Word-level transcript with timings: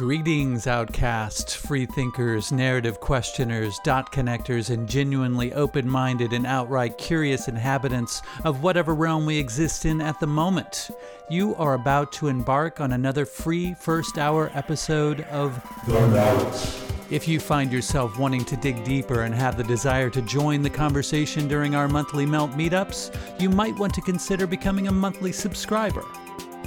Greetings, 0.00 0.66
outcasts, 0.66 1.54
free 1.54 1.84
thinkers, 1.84 2.50
narrative 2.52 3.00
questioners, 3.00 3.78
dot 3.84 4.10
connectors, 4.10 4.70
and 4.70 4.88
genuinely 4.88 5.52
open 5.52 5.86
minded 5.86 6.32
and 6.32 6.46
outright 6.46 6.96
curious 6.96 7.48
inhabitants 7.48 8.22
of 8.44 8.62
whatever 8.62 8.94
realm 8.94 9.26
we 9.26 9.36
exist 9.36 9.84
in 9.84 10.00
at 10.00 10.18
the 10.18 10.26
moment. 10.26 10.90
You 11.28 11.54
are 11.56 11.74
about 11.74 12.12
to 12.12 12.28
embark 12.28 12.80
on 12.80 12.92
another 12.92 13.26
free 13.26 13.74
first 13.74 14.16
hour 14.16 14.50
episode 14.54 15.20
of 15.24 15.62
The 15.86 16.08
Melt. 16.08 16.82
If 17.10 17.28
you 17.28 17.38
find 17.38 17.70
yourself 17.70 18.18
wanting 18.18 18.46
to 18.46 18.56
dig 18.56 18.82
deeper 18.84 19.24
and 19.24 19.34
have 19.34 19.58
the 19.58 19.64
desire 19.64 20.08
to 20.10 20.22
join 20.22 20.62
the 20.62 20.70
conversation 20.70 21.46
during 21.46 21.74
our 21.74 21.88
monthly 21.88 22.24
Melt 22.24 22.52
meetups, 22.52 23.14
you 23.38 23.50
might 23.50 23.78
want 23.78 23.92
to 23.92 24.00
consider 24.00 24.46
becoming 24.46 24.88
a 24.88 24.92
monthly 24.92 25.30
subscriber. 25.30 26.06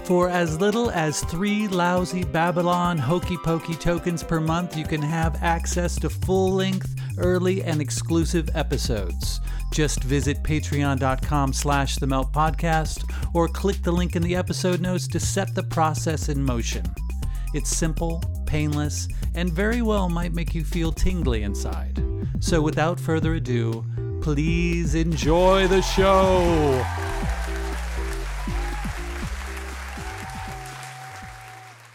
For 0.05 0.27
as 0.27 0.59
little 0.59 0.91
as 0.91 1.21
three 1.21 1.69
lousy 1.69 2.25
Babylon 2.25 2.97
hokey 2.97 3.37
pokey 3.37 3.75
tokens 3.75 4.21
per 4.21 4.41
month, 4.41 4.75
you 4.75 4.83
can 4.83 5.01
have 5.01 5.41
access 5.41 5.97
to 5.99 6.09
full 6.09 6.51
length, 6.51 6.93
early, 7.17 7.63
and 7.63 7.79
exclusive 7.79 8.49
episodes. 8.53 9.39
Just 9.71 10.03
visit 10.03 10.43
patreon.com 10.43 11.53
slash 11.53 11.95
the 11.95 12.07
melt 12.07 12.33
podcast 12.33 13.09
or 13.33 13.47
click 13.47 13.81
the 13.81 13.93
link 13.93 14.17
in 14.17 14.21
the 14.21 14.35
episode 14.35 14.81
notes 14.81 15.07
to 15.07 15.21
set 15.21 15.55
the 15.55 15.63
process 15.63 16.27
in 16.27 16.43
motion. 16.43 16.83
It's 17.53 17.69
simple, 17.69 18.21
painless, 18.45 19.07
and 19.35 19.53
very 19.53 19.81
well 19.81 20.09
might 20.09 20.33
make 20.33 20.53
you 20.53 20.65
feel 20.65 20.91
tingly 20.91 21.43
inside. 21.43 22.03
So 22.41 22.61
without 22.61 22.99
further 22.99 23.35
ado, 23.35 23.85
please 24.21 24.95
enjoy 24.95 25.67
the 25.67 25.81
show. 25.81 26.85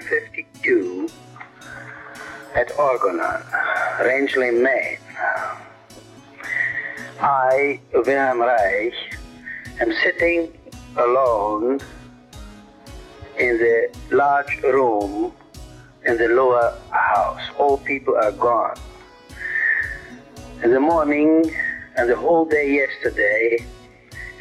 1952, 0.00 1.08
at 2.54 2.68
Orgonon, 2.70 3.44
Rangeley, 4.00 4.50
Maine. 4.50 4.98
I, 7.20 7.80
Wilhelm 7.92 8.40
Reich, 8.40 8.94
am 9.80 9.92
sitting 10.02 10.52
alone 10.96 11.80
in 13.38 13.58
the 13.58 13.94
large 14.10 14.62
room 14.62 15.32
in 16.06 16.16
the 16.16 16.28
lower 16.28 16.74
house. 16.90 17.42
All 17.58 17.76
people 17.78 18.16
are 18.16 18.32
gone. 18.32 18.76
In 20.62 20.72
the 20.72 20.80
morning 20.80 21.54
and 21.96 22.08
the 22.08 22.16
whole 22.16 22.46
day 22.46 22.72
yesterday, 22.72 23.66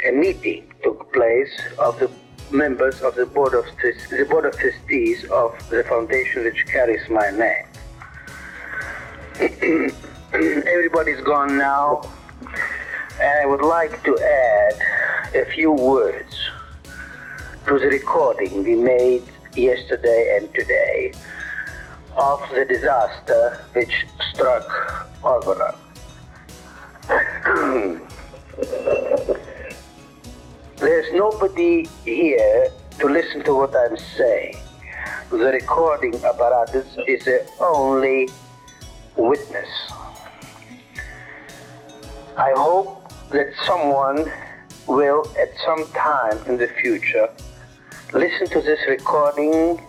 a 0.08 0.12
meeting 0.12 0.72
took 0.84 1.12
place 1.12 1.52
of 1.78 2.00
the 2.00 2.09
members 2.52 3.02
of 3.02 3.16
the 3.16 3.26
board 3.26 3.54
of 3.54 3.66
the 4.10 4.26
board 4.30 4.46
of 4.46 4.58
trustees 4.58 5.24
of 5.32 5.56
the 5.70 5.84
foundation 5.84 6.44
which 6.44 6.66
carries 6.66 7.08
my 7.10 7.30
name. 7.32 7.66
Everybody's 10.34 11.22
gone 11.22 11.58
now, 11.58 12.02
and 13.22 13.40
I 13.42 13.46
would 13.46 13.62
like 13.62 14.04
to 14.04 14.20
add 14.20 14.74
a 15.36 15.46
few 15.46 15.72
words 15.72 16.36
to 17.66 17.80
the 17.80 17.88
recording 17.88 18.64
we 18.64 18.76
made 18.76 19.24
yesterday 19.56 20.38
and 20.40 20.54
today 20.54 21.14
of 22.18 22.42
the 22.54 22.66
disaster 22.66 23.64
which 23.74 24.06
struck 24.34 24.68
Orgonon. 25.22 25.76
There's 30.79 31.12
nobody 31.12 31.90
here 32.06 32.72
to 33.00 33.07
listen 33.07 33.44
to 33.44 33.53
what 33.53 33.75
I'm 33.75 33.97
saying. 33.97 34.56
The 35.29 35.38
recording 35.38 36.16
apparatus 36.23 36.88
is 37.06 37.25
the 37.25 37.45
only 37.59 38.29
witness. 39.17 39.67
I 42.38 42.53
hope 42.56 43.12
that 43.31 43.51
someone 43.67 44.31
will, 44.88 45.25
at 45.38 45.50
some 45.66 45.85
time 45.91 46.38
in 46.47 46.56
the 46.56 46.69
future, 46.81 47.28
listen 48.13 48.47
to 48.47 48.61
this 48.61 48.79
recording 48.88 49.81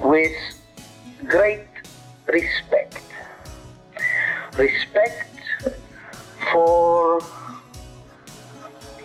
with 0.00 0.32
great 1.26 1.68
respect. 2.26 3.02
Respect 4.56 5.28
for 6.50 7.20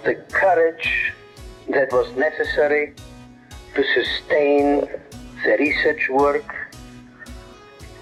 the 0.03 0.15
courage 0.31 1.13
that 1.69 1.91
was 1.91 2.11
necessary 2.15 2.93
to 3.75 3.83
sustain 3.93 4.81
the 5.43 5.55
research 5.59 6.09
work 6.09 6.71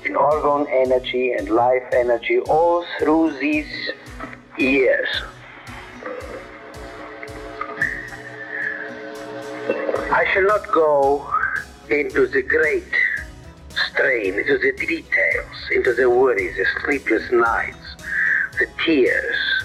in 0.06 0.14
orgone 0.14 0.68
energy 0.72 1.34
and 1.34 1.50
life 1.50 1.84
energy 1.94 2.40
all 2.40 2.86
through 2.98 3.38
these 3.40 3.92
years. 4.58 5.10
I 10.12 10.26
shall 10.34 10.44
not 10.44 10.72
go 10.72 11.32
into 11.90 12.28
the 12.28 12.42
great 12.42 12.94
strain, 13.70 14.40
into 14.40 14.58
the 14.58 14.72
details, 14.72 15.56
into 15.72 15.94
the 15.94 16.10
worries, 16.10 16.56
the 16.56 16.66
sleepless 16.82 17.30
nights, 17.32 17.96
the 18.58 18.68
tears, 18.86 19.59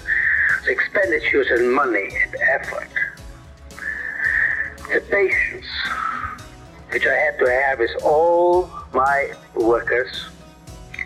expenditures 0.67 1.47
in 1.51 1.71
money 1.71 2.09
and 2.23 2.35
effort, 2.49 2.89
the 4.93 5.01
patience 5.09 5.65
which 6.91 7.05
I 7.05 7.13
had 7.13 7.37
to 7.39 7.51
have 7.51 7.79
with 7.79 7.95
all 8.03 8.69
my 8.93 9.33
workers 9.53 10.27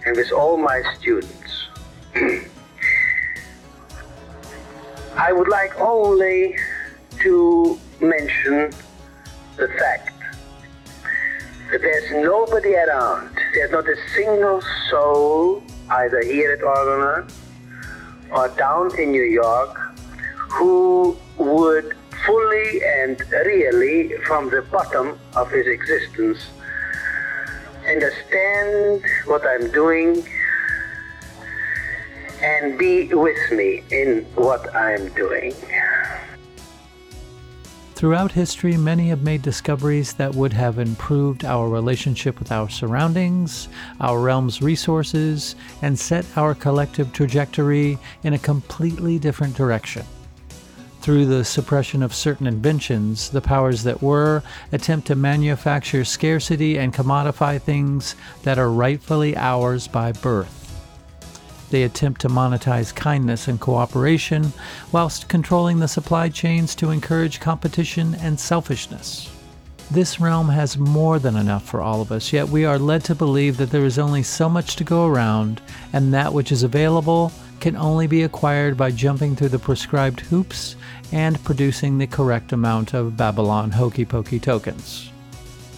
and 0.06 0.16
with 0.16 0.32
all 0.32 0.58
my 0.58 0.84
students. 1.00 1.68
I 5.16 5.32
would 5.34 5.48
like 5.48 5.80
only 5.80 6.58
to 7.22 7.80
mention 8.00 8.72
the 9.58 9.68
fact 9.80 10.14
that 11.72 11.82
there's 11.82 12.12
nobody 12.24 12.76
around, 12.76 13.36
there's 13.54 13.72
not 13.72 13.88
a 13.88 13.96
single 14.16 14.62
soul, 14.90 15.64
either 15.90 16.22
here 16.22 16.52
at 16.54 16.60
Orgonon 16.60 17.32
or 18.32 18.50
down 18.50 18.98
in 19.00 19.12
New 19.12 19.24
York, 19.24 19.78
who 20.50 21.18
would 21.38 21.96
fully 22.26 22.82
and 22.84 23.20
really, 23.32 24.18
from 24.26 24.50
the 24.50 24.62
bottom 24.64 25.18
of 25.36 25.52
his 25.52 25.68
existence, 25.68 26.50
understand 27.88 29.04
what 29.26 29.46
I'm 29.46 29.72
doing 29.72 30.26
and 32.42 32.78
be 32.78 33.14
with 33.14 33.52
me 33.52 33.84
in 33.92 34.26
what 34.36 34.74
I'm 34.76 35.10
doing. 35.14 35.54
Throughout 38.00 38.32
history, 38.32 38.78
many 38.78 39.10
have 39.10 39.24
made 39.24 39.42
discoveries 39.42 40.14
that 40.14 40.34
would 40.34 40.54
have 40.54 40.80
improved 40.80 41.44
our 41.44 41.68
relationship 41.68 42.40
with 42.40 42.50
our 42.50 42.70
surroundings, 42.70 43.68
our 44.00 44.18
realm's 44.20 44.62
resources, 44.62 45.58
and 45.82 46.00
set 46.00 46.26
our 46.38 46.56
collective 46.56 47.12
trajectory 47.12 47.98
in 48.24 48.32
a 48.32 48.40
completely 48.40 49.20
different 49.20 49.54
direction. 49.54 50.06
Through 51.02 51.26
the 51.26 51.44
suppression 51.44 52.02
of 52.02 52.16
certain 52.16 52.48
inventions, 52.48 53.32
the 53.32 53.42
powers 53.42 53.84
that 53.84 54.02
were 54.02 54.44
attempt 54.72 55.08
to 55.08 55.16
manufacture 55.16 56.06
scarcity 56.06 56.80
and 56.80 56.94
commodify 56.94 57.62
things 57.62 58.16
that 58.44 58.58
are 58.58 58.72
rightfully 58.72 59.36
ours 59.36 59.90
by 59.90 60.14
birth. 60.14 60.59
They 61.70 61.84
attempt 61.84 62.22
to 62.22 62.30
monetize 62.30 62.96
kindness 62.96 63.48
and 63.48 63.60
cooperation 63.60 64.54
whilst 64.92 65.30
controlling 65.30 65.80
the 65.80 65.88
supply 65.88 66.30
chains 66.30 66.76
to 66.76 66.90
encourage 66.90 67.40
competition 67.40 68.16
and 68.16 68.40
selfishness. 68.40 69.30
This 69.92 70.20
realm 70.20 70.50
has 70.50 70.78
more 70.78 71.18
than 71.18 71.36
enough 71.36 71.64
for 71.64 71.82
all 71.82 72.02
of 72.02 72.12
us, 72.12 72.32
yet 72.32 72.48
we 72.50 72.64
are 72.64 72.78
led 72.78 73.04
to 73.06 73.16
believe 73.16 73.58
that 73.58 73.72
there 73.72 73.86
is 73.86 73.98
only 73.98 74.22
so 74.22 74.48
much 74.48 74.76
to 74.76 74.84
go 74.84 75.08
around, 75.08 75.62
and 75.94 76.14
that 76.14 76.32
which 76.32 76.52
is 76.52 76.62
available 76.62 77.32
can 77.60 77.76
only 77.76 78.06
be 78.06 78.22
acquired 78.22 78.78
by 78.78 78.92
jumping 78.92 79.36
through 79.36 79.50
the 79.50 79.60
prescribed 79.60 80.20
hoops 80.22 80.76
and 81.12 81.44
producing 81.44 81.98
the 81.98 82.08
correct 82.08 82.54
amount 82.54 82.94
of 82.94 83.18
Babylon 83.18 83.72
hokey 83.72 84.06
pokey 84.06 84.40
tokens. 84.40 85.12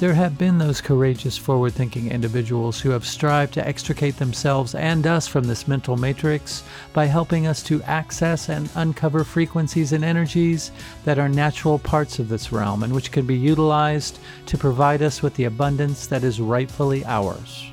There 0.02 0.16
have 0.16 0.36
been 0.36 0.58
those 0.58 0.82
courageous, 0.82 1.38
forward 1.38 1.74
thinking 1.74 2.10
individuals 2.10 2.82
who 2.82 2.90
have 2.90 3.06
strived 3.06 3.54
to 3.54 3.68
extricate 3.68 4.18
themselves 4.18 4.74
and 4.74 5.06
us 5.06 5.28
from 5.28 5.44
this 5.44 5.68
mental 5.68 5.96
matrix 5.96 6.64
by 6.92 7.06
helping 7.06 7.46
us 7.46 7.62
to 7.66 7.84
access 7.84 8.50
and 8.50 8.68
uncover 8.74 9.24
frequencies 9.24 9.94
and 9.94 10.04
energies 10.04 10.72
that 11.06 11.20
are 11.20 11.30
natural 11.30 11.78
parts 11.78 12.18
of 12.18 12.30
this 12.30 12.52
realm 12.52 12.82
and 12.82 12.92
which 12.92 13.12
can 13.12 13.28
be 13.28 13.38
utilized 13.38 14.18
to 14.48 14.58
provide 14.58 15.04
us 15.04 15.22
with 15.22 15.36
the 15.36 15.44
abundance 15.44 16.08
that 16.08 16.24
is 16.24 16.42
rightfully 16.42 17.06
ours. 17.06 17.64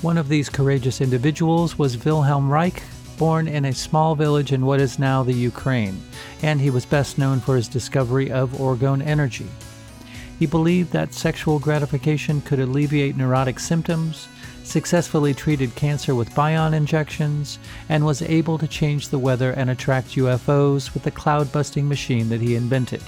One 0.00 0.16
of 0.16 0.30
these 0.30 0.48
courageous 0.48 1.02
individuals 1.02 1.78
was 1.78 2.02
Wilhelm 2.02 2.50
Reich, 2.50 2.82
born 3.18 3.46
in 3.46 3.66
a 3.66 3.74
small 3.74 4.14
village 4.14 4.52
in 4.52 4.64
what 4.64 4.80
is 4.80 4.98
now 4.98 5.22
the 5.22 5.34
Ukraine, 5.34 6.00
and 6.40 6.62
he 6.62 6.70
was 6.70 6.86
best 6.86 7.18
known 7.18 7.40
for 7.40 7.56
his 7.56 7.68
discovery 7.68 8.32
of 8.32 8.52
orgone 8.52 9.04
energy. 9.04 9.48
He 10.38 10.46
believed 10.46 10.92
that 10.92 11.14
sexual 11.14 11.58
gratification 11.58 12.40
could 12.42 12.60
alleviate 12.60 13.16
neurotic 13.16 13.58
symptoms, 13.58 14.28
successfully 14.62 15.34
treated 15.34 15.74
cancer 15.74 16.14
with 16.14 16.34
bion 16.34 16.74
injections, 16.74 17.58
and 17.88 18.04
was 18.04 18.22
able 18.22 18.58
to 18.58 18.68
change 18.68 19.08
the 19.08 19.18
weather 19.18 19.50
and 19.52 19.70
attract 19.70 20.14
UFOs 20.14 20.94
with 20.94 21.02
the 21.02 21.10
cloud 21.10 21.50
busting 21.50 21.88
machine 21.88 22.28
that 22.28 22.40
he 22.40 22.54
invented. 22.54 23.02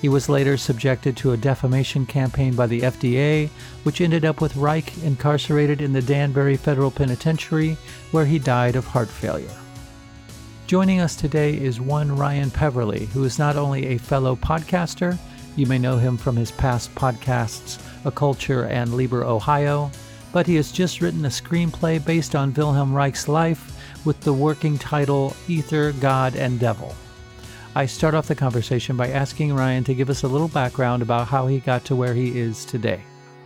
He 0.00 0.08
was 0.08 0.28
later 0.28 0.56
subjected 0.56 1.16
to 1.18 1.30
a 1.30 1.36
defamation 1.36 2.06
campaign 2.06 2.56
by 2.56 2.66
the 2.66 2.80
FDA, 2.80 3.48
which 3.84 4.00
ended 4.00 4.24
up 4.24 4.40
with 4.40 4.56
Reich 4.56 4.98
incarcerated 5.04 5.80
in 5.80 5.92
the 5.92 6.02
Danbury 6.02 6.56
Federal 6.56 6.90
Penitentiary, 6.90 7.76
where 8.10 8.26
he 8.26 8.40
died 8.40 8.74
of 8.74 8.84
heart 8.84 9.08
failure. 9.08 9.54
Joining 10.66 10.98
us 10.98 11.14
today 11.14 11.54
is 11.54 11.80
one 11.80 12.16
Ryan 12.16 12.50
Peverly, 12.50 13.06
who 13.06 13.22
is 13.22 13.38
not 13.38 13.56
only 13.56 13.86
a 13.86 13.98
fellow 13.98 14.34
podcaster, 14.34 15.18
you 15.56 15.66
may 15.66 15.78
know 15.78 15.96
him 15.96 16.16
from 16.16 16.36
his 16.36 16.50
past 16.50 16.94
podcasts, 16.94 17.78
Occulture 18.04 18.68
and 18.68 18.94
Liber 18.94 19.24
Ohio, 19.24 19.90
but 20.32 20.46
he 20.46 20.56
has 20.56 20.72
just 20.72 21.00
written 21.00 21.24
a 21.24 21.28
screenplay 21.28 22.04
based 22.04 22.34
on 22.34 22.54
Wilhelm 22.54 22.94
Reich's 22.94 23.28
life 23.28 23.78
with 24.04 24.20
the 24.20 24.32
working 24.32 24.78
title 24.78 25.36
Ether, 25.48 25.92
God, 25.92 26.34
and 26.36 26.58
Devil. 26.58 26.94
I 27.74 27.86
start 27.86 28.14
off 28.14 28.28
the 28.28 28.34
conversation 28.34 28.96
by 28.96 29.08
asking 29.08 29.54
Ryan 29.54 29.84
to 29.84 29.94
give 29.94 30.10
us 30.10 30.22
a 30.22 30.28
little 30.28 30.48
background 30.48 31.02
about 31.02 31.28
how 31.28 31.46
he 31.46 31.58
got 31.58 31.84
to 31.86 31.96
where 31.96 32.14
he 32.14 32.38
is 32.38 32.64
today. 32.64 33.02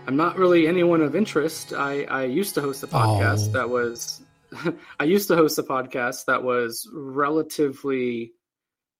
I'm 0.06 0.16
not 0.16 0.36
really 0.36 0.66
anyone 0.66 1.00
of 1.00 1.16
interest. 1.16 1.72
I, 1.72 2.04
I 2.04 2.24
used 2.24 2.54
to 2.54 2.60
host 2.60 2.82
a 2.82 2.86
podcast 2.86 3.48
oh. 3.48 3.52
that 3.52 3.68
was 3.68 4.22
I 5.00 5.04
used 5.04 5.28
to 5.28 5.36
host 5.36 5.58
a 5.58 5.62
podcast 5.62 6.24
that 6.26 6.42
was 6.42 6.88
relatively 6.92 8.32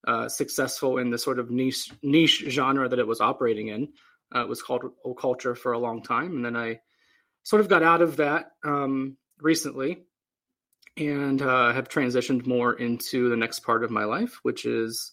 uh, 0.07 0.29
successful 0.29 0.99
in 0.99 1.11
the 1.11 1.19
sort 1.19 1.39
of 1.39 1.51
niche 1.51 1.91
niche 2.03 2.45
genre 2.49 2.89
that 2.89 2.99
it 2.99 3.07
was 3.07 3.21
operating 3.21 3.69
in. 3.69 3.89
Uh, 4.35 4.41
it 4.41 4.49
was 4.49 4.63
called 4.63 4.85
Occulture 5.05 5.57
for 5.57 5.73
a 5.73 5.79
long 5.79 6.03
time, 6.03 6.37
and 6.37 6.45
then 6.45 6.57
I 6.57 6.81
sort 7.43 7.61
of 7.61 7.69
got 7.69 7.83
out 7.83 8.03
of 8.03 8.17
that 8.17 8.53
um, 8.65 9.17
recently, 9.41 10.05
and 10.97 11.41
uh, 11.43 11.73
have 11.73 11.89
transitioned 11.89 12.47
more 12.47 12.75
into 12.75 13.29
the 13.29 13.37
next 13.37 13.61
part 13.61 13.85
of 13.85 13.91
my 13.91 14.05
life, 14.05 14.41
which 14.43 14.65
is 14.65 15.13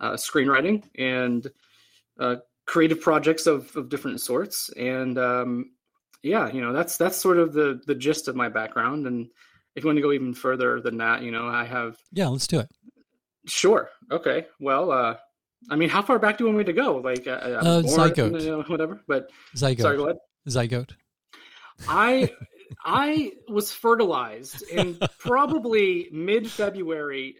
uh, 0.00 0.12
screenwriting 0.12 0.82
and 0.98 1.46
uh, 2.18 2.36
creative 2.66 3.00
projects 3.00 3.46
of, 3.46 3.74
of 3.76 3.88
different 3.88 4.20
sorts. 4.20 4.70
And 4.70 5.18
um, 5.18 5.72
yeah, 6.22 6.50
you 6.50 6.60
know 6.60 6.72
that's 6.72 6.96
that's 6.96 7.18
sort 7.18 7.38
of 7.38 7.52
the 7.52 7.80
the 7.86 7.94
gist 7.94 8.28
of 8.28 8.36
my 8.36 8.48
background. 8.48 9.06
And 9.06 9.28
if 9.74 9.84
you 9.84 9.88
want 9.88 9.98
to 9.98 10.02
go 10.02 10.12
even 10.12 10.34
further 10.34 10.80
than 10.80 10.98
that, 10.98 11.22
you 11.22 11.30
know, 11.30 11.46
I 11.46 11.64
have 11.64 11.96
yeah, 12.12 12.28
let's 12.28 12.46
do 12.46 12.60
it. 12.60 12.70
Sure. 13.46 13.90
Okay. 14.10 14.46
Well, 14.60 14.90
uh, 14.90 15.16
I 15.70 15.76
mean, 15.76 15.88
how 15.88 16.02
far 16.02 16.18
back 16.18 16.38
do 16.38 16.44
you 16.44 16.48
want 16.48 16.58
me 16.58 16.64
to 16.64 16.72
go? 16.72 16.96
Like, 16.96 17.26
uh, 17.26 17.30
uh, 17.30 17.82
zygote, 17.82 18.42
you 18.42 18.50
know, 18.50 18.62
whatever. 18.62 19.02
But 19.06 19.30
zygote. 19.56 19.80
Sorry, 19.80 19.96
go 19.96 20.04
ahead. 20.04 20.18
Zygote. 20.48 20.92
I 21.88 22.30
I 22.84 23.32
was 23.48 23.72
fertilized 23.72 24.62
in 24.68 24.98
probably 25.18 26.08
mid 26.12 26.50
February, 26.50 27.36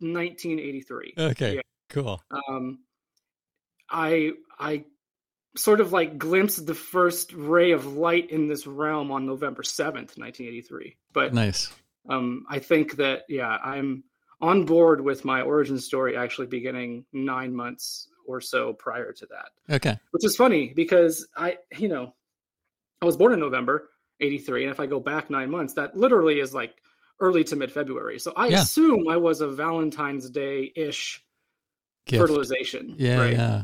1983. 0.00 1.14
Okay. 1.18 1.54
Yeah. 1.56 1.60
Cool. 1.90 2.22
Um, 2.30 2.80
I 3.90 4.32
I 4.58 4.84
sort 5.56 5.80
of 5.80 5.92
like 5.92 6.18
glimpsed 6.18 6.66
the 6.66 6.74
first 6.74 7.32
ray 7.32 7.72
of 7.72 7.86
light 7.86 8.30
in 8.30 8.48
this 8.48 8.66
realm 8.66 9.10
on 9.10 9.26
November 9.26 9.62
7th, 9.62 10.16
1983. 10.16 10.96
But 11.12 11.34
nice. 11.34 11.72
Um, 12.08 12.46
I 12.48 12.58
think 12.58 12.96
that 12.96 13.22
yeah, 13.28 13.58
I'm 13.62 14.04
on 14.40 14.64
board 14.64 15.00
with 15.00 15.24
my 15.24 15.42
origin 15.42 15.78
story 15.78 16.16
actually 16.16 16.46
beginning 16.46 17.04
nine 17.12 17.54
months 17.54 18.08
or 18.26 18.40
so 18.40 18.72
prior 18.72 19.12
to 19.12 19.26
that. 19.26 19.74
Okay. 19.74 19.98
Which 20.10 20.24
is 20.24 20.36
funny 20.36 20.72
because 20.74 21.26
I, 21.36 21.58
you 21.76 21.88
know, 21.88 22.14
I 23.02 23.06
was 23.06 23.16
born 23.16 23.32
in 23.32 23.40
November 23.40 23.88
83. 24.20 24.64
And 24.64 24.70
if 24.70 24.80
I 24.80 24.86
go 24.86 25.00
back 25.00 25.30
nine 25.30 25.50
months, 25.50 25.74
that 25.74 25.96
literally 25.96 26.40
is 26.40 26.54
like 26.54 26.74
early 27.20 27.42
to 27.44 27.56
mid 27.56 27.72
February. 27.72 28.18
So 28.18 28.32
I 28.36 28.48
yeah. 28.48 28.62
assume 28.62 29.08
I 29.08 29.16
was 29.16 29.40
a 29.40 29.48
Valentine's 29.48 30.30
Day 30.30 30.72
ish 30.76 31.24
fertilization. 32.08 32.94
Yeah. 32.98 33.18
Right? 33.18 33.32
Yeah. 33.32 33.62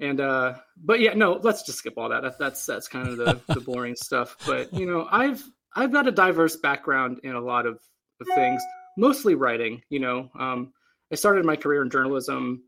And, 0.00 0.20
uh, 0.20 0.54
but 0.82 1.00
yeah, 1.00 1.12
no, 1.12 1.38
let's 1.42 1.62
just 1.62 1.78
skip 1.78 1.94
all 1.98 2.08
that. 2.08 2.22
that 2.22 2.38
that's, 2.38 2.64
that's 2.64 2.88
kind 2.88 3.08
of 3.08 3.18
the, 3.18 3.40
the 3.52 3.60
boring 3.60 3.94
stuff. 3.94 4.36
But, 4.46 4.72
you 4.72 4.86
know, 4.86 5.06
I've, 5.10 5.44
I've 5.76 5.92
got 5.92 6.08
a 6.08 6.12
diverse 6.12 6.56
background 6.56 7.20
in 7.22 7.34
a 7.34 7.40
lot 7.40 7.66
of, 7.66 7.74
of 8.20 8.26
things 8.34 8.62
mostly 8.96 9.34
writing. 9.34 9.82
You 9.88 10.00
know, 10.00 10.30
um, 10.38 10.72
I 11.10 11.16
started 11.16 11.44
my 11.44 11.56
career 11.56 11.82
in 11.82 11.90
journalism 11.90 12.64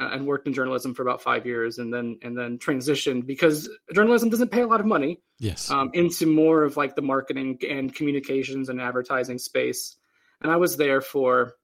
uh, 0.00 0.10
and 0.12 0.26
worked 0.26 0.46
in 0.46 0.52
journalism 0.52 0.94
for 0.94 1.02
about 1.02 1.22
five 1.22 1.46
years, 1.46 1.78
and 1.78 1.92
then 1.92 2.18
and 2.22 2.36
then 2.36 2.58
transitioned 2.58 3.26
because 3.26 3.68
journalism 3.94 4.30
doesn't 4.30 4.50
pay 4.50 4.62
a 4.62 4.66
lot 4.66 4.80
of 4.80 4.86
money. 4.86 5.20
Yes, 5.38 5.70
um, 5.70 5.90
into 5.94 6.26
more 6.26 6.62
of 6.62 6.76
like 6.76 6.94
the 6.94 7.02
marketing 7.02 7.58
and 7.68 7.94
communications 7.94 8.68
and 8.68 8.80
advertising 8.80 9.38
space, 9.38 9.96
and 10.42 10.52
I 10.52 10.56
was 10.56 10.76
there 10.76 11.00
for 11.00 11.54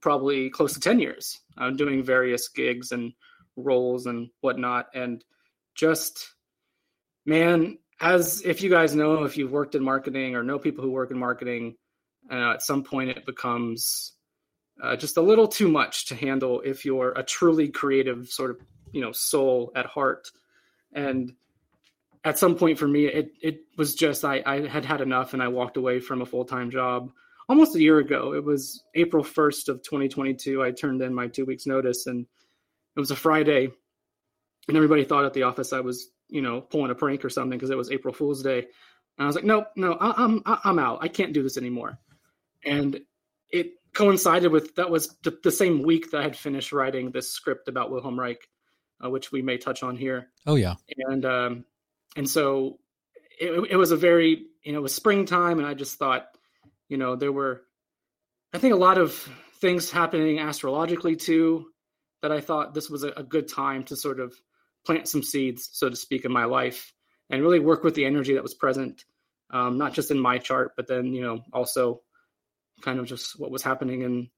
probably 0.00 0.50
close 0.50 0.74
to 0.74 0.80
ten 0.80 0.98
years, 0.98 1.38
uh, 1.58 1.70
doing 1.70 2.02
various 2.02 2.48
gigs 2.48 2.92
and 2.92 3.12
roles 3.56 4.06
and 4.06 4.28
whatnot, 4.40 4.86
and 4.94 5.24
just 5.74 6.34
man 7.24 7.78
as 8.00 8.42
if 8.44 8.62
you 8.62 8.70
guys 8.70 8.94
know 8.94 9.24
if 9.24 9.36
you've 9.36 9.52
worked 9.52 9.74
in 9.74 9.82
marketing 9.82 10.34
or 10.36 10.42
know 10.42 10.58
people 10.58 10.84
who 10.84 10.90
work 10.90 11.10
in 11.10 11.18
marketing 11.18 11.76
uh, 12.30 12.52
at 12.52 12.62
some 12.62 12.82
point, 12.82 13.10
it 13.10 13.26
becomes 13.26 14.12
uh, 14.82 14.96
just 14.96 15.16
a 15.16 15.22
little 15.22 15.48
too 15.48 15.68
much 15.68 16.06
to 16.06 16.14
handle 16.14 16.60
if 16.60 16.84
you're 16.84 17.12
a 17.12 17.22
truly 17.22 17.68
creative 17.68 18.28
sort 18.28 18.50
of 18.50 18.60
you 18.92 19.00
know 19.00 19.12
soul 19.12 19.72
at 19.74 19.86
heart. 19.86 20.30
And 20.92 21.34
at 22.24 22.38
some 22.38 22.56
point 22.56 22.78
for 22.78 22.88
me, 22.88 23.06
it 23.06 23.32
it 23.40 23.60
was 23.76 23.94
just 23.94 24.24
I, 24.24 24.42
I 24.44 24.66
had 24.66 24.84
had 24.84 25.00
enough, 25.00 25.32
and 25.32 25.42
I 25.42 25.48
walked 25.48 25.76
away 25.76 26.00
from 26.00 26.22
a 26.22 26.26
full 26.26 26.44
time 26.44 26.70
job 26.70 27.10
almost 27.48 27.76
a 27.76 27.80
year 27.80 27.98
ago. 27.98 28.34
It 28.34 28.44
was 28.44 28.82
April 28.94 29.22
first 29.22 29.68
of 29.68 29.82
2022. 29.82 30.62
I 30.62 30.72
turned 30.72 31.00
in 31.02 31.14
my 31.14 31.28
two 31.28 31.44
weeks 31.44 31.66
notice, 31.66 32.06
and 32.06 32.26
it 32.96 33.00
was 33.00 33.10
a 33.10 33.16
Friday, 33.16 33.70
and 34.68 34.76
everybody 34.76 35.04
thought 35.04 35.24
at 35.24 35.34
the 35.34 35.44
office 35.44 35.72
I 35.72 35.80
was 35.80 36.10
you 36.28 36.42
know 36.42 36.60
pulling 36.60 36.90
a 36.90 36.94
prank 36.94 37.24
or 37.24 37.30
something 37.30 37.56
because 37.56 37.70
it 37.70 37.78
was 37.78 37.90
April 37.90 38.12
Fool's 38.12 38.42
Day. 38.42 38.66
And 39.18 39.24
I 39.24 39.26
was 39.26 39.36
like, 39.36 39.44
nope, 39.44 39.68
no, 39.76 39.92
I, 39.94 40.24
I'm 40.24 40.42
I'm 40.44 40.78
out. 40.78 40.98
I 41.00 41.08
can't 41.08 41.32
do 41.32 41.42
this 41.42 41.56
anymore 41.56 41.98
and 42.64 43.00
it 43.50 43.72
coincided 43.92 44.52
with 44.52 44.74
that 44.76 44.90
was 44.90 45.16
the 45.22 45.50
same 45.50 45.82
week 45.82 46.10
that 46.10 46.20
I 46.20 46.22
had 46.24 46.36
finished 46.36 46.72
writing 46.72 47.10
this 47.10 47.30
script 47.30 47.68
about 47.68 47.90
Wilhelm 47.90 48.18
Reich, 48.18 48.48
uh, 49.04 49.10
which 49.10 49.32
we 49.32 49.42
may 49.42 49.58
touch 49.58 49.82
on 49.82 49.96
here. 49.96 50.28
Oh 50.46 50.56
yeah, 50.56 50.74
and 51.08 51.24
um, 51.24 51.64
and 52.16 52.28
so 52.28 52.78
it, 53.40 53.70
it 53.70 53.76
was 53.76 53.90
a 53.90 53.96
very 53.96 54.46
you 54.62 54.72
know 54.72 54.78
it 54.78 54.82
was 54.82 54.94
springtime, 54.94 55.58
and 55.58 55.66
I 55.66 55.74
just 55.74 55.98
thought 55.98 56.26
You 56.88 56.98
know, 56.98 57.16
there 57.16 57.32
were, 57.32 57.62
I 58.54 58.58
think, 58.58 58.74
a 58.74 58.78
lot 58.78 58.98
of 58.98 59.28
things 59.60 59.90
happening 59.90 60.38
astrologically 60.38 61.16
too 61.16 61.66
that 62.22 62.30
I 62.30 62.40
thought 62.40 62.74
this 62.74 62.88
was 62.88 63.02
a, 63.02 63.10
a 63.16 63.22
good 63.24 63.48
time 63.48 63.82
to 63.84 63.96
sort 63.96 64.20
of 64.20 64.34
plant 64.84 65.08
some 65.08 65.22
seeds, 65.22 65.68
so 65.72 65.90
to 65.90 65.96
speak, 65.96 66.24
in 66.24 66.32
my 66.32 66.44
life 66.44 66.92
and 67.28 67.42
really 67.42 67.58
work 67.58 67.82
with 67.82 67.94
the 67.94 68.04
energy 68.04 68.34
that 68.34 68.42
was 68.42 68.54
present, 68.54 69.04
um, 69.50 69.78
not 69.78 69.94
just 69.94 70.12
in 70.12 70.18
my 70.20 70.38
chart, 70.38 70.74
but 70.76 70.86
then, 70.86 71.12
you 71.12 71.22
know, 71.22 71.42
also 71.52 72.02
kind 72.82 72.98
of 72.98 73.06
just 73.06 73.38
what 73.38 73.50
was 73.50 73.62
happening 73.62 74.02
in, 74.02 74.30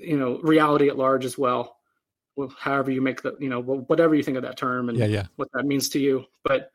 you 0.00 0.16
know, 0.16 0.38
reality 0.38 0.88
at 0.88 0.98
large 0.98 1.24
as 1.24 1.36
well. 1.36 1.76
however 2.58 2.90
you 2.90 3.02
make 3.02 3.22
the, 3.22 3.36
you 3.40 3.48
know, 3.48 3.60
whatever 3.60 4.14
you 4.14 4.22
think 4.22 4.36
of 4.36 4.44
that 4.44 4.56
term 4.56 4.88
and 4.88 4.98
yeah, 4.98 5.06
yeah. 5.06 5.26
what 5.36 5.48
that 5.52 5.66
means 5.66 5.90
to 5.90 5.98
you. 5.98 6.24
But, 6.44 6.70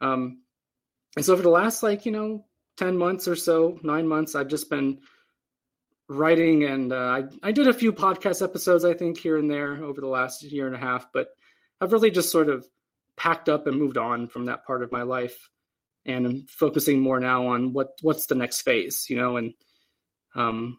um, 0.00 0.42
and 1.16 1.24
so 1.24 1.36
for 1.36 1.42
the 1.42 1.48
last 1.48 1.82
like, 1.82 2.04
you 2.04 2.12
know, 2.12 2.44
10 2.76 2.96
months 2.96 3.26
or 3.26 3.36
so, 3.36 3.78
nine 3.82 4.06
months, 4.06 4.34
I've 4.34 4.48
just 4.48 4.68
been 4.68 4.98
writing 6.08 6.64
and 6.64 6.92
uh, 6.92 6.96
I, 6.96 7.24
I 7.42 7.52
did 7.52 7.68
a 7.68 7.72
few 7.72 7.92
podcast 7.92 8.42
episodes, 8.42 8.84
I 8.84 8.94
think, 8.94 9.18
here 9.18 9.38
and 9.38 9.50
there 9.50 9.82
over 9.82 10.00
the 10.00 10.06
last 10.06 10.42
year 10.42 10.66
and 10.66 10.76
a 10.76 10.78
half, 10.78 11.06
but 11.12 11.28
I've 11.80 11.92
really 11.92 12.10
just 12.10 12.30
sort 12.30 12.50
of 12.50 12.66
packed 13.16 13.48
up 13.48 13.66
and 13.66 13.78
moved 13.78 13.96
on 13.96 14.26
from 14.26 14.46
that 14.46 14.66
part 14.66 14.82
of 14.82 14.92
my 14.92 15.02
life 15.02 15.48
and 16.06 16.26
I'm 16.26 16.46
focusing 16.48 17.00
more 17.00 17.20
now 17.20 17.48
on 17.48 17.72
what 17.72 17.98
what's 18.00 18.26
the 18.26 18.34
next 18.34 18.62
phase, 18.62 19.06
you 19.10 19.16
know, 19.16 19.36
and 19.36 19.52
um, 20.36 20.78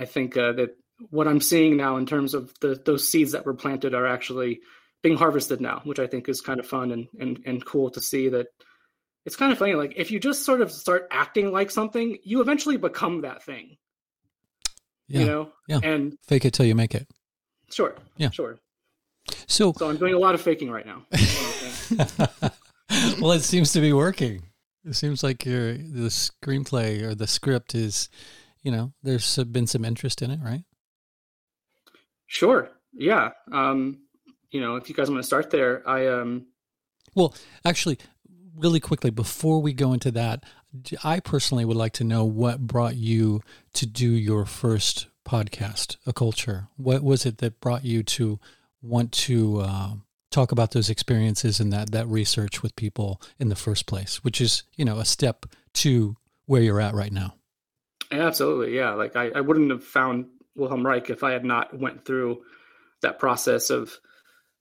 I 0.00 0.04
think 0.04 0.36
uh, 0.36 0.52
that 0.52 0.76
what 1.10 1.28
I'm 1.28 1.40
seeing 1.40 1.76
now 1.76 1.96
in 1.96 2.06
terms 2.06 2.34
of 2.34 2.52
the 2.60 2.80
those 2.84 3.08
seeds 3.08 3.32
that 3.32 3.46
were 3.46 3.54
planted 3.54 3.94
are 3.94 4.06
actually 4.06 4.60
being 5.02 5.16
harvested 5.16 5.60
now, 5.60 5.80
which 5.84 5.98
I 5.98 6.06
think 6.06 6.28
is 6.28 6.40
kind 6.40 6.58
of 6.58 6.66
fun 6.66 6.90
and 6.90 7.06
and 7.20 7.40
and 7.46 7.64
cool 7.64 7.90
to 7.90 8.00
see 8.00 8.28
that 8.30 8.48
it's 9.26 9.36
kind 9.36 9.52
of 9.52 9.58
funny. 9.58 9.74
Like 9.74 9.94
if 9.96 10.10
you 10.10 10.18
just 10.18 10.44
sort 10.44 10.60
of 10.60 10.70
start 10.70 11.06
acting 11.10 11.52
like 11.52 11.70
something, 11.70 12.18
you 12.24 12.40
eventually 12.40 12.76
become 12.76 13.22
that 13.22 13.42
thing. 13.42 13.76
Yeah. 15.08 15.20
You 15.20 15.26
know? 15.26 15.52
Yeah. 15.68 15.80
And 15.82 16.16
fake 16.26 16.44
it 16.44 16.52
till 16.52 16.66
you 16.66 16.74
make 16.74 16.94
it. 16.94 17.08
Sure. 17.70 17.94
Yeah. 18.16 18.30
Sure. 18.30 18.58
So, 19.46 19.72
so 19.72 19.88
I'm 19.88 19.96
doing 19.96 20.14
a 20.14 20.18
lot 20.18 20.34
of 20.34 20.42
faking 20.42 20.70
right 20.70 20.86
now. 20.86 21.04
well, 23.20 23.32
it 23.32 23.42
seems 23.42 23.72
to 23.72 23.80
be 23.80 23.92
working. 23.92 24.42
It 24.84 24.94
seems 24.94 25.22
like 25.22 25.46
your 25.46 25.72
the 25.72 26.08
screenplay 26.08 27.02
or 27.02 27.14
the 27.14 27.26
script 27.26 27.74
is, 27.74 28.10
you 28.64 28.72
know, 28.72 28.92
there's 29.02 29.36
been 29.44 29.68
some 29.68 29.84
interest 29.84 30.22
in 30.22 30.32
it, 30.32 30.40
right? 30.42 30.64
Sure. 32.26 32.70
Yeah. 32.92 33.30
Um, 33.52 34.00
you 34.50 34.60
know, 34.60 34.76
if 34.76 34.88
you 34.88 34.94
guys 34.94 35.10
want 35.10 35.20
to 35.20 35.26
start 35.26 35.50
there, 35.50 35.88
I 35.88 36.08
um. 36.08 36.46
Well, 37.14 37.34
actually, 37.64 37.98
really 38.56 38.80
quickly 38.80 39.10
before 39.10 39.60
we 39.60 39.72
go 39.72 39.92
into 39.92 40.10
that, 40.12 40.44
I 41.04 41.20
personally 41.20 41.64
would 41.64 41.76
like 41.76 41.92
to 41.94 42.04
know 42.04 42.24
what 42.24 42.66
brought 42.66 42.96
you 42.96 43.42
to 43.74 43.86
do 43.86 44.08
your 44.08 44.46
first 44.46 45.06
podcast, 45.24 45.96
Occulture. 46.06 46.68
What 46.76 47.02
was 47.02 47.26
it 47.26 47.38
that 47.38 47.60
brought 47.60 47.84
you 47.84 48.02
to 48.02 48.40
want 48.82 49.12
to 49.12 49.60
uh, 49.60 49.90
talk 50.30 50.52
about 50.52 50.72
those 50.72 50.90
experiences 50.90 51.60
and 51.60 51.72
that 51.72 51.92
that 51.92 52.08
research 52.08 52.62
with 52.62 52.74
people 52.76 53.20
in 53.38 53.50
the 53.50 53.56
first 53.56 53.86
place, 53.86 54.24
which 54.24 54.40
is 54.40 54.62
you 54.74 54.84
know 54.84 54.98
a 54.98 55.04
step 55.04 55.46
to 55.74 56.16
where 56.46 56.62
you're 56.62 56.80
at 56.80 56.94
right 56.94 57.12
now. 57.12 57.34
Absolutely, 58.10 58.76
yeah. 58.76 58.94
Like 58.94 59.16
I, 59.16 59.30
I 59.30 59.40
wouldn't 59.40 59.70
have 59.70 59.84
found 59.84 60.26
Wilhelm 60.54 60.86
Reich 60.86 61.10
if 61.10 61.22
I 61.22 61.32
had 61.32 61.44
not 61.44 61.78
went 61.78 62.04
through 62.04 62.42
that 63.02 63.18
process 63.18 63.70
of 63.70 63.98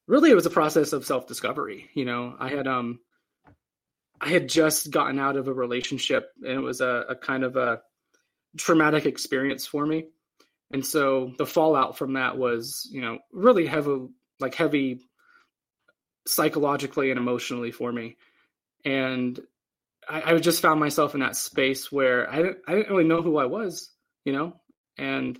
really 0.07 0.31
it 0.31 0.35
was 0.35 0.45
a 0.45 0.51
process 0.51 0.93
of 0.93 1.05
self 1.05 1.27
discovery. 1.27 1.89
You 1.93 2.05
know, 2.05 2.35
I 2.39 2.50
had 2.50 2.67
um 2.67 3.00
I 4.19 4.29
had 4.29 4.47
just 4.47 4.91
gotten 4.91 5.19
out 5.19 5.35
of 5.35 5.47
a 5.47 5.53
relationship 5.53 6.31
and 6.41 6.53
it 6.53 6.59
was 6.59 6.81
a, 6.81 7.05
a 7.09 7.15
kind 7.15 7.43
of 7.43 7.55
a 7.57 7.81
traumatic 8.57 9.05
experience 9.05 9.65
for 9.65 9.85
me. 9.85 10.05
And 10.71 10.85
so 10.85 11.33
the 11.38 11.45
fallout 11.45 11.97
from 11.97 12.13
that 12.13 12.38
was, 12.38 12.88
you 12.91 13.01
know, 13.01 13.19
really 13.31 13.65
heavy 13.65 14.07
like 14.39 14.55
heavy 14.55 15.01
psychologically 16.27 17.12
and 17.12 17.19
emotionally 17.19 17.71
for 17.71 17.91
me. 17.91 18.17
And 18.85 19.39
I, 20.10 20.33
I, 20.33 20.38
just 20.39 20.62
found 20.62 20.79
myself 20.79 21.13
in 21.13 21.22
that 21.22 21.36
space 21.36 21.91
where 21.91 22.29
I 22.31 22.38
didn't, 22.38 22.57
I 22.67 22.74
didn't 22.74 22.89
really 22.89 23.07
know 23.07 23.22
who 23.22 23.38
I 23.38 23.45
was, 23.45 23.89
you 24.25 24.33
know, 24.33 24.55
and 24.98 25.38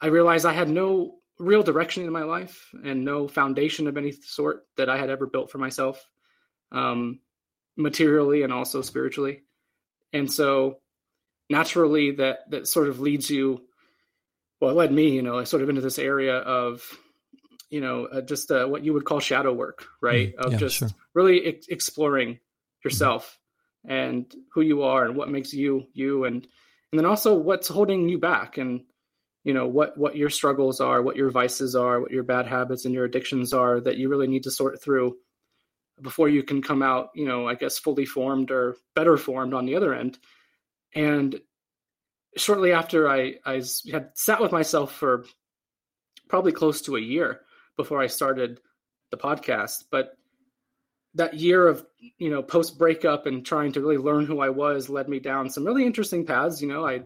I 0.00 0.08
realized 0.08 0.46
I 0.46 0.52
had 0.52 0.68
no 0.68 1.16
real 1.38 1.62
direction 1.62 2.04
in 2.04 2.12
my 2.12 2.22
life 2.22 2.70
and 2.84 3.04
no 3.04 3.28
foundation 3.28 3.86
of 3.86 3.96
any 3.96 4.12
sort 4.12 4.66
that 4.76 4.88
I 4.88 4.96
had 4.98 5.10
ever 5.10 5.26
built 5.26 5.50
for 5.50 5.58
myself, 5.58 6.04
um, 6.72 7.20
materially 7.76 8.42
and 8.42 8.52
also 8.52 8.82
spiritually. 8.82 9.42
And 10.12 10.32
so 10.32 10.78
naturally 11.50 12.12
that, 12.12 12.50
that 12.50 12.68
sort 12.68 12.88
of 12.88 13.00
leads 13.00 13.30
you, 13.30 13.62
well, 14.60 14.70
it 14.70 14.74
led 14.74 14.92
me, 14.92 15.10
you 15.10 15.22
know, 15.22 15.44
sort 15.44 15.62
of 15.62 15.68
into 15.68 15.82
this 15.82 15.98
area 15.98 16.36
of 16.36 16.82
you 17.70 17.80
know 17.80 18.06
uh, 18.06 18.20
just 18.20 18.50
uh, 18.50 18.66
what 18.66 18.84
you 18.84 18.92
would 18.92 19.04
call 19.04 19.20
shadow 19.20 19.52
work 19.52 19.86
right 20.00 20.34
mm, 20.36 20.44
of 20.44 20.52
yeah, 20.52 20.58
just 20.58 20.76
sure. 20.76 20.88
really 21.14 21.44
ex- 21.46 21.68
exploring 21.68 22.38
yourself 22.84 23.24
mm-hmm. 23.24 23.45
And 23.86 24.34
who 24.52 24.60
you 24.60 24.82
are 24.82 25.04
and 25.04 25.16
what 25.16 25.30
makes 25.30 25.52
you 25.52 25.86
you 25.92 26.24
and 26.24 26.46
and 26.92 26.98
then 26.98 27.06
also 27.06 27.34
what's 27.34 27.68
holding 27.68 28.08
you 28.08 28.18
back 28.18 28.58
and 28.58 28.82
you 29.44 29.54
know 29.54 29.66
what 29.66 29.96
what 29.96 30.16
your 30.16 30.30
struggles 30.30 30.80
are 30.80 31.02
what 31.02 31.16
your 31.16 31.30
vices 31.30 31.74
are 31.76 32.00
what 32.00 32.10
your 32.10 32.24
bad 32.24 32.46
habits 32.46 32.84
and 32.84 32.94
your 32.94 33.04
addictions 33.04 33.52
are 33.52 33.80
that 33.80 33.96
you 33.96 34.08
really 34.08 34.26
need 34.26 34.42
to 34.42 34.50
sort 34.50 34.82
through 34.82 35.16
before 36.02 36.28
you 36.28 36.42
can 36.42 36.60
come 36.60 36.82
out 36.82 37.10
you 37.14 37.26
know 37.26 37.46
i 37.48 37.54
guess 37.54 37.78
fully 37.78 38.04
formed 38.04 38.50
or 38.50 38.76
better 38.94 39.16
formed 39.16 39.54
on 39.54 39.64
the 39.64 39.76
other 39.76 39.94
end 39.94 40.18
and 40.94 41.40
shortly 42.36 42.72
after 42.72 43.08
i 43.08 43.34
i 43.46 43.62
had 43.90 44.10
sat 44.14 44.40
with 44.40 44.52
myself 44.52 44.92
for 44.92 45.24
probably 46.28 46.52
close 46.52 46.80
to 46.82 46.96
a 46.96 47.00
year 47.00 47.40
before 47.76 48.02
I 48.02 48.06
started 48.06 48.60
the 49.10 49.16
podcast. 49.16 49.84
But 49.90 50.16
that 51.16 51.34
year 51.34 51.66
of 51.66 51.84
you 52.18 52.30
know 52.30 52.42
post 52.42 52.78
breakup 52.78 53.26
and 53.26 53.44
trying 53.44 53.72
to 53.72 53.80
really 53.80 53.98
learn 53.98 54.26
who 54.26 54.40
I 54.40 54.48
was 54.48 54.88
led 54.88 55.08
me 55.08 55.18
down 55.18 55.50
some 55.50 55.64
really 55.64 55.84
interesting 55.84 56.24
paths. 56.24 56.62
You 56.62 56.68
know, 56.68 56.86
I 56.86 57.02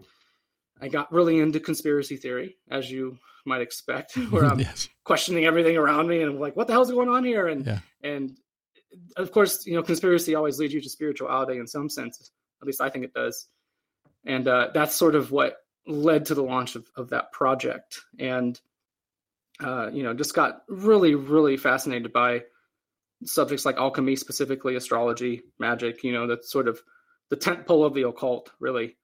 I 0.79 0.87
got 0.87 1.11
really 1.11 1.39
into 1.39 1.59
conspiracy 1.59 2.17
theory, 2.17 2.57
as 2.69 2.91
you 2.91 3.17
might 3.45 3.61
expect, 3.61 4.15
where 4.29 4.45
I'm 4.45 4.59
yes. 4.59 4.89
questioning 5.03 5.45
everything 5.45 5.77
around 5.77 6.07
me 6.07 6.21
and 6.21 6.31
I'm 6.31 6.39
like, 6.39 6.55
what 6.55 6.67
the 6.67 6.73
hell's 6.73 6.91
going 6.91 7.09
on 7.09 7.23
here? 7.23 7.47
And 7.47 7.65
yeah. 7.65 7.79
and 8.03 8.37
of 9.17 9.31
course, 9.31 9.65
you 9.65 9.73
know, 9.73 9.83
conspiracy 9.83 10.35
always 10.35 10.59
leads 10.59 10.73
you 10.73 10.81
to 10.81 10.89
spirituality 10.89 11.57
in 11.57 11.67
some 11.67 11.89
sense. 11.89 12.31
At 12.61 12.67
least 12.67 12.81
I 12.81 12.89
think 12.89 13.05
it 13.05 13.13
does. 13.13 13.47
And 14.25 14.47
uh, 14.47 14.69
that's 14.73 14.95
sort 14.95 15.15
of 15.15 15.31
what 15.31 15.57
led 15.87 16.25
to 16.25 16.35
the 16.35 16.43
launch 16.43 16.75
of, 16.75 16.85
of 16.95 17.09
that 17.09 17.31
project. 17.31 17.99
And 18.19 18.59
uh, 19.63 19.89
you 19.91 20.03
know, 20.03 20.13
just 20.13 20.33
got 20.33 20.63
really, 20.67 21.15
really 21.15 21.57
fascinated 21.57 22.11
by 22.11 22.43
subjects 23.25 23.65
like 23.65 23.77
alchemy, 23.77 24.15
specifically 24.15 24.75
astrology, 24.75 25.43
magic. 25.59 26.03
You 26.03 26.13
know, 26.13 26.27
that's 26.27 26.51
sort 26.51 26.67
of 26.67 26.81
the 27.29 27.35
tent 27.35 27.65
pole 27.65 27.85
of 27.85 27.93
the 27.93 28.07
occult, 28.07 28.51
really, 28.59 28.97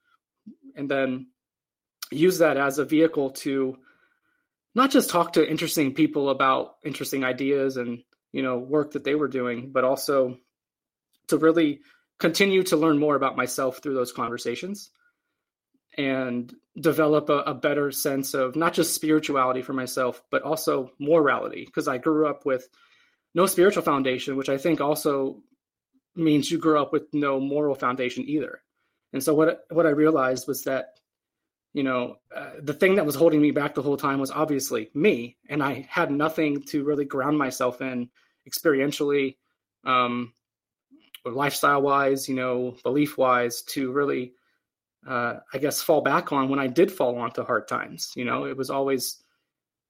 and 0.75 0.89
then 0.89 1.27
use 2.11 2.39
that 2.39 2.57
as 2.57 2.79
a 2.79 2.85
vehicle 2.85 3.31
to 3.31 3.77
not 4.75 4.91
just 4.91 5.09
talk 5.09 5.33
to 5.33 5.49
interesting 5.49 5.93
people 5.93 6.29
about 6.29 6.75
interesting 6.85 7.23
ideas 7.23 7.77
and 7.77 8.03
you 8.31 8.41
know 8.41 8.57
work 8.57 8.91
that 8.93 9.03
they 9.03 9.15
were 9.15 9.27
doing, 9.27 9.71
but 9.71 9.83
also 9.83 10.37
to 11.27 11.37
really 11.37 11.81
continue 12.19 12.63
to 12.63 12.77
learn 12.77 12.97
more 12.97 13.15
about 13.15 13.35
myself 13.37 13.79
through 13.79 13.93
those 13.93 14.11
conversations 14.11 14.89
and 15.97 16.53
develop 16.79 17.29
a, 17.29 17.39
a, 17.39 17.53
better 17.53 17.91
sense 17.91 18.33
of 18.33 18.55
not 18.55 18.73
just 18.73 18.93
spirituality 18.93 19.61
for 19.61 19.73
myself, 19.73 20.21
but 20.29 20.43
also 20.43 20.91
morality. 20.99 21.65
Because 21.65 21.87
I 21.87 21.97
grew 21.97 22.27
up 22.27 22.45
with 22.45 22.67
no 23.33 23.45
spiritual 23.45 23.83
foundation, 23.83 24.35
which 24.35 24.49
I 24.49 24.57
think 24.57 24.81
also 24.81 25.41
means 26.15 26.49
you 26.49 26.57
grew 26.57 26.79
up 26.79 26.91
with 26.91 27.13
no 27.13 27.39
moral 27.39 27.75
foundation 27.75 28.23
either. 28.27 28.61
And 29.13 29.23
so 29.23 29.33
what 29.33 29.65
what 29.69 29.85
I 29.85 29.91
realized 29.91 30.47
was 30.47 30.63
that 30.63 30.99
you 31.73 31.83
know 31.83 32.17
uh, 32.35 32.51
the 32.61 32.73
thing 32.73 32.95
that 32.95 33.05
was 33.05 33.15
holding 33.15 33.41
me 33.41 33.51
back 33.51 33.75
the 33.75 33.81
whole 33.81 33.97
time 33.97 34.19
was 34.19 34.31
obviously 34.31 34.89
me, 34.93 35.37
and 35.49 35.63
I 35.63 35.87
had 35.89 36.11
nothing 36.11 36.63
to 36.63 36.83
really 36.83 37.05
ground 37.05 37.37
myself 37.37 37.81
in 37.81 38.09
experientially, 38.49 39.37
um, 39.83 40.33
or 41.25 41.31
lifestyle 41.31 41.81
wise, 41.81 42.27
you 42.27 42.35
know, 42.35 42.75
belief 42.83 43.17
wise, 43.17 43.61
to 43.63 43.91
really 43.91 44.33
uh, 45.07 45.39
I 45.53 45.57
guess, 45.57 45.81
fall 45.81 46.01
back 46.01 46.31
on 46.31 46.49
when 46.49 46.59
I 46.59 46.67
did 46.67 46.91
fall 46.91 47.17
onto 47.17 47.43
hard 47.43 47.67
times. 47.67 48.11
You 48.15 48.25
know, 48.25 48.45
it 48.45 48.57
was 48.57 48.69
always 48.69 49.23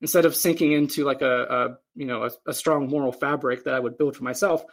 instead 0.01 0.25
of 0.25 0.35
sinking 0.35 0.71
into 0.71 1.03
like 1.03 1.21
a, 1.21 1.43
a 1.43 1.77
you 1.95 2.05
know 2.05 2.23
a, 2.23 2.31
a, 2.47 2.53
strong 2.53 2.87
moral 2.87 3.11
fabric 3.11 3.63
that 3.63 3.73
I 3.73 3.79
would 3.79 3.97
build 3.97 4.15
for 4.15 4.23
myself, 4.23 4.63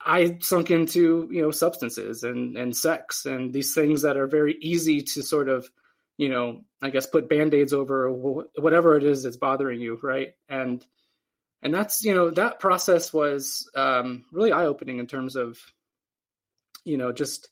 I 0.00 0.38
sunk 0.40 0.70
into 0.70 1.28
you 1.30 1.42
know 1.42 1.50
substances 1.50 2.22
and 2.22 2.56
and 2.56 2.76
sex 2.76 3.26
and 3.26 3.52
these 3.52 3.74
things 3.74 4.02
that 4.02 4.16
are 4.16 4.26
very 4.26 4.56
easy 4.60 5.02
to 5.02 5.22
sort 5.22 5.48
of 5.48 5.68
you 6.16 6.28
know 6.28 6.62
I 6.82 6.90
guess 6.90 7.06
put 7.06 7.28
band-aids 7.28 7.72
over 7.72 8.10
whatever 8.10 8.96
it 8.96 9.04
is 9.04 9.22
that's 9.22 9.36
bothering 9.36 9.80
you, 9.80 9.98
right? 10.02 10.32
And 10.48 10.84
and 11.62 11.72
that's 11.72 12.04
you 12.04 12.14
know 12.14 12.30
that 12.30 12.60
process 12.60 13.12
was 13.12 13.68
um, 13.74 14.24
really 14.32 14.52
eye-opening 14.52 14.98
in 14.98 15.06
terms 15.06 15.36
of 15.36 15.58
you 16.84 16.96
know 16.96 17.12
just 17.12 17.48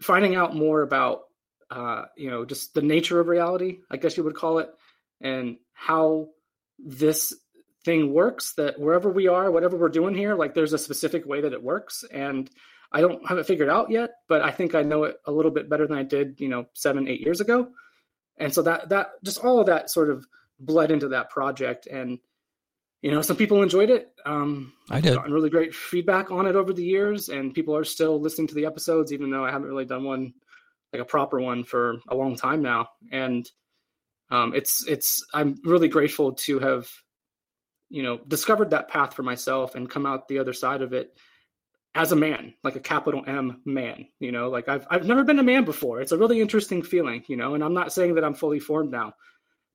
finding 0.00 0.36
out 0.36 0.54
more 0.54 0.82
about 0.82 1.22
uh, 1.70 2.04
you 2.16 2.30
know, 2.30 2.44
just 2.44 2.74
the 2.74 2.82
nature 2.82 3.20
of 3.20 3.28
reality, 3.28 3.80
I 3.90 3.96
guess 3.96 4.16
you 4.16 4.24
would 4.24 4.34
call 4.34 4.58
it, 4.58 4.70
and 5.20 5.58
how 5.78 6.28
this 6.78 7.32
thing 7.84 8.12
works. 8.12 8.52
That 8.54 8.78
wherever 8.78 9.10
we 9.10 9.28
are, 9.28 9.50
whatever 9.50 9.76
we're 9.76 9.88
doing 9.88 10.14
here, 10.14 10.34
like 10.34 10.54
there's 10.54 10.72
a 10.72 10.78
specific 10.78 11.24
way 11.24 11.40
that 11.40 11.52
it 11.52 11.62
works, 11.62 12.04
and 12.12 12.50
I 12.90 13.00
don't 13.00 13.24
have 13.28 13.38
it 13.38 13.46
figured 13.46 13.68
out 13.68 13.90
yet, 13.90 14.10
but 14.28 14.42
I 14.42 14.50
think 14.50 14.74
I 14.74 14.82
know 14.82 15.04
it 15.04 15.16
a 15.26 15.32
little 15.32 15.52
bit 15.52 15.68
better 15.68 15.86
than 15.86 15.96
I 15.96 16.02
did, 16.02 16.40
you 16.40 16.48
know, 16.48 16.66
seven, 16.74 17.06
eight 17.06 17.20
years 17.20 17.40
ago. 17.40 17.68
And 18.38 18.52
so 18.52 18.62
that 18.62 18.88
that 18.88 19.10
just 19.22 19.44
all 19.44 19.60
of 19.60 19.66
that 19.66 19.88
sort 19.88 20.10
of 20.10 20.26
bled 20.58 20.90
into 20.90 21.08
that 21.08 21.30
project, 21.30 21.86
and 21.86 22.18
you 23.00 23.12
know, 23.12 23.22
some 23.22 23.36
people 23.36 23.62
enjoyed 23.62 23.90
it. 23.90 24.12
Um, 24.26 24.72
I 24.90 25.00
did. 25.00 25.14
Gotten 25.14 25.32
really 25.32 25.50
great 25.50 25.72
feedback 25.74 26.32
on 26.32 26.46
it 26.46 26.56
over 26.56 26.72
the 26.72 26.84
years, 26.84 27.28
and 27.28 27.54
people 27.54 27.76
are 27.76 27.84
still 27.84 28.20
listening 28.20 28.48
to 28.48 28.54
the 28.54 28.66
episodes, 28.66 29.12
even 29.12 29.30
though 29.30 29.44
I 29.44 29.52
haven't 29.52 29.68
really 29.68 29.84
done 29.84 30.02
one 30.02 30.34
like 30.92 31.02
a 31.02 31.04
proper 31.04 31.40
one 31.40 31.62
for 31.64 32.00
a 32.08 32.16
long 32.16 32.34
time 32.34 32.62
now. 32.62 32.88
And 33.12 33.48
um, 34.30 34.54
it's 34.54 34.86
it's 34.86 35.24
I'm 35.32 35.56
really 35.64 35.88
grateful 35.88 36.32
to 36.32 36.58
have 36.58 36.90
you 37.88 38.02
know 38.02 38.18
discovered 38.28 38.70
that 38.70 38.88
path 38.88 39.14
for 39.14 39.22
myself 39.22 39.74
and 39.74 39.88
come 39.88 40.06
out 40.06 40.28
the 40.28 40.38
other 40.38 40.52
side 40.52 40.82
of 40.82 40.92
it 40.92 41.16
as 41.94 42.12
a 42.12 42.16
man, 42.16 42.54
like 42.62 42.76
a 42.76 42.80
capital 42.80 43.24
M 43.26 43.60
man. 43.64 44.06
You 44.20 44.32
know, 44.32 44.50
like 44.50 44.68
I've 44.68 44.86
I've 44.90 45.06
never 45.06 45.24
been 45.24 45.38
a 45.38 45.44
man 45.44 45.64
before. 45.64 46.00
It's 46.00 46.12
a 46.12 46.18
really 46.18 46.40
interesting 46.40 46.82
feeling, 46.82 47.24
you 47.26 47.36
know. 47.36 47.54
And 47.54 47.64
I'm 47.64 47.74
not 47.74 47.92
saying 47.92 48.14
that 48.14 48.24
I'm 48.24 48.34
fully 48.34 48.60
formed 48.60 48.90
now, 48.90 49.14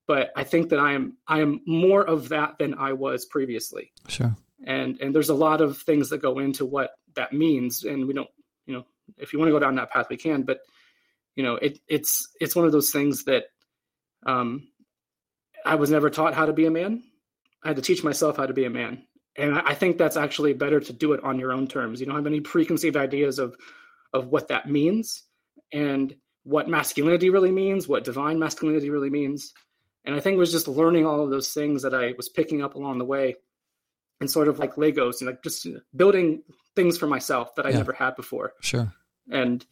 but 0.08 0.32
I 0.36 0.44
think 0.44 0.70
that 0.70 0.80
I 0.80 0.94
am 0.94 1.18
I 1.28 1.42
am 1.42 1.62
more 1.66 2.04
of 2.04 2.30
that 2.30 2.58
than 2.60 2.76
I 2.76 2.94
was 2.94 3.26
previously. 3.26 3.92
Sure. 4.08 4.36
And 4.66 5.00
and 5.02 5.14
there's 5.14 5.30
a 5.30 5.36
lot 5.36 5.62
of 5.62 5.80
things 5.80 6.10
that 6.10 6.22
go 6.22 6.40
into 6.40 6.66
what 6.66 6.92
that 7.16 7.34
means, 7.34 7.84
and 7.84 8.08
we 8.08 8.14
don't, 8.14 8.30
you 8.66 8.74
know, 8.74 8.86
if 9.18 9.34
you 9.34 9.40
want 9.40 9.50
to 9.50 9.54
go 9.54 9.60
down 9.60 9.76
that 9.76 9.92
path, 9.92 10.08
we 10.10 10.18
can. 10.18 10.44
But 10.44 10.60
you 11.36 11.44
know, 11.44 11.56
it 11.56 11.80
it's 11.88 12.30
it's 12.40 12.56
one 12.56 12.66
of 12.66 12.72
those 12.72 12.92
things 12.92 13.26
that 13.26 13.46
um, 14.26 14.68
I 15.66 15.76
was 15.76 15.90
never 15.90 16.10
taught 16.10 16.34
how 16.34 16.46
to 16.46 16.54
be 16.54 16.66
a 16.66 16.72
man. 16.72 17.04
I 17.64 17.70
had 17.70 17.78
to 17.78 17.82
teach 17.82 18.04
myself 18.04 18.38
how 18.38 18.46
to 18.46 18.54
be 18.54 18.66
a 18.66 18.70
man, 18.70 19.04
and 19.38 19.56
I, 19.56 19.68
I 19.68 19.74
think 19.74 19.98
that's 19.98 20.18
actually 20.18 20.54
better 20.54 20.80
to 20.80 20.94
do 20.94 21.14
it 21.14 21.24
on 21.24 21.40
your 21.40 21.52
own 21.54 21.68
terms. 21.68 22.00
You 22.00 22.06
don't 22.06 22.16
have 22.16 22.28
any 22.28 22.42
preconceived 22.42 22.98
ideas 22.98 23.40
of 23.40 23.56
of 24.14 24.28
what 24.28 24.48
that 24.50 24.70
means 24.70 25.24
and 25.72 26.16
what 26.44 26.68
masculinity 26.70 27.30
really 27.30 27.52
means, 27.52 27.88
what 27.88 28.04
divine 28.04 28.38
masculinity 28.38 28.90
really 28.90 29.10
means. 29.10 29.54
And 30.06 30.14
I 30.14 30.20
think 30.20 30.36
it 30.36 30.40
was 30.40 30.52
just 30.52 30.68
learning 30.68 31.06
all 31.06 31.24
of 31.24 31.30
those 31.32 31.50
things 31.54 31.82
that 31.82 31.96
I 31.96 32.14
was 32.18 32.30
picking 32.30 32.62
up 32.62 32.76
along 32.76 32.98
the 33.00 33.06
way 33.06 33.36
and 34.20 34.30
sort 34.30 34.50
of 34.50 34.60
like 34.60 34.76
Legos 34.76 35.22
and 35.22 35.28
like 35.30 35.42
just 35.42 35.66
building 35.96 36.44
things 36.76 36.98
for 36.98 37.08
myself 37.08 37.56
that 37.56 37.66
I 37.66 37.70
Yeah. 37.70 37.78
never 37.78 37.94
had 37.94 38.16
before. 38.16 38.54
Sure. 38.62 38.94
And 39.32 39.66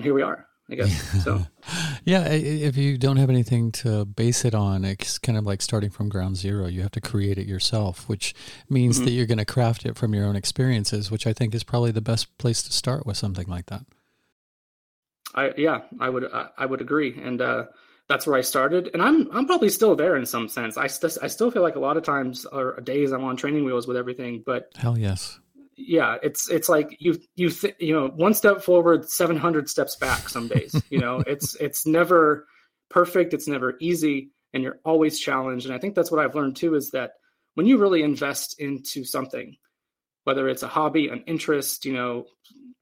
here 0.00 0.14
we 0.14 0.22
are, 0.22 0.46
I 0.70 0.76
guess. 0.76 1.24
So 1.24 1.46
Yeah, 2.04 2.20
i- 2.20 2.30
i- 2.32 2.62
if 2.68 2.76
you 2.76 2.96
don't 2.98 3.16
have 3.18 3.28
anything 3.30 3.70
to 3.72 4.04
base 4.06 4.44
it 4.44 4.54
on, 4.54 4.84
it's 4.84 5.18
kind 5.18 5.36
of 5.38 5.44
like 5.44 5.60
starting 5.62 5.90
from 5.90 6.08
ground 6.08 6.36
zero. 6.36 6.66
You 6.66 6.80
have 6.82 6.90
to 6.92 7.00
create 7.00 7.36
it 7.38 7.46
yourself, 7.46 8.08
which 8.08 8.34
means 8.70 8.98
Mhm. 9.00 9.04
that 9.04 9.10
you're 9.12 9.26
going 9.26 9.38
to 9.38 9.44
craft 9.44 9.84
it 9.84 9.96
from 9.96 10.14
your 10.14 10.24
own 10.26 10.36
experiences, 10.36 11.10
which 11.10 11.26
I 11.26 11.32
think 11.34 11.54
is 11.54 11.64
probably 11.64 11.90
the 11.92 12.00
best 12.00 12.36
place 12.38 12.62
to 12.62 12.72
start 12.72 13.04
with 13.06 13.16
something 13.18 13.46
like 13.46 13.66
that. 13.66 13.84
I 15.34 15.52
yeah, 15.56 15.82
I 16.00 16.08
would 16.08 16.32
I, 16.32 16.48
I 16.58 16.66
would 16.66 16.80
agree, 16.80 17.18
and 17.20 17.40
uh, 17.40 17.64
that's 18.08 18.26
where 18.26 18.36
I 18.36 18.42
started. 18.42 18.90
And 18.92 19.02
I'm 19.02 19.28
I'm 19.32 19.46
probably 19.46 19.68
still 19.70 19.96
there 19.96 20.16
in 20.16 20.26
some 20.26 20.48
sense. 20.48 20.76
I 20.76 20.86
st- 20.86 21.18
I 21.22 21.26
still 21.26 21.50
feel 21.50 21.62
like 21.62 21.74
a 21.76 21.80
lot 21.80 21.96
of 21.96 22.04
times 22.04 22.46
or 22.46 22.80
days 22.80 23.10
I'm 23.12 23.24
on 23.24 23.36
training 23.36 23.64
wheels 23.64 23.86
with 23.86 23.96
everything, 23.96 24.42
but 24.46 24.70
Hell 24.76 24.96
yes. 24.96 25.40
Yeah, 25.76 26.16
it's 26.22 26.48
it's 26.50 26.68
like 26.68 26.96
you 27.00 27.18
you 27.36 27.50
th- 27.50 27.76
you 27.78 27.92
know 27.94 28.08
one 28.08 28.34
step 28.34 28.62
forward, 28.62 29.08
seven 29.08 29.36
hundred 29.36 29.68
steps 29.68 29.96
back. 29.96 30.28
Some 30.28 30.48
days, 30.48 30.74
you 30.90 30.98
know, 30.98 31.22
it's 31.26 31.54
it's 31.56 31.86
never 31.86 32.46
perfect. 32.90 33.34
It's 33.34 33.48
never 33.48 33.74
easy, 33.80 34.30
and 34.52 34.62
you're 34.62 34.78
always 34.84 35.18
challenged. 35.18 35.66
And 35.66 35.74
I 35.74 35.78
think 35.78 35.94
that's 35.94 36.10
what 36.10 36.20
I've 36.24 36.34
learned 36.34 36.56
too 36.56 36.74
is 36.74 36.90
that 36.90 37.12
when 37.54 37.66
you 37.66 37.78
really 37.78 38.02
invest 38.02 38.58
into 38.60 39.04
something, 39.04 39.56
whether 40.24 40.48
it's 40.48 40.62
a 40.62 40.68
hobby, 40.68 41.08
an 41.08 41.22
interest, 41.26 41.84
you 41.84 41.92
know, 41.92 42.26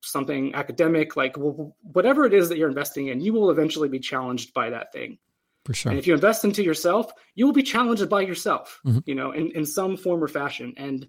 something 0.01 0.55
academic, 0.55 1.17
like 1.17 1.37
whatever 1.37 2.25
it 2.25 2.35
is 2.35 2.49
that 2.49 2.59
you're 2.59 2.69
investing 2.69 3.09
in, 3.09 3.21
you 3.21 3.33
will 3.33 3.51
eventually 3.51 3.89
be 3.89 3.99
challenged 4.01 4.53
by 4.55 4.71
that 4.71 4.93
thing. 4.93 5.19
For 5.65 5.75
sure. 5.75 5.91
And 5.91 5.99
if 5.99 6.07
you 6.09 6.15
invest 6.15 6.45
into 6.45 6.63
yourself, 6.65 7.13
you 7.37 7.47
will 7.47 7.53
be 7.53 7.63
challenged 7.63 8.09
by 8.09 8.23
yourself, 8.23 8.81
Mhm. 8.85 9.03
you 9.07 9.15
know, 9.15 9.31
in, 9.31 9.53
in 9.53 9.65
some 9.65 9.97
form 9.97 10.23
or 10.25 10.27
fashion. 10.29 10.75
And, 10.77 11.07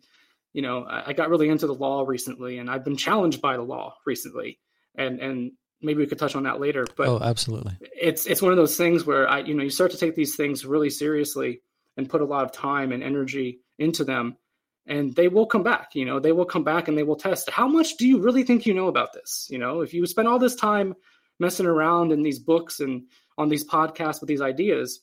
you 0.53 0.61
know, 0.61 0.83
I, 0.83 1.09
I 1.09 1.13
got 1.13 1.29
really 1.29 1.49
into 1.49 1.67
the 1.67 1.73
law 1.73 2.03
recently 2.07 2.59
and 2.59 2.69
I've 2.69 2.83
been 2.83 2.97
challenged 2.97 3.41
by 3.41 3.57
the 3.57 3.63
law 3.63 3.95
recently. 4.05 4.59
And, 4.95 5.19
and 5.19 5.51
maybe 5.81 5.99
we 5.99 6.07
could 6.07 6.19
touch 6.19 6.35
on 6.35 6.43
that 6.43 6.59
later, 6.59 6.85
but 6.95 7.07
oh, 7.07 7.19
absolutely. 7.21 7.75
it's, 7.99 8.25
it's 8.27 8.41
one 8.41 8.51
of 8.51 8.57
those 8.57 8.77
things 8.77 9.05
where 9.05 9.27
I, 9.27 9.39
you 9.39 9.53
know, 9.53 9.63
you 9.63 9.69
start 9.69 9.91
to 9.91 9.97
take 9.97 10.15
these 10.15 10.35
things 10.35 10.65
really 10.65 10.89
seriously 10.89 11.61
and 11.97 12.09
put 12.09 12.21
a 12.21 12.25
lot 12.25 12.45
of 12.45 12.51
time 12.51 12.91
and 12.91 13.03
energy 13.03 13.59
into 13.79 14.03
them 14.03 14.37
and 14.85 15.15
they 15.15 15.29
will 15.29 15.45
come 15.45 15.63
back, 15.63 15.95
you 15.95 16.05
know, 16.05 16.19
they 16.19 16.33
will 16.33 16.45
come 16.45 16.63
back 16.63 16.87
and 16.87 16.97
they 16.97 17.03
will 17.03 17.15
test 17.15 17.49
how 17.49 17.67
much 17.67 17.97
do 17.97 18.07
you 18.07 18.19
really 18.19 18.43
think 18.43 18.65
you 18.65 18.73
know 18.73 18.87
about 18.87 19.13
this? 19.13 19.47
You 19.49 19.57
know, 19.57 19.81
if 19.81 19.93
you 19.93 20.05
spend 20.05 20.27
all 20.27 20.39
this 20.39 20.55
time 20.55 20.93
messing 21.39 21.65
around 21.65 22.11
in 22.11 22.21
these 22.21 22.39
books 22.39 22.79
and 22.79 23.03
on 23.37 23.49
these 23.49 23.65
podcasts 23.65 24.21
with 24.21 24.27
these 24.27 24.41
ideas 24.41 25.01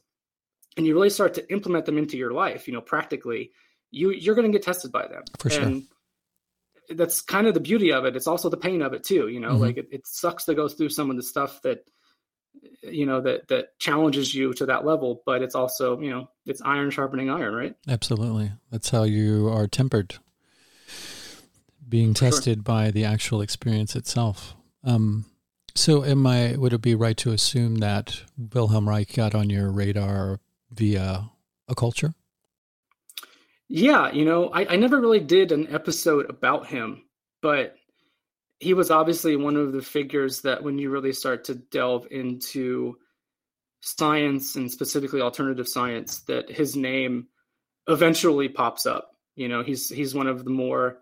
and 0.77 0.87
you 0.87 0.95
really 0.95 1.11
start 1.11 1.35
to 1.35 1.53
implement 1.53 1.85
them 1.85 1.99
into 1.99 2.17
your 2.17 2.33
life 2.33 2.67
you 2.67 2.75
know 2.75 2.81
practically 2.81 3.51
you 3.91 4.11
you're 4.11 4.35
going 4.35 4.51
to 4.51 4.57
get 4.57 4.65
tested 4.65 4.93
by 4.93 5.07
them 5.07 5.23
For 5.39 5.51
sure. 5.51 5.63
and 5.63 5.83
that's 6.91 7.21
kind 7.21 7.47
of 7.47 7.55
the 7.55 7.61
beauty 7.61 7.93
of 7.93 8.05
it 8.05 8.17
it's 8.17 8.27
also 8.27 8.49
the 8.49 8.57
pain 8.57 8.83
of 8.83 8.93
it 8.93 9.05
too 9.05 9.29
you 9.29 9.41
know 9.41 9.51
Mhm. 9.55 9.61
like 9.61 9.77
it, 9.79 9.89
it 9.93 10.07
sucks 10.07 10.45
to 10.47 10.55
go 10.55 10.69
through 10.69 10.89
some 10.91 11.11
of 11.11 11.17
the 11.17 11.23
stuff 11.23 11.61
that 11.63 11.85
you 12.83 13.07
know 13.07 13.21
that 13.21 13.47
that 13.49 13.79
challenges 13.79 14.35
you 14.35 14.53
to 14.55 14.67
that 14.67 14.85
level 14.85 15.23
but 15.25 15.41
it's 15.43 15.55
also 15.55 16.01
you 16.01 16.11
know 16.11 16.29
it's 16.47 16.61
iron 16.63 16.91
sharpening 16.91 17.31
iron 17.31 17.55
right 17.55 17.75
Absolutely. 17.89 18.51
That's 18.73 18.91
how 18.91 19.05
you 19.05 19.49
are 19.49 19.67
tempered, 19.69 20.17
being 21.89 22.15
For 22.15 22.19
sure. 22.21 22.31
tested 22.31 22.65
by 22.65 22.91
the 22.91 23.05
actual 23.05 23.41
experience 23.41 23.97
itself. 23.97 24.55
Um, 24.85 25.27
so, 25.75 26.05
am 26.05 26.27
I? 26.27 26.57
Would 26.57 26.73
it 26.73 26.83
be 26.83 26.95
right 26.95 27.17
to 27.19 27.31
assume 27.33 27.77
that 27.77 28.23
Wilhelm 28.53 28.89
Reich 28.89 29.15
got 29.15 29.35
on 29.35 29.51
your 29.51 29.71
radar 29.71 30.41
via 30.73 31.31
Occulture? 31.71 32.15
Yeah, 33.73 34.11
you 34.11 34.25
know, 34.25 34.49
I, 34.49 34.75
I 34.75 34.77
never 34.77 35.01
really 35.01 35.21
did 35.21 35.53
an 35.53 35.73
episode 35.73 36.29
about 36.29 36.67
him, 36.67 37.05
but 37.41 37.77
he 38.59 38.75
was 38.75 38.91
obviously 38.91 39.37
one 39.37 39.55
of 39.55 39.73
the 39.73 39.81
figures 39.81 40.41
that 40.41 40.65
when 40.65 40.77
you 40.77 40.91
really 40.91 41.13
start 41.13 41.45
to 41.45 41.55
delve 41.55 42.09
into 42.11 42.99
science 43.81 44.57
and 44.57 44.73
specifically 44.73 45.21
alternative 45.21 45.69
science, 45.69 46.23
that 46.23 46.51
his 46.51 46.75
name 46.75 47.29
eventually 47.87 48.49
pops 48.49 48.87
up. 48.87 49.13
You 49.37 49.47
know, 49.47 49.63
he's 49.63 49.89
he's 49.89 50.17
one 50.17 50.27
of 50.27 50.45
the 50.45 50.51
more, 50.51 50.99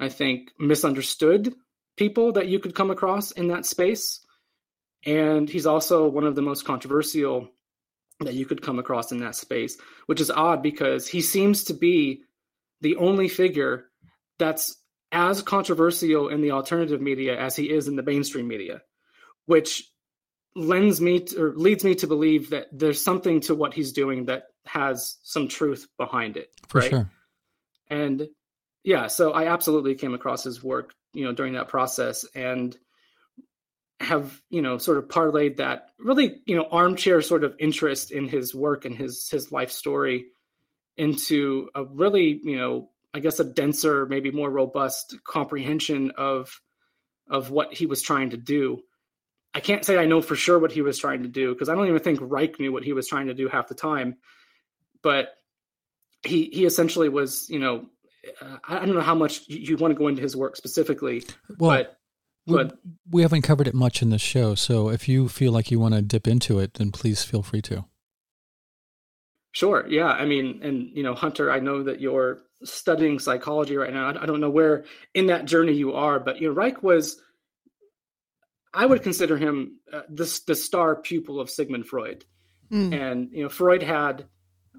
I 0.00 0.08
think, 0.08 0.50
misunderstood 0.58 1.54
people 1.96 2.32
that 2.32 2.48
you 2.48 2.58
could 2.58 2.74
come 2.74 2.90
across 2.90 3.30
in 3.30 3.46
that 3.48 3.66
space. 3.66 4.18
And 5.06 5.48
he's 5.48 5.66
also 5.66 6.08
one 6.08 6.24
of 6.24 6.34
the 6.34 6.42
most 6.42 6.64
controversial 6.64 7.48
that 8.20 8.34
you 8.34 8.46
could 8.46 8.62
come 8.62 8.78
across 8.78 9.12
in 9.12 9.18
that 9.18 9.34
space, 9.34 9.76
which 10.06 10.20
is 10.20 10.30
odd 10.30 10.62
because 10.62 11.06
he 11.06 11.20
seems 11.20 11.64
to 11.64 11.74
be 11.74 12.22
the 12.80 12.96
only 12.96 13.28
figure 13.28 13.86
that's 14.38 14.76
as 15.12 15.42
controversial 15.42 16.28
in 16.28 16.40
the 16.40 16.50
alternative 16.50 17.00
media 17.00 17.38
as 17.38 17.56
he 17.56 17.70
is 17.70 17.88
in 17.88 17.96
the 17.96 18.02
mainstream 18.02 18.46
media, 18.46 18.82
which 19.46 19.90
lends 20.54 21.00
me 21.00 21.20
to, 21.20 21.42
or 21.42 21.54
leads 21.54 21.84
me 21.84 21.94
to 21.94 22.06
believe 22.06 22.50
that 22.50 22.66
there's 22.72 23.00
something 23.00 23.40
to 23.40 23.54
what 23.54 23.72
he's 23.72 23.92
doing 23.92 24.26
that 24.26 24.44
has 24.66 25.16
some 25.22 25.48
truth 25.48 25.86
behind 25.96 26.36
it. 26.36 26.50
For 26.68 26.80
right? 26.80 26.90
sure. 26.90 27.10
and 27.88 28.28
yeah 28.84 29.06
so 29.06 29.32
i 29.32 29.46
absolutely 29.46 29.94
came 29.94 30.14
across 30.14 30.44
his 30.44 30.62
work 30.62 30.94
you 31.12 31.24
know 31.24 31.32
during 31.32 31.54
that 31.54 31.68
process 31.68 32.24
and 32.34 32.76
have 34.00 34.40
you 34.48 34.62
know 34.62 34.78
sort 34.78 34.98
of 34.98 35.08
parlayed 35.08 35.56
that 35.56 35.90
really 35.98 36.40
you 36.46 36.56
know 36.56 36.66
armchair 36.70 37.20
sort 37.20 37.42
of 37.42 37.56
interest 37.58 38.12
in 38.12 38.28
his 38.28 38.54
work 38.54 38.84
and 38.84 38.96
his 38.96 39.28
his 39.28 39.50
life 39.50 39.72
story 39.72 40.26
into 40.96 41.68
a 41.74 41.84
really 41.84 42.40
you 42.44 42.56
know 42.56 42.90
i 43.12 43.18
guess 43.18 43.40
a 43.40 43.44
denser 43.44 44.06
maybe 44.06 44.30
more 44.30 44.50
robust 44.50 45.16
comprehension 45.24 46.12
of 46.16 46.60
of 47.28 47.50
what 47.50 47.74
he 47.74 47.84
was 47.84 48.00
trying 48.00 48.30
to 48.30 48.38
do. 48.38 48.80
I 49.52 49.60
can't 49.60 49.84
say 49.84 49.98
i 49.98 50.06
know 50.06 50.22
for 50.22 50.36
sure 50.36 50.58
what 50.58 50.72
he 50.72 50.82
was 50.82 50.98
trying 50.98 51.24
to 51.24 51.28
do 51.28 51.52
because 51.52 51.68
i 51.68 51.74
don't 51.74 51.88
even 51.88 52.00
think 52.00 52.20
reich 52.22 52.60
knew 52.60 52.72
what 52.72 52.84
he 52.84 52.92
was 52.92 53.08
trying 53.08 53.26
to 53.26 53.34
do 53.34 53.48
half 53.48 53.68
the 53.68 53.74
time. 53.74 54.16
But 55.02 55.30
he 56.22 56.44
he 56.52 56.64
essentially 56.64 57.08
was 57.08 57.48
you 57.50 57.58
know 57.58 57.86
uh, 58.40 58.58
I 58.68 58.84
don't 58.84 58.94
know 58.94 59.00
how 59.00 59.14
much 59.14 59.48
you, 59.48 59.58
you 59.58 59.76
want 59.76 59.92
to 59.92 59.98
go 59.98 60.08
into 60.08 60.22
his 60.22 60.36
work 60.36 60.56
specifically, 60.56 61.24
Well, 61.58 61.70
but 61.70 61.97
we, 62.48 62.56
but 62.56 62.78
we 63.10 63.22
haven't 63.22 63.42
covered 63.42 63.68
it 63.68 63.74
much 63.74 64.02
in 64.02 64.10
the 64.10 64.18
show, 64.18 64.54
so 64.54 64.88
if 64.90 65.08
you 65.08 65.28
feel 65.28 65.52
like 65.52 65.70
you 65.70 65.78
want 65.78 65.94
to 65.94 66.02
dip 66.02 66.26
into 66.26 66.58
it, 66.58 66.74
then 66.74 66.90
please 66.90 67.22
feel 67.22 67.42
free 67.42 67.62
to. 67.62 67.84
sure, 69.52 69.86
yeah. 69.88 70.08
I 70.10 70.24
mean, 70.24 70.60
and 70.62 70.90
you 70.94 71.02
know, 71.02 71.14
Hunter, 71.14 71.50
I 71.50 71.60
know 71.60 71.82
that 71.84 72.00
you're 72.00 72.40
studying 72.64 73.18
psychology 73.18 73.76
right 73.76 73.92
now. 73.92 74.08
I, 74.08 74.22
I 74.22 74.26
don't 74.26 74.40
know 74.40 74.50
where 74.50 74.84
in 75.14 75.26
that 75.26 75.44
journey 75.44 75.72
you 75.72 75.92
are, 75.92 76.18
but 76.18 76.40
you 76.40 76.48
know, 76.48 76.54
Reich 76.54 76.82
was 76.82 77.20
I 78.74 78.86
would 78.86 79.02
consider 79.02 79.36
him 79.36 79.78
uh, 79.92 80.02
the 80.08 80.40
the 80.46 80.54
star 80.54 80.96
pupil 80.96 81.40
of 81.40 81.50
Sigmund 81.50 81.86
Freud, 81.86 82.24
mm. 82.70 82.94
and 82.94 83.30
you 83.32 83.42
know 83.42 83.48
Freud 83.48 83.82
had 83.82 84.26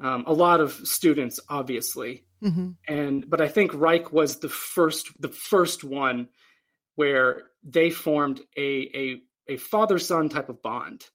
um, 0.01 0.23
a 0.27 0.33
lot 0.33 0.61
of 0.61 0.73
students, 0.73 1.39
obviously, 1.49 2.25
mm-hmm. 2.43 2.71
and 2.87 3.29
but 3.29 3.41
I 3.41 3.47
think 3.47 3.73
Reich 3.73 4.11
was 4.13 4.39
the 4.39 4.49
first 4.49 5.09
the 5.19 5.29
first 5.29 5.83
one 5.83 6.29
where 6.95 7.43
they 7.63 7.89
formed 7.89 8.41
a 8.57 8.89
a 8.95 9.21
a 9.53 9.57
father 9.57 9.99
son 9.99 10.29
type 10.29 10.49
of 10.49 10.61
bond, 10.61 11.05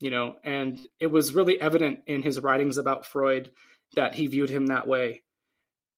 you 0.00 0.10
know, 0.10 0.36
and 0.44 0.78
it 1.00 1.08
was 1.08 1.34
really 1.34 1.60
evident 1.60 2.00
in 2.06 2.22
his 2.22 2.40
writings 2.40 2.78
about 2.78 3.06
Freud 3.06 3.50
that 3.94 4.14
he 4.14 4.26
viewed 4.26 4.50
him 4.50 4.66
that 4.66 4.86
way, 4.86 5.22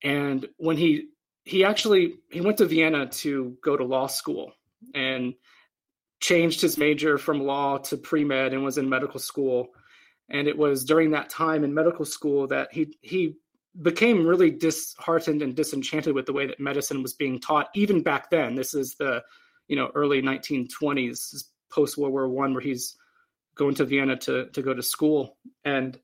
and 0.02 0.46
when 0.56 0.76
he 0.76 1.08
he 1.44 1.64
actually 1.64 2.14
he 2.30 2.40
went 2.40 2.58
to 2.58 2.66
Vienna 2.66 3.06
to 3.06 3.56
go 3.62 3.76
to 3.76 3.84
law 3.84 4.06
school 4.06 4.52
and 4.94 5.34
changed 6.20 6.60
his 6.60 6.78
major 6.78 7.18
from 7.18 7.42
law 7.42 7.78
to 7.78 7.96
pre-med 7.96 8.52
and 8.52 8.64
was 8.64 8.78
in 8.78 8.88
medical 8.88 9.20
school. 9.20 9.68
And 10.30 10.48
it 10.48 10.56
was 10.56 10.84
during 10.84 11.10
that 11.10 11.28
time 11.28 11.64
in 11.64 11.74
medical 11.74 12.06
school 12.06 12.46
that 12.46 12.72
he 12.72 12.96
he 13.02 13.36
became 13.82 14.26
really 14.26 14.50
disheartened 14.50 15.42
and 15.42 15.54
disenchanted 15.54 16.14
with 16.14 16.26
the 16.26 16.32
way 16.32 16.46
that 16.46 16.60
medicine 16.60 17.02
was 17.02 17.12
being 17.12 17.40
taught 17.40 17.68
even 17.74 18.02
back 18.02 18.30
then. 18.30 18.54
This 18.54 18.72
is 18.72 18.94
the 18.94 19.22
you 19.68 19.76
know 19.76 19.90
early 19.94 20.22
1920s 20.22 21.44
post 21.70 21.96
world 21.98 22.12
war 22.12 22.28
one 22.28 22.52
where 22.52 22.62
he's 22.62 22.96
going 23.54 23.74
to 23.76 23.84
vienna 23.84 24.16
to 24.16 24.46
to 24.50 24.62
go 24.62 24.74
to 24.74 24.82
school. 24.82 25.36
And 25.64 25.98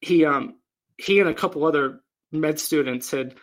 he 0.00 0.24
um 0.24 0.56
he 0.96 1.20
and 1.20 1.28
a 1.28 1.34
couple 1.34 1.64
other 1.64 2.00
med 2.32 2.58
students 2.60 3.10
had 3.10 3.34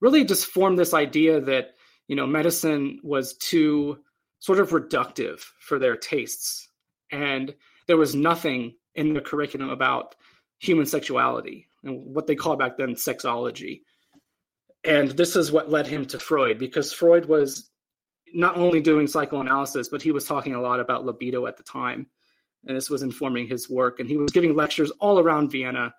really 0.00 0.24
just 0.24 0.46
formed 0.46 0.78
this 0.78 0.94
idea 0.94 1.40
that 1.40 1.74
you 2.08 2.16
know 2.16 2.26
medicine 2.26 3.00
was 3.02 3.34
too 3.34 3.98
sort 4.40 4.58
of 4.58 4.70
reductive 4.70 5.40
for 5.60 5.78
their 5.78 5.96
tastes. 5.96 6.68
And 7.10 7.54
there 7.86 7.96
was 7.96 8.14
nothing 8.14 8.74
in 8.94 9.14
the 9.14 9.20
curriculum 9.20 9.70
about 9.70 10.14
human 10.58 10.86
sexuality 10.86 11.68
and 11.84 12.14
what 12.14 12.26
they 12.26 12.34
called 12.34 12.58
back 12.58 12.76
then 12.76 12.94
sexology. 12.94 13.82
And 14.84 15.10
this 15.10 15.36
is 15.36 15.52
what 15.52 15.70
led 15.70 15.86
him 15.86 16.06
to 16.06 16.18
freud 16.18 16.58
because 16.58 16.92
freud 16.92 17.26
was 17.26 17.70
not 18.32 18.56
only 18.56 18.80
doing 18.80 19.06
psychoanalysis 19.06 19.88
but 19.88 20.02
he 20.02 20.12
was 20.12 20.24
talking 20.24 20.54
a 20.54 20.60
lot 20.60 20.80
about 20.80 21.04
libido 21.04 21.46
at 21.46 21.56
the 21.56 21.62
time. 21.62 22.06
And 22.66 22.76
this 22.76 22.88
was 22.88 23.02
informing 23.02 23.48
his 23.48 23.68
work. 23.68 23.98
And 23.98 24.08
he 24.08 24.16
was 24.16 24.30
giving 24.30 24.54
lectures 24.54 24.92
all 25.00 25.18
around 25.18 25.50
vienna. 25.50 25.94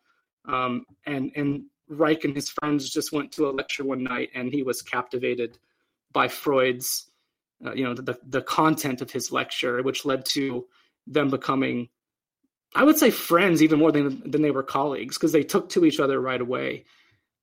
Um, 0.45 0.85
and 1.05 1.31
and 1.35 1.65
Reich 1.89 2.23
and 2.23 2.35
his 2.35 2.49
friends 2.49 2.89
just 2.89 3.11
went 3.11 3.31
to 3.33 3.47
a 3.47 3.51
lecture 3.51 3.83
one 3.83 4.03
night, 4.03 4.29
and 4.33 4.51
he 4.51 4.63
was 4.63 4.81
captivated 4.81 5.57
by 6.11 6.27
Freud's, 6.27 7.09
uh, 7.65 7.73
you 7.73 7.83
know, 7.83 7.93
the 7.93 8.17
the 8.27 8.41
content 8.41 9.01
of 9.01 9.11
his 9.11 9.31
lecture, 9.31 9.81
which 9.83 10.05
led 10.05 10.25
to 10.25 10.65
them 11.07 11.29
becoming, 11.29 11.89
I 12.75 12.83
would 12.83 12.97
say, 12.97 13.11
friends 13.11 13.61
even 13.61 13.79
more 13.79 13.91
than 13.91 14.29
than 14.29 14.41
they 14.41 14.51
were 14.51 14.63
colleagues 14.63 15.17
because 15.17 15.31
they 15.31 15.43
took 15.43 15.69
to 15.69 15.85
each 15.85 15.99
other 15.99 16.19
right 16.19 16.41
away, 16.41 16.85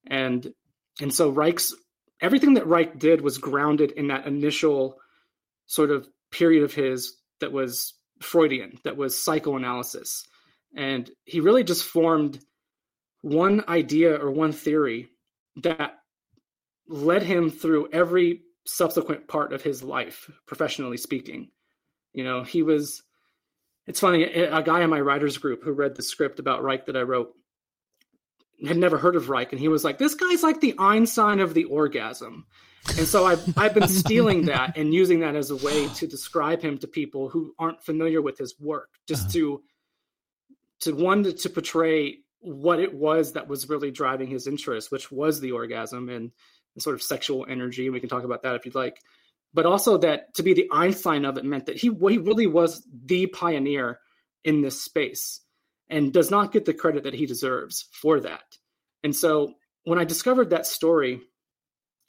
and 0.06 0.52
and 1.00 1.12
so 1.12 1.30
Reich's 1.30 1.74
everything 2.20 2.54
that 2.54 2.66
Reich 2.66 2.98
did 2.98 3.20
was 3.20 3.38
grounded 3.38 3.92
in 3.92 4.08
that 4.08 4.26
initial 4.26 4.98
sort 5.66 5.90
of 5.90 6.08
period 6.30 6.62
of 6.62 6.74
his 6.74 7.16
that 7.40 7.52
was 7.52 7.94
Freudian, 8.20 8.78
that 8.84 8.96
was 8.96 9.20
psychoanalysis, 9.20 10.26
and 10.76 11.10
he 11.24 11.40
really 11.40 11.64
just 11.64 11.84
formed 11.84 12.38
one 13.22 13.64
idea 13.68 14.14
or 14.14 14.30
one 14.30 14.52
theory 14.52 15.08
that 15.62 15.98
led 16.88 17.22
him 17.22 17.50
through 17.50 17.88
every 17.92 18.42
subsequent 18.66 19.28
part 19.28 19.52
of 19.52 19.62
his 19.62 19.82
life, 19.82 20.30
professionally 20.46 20.96
speaking. 20.96 21.50
You 22.12 22.24
know, 22.24 22.42
he 22.42 22.62
was, 22.62 23.02
it's 23.86 24.00
funny, 24.00 24.24
a 24.24 24.62
guy 24.62 24.82
in 24.82 24.90
my 24.90 25.00
writers 25.00 25.38
group 25.38 25.62
who 25.62 25.72
read 25.72 25.94
the 25.94 26.02
script 26.02 26.38
about 26.38 26.62
Reich 26.62 26.86
that 26.86 26.96
I 26.96 27.02
wrote 27.02 27.32
had 28.66 28.76
never 28.76 28.98
heard 28.98 29.16
of 29.16 29.28
Reich. 29.28 29.52
And 29.52 29.60
he 29.60 29.68
was 29.68 29.84
like, 29.84 29.98
this 29.98 30.14
guy's 30.14 30.42
like 30.42 30.60
the 30.60 30.74
Einstein 30.78 31.40
of 31.40 31.54
the 31.54 31.64
orgasm. 31.64 32.46
And 32.96 33.06
so 33.06 33.26
I've, 33.26 33.58
I've 33.58 33.74
been 33.74 33.88
stealing 33.88 34.46
that 34.46 34.76
and 34.76 34.92
using 34.92 35.20
that 35.20 35.36
as 35.36 35.50
a 35.50 35.56
way 35.56 35.88
to 35.88 36.06
describe 36.06 36.62
him 36.62 36.78
to 36.78 36.86
people 36.86 37.28
who 37.28 37.54
aren't 37.58 37.82
familiar 37.82 38.22
with 38.22 38.38
his 38.38 38.58
work, 38.58 38.88
just 39.06 39.22
uh-huh. 39.24 39.32
to, 39.32 39.62
to 40.80 40.92
one, 40.94 41.22
to, 41.24 41.32
to 41.32 41.50
portray 41.50 42.18
what 42.40 42.80
it 42.80 42.94
was 42.94 43.32
that 43.32 43.48
was 43.48 43.68
really 43.68 43.90
driving 43.90 44.28
his 44.28 44.46
interest, 44.46 44.90
which 44.90 45.12
was 45.12 45.40
the 45.40 45.52
orgasm 45.52 46.08
and, 46.08 46.32
and 46.74 46.82
sort 46.82 46.94
of 46.94 47.02
sexual 47.02 47.46
energy. 47.48 47.86
And 47.86 47.92
we 47.92 48.00
can 48.00 48.08
talk 48.08 48.24
about 48.24 48.42
that 48.42 48.54
if 48.54 48.64
you'd 48.64 48.74
like. 48.74 49.00
But 49.52 49.66
also 49.66 49.98
that 49.98 50.32
to 50.34 50.42
be 50.42 50.54
the 50.54 50.68
Einstein 50.72 51.24
of 51.24 51.36
it 51.36 51.44
meant 51.44 51.66
that 51.66 51.76
he, 51.76 51.88
he 51.88 52.18
really 52.18 52.46
was 52.46 52.86
the 53.04 53.26
pioneer 53.26 54.00
in 54.44 54.62
this 54.62 54.80
space 54.80 55.40
and 55.90 56.12
does 56.12 56.30
not 56.30 56.52
get 56.52 56.64
the 56.64 56.74
credit 56.74 57.04
that 57.04 57.14
he 57.14 57.26
deserves 57.26 57.88
for 57.92 58.20
that. 58.20 58.56
And 59.02 59.14
so 59.14 59.54
when 59.84 59.98
I 59.98 60.04
discovered 60.04 60.50
that 60.50 60.66
story, 60.66 61.20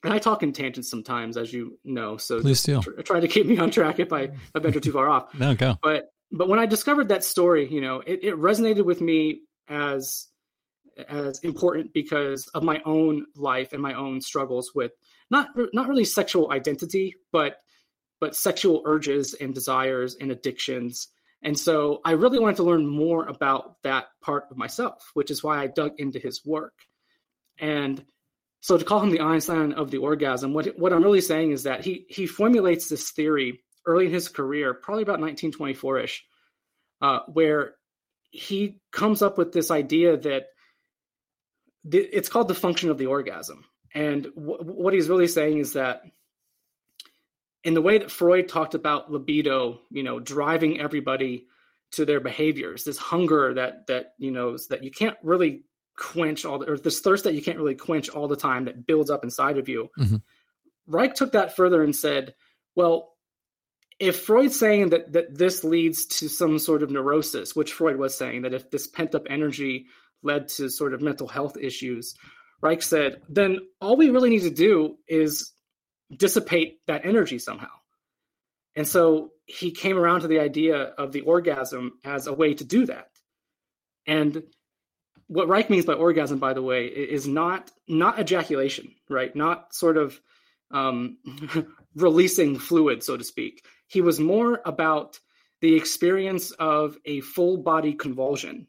and 0.03 0.13
I 0.13 0.19
talk 0.19 0.43
in 0.43 0.53
tangents 0.53 0.89
sometimes, 0.89 1.37
as 1.37 1.53
you 1.53 1.79
know, 1.83 2.17
so 2.17 2.41
please 2.41 2.63
do 2.63 2.81
tr- 2.81 3.01
try 3.01 3.19
to 3.19 3.27
keep 3.27 3.45
me 3.45 3.57
on 3.57 3.71
track 3.71 3.99
if 3.99 4.11
I 4.13 4.21
if 4.21 4.51
I 4.55 4.59
venture 4.59 4.79
too 4.79 4.91
far 4.91 5.09
off. 5.09 5.33
no, 5.37 5.53
go. 5.55 5.77
But 5.81 6.11
but 6.31 6.47
when 6.47 6.59
I 6.59 6.65
discovered 6.65 7.09
that 7.09 7.23
story, 7.23 7.71
you 7.71 7.81
know, 7.81 8.01
it, 8.05 8.23
it 8.23 8.35
resonated 8.35 8.85
with 8.85 9.01
me 9.01 9.41
as 9.67 10.27
as 11.07 11.39
important 11.39 11.93
because 11.93 12.47
of 12.47 12.63
my 12.63 12.81
own 12.85 13.25
life 13.35 13.73
and 13.73 13.81
my 13.81 13.93
own 13.93 14.21
struggles 14.21 14.71
with 14.75 14.91
not 15.29 15.49
not 15.73 15.87
really 15.87 16.03
sexual 16.03 16.51
identity 16.51 17.15
but 17.31 17.57
but 18.19 18.35
sexual 18.35 18.83
urges 18.85 19.33
and 19.35 19.53
desires 19.53 20.15
and 20.19 20.31
addictions 20.31 21.07
and 21.43 21.57
so 21.57 22.01
i 22.05 22.11
really 22.11 22.39
wanted 22.39 22.57
to 22.57 22.63
learn 22.63 22.85
more 22.85 23.25
about 23.25 23.81
that 23.83 24.07
part 24.21 24.45
of 24.51 24.57
myself 24.57 25.11
which 25.13 25.31
is 25.31 25.43
why 25.43 25.59
i 25.61 25.67
dug 25.67 25.93
into 25.97 26.19
his 26.19 26.45
work 26.45 26.73
and 27.59 28.03
so 28.61 28.77
to 28.77 28.85
call 28.85 28.99
him 28.99 29.09
the 29.09 29.21
einstein 29.21 29.73
of 29.73 29.91
the 29.91 29.97
orgasm 29.97 30.53
what 30.53 30.67
what 30.77 30.93
i'm 30.93 31.03
really 31.03 31.21
saying 31.21 31.51
is 31.51 31.63
that 31.63 31.83
he 31.83 32.05
he 32.09 32.25
formulates 32.25 32.87
this 32.87 33.11
theory 33.11 33.61
early 33.85 34.05
in 34.05 34.13
his 34.13 34.27
career 34.27 34.73
probably 34.73 35.03
about 35.03 35.19
1924ish 35.19 36.19
uh, 37.01 37.19
where 37.27 37.75
he 38.31 38.79
comes 38.91 39.21
up 39.21 39.37
with 39.37 39.51
this 39.51 39.71
idea 39.71 40.17
that 40.17 40.47
th- 41.89 42.09
it's 42.13 42.29
called 42.29 42.47
the 42.47 42.55
function 42.55 42.89
of 42.89 42.97
the 42.97 43.07
orgasm. 43.07 43.65
And 43.93 44.27
what 44.35 44.93
he's 44.93 45.09
really 45.09 45.27
saying 45.27 45.57
is 45.57 45.73
that 45.73 46.03
in 47.63 47.73
the 47.73 47.81
way 47.81 47.97
that 47.97 48.11
Freud 48.11 48.47
talked 48.47 48.73
about 48.73 49.11
libido, 49.11 49.79
you 49.89 50.03
know, 50.03 50.19
driving 50.19 50.79
everybody 50.79 51.47
to 51.91 52.05
their 52.05 52.19
behaviors, 52.19 52.83
this 52.83 52.97
hunger 52.97 53.53
that 53.53 53.87
that 53.87 54.13
you 54.17 54.31
know 54.31 54.57
that 54.69 54.83
you 54.83 54.91
can't 54.91 55.17
really 55.23 55.63
quench 55.97 56.45
all 56.45 56.59
the, 56.59 56.71
or 56.71 56.77
this 56.77 56.99
thirst 56.99 57.25
that 57.25 57.33
you 57.33 57.41
can't 57.41 57.57
really 57.57 57.75
quench 57.75 58.09
all 58.09 58.27
the 58.27 58.35
time 58.35 58.65
that 58.65 58.87
builds 58.87 59.09
up 59.09 59.23
inside 59.23 59.57
of 59.57 59.69
you. 59.69 59.89
Mm-hmm. 59.99 60.17
Reich 60.87 61.13
took 61.13 61.33
that 61.33 61.55
further 61.55 61.83
and 61.83 61.95
said, 61.95 62.33
well, 62.75 63.13
if 63.99 64.19
Freud's 64.21 64.57
saying 64.57 64.89
that 64.89 65.13
that 65.13 65.37
this 65.37 65.63
leads 65.63 66.05
to 66.07 66.27
some 66.27 66.57
sort 66.57 66.81
of 66.81 66.89
neurosis, 66.89 67.55
which 67.55 67.73
Freud 67.73 67.97
was 67.97 68.17
saying 68.17 68.43
that 68.43 68.53
if 68.53 68.71
this 68.71 68.87
pent 68.87 69.13
up 69.13 69.27
energy 69.29 69.85
led 70.23 70.47
to 70.47 70.69
sort 70.69 70.93
of 70.93 71.01
mental 71.01 71.27
health 71.27 71.57
issues, 71.57 72.15
Reich 72.61 72.81
said, 72.81 73.21
then 73.27 73.59
all 73.79 73.97
we 73.97 74.09
really 74.09 74.29
need 74.29 74.43
to 74.43 74.49
do 74.49 74.97
is 75.07 75.51
dissipate 76.15 76.79
that 76.87 77.05
energy 77.05 77.39
somehow. 77.39 77.71
And 78.75 78.87
so 78.87 79.31
he 79.45 79.71
came 79.71 79.97
around 79.97 80.21
to 80.21 80.27
the 80.27 80.39
idea 80.39 80.77
of 80.77 81.11
the 81.11 81.21
orgasm 81.21 81.99
as 82.03 82.27
a 82.27 82.33
way 82.33 82.53
to 82.53 82.63
do 82.63 82.85
that. 82.85 83.09
And 84.07 84.43
what 85.27 85.47
Reich 85.47 85.69
means 85.69 85.85
by 85.85 85.93
orgasm, 85.93 86.39
by 86.39 86.53
the 86.53 86.61
way, 86.61 86.87
is 86.87 87.27
not 87.27 87.71
not 87.87 88.19
ejaculation, 88.19 88.93
right? 89.09 89.35
Not 89.35 89.73
sort 89.73 89.97
of 89.97 90.19
um, 90.71 91.17
releasing 91.95 92.59
fluid, 92.59 93.03
so 93.03 93.17
to 93.17 93.23
speak. 93.23 93.65
He 93.87 94.01
was 94.01 94.19
more 94.19 94.61
about 94.65 95.19
the 95.61 95.75
experience 95.75 96.51
of 96.51 96.97
a 97.05 97.21
full 97.21 97.57
body 97.57 97.93
convulsion, 97.93 98.67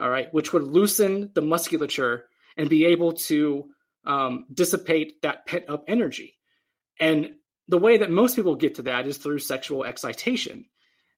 all 0.00 0.10
right, 0.10 0.32
which 0.32 0.52
would 0.52 0.64
loosen 0.64 1.30
the 1.34 1.42
musculature 1.42 2.24
and 2.56 2.68
be 2.68 2.86
able 2.86 3.12
to 3.12 3.68
um, 4.04 4.46
dissipate 4.52 5.22
that 5.22 5.46
pent 5.46 5.64
up 5.68 5.84
energy. 5.88 6.35
And 7.00 7.34
the 7.68 7.78
way 7.78 7.98
that 7.98 8.10
most 8.10 8.36
people 8.36 8.54
get 8.54 8.76
to 8.76 8.82
that 8.82 9.06
is 9.06 9.18
through 9.18 9.40
sexual 9.40 9.84
excitation. 9.84 10.66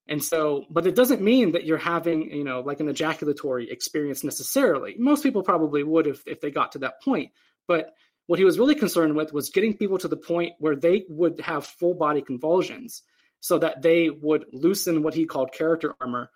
And 0.08 0.24
so, 0.24 0.64
but 0.70 0.86
it 0.86 0.94
doesn't 0.94 1.20
mean 1.20 1.52
that 1.52 1.64
you're 1.64 1.76
having, 1.76 2.30
you 2.30 2.44
know, 2.44 2.60
like 2.60 2.80
an 2.80 2.88
ejaculatory 2.88 3.70
experience 3.70 4.24
necessarily. 4.24 4.94
Most 4.98 5.22
people 5.22 5.42
probably 5.42 5.82
would 5.82 6.06
if, 6.06 6.22
if 6.26 6.40
they 6.40 6.50
got 6.50 6.72
to 6.72 6.78
that 6.78 7.02
point. 7.02 7.30
But 7.66 7.92
what 8.26 8.38
he 8.38 8.44
was 8.44 8.58
really 8.58 8.74
concerned 8.74 9.14
with 9.16 9.32
was 9.32 9.50
getting 9.50 9.76
people 9.76 9.98
to 9.98 10.08
the 10.08 10.16
point 10.16 10.54
where 10.58 10.76
they 10.76 11.04
would 11.08 11.40
have 11.40 11.66
full 11.66 11.94
body 11.94 12.22
convulsions 12.22 13.02
so 13.40 13.58
that 13.58 13.82
they 13.82 14.08
would 14.08 14.46
loosen 14.52 15.02
what 15.02 15.14
he 15.14 15.26
called 15.26 15.52
character 15.52 15.94
armor 16.00 16.30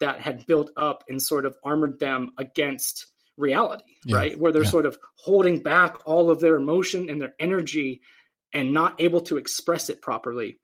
that 0.00 0.20
had 0.20 0.46
built 0.46 0.70
up 0.76 1.04
and 1.08 1.20
sort 1.20 1.44
of 1.44 1.56
armored 1.64 1.98
them 1.98 2.30
against 2.38 3.06
reality, 3.36 3.84
yeah. 4.04 4.16
right? 4.16 4.38
Where 4.38 4.52
they're 4.52 4.64
yeah. 4.64 4.70
sort 4.70 4.86
of 4.86 4.98
holding 5.16 5.62
back 5.62 5.96
all 6.06 6.30
of 6.30 6.40
their 6.40 6.56
emotion 6.56 7.10
and 7.10 7.20
their 7.20 7.34
energy 7.38 8.00
and 8.52 8.72
not 8.72 9.00
able 9.00 9.20
to 9.22 9.36
express 9.36 9.90
it 9.90 10.02
properly. 10.02 10.58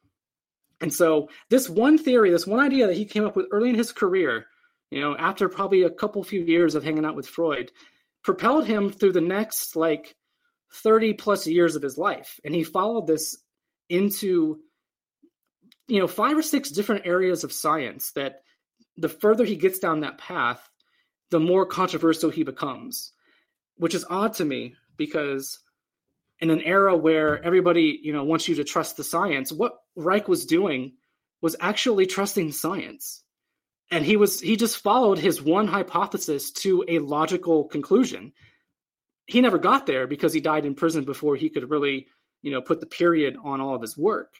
And 0.80 0.92
so 0.92 1.28
this 1.50 1.68
one 1.68 1.98
theory, 1.98 2.30
this 2.30 2.46
one 2.46 2.60
idea 2.60 2.86
that 2.86 2.96
he 2.96 3.04
came 3.04 3.24
up 3.24 3.36
with 3.36 3.46
early 3.50 3.70
in 3.70 3.74
his 3.74 3.92
career, 3.92 4.46
you 4.90 5.00
know, 5.00 5.16
after 5.16 5.48
probably 5.48 5.82
a 5.82 5.90
couple 5.90 6.22
few 6.24 6.42
years 6.42 6.74
of 6.74 6.84
hanging 6.84 7.04
out 7.04 7.16
with 7.16 7.28
Freud, 7.28 7.70
propelled 8.22 8.66
him 8.66 8.90
through 8.90 9.12
the 9.12 9.20
next 9.20 9.76
like 9.76 10.14
30 10.72 11.14
plus 11.14 11.46
years 11.46 11.76
of 11.76 11.82
his 11.82 11.96
life. 11.96 12.40
And 12.44 12.54
he 12.54 12.64
followed 12.64 13.06
this 13.06 13.36
into 13.88 14.60
you 15.88 16.00
know 16.00 16.06
five 16.06 16.36
or 16.36 16.42
six 16.42 16.70
different 16.70 17.06
areas 17.06 17.44
of 17.44 17.52
science 17.52 18.12
that 18.12 18.42
the 18.96 19.08
further 19.08 19.44
he 19.44 19.56
gets 19.56 19.78
down 19.78 20.00
that 20.00 20.18
path 20.18 20.68
the 21.30 21.40
more 21.40 21.66
controversial 21.66 22.30
he 22.30 22.42
becomes 22.42 23.12
which 23.76 23.94
is 23.94 24.04
odd 24.08 24.34
to 24.34 24.44
me 24.44 24.74
because 24.96 25.58
in 26.40 26.50
an 26.50 26.60
era 26.60 26.96
where 26.96 27.42
everybody 27.42 27.98
you 28.02 28.12
know 28.12 28.24
wants 28.24 28.48
you 28.48 28.56
to 28.56 28.64
trust 28.64 28.96
the 28.96 29.04
science 29.04 29.52
what 29.52 29.74
reich 29.96 30.28
was 30.28 30.46
doing 30.46 30.92
was 31.40 31.56
actually 31.60 32.06
trusting 32.06 32.52
science. 32.52 33.22
And 33.90 34.04
he 34.04 34.16
was 34.16 34.40
he 34.40 34.56
just 34.56 34.78
followed 34.78 35.18
his 35.18 35.42
one 35.42 35.66
hypothesis 35.66 36.50
to 36.52 36.84
a 36.88 37.00
logical 37.00 37.64
conclusion. 37.64 38.32
He 39.26 39.40
never 39.40 39.58
got 39.58 39.86
there 39.86 40.06
because 40.06 40.32
he 40.32 40.40
died 40.40 40.64
in 40.64 40.74
prison 40.74 41.04
before 41.04 41.36
he 41.36 41.50
could 41.50 41.70
really 41.70 42.06
you 42.42 42.50
know 42.50 42.62
put 42.62 42.80
the 42.80 42.86
period 42.86 43.36
on 43.44 43.60
all 43.60 43.74
of 43.74 43.82
his 43.82 43.96
work. 43.96 44.34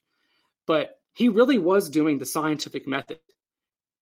But 0.67 0.99
he 1.13 1.29
really 1.29 1.59
was 1.59 1.91
doing 1.91 2.19
the 2.19 2.27
scientific 2.27 2.89
method 2.89 3.19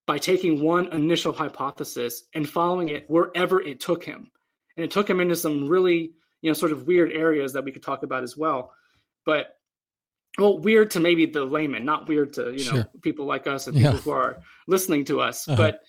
by 0.07 0.18
taking 0.18 0.62
one 0.62 0.92
initial 0.92 1.33
hypothesis 1.33 2.24
and 2.35 2.48
following 2.48 2.88
it 2.88 3.09
wherever 3.09 3.61
it 3.61 3.81
took 3.81 4.05
him. 4.05 4.31
And 4.76 4.85
it 4.85 4.90
took 4.90 5.09
him 5.09 5.20
into 5.20 5.37
some 5.37 5.68
really, 5.68 6.12
you 6.42 6.50
know, 6.50 6.55
sort 6.55 6.72
of 6.72 6.87
weird 6.87 7.12
areas 7.12 7.55
that 7.55 7.64
we 7.64 7.72
could 7.72 7.83
talk 7.83 8.02
about 8.02 8.22
as 8.22 8.37
well. 8.37 8.72
But 9.24 9.57
well, 10.38 10.59
weird 10.59 10.90
to 10.92 11.00
maybe 11.00 11.26
the 11.26 11.44
layman, 11.44 11.85
not 11.85 12.09
weird 12.09 12.35
to, 12.35 12.52
you 12.52 12.64
know, 12.64 12.72
sure. 12.72 12.90
people 13.00 13.26
like 13.26 13.46
us 13.46 13.66
and 13.66 13.76
people 13.76 13.92
yeah. 13.92 13.98
who 13.98 14.11
are 14.11 14.42
listening 14.66 15.05
to 15.07 15.20
us. 15.20 15.48
Uh-huh. 15.48 15.57
But 15.57 15.81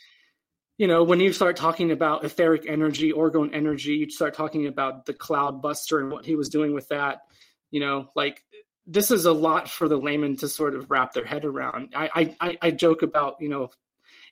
you 0.78 0.88
know, 0.88 1.04
when 1.04 1.20
you 1.20 1.32
start 1.34 1.56
talking 1.56 1.92
about 1.92 2.24
etheric 2.24 2.66
energy, 2.68 3.12
orgone 3.12 3.54
energy, 3.54 3.94
you 3.94 4.10
start 4.10 4.34
talking 4.34 4.68
about 4.68 5.06
the 5.06 5.14
cloud 5.14 5.62
buster 5.62 6.00
and 6.00 6.12
what 6.12 6.26
he 6.26 6.36
was 6.36 6.50
doing 6.50 6.74
with 6.74 6.88
that, 6.90 7.22
you 7.70 7.80
know, 7.80 8.10
like 8.16 8.44
this 8.86 9.12
is 9.12 9.26
a 9.26 9.32
lot 9.32 9.70
for 9.70 9.88
the 9.88 9.98
layman 9.98 10.36
to 10.38 10.48
sort 10.48 10.76
of 10.76 10.90
wrap 10.90 11.14
their 11.14 11.26
head 11.26 11.46
around. 11.46 11.94
I, 11.96 12.36
I, 12.42 12.58
I 12.62 12.72
joke 12.72 13.02
about, 13.02 13.38
you 13.40 13.50
know, 13.50 13.70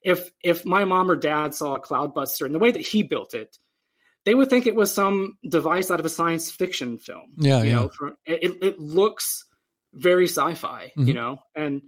if 0.04 0.32
if 0.44 0.66
my 0.66 0.84
mom 0.84 1.12
or 1.12 1.16
dad 1.16 1.54
saw 1.54 1.76
a 1.76 1.82
cloudbuster 1.82 2.46
and 2.46 2.56
the 2.56 2.60
way 2.60 2.72
that 2.72 2.82
he 2.82 3.04
built 3.04 3.34
it, 3.34 3.58
they 4.26 4.36
would 4.36 4.50
think 4.50 4.68
it 4.68 4.76
was 4.76 4.94
some 4.94 5.38
device 5.48 5.90
out 5.90 6.00
of 6.00 6.06
a 6.06 6.10
science 6.10 6.52
fiction 6.52 6.98
film. 6.98 7.34
Yeah, 7.38 7.64
you 7.64 7.70
yeah. 7.70 7.76
know, 7.76 7.90
for, 7.90 8.16
it 8.26 8.58
it 8.62 8.80
looks 8.80 9.46
very 9.94 10.26
sci-fi, 10.26 10.92
mm-hmm. 10.98 11.08
you 11.08 11.14
know, 11.14 11.40
and 11.56 11.82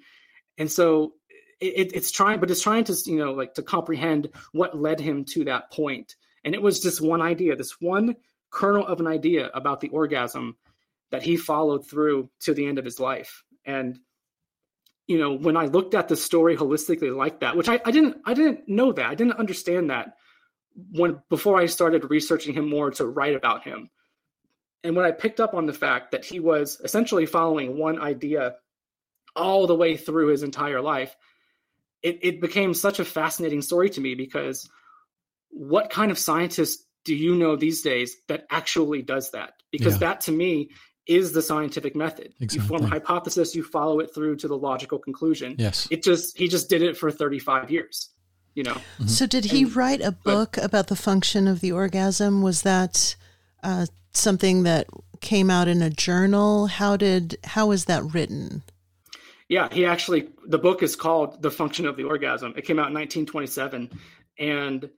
and 0.58 0.72
so 0.72 1.13
it, 1.60 1.91
it's 1.93 2.12
trying, 2.12 2.39
but 2.39 2.52
it's 2.52 2.62
trying 2.62 2.84
to 2.86 2.96
you 3.06 3.17
know 3.17 3.34
like 3.34 3.54
to 3.56 3.62
comprehend 3.63 4.30
what 4.52 4.78
led 4.78 5.00
him 5.00 5.26
to 5.26 5.46
that 5.46 5.72
point. 5.72 6.15
And 6.43 6.54
it 6.54 6.62
was 6.62 6.82
just 6.82 7.00
one 7.00 7.22
idea, 7.22 7.56
this 7.56 7.80
one 7.80 8.15
kernel 8.50 8.86
of 8.86 9.00
an 9.00 9.08
idea 9.08 9.50
about 9.54 9.80
the 9.80 9.88
orgasm 9.89 10.58
that 11.12 11.24
he 11.24 11.38
followed 11.38 11.88
through 11.88 12.30
to 12.41 12.54
the 12.54 12.67
end 12.67 12.78
of 12.78 12.86
his 12.86 13.00
life. 13.00 13.43
And 13.65 14.00
you 15.08 15.17
know, 15.17 15.34
when 15.34 15.58
I 15.58 15.65
looked 15.65 15.96
at 15.96 16.08
the 16.08 16.15
story 16.15 16.56
holistically 16.56 17.15
like 17.15 17.41
that, 17.41 17.56
which 17.56 17.69
I, 17.69 17.80
I 17.86 17.91
didn't 17.91 18.17
I 18.26 18.34
didn't 18.34 18.67
know 18.67 18.91
that. 18.91 19.06
I 19.06 19.15
didn't 19.15 19.39
understand 19.39 19.89
that 19.89 20.15
when 20.92 21.22
before 21.30 21.60
I 21.60 21.68
started 21.68 22.10
researching 22.10 22.54
him 22.54 22.70
more 22.70 22.92
to 22.92 23.06
write 23.06 23.36
about 23.36 23.64
him. 23.64 23.90
And 24.84 24.96
when 24.96 25.06
I 25.06 25.12
picked 25.12 25.40
up 25.40 25.54
on 25.54 25.66
the 25.66 25.74
fact 25.74 26.12
that 26.12 26.26
he 26.26 26.40
was 26.40 26.82
essentially 26.84 27.26
following 27.26 27.78
one 27.78 28.02
idea 28.02 28.56
all 29.36 29.66
the 29.66 29.76
way 29.76 29.96
through 29.96 30.28
his 30.28 30.44
entire 30.44 30.82
life, 30.82 31.16
it, 32.02 32.20
it 32.22 32.42
became 32.42 32.74
such 32.74 33.00
a 33.00 33.06
fascinating 33.06 33.62
story 33.62 33.90
to 33.92 34.02
me 34.02 34.16
because 34.16 34.70
what 35.50 35.90
kind 35.90 36.12
of 36.12 36.20
scientist 36.20 36.86
do 37.06 37.16
you 37.16 37.36
know 37.36 37.56
these 37.56 37.82
days 37.82 38.16
that 38.28 38.46
actually 38.50 39.02
does 39.02 39.32
that? 39.32 39.54
Because 39.72 39.94
yeah. 39.94 40.00
that 40.00 40.22
to 40.22 40.32
me 40.32 40.70
is 41.06 41.34
the 41.34 41.42
scientific 41.42 41.96
method. 41.96 42.34
Exactly. 42.40 42.62
You 42.62 42.68
form 42.68 42.84
a 42.84 42.88
hypothesis, 42.88 43.56
you 43.56 43.64
follow 43.64 44.00
it 44.00 44.14
through 44.14 44.38
to 44.38 44.48
the 44.48 44.58
logical 44.58 45.00
conclusion. 45.00 45.56
Yes. 45.58 45.88
It 45.92 46.04
just 46.04 46.38
he 46.38 46.48
just 46.48 46.70
did 46.70 46.82
it 46.82 46.98
for 46.98 47.12
35 47.12 47.72
years, 47.72 48.10
you 48.56 48.63
know. 48.63 48.74
Mm-hmm. 48.74 49.08
So 49.08 49.26
did 49.26 49.46
he 49.46 49.63
and, 49.63 49.76
write 49.76 50.02
a 50.02 50.12
book 50.12 50.54
but, 50.56 50.66
about 50.66 50.88
the 50.88 50.96
function 50.96 51.48
of 51.48 51.60
the 51.60 51.72
orgasm? 51.72 52.42
Was 52.42 52.62
that 52.63 53.16
uh, 53.63 53.88
something 54.12 54.63
that 54.63 54.88
came 55.22 55.50
out 55.50 55.68
in 55.68 55.82
a 55.82 55.89
journal? 55.89 56.68
How 56.68 56.98
did 56.98 57.38
how 57.44 57.68
was 57.68 57.86
that 57.86 58.04
written? 58.13 58.63
Yeah, 59.50 59.70
he 59.72 59.86
actually 59.86 60.30
the 60.48 60.60
book 60.60 60.84
is 60.84 60.96
called 60.96 61.42
The 61.42 61.52
Function 61.52 61.86
of 61.86 61.96
the 61.96 62.04
Orgasm. 62.04 62.54
It 62.58 62.66
came 62.66 62.80
out 62.80 62.88
in 62.88 62.94
1927 62.94 63.89
and 64.39 64.89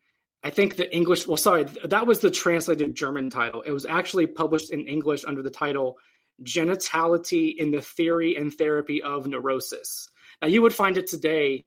I 0.45 0.51
think 0.51 0.75
the 0.75 0.95
English, 0.95 1.25
well, 1.25 1.37
sorry, 1.37 1.63
that 1.85 2.05
was 2.05 2.19
the 2.19 2.29
translated 2.29 2.93
German 2.93 3.31
title. 3.31 3.63
It 3.63 3.71
was 3.71 3.87
actually 3.87 4.27
published 4.27 4.69
in 4.69 4.87
English 4.87 5.25
under 5.25 5.41
the 5.41 5.49
title 5.49 5.97
Genitality 6.43 7.55
in 7.57 7.71
the 7.71 7.81
Theory 7.81 8.35
and 8.35 8.53
Therapy 8.53 9.01
of 9.01 9.25
Neurosis. 9.25 10.07
Now, 10.43 10.47
you 10.47 10.61
would 10.61 10.73
find 10.73 10.99
it 10.99 11.07
today 11.07 11.65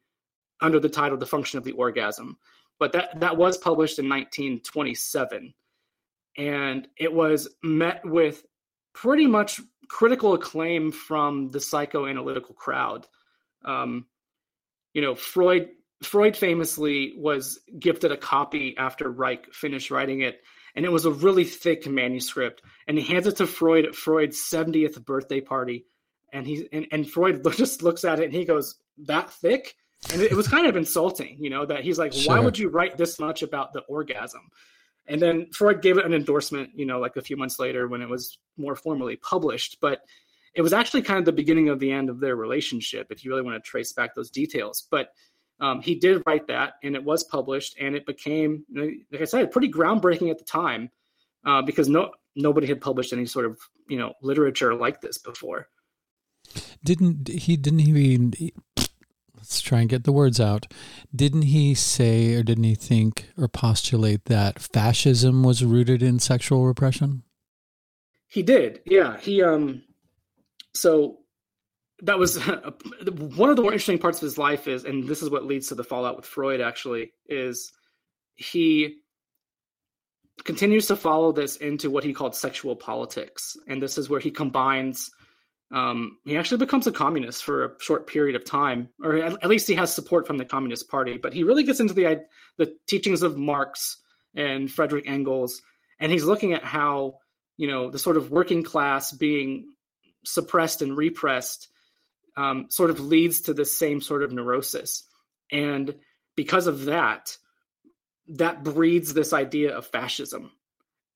under 0.60 0.80
the 0.80 0.88
title 0.88 1.18
The 1.18 1.26
Function 1.26 1.58
of 1.58 1.64
the 1.64 1.72
Orgasm, 1.72 2.36
but 2.78 2.92
that, 2.92 3.20
that 3.20 3.36
was 3.36 3.58
published 3.58 3.98
in 3.98 4.08
1927. 4.08 5.54
And 6.36 6.88
it 6.96 7.12
was 7.12 7.48
met 7.62 8.02
with 8.04 8.44
pretty 8.92 9.26
much 9.26 9.60
critical 9.88 10.34
acclaim 10.34 10.92
from 10.92 11.50
the 11.50 11.58
psychoanalytical 11.58 12.54
crowd. 12.54 13.06
Um, 13.64 14.06
you 14.92 15.02
know, 15.02 15.14
Freud 15.14 15.68
Freud 16.02 16.36
famously 16.36 17.14
was 17.16 17.58
gifted 17.78 18.12
a 18.12 18.16
copy 18.16 18.76
after 18.76 19.10
Reich 19.10 19.52
finished 19.52 19.90
writing 19.90 20.20
it, 20.20 20.40
and 20.76 20.84
it 20.84 20.92
was 20.92 21.06
a 21.06 21.10
really 21.10 21.44
thick 21.44 21.88
manuscript. 21.88 22.62
And 22.86 22.96
he 22.96 23.04
hands 23.04 23.26
it 23.26 23.36
to 23.36 23.46
Freud 23.46 23.84
at 23.84 23.96
Freud's 23.96 24.38
70th 24.38 25.04
birthday 25.04 25.40
party, 25.40 25.86
and 26.32 26.46
he 26.46 26.68
and, 26.72 26.86
and 26.92 27.10
Freud 27.10 27.42
just 27.56 27.82
looks 27.82 28.04
at 28.04 28.20
it 28.20 28.26
and 28.26 28.34
he 28.34 28.44
goes, 28.44 28.76
"That 29.06 29.30
thick." 29.30 29.74
And 30.12 30.22
it, 30.22 30.32
it 30.32 30.34
was 30.34 30.48
kind 30.48 30.66
of 30.66 30.76
insulting, 30.76 31.36
you 31.38 31.50
know, 31.50 31.66
that 31.66 31.82
he's 31.82 31.98
like, 31.98 32.12
sure. 32.12 32.34
"Why 32.34 32.40
would 32.40 32.58
you 32.58 32.68
write 32.68 32.96
this 32.96 33.18
much 33.18 33.42
about 33.42 33.72
the 33.72 33.80
orgasm?" 33.80 34.48
And 35.06 35.20
then 35.20 35.46
Freud 35.52 35.82
gave 35.82 35.96
it 35.98 36.04
an 36.04 36.12
endorsement, 36.12 36.70
you 36.74 36.86
know, 36.86 37.00
like 37.00 37.16
a 37.16 37.22
few 37.22 37.36
months 37.36 37.58
later 37.58 37.88
when 37.88 38.02
it 38.02 38.08
was 38.08 38.38
more 38.56 38.76
formally 38.76 39.16
published. 39.16 39.78
But 39.80 40.02
it 40.54 40.62
was 40.62 40.72
actually 40.72 41.02
kind 41.02 41.18
of 41.18 41.24
the 41.24 41.32
beginning 41.32 41.68
of 41.68 41.78
the 41.78 41.92
end 41.92 42.10
of 42.10 42.20
their 42.20 42.36
relationship, 42.36 43.08
if 43.10 43.24
you 43.24 43.30
really 43.30 43.42
want 43.42 43.62
to 43.62 43.68
trace 43.68 43.92
back 43.92 44.14
those 44.14 44.30
details. 44.30 44.86
But 44.90 45.12
um, 45.60 45.82
he 45.82 45.94
did 45.94 46.22
write 46.26 46.46
that, 46.48 46.74
and 46.82 46.94
it 46.94 47.04
was 47.04 47.24
published, 47.24 47.76
and 47.80 47.96
it 47.96 48.06
became, 48.06 48.64
like 48.74 49.22
I 49.22 49.24
said, 49.24 49.50
pretty 49.50 49.70
groundbreaking 49.70 50.30
at 50.30 50.38
the 50.38 50.44
time 50.44 50.90
uh, 51.44 51.62
because 51.62 51.88
no 51.88 52.12
nobody 52.36 52.66
had 52.66 52.80
published 52.80 53.12
any 53.12 53.26
sort 53.26 53.46
of 53.46 53.58
you 53.88 53.98
know 53.98 54.14
literature 54.22 54.74
like 54.74 55.00
this 55.00 55.18
before. 55.18 55.68
Didn't 56.84 57.28
he? 57.28 57.56
Didn't 57.56 57.80
he? 57.80 58.52
Let's 59.38 59.60
try 59.60 59.80
and 59.80 59.88
get 59.88 60.04
the 60.04 60.12
words 60.12 60.40
out. 60.40 60.66
Didn't 61.14 61.42
he 61.42 61.74
say, 61.74 62.34
or 62.34 62.42
didn't 62.42 62.64
he 62.64 62.74
think, 62.74 63.30
or 63.38 63.48
postulate 63.48 64.26
that 64.26 64.58
fascism 64.58 65.42
was 65.42 65.64
rooted 65.64 66.02
in 66.02 66.18
sexual 66.18 66.66
repression? 66.66 67.22
He 68.28 68.42
did. 68.42 68.80
Yeah. 68.84 69.18
He 69.18 69.42
um. 69.42 69.82
So 70.74 71.18
that 72.02 72.18
was 72.18 72.38
one 72.46 73.50
of 73.50 73.56
the 73.56 73.62
more 73.62 73.72
interesting 73.72 73.98
parts 73.98 74.18
of 74.18 74.26
his 74.26 74.38
life 74.38 74.68
is 74.68 74.84
and 74.84 75.08
this 75.08 75.22
is 75.22 75.30
what 75.30 75.44
leads 75.44 75.68
to 75.68 75.74
the 75.74 75.84
fallout 75.84 76.16
with 76.16 76.26
freud 76.26 76.60
actually 76.60 77.12
is 77.26 77.72
he 78.36 78.98
continues 80.44 80.86
to 80.86 80.94
follow 80.94 81.32
this 81.32 81.56
into 81.56 81.90
what 81.90 82.04
he 82.04 82.12
called 82.12 82.34
sexual 82.34 82.76
politics 82.76 83.56
and 83.66 83.82
this 83.82 83.98
is 83.98 84.08
where 84.08 84.20
he 84.20 84.30
combines 84.30 85.10
um, 85.70 86.18
he 86.24 86.36
actually 86.36 86.58
becomes 86.58 86.86
a 86.86 86.92
communist 86.92 87.44
for 87.44 87.64
a 87.64 87.70
short 87.80 88.06
period 88.06 88.36
of 88.36 88.44
time 88.44 88.88
or 89.02 89.16
at, 89.16 89.32
at, 89.32 89.48
least 89.48 89.68
he 89.68 89.74
has 89.74 89.94
support 89.94 90.26
from 90.26 90.38
the 90.38 90.44
communist 90.44 90.88
party 90.88 91.18
but 91.18 91.32
he 91.32 91.42
really 91.44 91.64
gets 91.64 91.80
into 91.80 91.94
the 91.94 92.24
the 92.56 92.74
teachings 92.86 93.22
of 93.22 93.36
marx 93.36 93.98
and 94.34 94.70
frederick 94.70 95.04
engels 95.06 95.62
and 96.00 96.10
he's 96.10 96.24
looking 96.24 96.52
at 96.52 96.64
how 96.64 97.18
you 97.56 97.68
know 97.68 97.90
the 97.90 97.98
sort 97.98 98.16
of 98.16 98.30
working 98.30 98.62
class 98.62 99.12
being 99.12 99.66
suppressed 100.24 100.82
and 100.82 100.96
repressed 100.96 101.68
um, 102.36 102.66
sort 102.70 102.90
of 102.90 103.00
leads 103.00 103.42
to 103.42 103.54
the 103.54 103.64
same 103.64 104.00
sort 104.00 104.22
of 104.22 104.32
neurosis. 104.32 105.04
And 105.50 105.96
because 106.36 106.68
of 106.68 106.84
that, 106.84 107.36
that 108.28 108.62
breeds 108.62 109.12
this 109.12 109.32
idea 109.32 109.76
of 109.76 109.86
fascism. 109.86 110.52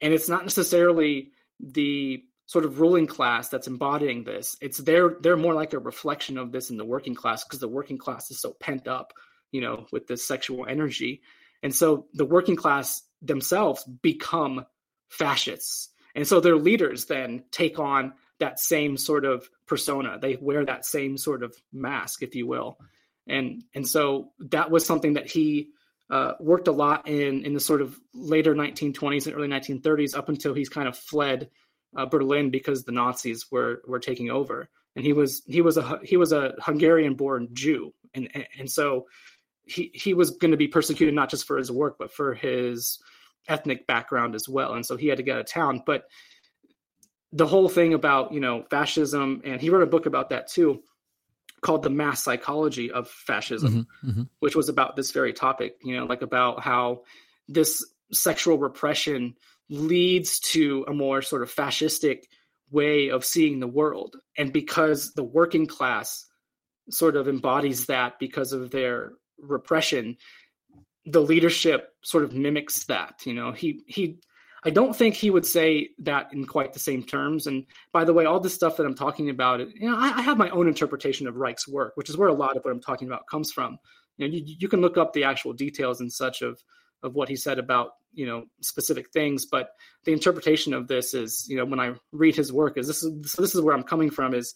And 0.01 0.13
it's 0.13 0.29
not 0.29 0.43
necessarily 0.43 1.31
the 1.61 2.25
sort 2.47 2.65
of 2.65 2.81
ruling 2.81 3.07
class 3.07 3.49
that's 3.49 3.67
embodying 3.67 4.25
this. 4.25 4.57
It's 4.61 4.79
they're 4.79 5.17
they're 5.21 5.37
more 5.37 5.55
like 5.55 5.73
a 5.73 5.79
reflection 5.79 6.39
of 6.39 6.53
this 6.53 6.71
in 6.71 6.77
the 6.77 6.85
working 6.85 7.15
class 7.15 7.45
because 7.45 7.61
the 7.61 7.69
working 7.69 7.99
class 7.99 8.31
is 8.31 8.41
so 8.41 8.53
pent 8.53 8.89
up, 8.89 9.13
you 9.51 9.61
know, 9.61 9.87
with 9.93 10.07
this 10.07 10.27
sexual 10.27 10.67
energy. 10.67 11.23
And 11.63 11.75
so 11.75 12.07
the 12.15 12.25
working 12.25 12.57
class 12.57 13.03
themselves 13.21 13.85
become 13.85 14.67
fascists. 15.09 15.89
And 16.15 16.27
so 16.27 16.41
their 16.41 16.57
leaders 16.57 17.07
then 17.07 17.45
take 17.51 17.79
on 17.79 18.15
that 18.39 18.59
same 18.59 18.97
sort 18.97 19.25
of 19.25 19.49
persona. 19.67 20.19
They 20.21 20.37
wear 20.41 20.65
that 20.65 20.85
same 20.85 21.17
sort 21.17 21.43
of 21.43 21.55
mask, 21.73 22.23
if 22.23 22.35
you 22.35 22.47
will. 22.47 22.79
And 23.27 23.63
and 23.75 23.87
so 23.87 24.33
that 24.51 24.71
was 24.71 24.85
something 24.85 25.15
that 25.15 25.31
he 25.31 25.71
uh, 26.11 26.33
worked 26.41 26.69
a 26.69 26.73
lot 26.73 27.09
in 27.09 27.45
in 27.45 27.55
the 27.55 27.61
sort 27.61 27.81
of 27.81 27.99
later 28.13 28.55
1920s 28.55 29.27
and 29.27 29.37
early 29.37 29.49
1930s 29.49 30.17
up 30.17 30.29
until 30.29 30.53
he's 30.53 30.69
kind 30.69 30.89
of 30.89 30.99
fled 30.99 31.49
uh, 31.97 32.07
Berlin 32.07 32.51
because 32.51 32.85
the 32.85 32.93
Nazis 32.93 33.51
were 33.51 33.83
were 33.87 34.01
taking 34.01 34.31
over. 34.31 34.69
And 34.95 35.05
he 35.05 35.13
was 35.13 35.43
he 35.47 35.63
was 35.63 35.77
a 35.77 35.99
he 36.03 36.17
was 36.17 36.33
a 36.33 36.55
Hungarian 36.61 37.15
born 37.15 37.49
Jew, 37.53 37.95
and 38.15 38.29
and, 38.35 38.47
and 38.59 38.71
so 38.71 39.07
he 39.65 39.91
he 39.95 40.15
was 40.15 40.33
going 40.33 40.51
to 40.51 40.57
be 40.57 40.69
persecuted 40.69 41.15
not 41.15 41.31
just 41.31 41.47
for 41.47 41.57
his 41.57 41.71
work 41.71 41.97
but 41.99 42.13
for 42.13 42.35
his 42.35 42.99
ethnic 43.49 43.87
background 43.87 44.35
as 44.35 44.49
well. 44.49 44.75
And 44.75 44.85
so 44.85 44.97
he 44.97 45.09
had 45.09 45.17
to 45.17 45.23
get 45.23 45.37
out 45.37 45.41
of 45.41 45.47
town. 45.47 45.83
But 45.85 46.05
the 47.33 47.47
whole 47.47 47.69
thing 47.69 47.95
about 47.95 48.33
you 48.33 48.41
know 48.41 48.65
fascism, 48.71 49.41
and 49.45 49.61
he 49.61 49.71
wrote 49.71 49.83
a 49.83 49.87
book 49.87 50.07
about 50.07 50.31
that 50.31 50.49
too 50.49 50.83
called 51.63 51.85
the 51.85 51.91
mass 51.91 52.23
psychology 52.23 52.91
of 52.91 53.09
fascism 53.09 53.87
mm-hmm, 54.05 54.11
mm-hmm. 54.11 54.23
which 54.41 54.57
was 54.57 54.69
about 54.69 54.97
this 54.97 55.13
very 55.13 55.33
topic 55.33 55.77
you 55.83 55.97
know 55.97 56.05
like 56.05 56.21
about 56.21 56.61
how 56.61 57.03
this 57.49 57.85
sexual 58.13 58.59
repression 58.59 59.35
leads 59.73 60.39
to 60.39 60.85
a 60.87 60.93
more 60.93 61.23
sort 61.23 61.43
of 61.43 61.53
fascistic 61.53 62.25
way 62.71 63.09
of 63.09 63.25
seeing 63.25 63.59
the 63.59 63.67
world 63.67 64.17
and 64.37 64.53
because 64.53 65.13
the 65.15 65.23
working 65.23 65.67
class 65.67 66.27
sort 66.91 67.17
of 67.17 67.29
embodies 67.29 67.87
that 67.87 68.19
because 68.19 68.53
of 68.53 68.71
their 68.71 69.13
repression 69.39 70.17
the 71.07 71.21
leadership 71.21 71.91
sort 72.03 72.23
of 72.23 72.35
mimics 72.35 72.85
that 72.85 73.15
you 73.25 73.35
know 73.35 73.53
he 73.53 73.83
he 73.87 74.19
I 74.65 74.71
don't 74.71 74.95
think 74.95 75.15
he 75.15 75.31
would 75.31 75.47
say 75.47 75.89
that 76.01 76.33
in 76.33 76.47
quite 76.47 76.73
the 76.73 76.79
same 76.79 77.03
terms. 77.03 77.49
And 77.49 77.67
by 77.93 78.05
the 78.05 78.13
way, 78.13 78.27
all 78.27 78.39
this 78.39 78.55
stuff 78.55 78.77
that 78.77 78.87
I'm 78.87 78.95
talking 78.95 79.29
about, 79.29 79.59
you 79.59 79.91
know, 79.91 79.97
I, 79.97 80.19
I, 80.19 80.23
have 80.23 80.39
my 80.39 80.51
own 80.51 80.69
interpretation 80.69 81.27
of 81.27 81.37
Reich's 81.37 81.67
work, 81.67 81.97
which 81.97 82.09
is 82.09 82.17
where 82.17 82.29
a 82.29 82.33
lot 82.33 82.57
of 82.57 82.65
what 82.65 82.71
I'm 82.71 82.81
talking 82.81 83.09
about 83.09 83.27
comes 83.27 83.51
from. 83.51 83.77
You 84.19 84.29
know, 84.29 84.35
you, 84.35 84.45
you 84.61 84.69
can 84.69 84.81
look 84.81 84.97
up 84.97 85.13
the 85.13 85.25
actual 85.25 85.53
details 85.53 86.01
and 86.01 86.13
such 86.13 86.43
of 86.43 86.63
of 87.03 87.15
what 87.15 87.29
he 87.29 87.37
said 87.37 87.59
about 87.59 87.93
you 88.13 88.27
know 88.27 88.45
specific 88.61 89.11
things, 89.11 89.47
but 89.47 89.71
the 90.05 90.13
interpretation 90.13 90.75
of 90.75 90.89
this 90.89 91.15
is, 91.15 91.47
you 91.49 91.57
know, 91.57 91.65
when 91.65 91.81
I 91.81 91.95
read 92.13 92.37
his 92.37 92.53
work, 92.53 92.77
is 92.77 92.87
this 92.87 93.03
is 93.03 93.33
so 93.33 93.43
this 93.43 93.55
is 93.55 93.61
where 93.61 93.75
I'm 93.75 93.83
coming 93.83 94.11
from. 94.11 94.35
Is 94.35 94.55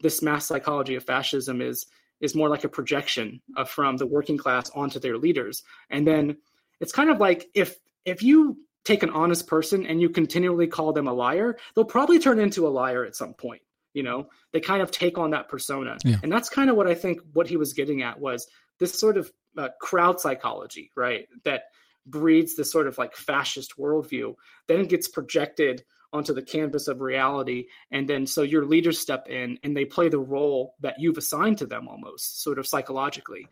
this 0.00 0.22
mass 0.22 0.46
psychology 0.46 0.94
of 0.94 1.04
fascism 1.04 1.60
is 1.60 1.86
is 2.20 2.34
more 2.34 2.48
like 2.48 2.64
a 2.64 2.68
projection 2.68 3.40
of, 3.56 3.70
from 3.70 3.96
the 3.96 4.06
working 4.06 4.36
class 4.36 4.70
onto 4.70 4.98
their 4.98 5.16
leaders, 5.16 5.62
and 5.90 6.06
then 6.06 6.36
it's 6.80 6.92
kind 6.92 7.10
of 7.10 7.18
like 7.18 7.48
if 7.54 7.76
if 8.04 8.22
you 8.22 8.58
take 8.84 9.02
an 9.02 9.10
honest 9.10 9.46
person 9.46 9.86
and 9.86 10.00
you 10.00 10.08
continually 10.08 10.66
call 10.66 10.92
them 10.92 11.06
a 11.06 11.12
liar, 11.12 11.58
they'll 11.74 11.84
probably 11.84 12.18
turn 12.18 12.38
into 12.38 12.66
a 12.66 12.70
liar 12.70 13.04
at 13.04 13.14
some 13.14 13.34
point. 13.34 13.62
You 13.92 14.02
know, 14.02 14.28
they 14.52 14.60
kind 14.60 14.82
of 14.82 14.90
take 14.90 15.18
on 15.18 15.30
that 15.30 15.48
persona. 15.48 15.98
Yeah. 16.04 16.16
And 16.22 16.30
that's 16.30 16.48
kind 16.48 16.70
of 16.70 16.76
what 16.76 16.86
I 16.86 16.94
think 16.94 17.20
what 17.32 17.48
he 17.48 17.56
was 17.56 17.72
getting 17.72 18.02
at 18.02 18.20
was 18.20 18.46
this 18.78 18.98
sort 18.98 19.16
of 19.16 19.30
uh, 19.56 19.68
crowd 19.80 20.20
psychology, 20.20 20.90
right? 20.96 21.26
That 21.44 21.64
breeds 22.10 22.56
this 22.56 22.72
sort 22.72 22.86
of 22.86 22.98
like 22.98 23.14
fascist 23.14 23.76
worldview. 23.78 24.34
Then 24.66 24.80
it 24.80 24.88
gets 24.88 25.08
projected 25.08 25.84
onto 26.12 26.32
the 26.32 26.42
canvas 26.42 26.88
of 26.88 27.00
reality. 27.00 27.66
And 27.90 28.08
then 28.08 28.26
so 28.26 28.42
your 28.42 28.64
leaders 28.64 28.98
step 28.98 29.28
in 29.28 29.58
and 29.62 29.76
they 29.76 29.84
play 29.84 30.08
the 30.08 30.18
role 30.18 30.74
that 30.80 30.96
you've 30.98 31.18
assigned 31.18 31.58
to 31.58 31.66
them 31.66 31.86
almost, 31.86 32.42
sort 32.42 32.58
of 32.58 32.66
psychologically, 32.66 33.46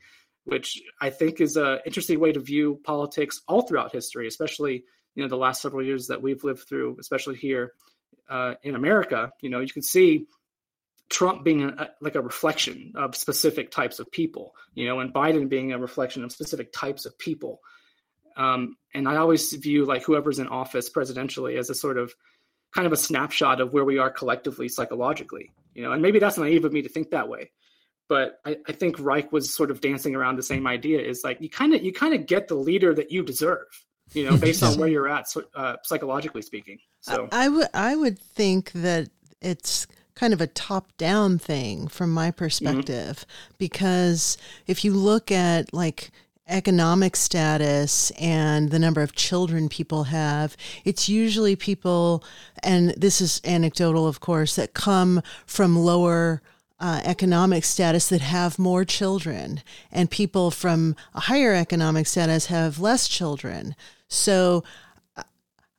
which 0.45 0.83
I 1.01 1.11
think 1.11 1.41
is 1.41 1.57
an 1.57 1.81
interesting 1.85 2.19
way 2.19 2.33
to 2.33 2.41
view 2.41 2.81
politics 2.85 3.43
all 3.47 3.63
throughout 3.63 3.93
history, 3.93 4.27
especially 4.27 4.85
you 5.15 5.23
know 5.23 5.29
the 5.29 5.37
last 5.37 5.63
several 5.63 5.85
years 5.85 6.07
that 6.07 6.23
we've 6.23 6.45
lived 6.45 6.69
through, 6.69 6.97
especially 7.01 7.37
here 7.37 7.73
uh, 8.29 8.55
in 8.63 8.75
America, 8.75 9.33
you 9.41 9.51
know, 9.51 9.61
you 9.61 9.73
can 9.73 9.83
see 9.83 10.27
Trump 11.09 11.45
being 11.45 11.63
a, 11.65 11.91
like 12.01 12.17
a 12.17 12.21
reflection 12.21 12.93
of 12.97 13.15
specific 13.15 13.71
types 13.71 13.99
of 13.99 14.11
people, 14.11 14.55
you 14.75 14.87
know, 14.87 15.01
and 15.01 15.13
Biden 15.13 15.49
being 15.49 15.73
a 15.73 15.79
reflection 15.79 16.25
of 16.25 16.33
specific 16.33 16.73
types 16.73 17.07
of 17.07 17.17
people. 17.19 17.61
Um, 18.37 18.77
and 18.95 19.09
I 19.09 19.17
always 19.17 19.53
view 19.53 19.85
like 19.85 20.05
whoever's 20.05 20.39
in 20.39 20.49
office 20.49 20.91
presidentially 20.91 21.59
as 21.59 21.71
a 21.71 21.75
sort 21.75 21.99
of 21.99 22.15
kind 22.75 22.87
of 22.87 22.93
a 22.93 22.97
snapshot 22.97 23.61
of 23.61 23.73
where 23.73 23.85
we 23.85 23.99
are 23.99 24.11
collectively 24.11 24.69
psychologically, 24.69 25.53
you 25.75 25.83
know, 25.83 25.93
and 25.93 26.03
maybe 26.03 26.19
that's 26.19 26.37
naive 26.37 26.65
of 26.65 26.73
me 26.73 26.83
to 26.83 26.89
think 26.89 27.11
that 27.11 27.29
way. 27.29 27.51
But 28.09 28.39
I, 28.45 28.59
I 28.69 28.73
think 28.73 29.01
Reich 29.01 29.33
was 29.33 29.53
sort 29.53 29.71
of 29.71 29.81
dancing 29.81 30.15
around 30.15 30.37
the 30.37 30.43
same 30.43 30.67
idea 30.67 31.01
is 31.01 31.23
like 31.25 31.41
you 31.41 31.51
kind 31.51 31.75
of 31.75 31.83
you 31.83 31.93
kind 31.93 32.15
of 32.15 32.27
get 32.27 32.49
the 32.49 32.55
leader 32.55 32.95
that 32.95 33.11
you 33.11 33.23
deserve 33.23 33.67
you 34.13 34.29
know, 34.29 34.37
based 34.37 34.63
on 34.63 34.75
where 34.79 34.89
you're 34.89 35.09
at, 35.09 35.27
uh, 35.55 35.77
psychologically 35.83 36.43
speaking. 36.43 36.79
So 37.01 37.29
I 37.33 37.49
would 37.49 37.69
I 37.75 37.97
would 37.97 38.19
think 38.19 38.73
that 38.73 39.09
it's 39.41 39.87
kind 40.15 40.33
of 40.33 40.41
a 40.41 40.47
top 40.47 40.97
down 40.97 41.39
thing 41.39 41.89
from 41.89 42.13
my 42.13 42.31
perspective 42.31 43.17
mm-hmm. 43.19 43.55
because 43.59 44.39
if 44.67 44.85
you 44.85 44.93
look 44.93 45.31
at 45.31 45.73
like 45.75 46.11
economic 46.49 47.17
status 47.17 48.11
and 48.13 48.71
the 48.71 48.79
number 48.79 49.03
of 49.03 49.15
children 49.15 49.69
people 49.69 50.05
have, 50.05 50.57
it's 50.85 51.09
usually 51.09 51.57
people, 51.57 52.23
and 52.63 52.91
this 52.91 53.21
is 53.21 53.41
anecdotal, 53.45 54.07
of 54.07 54.21
course, 54.21 54.57
that 54.57 54.75
come 54.75 55.23
from 55.47 55.77
lower 55.77 56.43
uh, 56.79 57.01
economic 57.05 57.65
status 57.65 58.09
that 58.09 58.21
have 58.21 58.59
more 58.59 58.85
children, 58.85 59.63
and 59.91 60.11
people 60.11 60.51
from 60.51 60.95
a 61.15 61.21
higher 61.21 61.55
economic 61.55 62.07
status 62.07 62.47
have 62.47 62.79
less 62.79 63.09
children. 63.09 63.75
So 64.09 64.63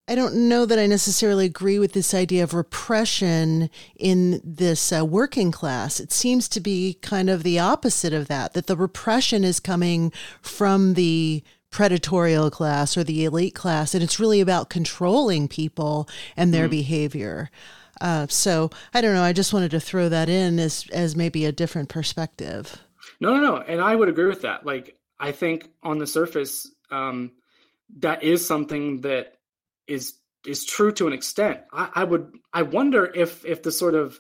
I 0.10 0.16
don't 0.16 0.48
know 0.48 0.66
that 0.66 0.80
I 0.80 0.86
necessarily 0.86 1.46
agree 1.46 1.80
with 1.80 1.92
this 1.92 2.14
idea 2.14 2.44
of 2.44 2.54
repression 2.54 3.70
in 3.98 4.40
this 4.44 4.94
uh, 4.94 5.06
working 5.06 5.52
class. 5.52 6.00
It 6.00 6.14
seems 6.14 6.48
to 6.50 6.62
be 6.62 6.98
kind 7.02 7.30
of 7.30 7.44
the 7.44 7.60
opposite 7.60 8.14
of 8.14 8.30
that, 8.30 8.54
that 8.54 8.68
the 8.68 8.78
repression 8.78 9.44
is 9.44 9.60
coming 9.60 10.14
from 10.42 10.94
the 10.94 11.44
predatorial 11.72 12.50
class 12.50 12.96
or 12.96 13.04
the 13.04 13.26
elite 13.26 13.54
class, 13.54 13.94
and 13.94 14.02
it's 14.02 14.20
really 14.20 14.40
about 14.40 14.70
controlling 14.70 15.50
people 15.50 16.08
and 16.38 16.54
their 16.54 16.68
mm. 16.68 16.72
behavior. 16.72 17.50
Uh, 18.00 18.28
so 18.30 18.70
I 18.94 19.02
don't 19.02 19.14
know. 19.14 19.24
I 19.24 19.34
just 19.34 19.54
wanted 19.54 19.72
to 19.72 19.80
throw 19.80 20.08
that 20.08 20.30
in 20.30 20.60
as 20.60 20.86
as 20.94 21.16
maybe 21.16 21.46
a 21.46 21.52
different 21.52 21.90
perspective. 21.90 22.82
No, 23.20 23.36
no, 23.36 23.42
no, 23.42 23.58
and 23.58 23.82
I 23.82 23.96
would 23.96 24.08
agree 24.08 24.28
with 24.28 24.44
that. 24.44 24.66
Like 24.66 24.98
I 25.20 25.32
think 25.32 25.70
on 25.84 25.98
the 25.98 26.08
surface, 26.08 26.72
um, 26.92 27.32
that 28.00 28.24
is 28.24 28.46
something 28.46 29.02
that 29.02 29.37
is 29.88 30.14
is 30.46 30.66
true 30.66 30.92
to 30.94 31.08
an 31.08 31.14
extent. 31.14 31.62
I, 31.72 31.90
I 31.96 32.04
would 32.04 32.32
I 32.54 32.64
wonder 32.64 33.06
if 33.06 33.46
if 33.46 33.64
the 33.64 33.72
sort 33.72 33.96
of 33.96 34.20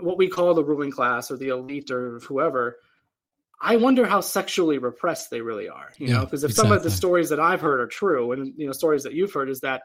what 0.00 0.18
we 0.18 0.28
call 0.28 0.54
the 0.54 0.64
ruling 0.64 0.90
class 0.90 1.30
or 1.30 1.36
the 1.36 1.48
elite 1.48 1.90
or 1.90 2.18
whoever 2.20 2.76
I 3.60 3.76
wonder 3.76 4.04
how 4.04 4.20
sexually 4.20 4.78
repressed 4.78 5.30
they 5.30 5.40
really 5.40 5.68
are, 5.68 5.90
you 5.96 6.08
yeah, 6.08 6.14
know, 6.14 6.24
because 6.24 6.44
if 6.44 6.50
exactly. 6.50 6.68
some 6.68 6.76
of 6.76 6.82
the 6.82 6.90
stories 6.90 7.30
that 7.30 7.40
I've 7.40 7.60
heard 7.60 7.80
are 7.80 7.86
true 7.86 8.32
and 8.32 8.52
you 8.56 8.66
know 8.66 8.72
stories 8.72 9.04
that 9.04 9.14
you've 9.14 9.32
heard 9.32 9.48
is 9.48 9.60
that 9.60 9.82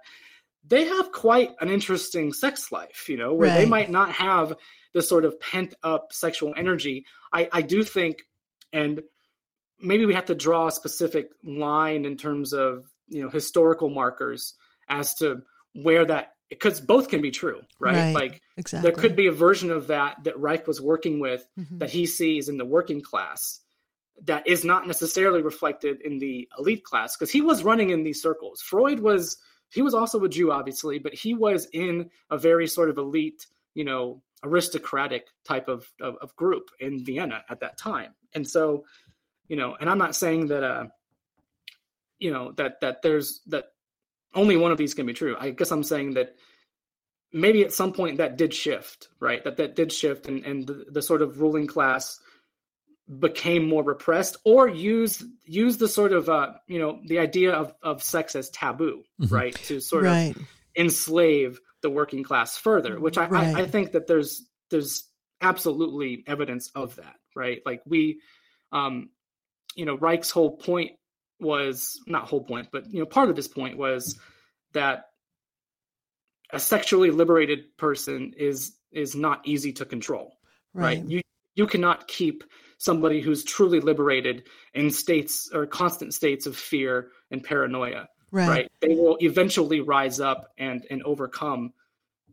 they 0.67 0.86
have 0.86 1.12
quite 1.12 1.52
an 1.62 1.69
interesting 1.69 2.34
sex 2.34 2.71
life, 2.71 3.08
you 3.08 3.17
know, 3.17 3.34
where 3.34 3.50
right. 3.50 3.60
they 3.60 3.65
might 3.65 3.89
not 3.89 4.12
have 4.12 4.56
the 4.93 5.02
sort 5.02 5.26
of 5.26 5.39
pent 5.39 5.74
up 5.84 6.12
sexual 6.12 6.54
energy. 6.58 7.06
I 7.32 7.47
I 7.52 7.62
do 7.62 7.84
think 7.84 8.24
and 8.74 9.02
maybe 9.80 10.06
we 10.06 10.13
have 10.15 10.26
to 10.26 10.36
draw 10.36 10.67
a 10.67 10.71
specific 10.71 11.30
line 11.43 12.04
in 12.04 12.17
terms 12.17 12.54
of 12.54 12.86
you 13.08 13.24
know 13.24 13.30
historical 13.30 13.89
markers 13.89 14.54
as 14.91 15.15
to 15.15 15.41
where 15.73 16.06
that 16.06 16.34
because 16.49 16.82
both 16.82 17.08
can 17.08 17.21
be 17.21 17.32
true 17.32 17.62
right, 17.80 17.95
right 17.95 18.13
like 18.13 18.41
exactly. 18.58 18.88
there 18.88 18.99
could 18.99 19.15
be 19.15 19.27
a 19.27 19.32
version 19.32 19.71
of 19.71 19.88
that 19.88 20.17
that 20.23 20.38
reich 20.38 20.67
was 20.67 20.80
working 20.82 21.19
with 21.19 21.47
mm-hmm. 21.58 21.80
that 21.80 21.89
he 21.89 22.06
sees 22.06 22.49
in 22.49 22.58
the 22.58 22.65
working 22.65 23.01
class 23.01 23.62
that 24.25 24.45
is 24.45 24.63
not 24.63 24.86
necessarily 24.86 25.41
reflected 25.41 26.01
in 26.01 26.19
the 26.19 26.47
elite 26.60 26.84
class 26.84 27.15
because 27.15 27.32
he 27.32 27.41
was 27.41 27.63
running 27.63 27.89
in 27.89 28.04
these 28.04 28.21
circles 28.21 28.62
freud 28.62 28.99
was 28.99 29.38
he 29.69 29.82
was 29.82 29.93
also 29.93 30.21
a 30.23 30.30
jew 30.30 30.51
obviously 30.51 30.99
but 30.99 31.13
he 31.13 31.34
was 31.34 31.67
in 31.73 32.10
a 32.30 32.38
very 32.38 32.67
sort 32.67 32.89
of 32.89 32.97
elite 32.97 33.47
you 33.73 33.86
know 33.86 34.21
aristocratic 34.43 35.27
type 35.45 35.67
of, 35.67 35.88
of, 36.01 36.17
of 36.17 36.36
group 36.36 36.69
in 36.80 37.04
vienna 37.06 37.43
at 37.49 37.62
that 37.62 37.77
time 37.77 38.13
and 38.34 38.45
so 38.45 38.84
you 39.47 39.55
know 39.55 39.78
and 39.80 39.89
i'm 39.89 39.97
not 39.97 40.16
saying 40.16 40.47
that 40.47 40.63
uh 40.63 40.86
you 42.20 42.32
know 42.32 42.51
that 42.53 42.80
that 42.82 43.01
there's 43.01 43.41
that 43.47 43.66
only 44.34 44.57
one 44.57 44.71
of 44.71 44.77
these 44.77 44.93
can 44.93 45.05
be 45.05 45.13
true. 45.13 45.36
I 45.39 45.51
guess 45.51 45.71
I'm 45.71 45.84
saying 45.84 46.13
that 46.13 46.36
maybe 47.34 47.63
at 47.63 47.73
some 47.73 47.93
point 47.93 48.17
that 48.17 48.38
did 48.38 48.53
shift, 48.53 49.09
right? 49.19 49.43
That 49.43 49.57
that 49.57 49.75
did 49.75 49.91
shift, 49.91 50.27
and 50.27 50.45
and 50.45 50.67
the, 50.67 50.86
the 50.89 51.01
sort 51.01 51.21
of 51.21 51.41
ruling 51.41 51.67
class 51.67 52.19
became 53.19 53.67
more 53.67 53.84
repressed, 53.84 54.38
or 54.45 54.67
use 54.67 55.23
use 55.45 55.77
the 55.77 55.88
sort 55.88 56.13
of 56.13 56.29
uh, 56.29 56.53
you 56.67 56.79
know 56.79 56.99
the 57.05 57.19
idea 57.19 57.53
of 57.53 57.73
of 57.82 58.03
sex 58.03 58.36
as 58.36 58.49
taboo, 58.49 59.03
mm-hmm. 59.21 59.34
right? 59.34 59.55
To 59.65 59.79
sort 59.79 60.05
right. 60.05 60.36
of 60.36 60.47
enslave 60.75 61.59
the 61.82 61.89
working 61.89 62.23
class 62.23 62.57
further, 62.57 62.99
which 62.99 63.17
I, 63.17 63.27
right. 63.27 63.55
I 63.55 63.61
I 63.61 63.67
think 63.67 63.93
that 63.93 64.07
there's 64.07 64.45
there's 64.69 65.07
absolutely 65.41 66.23
evidence 66.27 66.71
of 66.75 66.95
that, 66.97 67.15
right? 67.36 67.61
Like 67.65 67.82
we, 67.86 68.21
um, 68.71 69.09
you 69.75 69.86
know, 69.86 69.95
Reich's 69.97 70.32
whole 70.32 70.57
point 70.57 70.91
was 71.42 72.00
not 72.08 72.28
whole 72.28 72.44
point, 72.44 72.70
but 72.72 72.92
you 72.92 73.00
know, 73.00 73.06
part 73.06 73.30
of 73.30 73.36
his 73.36 73.48
point 73.48 73.78
was 73.78 74.20
that 74.74 75.06
a 76.52 76.60
sexually 76.60 77.12
liberated 77.12 77.78
person 77.78 78.34
is 78.38 78.74
is 78.92 79.16
not 79.16 79.42
easy 79.46 79.72
to 79.74 79.86
control. 79.86 80.38
Right. 80.74 81.00
right? 81.00 81.06
You 81.06 81.22
you 81.56 81.68
cannot 81.68 82.08
keep 82.08 82.44
somebody 82.78 83.22
who's 83.22 83.44
truly 83.44 83.80
liberated 83.80 84.44
in 84.74 84.89
states 84.89 85.50
or 85.54 85.66
constant 85.66 86.14
states 86.14 86.46
of 86.46 86.56
fear 86.58 87.10
and 87.30 87.44
paranoia. 87.44 88.08
Right. 88.32 88.48
right? 88.48 88.72
They 88.80 88.96
will 88.96 89.18
eventually 89.20 89.82
rise 89.82 90.20
up 90.20 90.52
and 90.58 90.86
and 90.89 91.04
overcome, 91.04 91.74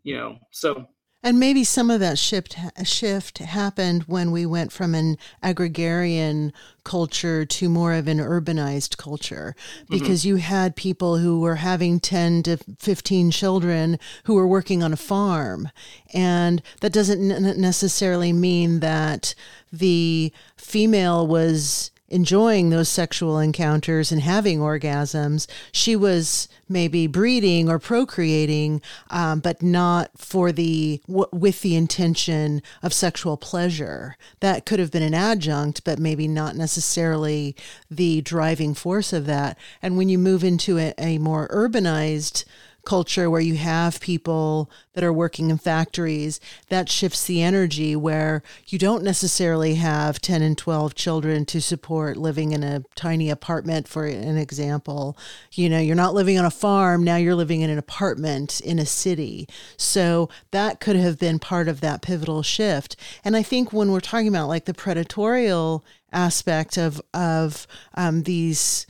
you 0.03 0.17
know. 0.17 0.39
So 0.51 0.89
And 1.21 1.41
maybe 1.41 1.65
some 1.65 1.91
of 1.91 1.99
that 1.99 2.17
shift 2.17 2.57
shift 2.85 3.39
happened 3.39 4.05
when 4.05 4.31
we 4.31 4.47
went 4.47 4.71
from 4.71 4.95
an 4.95 5.19
agrarian 5.43 6.53
culture 6.85 7.45
to 7.45 7.69
more 7.69 7.93
of 7.95 8.07
an 8.07 8.19
urbanized 8.19 8.97
culture. 8.99 9.57
Mm-hmm. 9.57 9.99
Because 9.99 10.25
you 10.25 10.37
had 10.37 10.77
people 10.77 11.19
who 11.19 11.41
were 11.41 11.57
having 11.57 11.99
10 11.99 12.45
to 12.45 12.57
15 12.79 13.33
children 13.33 13.99
who 14.25 14.35
were 14.35 14.47
working 14.47 14.83
on 14.83 14.93
a 14.93 14.97
farm. 14.97 15.71
And 16.15 16.63
that 16.81 16.93
doesn't 16.93 17.33
n- 17.33 17.61
necessarily 17.61 18.33
mean 18.33 18.79
that 18.81 19.35
the 19.73 20.33
female 20.57 21.27
was 21.27 21.91
enjoying 22.09 22.71
those 22.71 22.89
sexual 22.89 23.39
encounters 23.39 24.11
and 24.11 24.23
having 24.23 24.59
orgasms. 24.59 25.47
She 25.73 25.95
was 25.95 26.49
maybe 26.69 27.07
breeding 27.07 27.69
or 27.69 27.79
procreating, 27.79 28.81
um, 29.11 29.41
but 29.41 29.63
not 29.63 30.11
for 30.17 30.53
the 30.53 31.01
w- 31.07 31.29
with 31.33 31.63
the 31.63 31.77
intention 31.77 32.63
of 32.83 32.93
sexual 32.93 33.37
pleasure. 33.37 34.17
That 34.41 34.67
could 34.67 34.79
have 34.79 34.91
been 34.91 35.03
an 35.03 35.15
adjunct, 35.15 35.85
but 35.85 35.99
maybe 35.99 36.29
not 36.29 36.57
necessarily 36.57 37.57
the 37.91 38.21
driving 38.21 38.75
force 38.75 39.13
of 39.13 39.27
that. 39.27 39.59
And 39.83 39.97
when 39.97 40.09
you 40.09 40.19
move 40.19 40.45
into 40.45 40.79
a, 40.79 40.95
a 40.99 41.19
more 41.19 41.49
urbanized 41.49 42.45
culture 42.89 43.29
where 43.29 43.43
you 43.43 43.57
have 43.57 44.01
people 44.01 44.71
that 44.95 45.05
are 45.05 45.13
working 45.13 45.51
in 45.51 45.59
factories, 45.59 46.41
that 46.71 46.89
shifts 46.89 47.27
the 47.27 47.43
energy 47.43 47.95
where 47.95 48.43
you 48.67 48.79
don't 48.79 49.05
necessarily 49.05 49.75
have 49.75 50.23
10 50.23 50.41
and 50.41 50.57
12 50.57 50.95
children 50.95 51.45
to 51.45 51.61
support 51.61 52.17
living 52.17 52.53
in 52.53 52.63
a 52.63 52.83
tiny 52.95 53.29
apartment, 53.29 53.87
for 53.87 54.07
an 54.07 54.39
example. 54.39 55.19
You 55.53 55.69
know, 55.69 55.79
you're 55.79 55.95
not 55.95 56.15
living 56.15 56.39
on 56.39 56.47
a 56.47 56.51
farm, 56.51 57.05
now 57.05 57.17
you're 57.17 57.35
living 57.35 57.61
in 57.61 57.69
an 57.69 57.77
apartment 57.77 58.59
in 58.63 58.79
a 58.79 58.87
city. 58.87 59.47
So 59.77 60.31
that 60.53 60.81
could 60.81 60.97
have 60.97 61.19
been 61.19 61.39
part 61.39 61.69
of 61.69 61.83
that 61.83 62.01
pivotal 62.01 62.43
shift. 62.43 62.97
And 63.23 63.37
I 63.37 63.43
think 63.43 63.71
when 63.71 63.93
we're 63.93 64.01
talking 64.01 64.29
about 64.29 64.49
like 64.49 64.65
the 64.65 64.73
predatorial 64.73 65.85
aspect 66.11 66.79
of, 66.79 67.03
of 67.13 67.67
um, 67.93 68.23
these 68.23 68.87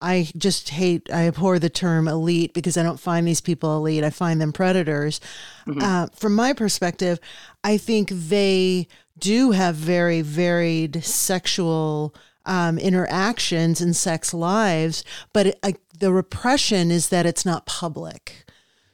I 0.00 0.30
just 0.36 0.68
hate, 0.68 1.08
I 1.12 1.26
abhor 1.26 1.58
the 1.58 1.70
term 1.70 2.06
elite 2.06 2.54
because 2.54 2.76
I 2.76 2.82
don't 2.82 3.00
find 3.00 3.26
these 3.26 3.40
people 3.40 3.76
elite. 3.76 4.04
I 4.04 4.10
find 4.10 4.40
them 4.40 4.52
predators. 4.52 5.20
Mm-hmm. 5.66 5.82
Uh, 5.82 6.06
from 6.14 6.34
my 6.34 6.52
perspective, 6.52 7.18
I 7.64 7.78
think 7.78 8.10
they 8.10 8.86
do 9.18 9.50
have 9.50 9.74
very 9.74 10.20
varied 10.20 11.02
sexual 11.04 12.14
um, 12.46 12.78
interactions 12.78 13.80
and 13.80 13.94
sex 13.94 14.32
lives, 14.32 15.04
but 15.32 15.48
it, 15.48 15.80
the 15.98 16.12
repression 16.12 16.90
is 16.90 17.08
that 17.08 17.26
it's 17.26 17.44
not 17.44 17.66
public. 17.66 18.47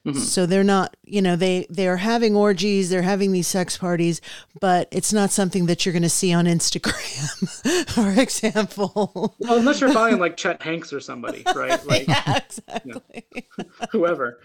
Mm-hmm. 0.06 0.18
So 0.18 0.44
they're 0.44 0.62
not, 0.62 0.96
you 1.04 1.22
know, 1.22 1.34
they 1.34 1.66
they're 1.70 1.96
having 1.96 2.36
orgies, 2.36 2.90
they're 2.90 3.00
having 3.00 3.32
these 3.32 3.46
sex 3.46 3.78
parties, 3.78 4.20
but 4.60 4.86
it's 4.90 5.14
not 5.14 5.30
something 5.30 5.64
that 5.66 5.84
you're 5.86 5.94
going 5.94 6.02
to 6.02 6.10
see 6.10 6.32
on 6.32 6.44
Instagram, 6.44 7.88
for 7.94 8.20
example. 8.20 9.34
Well, 9.38 9.58
unless 9.58 9.80
you're 9.80 9.92
following 9.92 10.18
like 10.18 10.36
Chet 10.36 10.60
Hanks 10.60 10.92
or 10.92 11.00
somebody, 11.00 11.42
right? 11.54 11.80
Like, 11.86 12.06
yeah, 12.06 12.38
exactly. 12.38 13.26
You 13.34 13.42
know, 13.58 13.64
whoever. 13.92 14.40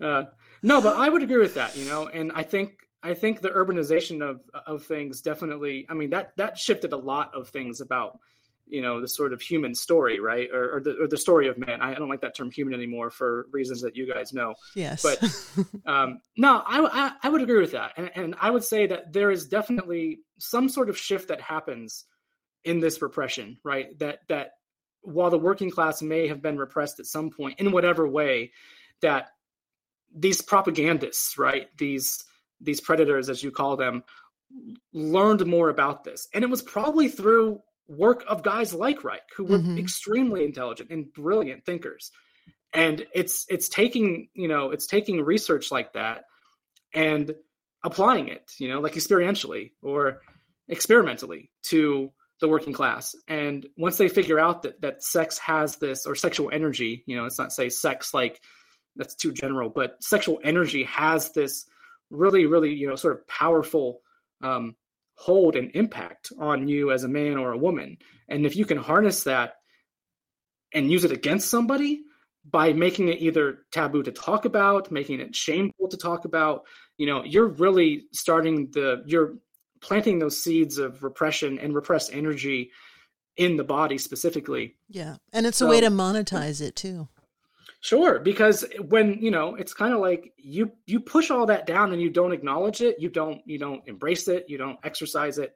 Uh, 0.00 0.24
no, 0.62 0.80
but 0.80 0.96
I 0.96 1.08
would 1.08 1.22
agree 1.22 1.38
with 1.38 1.54
that, 1.54 1.76
you 1.76 1.86
know, 1.86 2.08
and 2.08 2.32
I 2.34 2.42
think 2.42 2.78
I 3.02 3.14
think 3.14 3.40
the 3.40 3.50
urbanization 3.50 4.20
of 4.20 4.40
of 4.66 4.84
things 4.84 5.20
definitely. 5.20 5.86
I 5.88 5.94
mean 5.94 6.10
that 6.10 6.32
that 6.38 6.58
shifted 6.58 6.92
a 6.92 6.96
lot 6.96 7.32
of 7.34 7.48
things 7.48 7.80
about 7.80 8.18
you 8.66 8.80
know 8.80 9.00
the 9.00 9.08
sort 9.08 9.32
of 9.32 9.40
human 9.40 9.74
story 9.74 10.20
right? 10.20 10.48
Or, 10.52 10.76
or, 10.76 10.80
the, 10.80 10.96
or 11.02 11.08
the 11.08 11.16
story 11.16 11.48
of 11.48 11.58
man. 11.58 11.80
I, 11.80 11.94
don't 11.94 12.08
like 12.08 12.20
that 12.22 12.34
term 12.34 12.50
human 12.50 12.74
anymore 12.74 13.10
for 13.10 13.46
reasons 13.52 13.80
that 13.82 13.96
you 13.96 14.12
guys 14.12 14.32
know. 14.32 14.54
Yes. 14.74 15.02
But 15.02 15.22
um, 15.86 16.20
no 16.36 16.62
I, 16.66 16.80
I, 16.80 17.12
I 17.22 17.28
would 17.28 17.42
agree 17.42 17.60
with 17.60 17.72
that. 17.72 17.92
And, 17.96 18.10
and 18.14 18.34
i 18.40 18.50
would 18.50 18.64
say 18.64 18.86
that 18.86 19.12
there 19.12 19.30
is 19.30 19.46
definitely 19.46 20.20
some 20.38 20.68
sort 20.68 20.88
of 20.88 20.98
shift 20.98 21.28
that 21.28 21.40
happens 21.40 22.04
in 22.64 22.80
this 22.80 23.02
repression 23.02 23.58
right? 23.64 23.98
That 23.98 24.20
that 24.28 24.52
while 25.02 25.30
the 25.30 25.38
working 25.38 25.70
class 25.70 26.00
may 26.00 26.26
have 26.28 26.40
been 26.40 26.56
repressed 26.56 26.98
at 26.98 27.06
some 27.06 27.30
point 27.30 27.60
in 27.60 27.72
whatever 27.72 28.08
way 28.08 28.52
that 29.02 29.28
these 30.14 30.40
propagandists 30.40 31.36
right? 31.38 31.68
These 31.76 32.24
these 32.60 32.80
predators 32.80 33.28
as 33.28 33.42
you 33.42 33.50
call 33.50 33.76
them 33.76 34.02
learned 34.92 35.46
more 35.46 35.68
about 35.68 36.04
this. 36.04 36.28
And 36.34 36.44
it 36.44 36.50
was 36.50 36.62
probably 36.62 37.08
through 37.08 37.60
work 37.88 38.24
of 38.26 38.42
guys 38.42 38.72
like 38.72 39.04
Reich, 39.04 39.22
who 39.36 39.44
were 39.44 39.58
mm-hmm. 39.58 39.78
extremely 39.78 40.44
intelligent 40.44 40.90
and 40.90 41.12
brilliant 41.12 41.64
thinkers. 41.64 42.10
And 42.72 43.06
it's 43.14 43.46
it's 43.48 43.68
taking, 43.68 44.28
you 44.34 44.48
know, 44.48 44.70
it's 44.70 44.86
taking 44.86 45.20
research 45.22 45.70
like 45.70 45.92
that 45.92 46.24
and 46.92 47.34
applying 47.84 48.28
it, 48.28 48.50
you 48.58 48.68
know, 48.68 48.80
like 48.80 48.94
experientially 48.94 49.72
or 49.82 50.22
experimentally 50.68 51.50
to 51.64 52.10
the 52.40 52.48
working 52.48 52.72
class. 52.72 53.14
And 53.28 53.66
once 53.76 53.96
they 53.96 54.08
figure 54.08 54.40
out 54.40 54.62
that 54.62 54.80
that 54.80 55.04
sex 55.04 55.38
has 55.38 55.76
this 55.76 56.06
or 56.06 56.14
sexual 56.14 56.50
energy, 56.52 57.04
you 57.06 57.16
know, 57.16 57.26
it's 57.26 57.38
not 57.38 57.52
say 57.52 57.68
sex 57.68 58.12
like 58.12 58.40
that's 58.96 59.14
too 59.14 59.32
general, 59.32 59.68
but 59.68 60.02
sexual 60.02 60.40
energy 60.42 60.84
has 60.84 61.32
this 61.32 61.66
really, 62.10 62.46
really, 62.46 62.72
you 62.74 62.88
know, 62.88 62.96
sort 62.96 63.14
of 63.14 63.26
powerful 63.26 64.00
um, 64.42 64.74
hold 65.16 65.56
and 65.56 65.70
impact 65.74 66.32
on 66.38 66.68
you 66.68 66.90
as 66.90 67.04
a 67.04 67.08
man 67.08 67.36
or 67.36 67.52
a 67.52 67.58
woman. 67.58 67.96
And 68.28 68.44
if 68.44 68.56
you 68.56 68.64
can 68.64 68.78
harness 68.78 69.24
that 69.24 69.54
and 70.72 70.90
use 70.90 71.04
it 71.04 71.12
against 71.12 71.50
somebody 71.50 72.00
by 72.50 72.72
making 72.72 73.08
it 73.08 73.20
either 73.20 73.60
taboo 73.72 74.02
to 74.02 74.12
talk 74.12 74.44
about, 74.44 74.90
making 74.90 75.20
it 75.20 75.34
shameful 75.34 75.88
to 75.88 75.96
talk 75.96 76.24
about, 76.24 76.64
you 76.98 77.06
know, 77.06 77.24
you're 77.24 77.48
really 77.48 78.04
starting 78.12 78.70
the 78.72 79.02
you're 79.06 79.36
planting 79.80 80.18
those 80.18 80.42
seeds 80.42 80.78
of 80.78 81.02
repression 81.02 81.58
and 81.58 81.74
repressed 81.74 82.12
energy 82.12 82.70
in 83.36 83.56
the 83.56 83.64
body 83.64 83.98
specifically. 83.98 84.76
Yeah. 84.88 85.16
And 85.32 85.46
it's 85.46 85.58
so, 85.58 85.66
a 85.66 85.70
way 85.70 85.80
to 85.80 85.88
monetize 85.88 86.60
it 86.60 86.76
too. 86.76 87.08
Sure, 87.84 88.18
because 88.18 88.64
when 88.88 89.18
you 89.20 89.30
know, 89.30 89.56
it's 89.56 89.74
kind 89.74 89.92
of 89.92 90.00
like 90.00 90.32
you 90.38 90.72
you 90.86 90.98
push 91.00 91.30
all 91.30 91.44
that 91.44 91.66
down 91.66 91.92
and 91.92 92.00
you 92.00 92.08
don't 92.08 92.32
acknowledge 92.32 92.80
it, 92.80 92.96
you 92.98 93.10
don't 93.10 93.42
you 93.44 93.58
don't 93.58 93.86
embrace 93.86 94.26
it, 94.26 94.46
you 94.48 94.56
don't 94.56 94.78
exercise 94.84 95.36
it. 95.36 95.54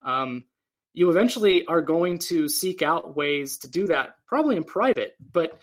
Um, 0.00 0.44
you 0.94 1.10
eventually 1.10 1.66
are 1.66 1.82
going 1.82 2.16
to 2.20 2.48
seek 2.48 2.80
out 2.80 3.16
ways 3.16 3.58
to 3.58 3.68
do 3.68 3.86
that, 3.88 4.16
probably 4.26 4.56
in 4.56 4.64
private, 4.64 5.12
but 5.30 5.60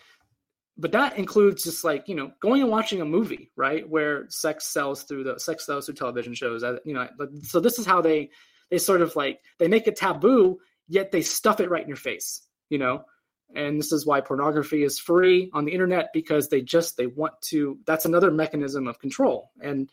but 0.78 0.92
that 0.92 1.18
includes 1.18 1.64
just 1.64 1.82
like 1.82 2.06
you 2.06 2.14
know 2.14 2.30
going 2.40 2.62
and 2.62 2.70
watching 2.70 3.00
a 3.00 3.04
movie, 3.04 3.50
right, 3.56 3.88
where 3.88 4.26
sex 4.28 4.68
sells 4.68 5.02
through 5.02 5.24
the 5.24 5.40
sex 5.40 5.66
sells 5.66 5.86
through 5.86 5.96
television 5.96 6.34
shows. 6.34 6.62
You 6.84 6.94
know, 6.94 7.08
so 7.42 7.58
this 7.58 7.80
is 7.80 7.84
how 7.84 8.00
they 8.00 8.30
they 8.70 8.78
sort 8.78 9.02
of 9.02 9.16
like 9.16 9.40
they 9.58 9.66
make 9.66 9.88
it 9.88 9.96
taboo, 9.96 10.60
yet 10.86 11.10
they 11.10 11.22
stuff 11.22 11.58
it 11.58 11.68
right 11.68 11.82
in 11.82 11.88
your 11.88 11.96
face. 11.96 12.46
You 12.68 12.78
know, 12.78 13.06
and 13.54 13.78
this 13.78 13.92
is 13.92 14.06
why 14.06 14.20
pornography 14.20 14.82
is 14.82 14.98
free 14.98 15.50
on 15.52 15.64
the 15.64 15.72
internet 15.72 16.10
because 16.12 16.48
they 16.48 16.60
just 16.60 16.96
they 16.96 17.06
want 17.06 17.34
to 17.42 17.78
that's 17.86 18.04
another 18.04 18.30
mechanism 18.30 18.86
of 18.86 18.98
control. 18.98 19.50
And 19.60 19.90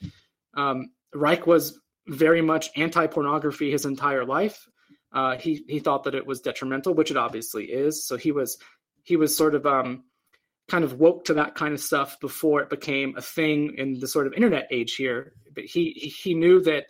um, 0.55 0.91
reich 1.13 1.47
was 1.47 1.79
very 2.07 2.41
much 2.41 2.69
anti-pornography 2.75 3.71
his 3.71 3.85
entire 3.85 4.25
life. 4.25 4.67
Uh, 5.11 5.37
he 5.37 5.63
he 5.67 5.79
thought 5.79 6.03
that 6.03 6.15
it 6.15 6.25
was 6.25 6.41
detrimental 6.41 6.93
which 6.93 7.11
it 7.11 7.17
obviously 7.17 7.65
is. 7.65 8.05
So 8.05 8.17
he 8.17 8.31
was 8.31 8.57
he 9.03 9.15
was 9.15 9.35
sort 9.35 9.55
of 9.55 9.65
um, 9.65 10.03
kind 10.67 10.83
of 10.83 10.99
woke 10.99 11.25
to 11.25 11.35
that 11.35 11.55
kind 11.55 11.73
of 11.73 11.79
stuff 11.79 12.19
before 12.19 12.61
it 12.61 12.69
became 12.69 13.15
a 13.17 13.21
thing 13.21 13.75
in 13.77 13.99
the 13.99 14.07
sort 14.07 14.27
of 14.27 14.33
internet 14.33 14.67
age 14.71 14.95
here. 14.95 15.33
But 15.53 15.65
he 15.65 15.91
he 15.91 16.33
knew 16.33 16.61
that 16.61 16.87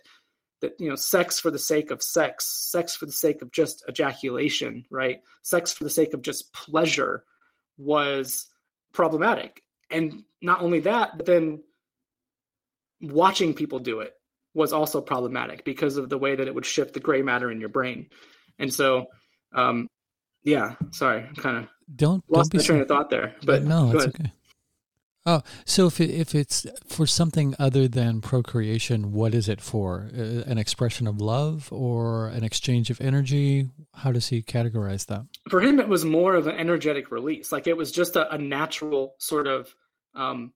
that 0.60 0.72
you 0.78 0.88
know 0.88 0.96
sex 0.96 1.38
for 1.38 1.50
the 1.50 1.58
sake 1.58 1.90
of 1.90 2.02
sex 2.02 2.68
sex 2.70 2.96
for 2.96 3.06
the 3.06 3.12
sake 3.12 3.42
of 3.42 3.50
just 3.52 3.84
ejaculation 3.88 4.84
right? 4.90 5.20
Sex 5.42 5.72
for 5.72 5.84
the 5.84 5.90
sake 5.90 6.14
of 6.14 6.22
just 6.22 6.52
pleasure 6.52 7.24
was 7.76 8.46
problematic. 8.92 9.62
And 9.90 10.24
not 10.42 10.62
only 10.62 10.80
that 10.80 11.16
but 11.16 11.26
then 11.26 11.62
watching 13.00 13.54
people 13.54 13.78
do 13.78 14.00
it 14.00 14.14
was 14.54 14.72
also 14.72 15.00
problematic 15.00 15.64
because 15.64 15.96
of 15.96 16.08
the 16.08 16.18
way 16.18 16.34
that 16.34 16.48
it 16.48 16.54
would 16.54 16.66
shift 16.66 16.94
the 16.94 17.00
gray 17.00 17.22
matter 17.22 17.50
in 17.50 17.60
your 17.60 17.68
brain. 17.68 18.08
And 18.58 18.72
so 18.72 19.06
um 19.52 19.88
yeah 20.44 20.74
sorry 20.90 21.22
i'm 21.22 21.34
kind 21.34 21.56
of 21.56 21.68
don't 21.94 22.24
lost 22.28 22.52
don't 22.52 22.60
my 22.60 22.66
train 22.66 22.80
of 22.80 22.88
thought 22.88 23.10
there 23.10 23.34
but 23.44 23.64
no 23.64 23.90
it's 23.92 24.06
okay 24.06 24.32
Oh, 25.28 25.42
so 25.66 25.88
if 25.88 26.00
it, 26.00 26.08
if 26.08 26.34
it's 26.34 26.66
for 26.86 27.06
something 27.06 27.54
other 27.58 27.86
than 27.86 28.22
procreation, 28.22 29.12
what 29.12 29.34
is 29.34 29.46
it 29.46 29.60
for? 29.60 30.08
Uh, 30.16 30.42
an 30.46 30.56
expression 30.56 31.06
of 31.06 31.20
love 31.20 31.68
or 31.70 32.28
an 32.28 32.44
exchange 32.44 32.88
of 32.88 32.98
energy? 33.02 33.68
How 33.92 34.10
does 34.10 34.28
he 34.28 34.42
categorize 34.42 35.04
that? 35.08 35.26
For 35.50 35.60
him, 35.60 35.80
it 35.80 35.88
was 35.88 36.06
more 36.06 36.34
of 36.34 36.46
an 36.46 36.56
energetic 36.56 37.10
release. 37.10 37.52
Like 37.52 37.66
it 37.66 37.76
was 37.76 37.92
just 37.92 38.16
a, 38.16 38.32
a 38.32 38.38
natural 38.38 39.16
sort 39.18 39.46
of 39.46 39.68
um, 40.14 40.54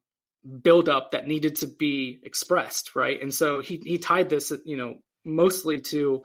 buildup 0.63 1.11
that 1.11 1.29
needed 1.29 1.57
to 1.57 1.67
be 1.67 2.21
expressed, 2.23 2.97
right? 2.97 3.21
And 3.21 3.33
so 3.33 3.61
he 3.61 3.79
he 3.85 3.99
tied 3.99 4.31
this, 4.31 4.55
you 4.65 4.79
know, 4.79 4.95
mostly 5.23 5.83
to 5.83 6.23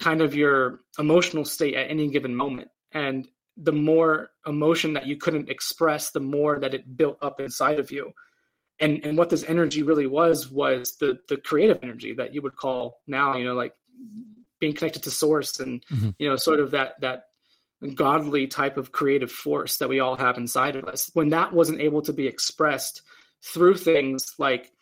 kind 0.00 0.20
of 0.20 0.34
your 0.34 0.80
emotional 0.98 1.44
state 1.44 1.74
at 1.74 1.88
any 1.88 2.08
given 2.08 2.34
moment. 2.34 2.70
And 2.90 3.28
the 3.62 3.72
more 3.72 4.30
emotion 4.46 4.92
that 4.94 5.06
you 5.06 5.16
couldn't 5.16 5.48
express, 5.48 6.10
the 6.10 6.20
more 6.20 6.58
that 6.58 6.74
it 6.74 6.96
built 6.96 7.18
up 7.22 7.40
inside 7.40 7.78
of 7.78 7.90
you. 7.90 8.12
And 8.80 9.04
and 9.04 9.16
what 9.16 9.30
this 9.30 9.44
energy 9.44 9.82
really 9.82 10.06
was 10.06 10.50
was 10.50 10.96
the 10.98 11.18
the 11.28 11.36
creative 11.36 11.78
energy 11.82 12.14
that 12.14 12.34
you 12.34 12.42
would 12.42 12.56
call 12.56 13.00
now, 13.06 13.36
you 13.36 13.44
know, 13.44 13.54
like 13.54 13.74
being 14.58 14.74
connected 14.74 15.04
to 15.04 15.10
source 15.10 15.60
and 15.60 15.84
mm-hmm. 15.86 16.10
you 16.18 16.28
know, 16.28 16.36
sort 16.36 16.60
of 16.60 16.72
that 16.72 17.00
that 17.00 17.24
godly 17.94 18.46
type 18.46 18.76
of 18.76 18.92
creative 18.92 19.30
force 19.30 19.78
that 19.78 19.88
we 19.88 20.00
all 20.00 20.16
have 20.16 20.36
inside 20.38 20.76
of 20.76 20.84
us. 20.84 21.10
When 21.14 21.28
that 21.30 21.52
wasn't 21.52 21.80
able 21.80 22.02
to 22.02 22.12
be 22.12 22.26
expressed 22.26 23.02
through 23.44 23.76
things 23.76 24.34
like 24.38 24.72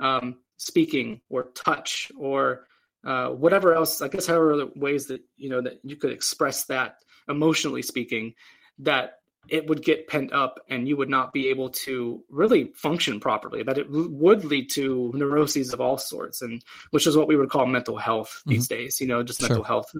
um, 0.00 0.36
speaking 0.56 1.20
or 1.28 1.50
touch 1.54 2.12
or 2.16 2.66
uh, 3.04 3.28
whatever 3.28 3.74
else, 3.74 4.02
I 4.02 4.08
guess, 4.08 4.26
however 4.26 4.56
the 4.56 4.72
ways 4.76 5.06
that 5.06 5.22
you 5.36 5.50
know 5.50 5.62
that 5.62 5.80
you 5.82 5.96
could 5.96 6.12
express 6.12 6.64
that 6.66 6.98
emotionally 7.28 7.82
speaking, 7.82 8.34
that 8.78 9.18
it 9.48 9.66
would 9.66 9.82
get 9.82 10.08
pent 10.08 10.32
up 10.32 10.60
and 10.68 10.86
you 10.86 10.96
would 10.96 11.08
not 11.08 11.32
be 11.32 11.48
able 11.48 11.70
to 11.70 12.22
really 12.28 12.72
function 12.74 13.18
properly. 13.18 13.62
That 13.62 13.78
it 13.78 13.86
would 13.90 14.44
lead 14.44 14.70
to 14.72 15.10
neuroses 15.14 15.72
of 15.72 15.80
all 15.80 15.98
sorts, 15.98 16.42
and 16.42 16.62
which 16.90 17.06
is 17.06 17.16
what 17.16 17.28
we 17.28 17.36
would 17.36 17.50
call 17.50 17.66
mental 17.66 17.96
health 17.96 18.40
mm-hmm. 18.40 18.50
these 18.50 18.68
days. 18.68 19.00
You 19.00 19.06
know, 19.06 19.22
just 19.22 19.40
sure. 19.40 19.48
mental 19.48 19.64
health 19.64 19.92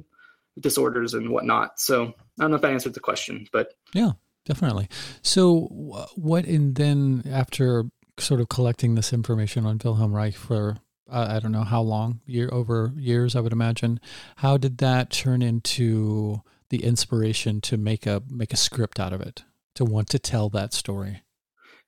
disorders 0.60 1.14
and 1.14 1.30
whatnot. 1.30 1.80
So 1.80 2.06
I 2.38 2.42
don't 2.42 2.50
know 2.50 2.56
if 2.56 2.62
that 2.62 2.72
answered 2.72 2.94
the 2.94 3.00
question, 3.00 3.46
but 3.52 3.74
yeah, 3.94 4.12
definitely. 4.44 4.88
So 5.22 5.68
what 6.14 6.44
and 6.44 6.74
then 6.74 7.22
after 7.30 7.84
sort 8.18 8.40
of 8.40 8.48
collecting 8.48 8.94
this 8.96 9.12
information 9.12 9.64
on 9.64 9.80
Wilhelm 9.82 10.14
Reich 10.14 10.34
for 10.34 10.76
uh, 11.10 11.26
I 11.30 11.40
don't 11.40 11.52
know 11.52 11.64
how 11.64 11.80
long 11.80 12.20
year 12.26 12.50
over 12.52 12.92
years 12.96 13.34
I 13.34 13.40
would 13.40 13.52
imagine. 13.52 14.00
How 14.36 14.56
did 14.56 14.78
that 14.78 15.10
turn 15.10 15.40
into 15.42 16.42
the 16.70 16.84
inspiration 16.84 17.60
to 17.62 17.76
make 17.76 18.06
a 18.06 18.22
make 18.28 18.52
a 18.52 18.56
script 18.56 19.00
out 19.00 19.12
of 19.12 19.20
it 19.20 19.44
to 19.74 19.84
want 19.84 20.08
to 20.10 20.18
tell 20.18 20.48
that 20.50 20.72
story? 20.72 21.22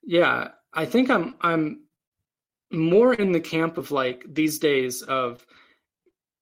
Yeah, 0.03 0.49
I 0.73 0.87
think 0.87 1.11
I'm 1.11 1.35
I'm 1.41 1.83
more 2.73 3.13
in 3.13 3.33
the 3.33 3.41
camp 3.41 3.79
of 3.79 3.91
like 3.91 4.25
these 4.29 4.59
days 4.59 5.03
of 5.03 5.45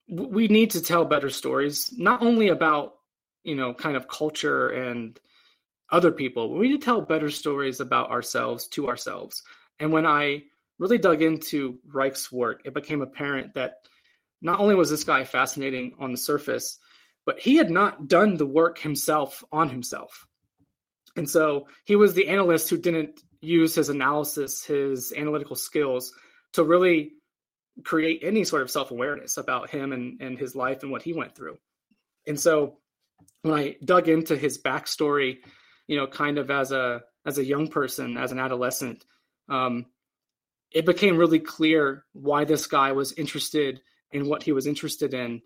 we 0.09 0.49
need 0.49 0.71
to 0.73 0.83
tell 0.83 1.05
better 1.05 1.31
stories 1.31 1.93
not 1.97 2.23
only 2.23 2.49
about 2.49 2.95
you 3.45 3.55
know 3.55 3.75
kind 3.75 3.97
of 3.97 4.09
culture 4.09 4.69
and 4.69 5.19
other 5.91 6.13
people 6.13 6.55
we 6.55 6.69
need 6.69 6.81
to 6.81 6.85
tell 6.85 7.01
better 7.01 7.31
stories 7.31 7.81
about 7.81 8.11
ourselves 8.11 8.69
to 8.69 8.89
ourselves 8.89 9.43
and 9.81 9.93
when 9.93 10.07
I 10.07 10.45
really 10.79 10.99
dug 10.99 11.23
into 11.23 11.79
Reich's 11.87 12.31
work, 12.31 12.63
it 12.65 12.75
became 12.75 13.03
apparent 13.03 13.55
that 13.55 13.75
not 14.41 14.61
only 14.61 14.75
was 14.75 14.91
this 14.91 15.05
guy 15.05 15.25
fascinating 15.25 15.95
on 15.99 16.13
the 16.13 16.19
surface, 16.19 16.79
but 17.29 17.39
he 17.39 17.57
had 17.57 17.71
not 17.71 18.09
done 18.09 18.39
the 18.39 18.47
work 18.47 18.79
himself 18.79 19.45
on 19.53 19.69
himself. 19.69 20.27
And 21.15 21.29
so 21.29 21.69
he 21.85 21.95
was 21.95 22.15
the 22.15 22.29
analyst 22.29 22.71
who 22.71 22.79
didn't 22.79 23.21
use 23.43 23.75
his 23.75 23.91
analysis, 23.91 24.65
his 24.65 25.13
analytical 25.15 25.55
skills 25.55 26.11
to 26.55 26.65
really 26.65 27.13
create 27.85 28.21
any 28.23 28.45
sort 28.45 28.63
of 28.63 28.71
self 28.71 28.93
awareness 28.93 29.37
about 29.37 29.69
him 29.69 29.93
and, 29.93 30.23
and 30.23 30.39
his 30.39 30.57
life 30.57 30.83
and 30.83 30.91
what 30.91 31.03
he 31.03 31.13
went 31.13 31.37
through. 31.37 31.59
And 32.27 32.41
so 32.41 32.79
when 33.43 33.53
I 33.53 33.77
dug 33.85 34.09
into 34.09 34.35
his 34.35 34.57
backstory, 34.57 35.41
you 35.87 35.99
know, 35.99 36.07
kind 36.07 36.39
of 36.39 36.51
as 36.51 36.73
a 36.73 37.03
as 37.27 37.37
a 37.37 37.45
young 37.45 37.69
person, 37.69 38.17
as 38.17 38.33
an 38.33 38.39
adolescent, 38.39 39.05
um, 39.51 39.85
it 40.71 40.87
became 40.87 41.19
really 41.19 41.41
clear 41.41 42.07
why 42.15 42.47
this 42.47 42.67
guy 42.67 42.93
was 42.93 43.13
interested 43.13 43.83
in 44.13 44.31
what 44.31 44.43
he 44.43 44.53
was 44.53 44.67
interested 44.67 45.13
in. 45.13 45.43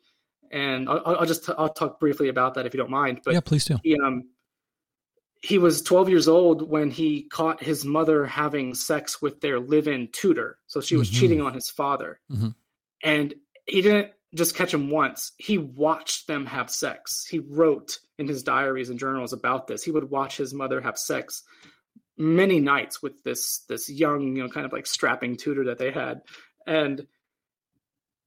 And 0.53 0.89
I'll, 0.89 1.17
I'll 1.21 1.27
just 1.27 1.49
i 1.49 1.55
I'll 1.55 1.73
talk 1.73 1.99
briefly 1.99 2.29
about 2.29 2.55
that 2.55 2.67
if 2.67 2.75
you 2.75 2.79
don't 2.79 2.91
mind. 2.91 3.21
But 3.25 3.35
yeah, 3.35 3.41
please 3.41 3.65
do. 3.65 3.79
He, 3.83 3.99
um, 3.99 4.29
he 5.41 5.59
was 5.59 5.83
12 5.83 6.09
years 6.09 6.29
old 6.29 6.69
when 6.69 6.91
he 6.91 7.23
caught 7.25 7.63
his 7.63 7.85
mother 7.85 8.27
having 8.27 8.75
sex 8.75 9.21
with 9.21 9.41
their 9.41 9.59
live-in 9.59 10.09
tutor. 10.13 10.59
So 10.67 10.81
she 10.81 10.97
was 10.97 11.11
mm-hmm. 11.11 11.21
cheating 11.21 11.41
on 11.41 11.55
his 11.55 11.69
father, 11.69 12.21
mm-hmm. 12.31 12.51
and 13.03 13.35
he 13.67 13.83
didn't 13.83 14.13
just 14.35 14.55
catch 14.55 14.73
him 14.73 14.91
once. 14.91 15.33
He 15.39 15.59
watched 15.59 16.27
them 16.27 16.47
have 16.47 16.71
sex. 16.71 17.27
He 17.29 17.39
wrote 17.39 17.99
in 18.19 18.29
his 18.29 18.43
diaries 18.43 18.89
and 18.89 18.99
journals 18.99 19.33
about 19.33 19.67
this. 19.67 19.83
He 19.83 19.91
would 19.91 20.11
watch 20.11 20.37
his 20.37 20.55
mother 20.55 20.81
have 20.81 20.99
sex 20.99 21.43
many 22.17 22.61
nights 22.61 23.03
with 23.03 23.23
this 23.25 23.61
this 23.69 23.89
young, 23.89 24.37
you 24.37 24.43
know, 24.43 24.49
kind 24.49 24.67
of 24.67 24.73
like 24.73 24.87
strapping 24.87 25.37
tutor 25.37 25.65
that 25.65 25.79
they 25.79 25.91
had, 25.91 26.23
and 26.67 27.07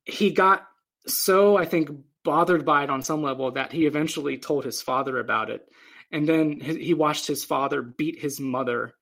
he 0.05 0.31
got 0.31 0.67
so 1.07 1.57
I 1.57 1.65
think 1.65 1.89
bothered 2.25 2.65
by 2.65 2.83
it 2.83 2.89
on 2.89 3.01
some 3.01 3.23
level 3.23 3.51
that 3.51 3.71
he 3.71 3.85
eventually 3.85 4.37
told 4.37 4.65
his 4.65 4.81
father 4.81 5.17
about 5.19 5.49
it, 5.49 5.69
and 6.11 6.27
then 6.27 6.59
he 6.59 6.93
watched 6.93 7.27
his 7.27 7.45
father 7.45 7.81
beat 7.81 8.19
his 8.19 8.41
mother 8.41 8.93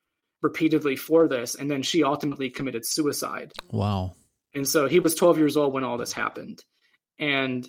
repeatedly 0.43 0.95
for 0.95 1.27
this, 1.27 1.55
and 1.55 1.71
then 1.71 1.81
she 1.81 2.03
ultimately 2.03 2.51
committed 2.51 2.85
suicide. 2.85 3.51
Wow. 3.71 4.13
And 4.53 4.67
so 4.67 4.87
he 4.87 4.99
was 4.99 5.15
12 5.15 5.39
years 5.39 5.57
old 5.57 5.73
when 5.73 5.83
all 5.83 5.97
this 5.97 6.13
happened. 6.13 6.63
And 7.17 7.67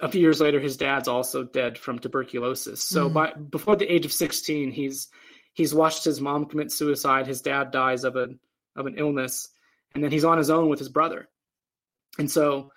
a 0.00 0.10
few 0.10 0.20
years 0.20 0.40
later, 0.40 0.58
his 0.58 0.76
dad's 0.76 1.06
also 1.06 1.44
dead 1.44 1.78
from 1.78 1.98
tuberculosis. 1.98 2.82
So 2.82 3.08
mm. 3.08 3.12
by 3.12 3.32
before 3.34 3.76
the 3.76 3.92
age 3.92 4.06
of 4.06 4.12
16, 4.12 4.72
he's 4.72 5.08
he's 5.52 5.74
watched 5.74 6.04
his 6.04 6.20
mom 6.20 6.46
commit 6.46 6.72
suicide, 6.72 7.26
his 7.26 7.42
dad 7.42 7.70
dies 7.70 8.04
of 8.04 8.16
a 8.16 8.28
of 8.76 8.86
an 8.86 8.94
illness, 8.96 9.48
and 9.94 10.02
then 10.02 10.10
he's 10.10 10.24
on 10.24 10.38
his 10.38 10.50
own 10.50 10.68
with 10.68 10.78
his 10.78 10.88
brother. 10.88 11.28
And 12.18 12.30
so 12.30 12.72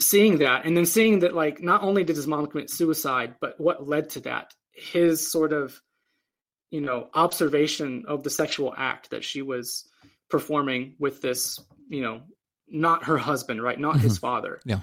seeing 0.00 0.38
that 0.38 0.64
and 0.64 0.76
then 0.76 0.86
seeing 0.86 1.20
that 1.20 1.34
like 1.34 1.62
not 1.62 1.82
only 1.82 2.04
did 2.04 2.16
his 2.16 2.26
mom 2.26 2.46
commit 2.46 2.70
suicide, 2.70 3.36
but 3.40 3.60
what 3.60 3.86
led 3.86 4.10
to 4.10 4.20
that, 4.20 4.52
his 4.72 5.30
sort 5.30 5.52
of 5.52 5.80
you 6.70 6.80
know 6.80 7.08
observation 7.14 8.04
of 8.08 8.22
the 8.22 8.30
sexual 8.30 8.74
act 8.76 9.10
that 9.10 9.24
she 9.24 9.42
was 9.42 9.88
performing 10.28 10.94
with 10.98 11.22
this, 11.22 11.60
you 11.88 12.02
know, 12.02 12.20
not 12.68 13.04
her 13.04 13.18
husband, 13.18 13.62
right? 13.62 13.78
Not 13.78 13.94
mm-hmm. 13.94 14.02
his 14.02 14.18
father. 14.18 14.60
Yeah. 14.64 14.80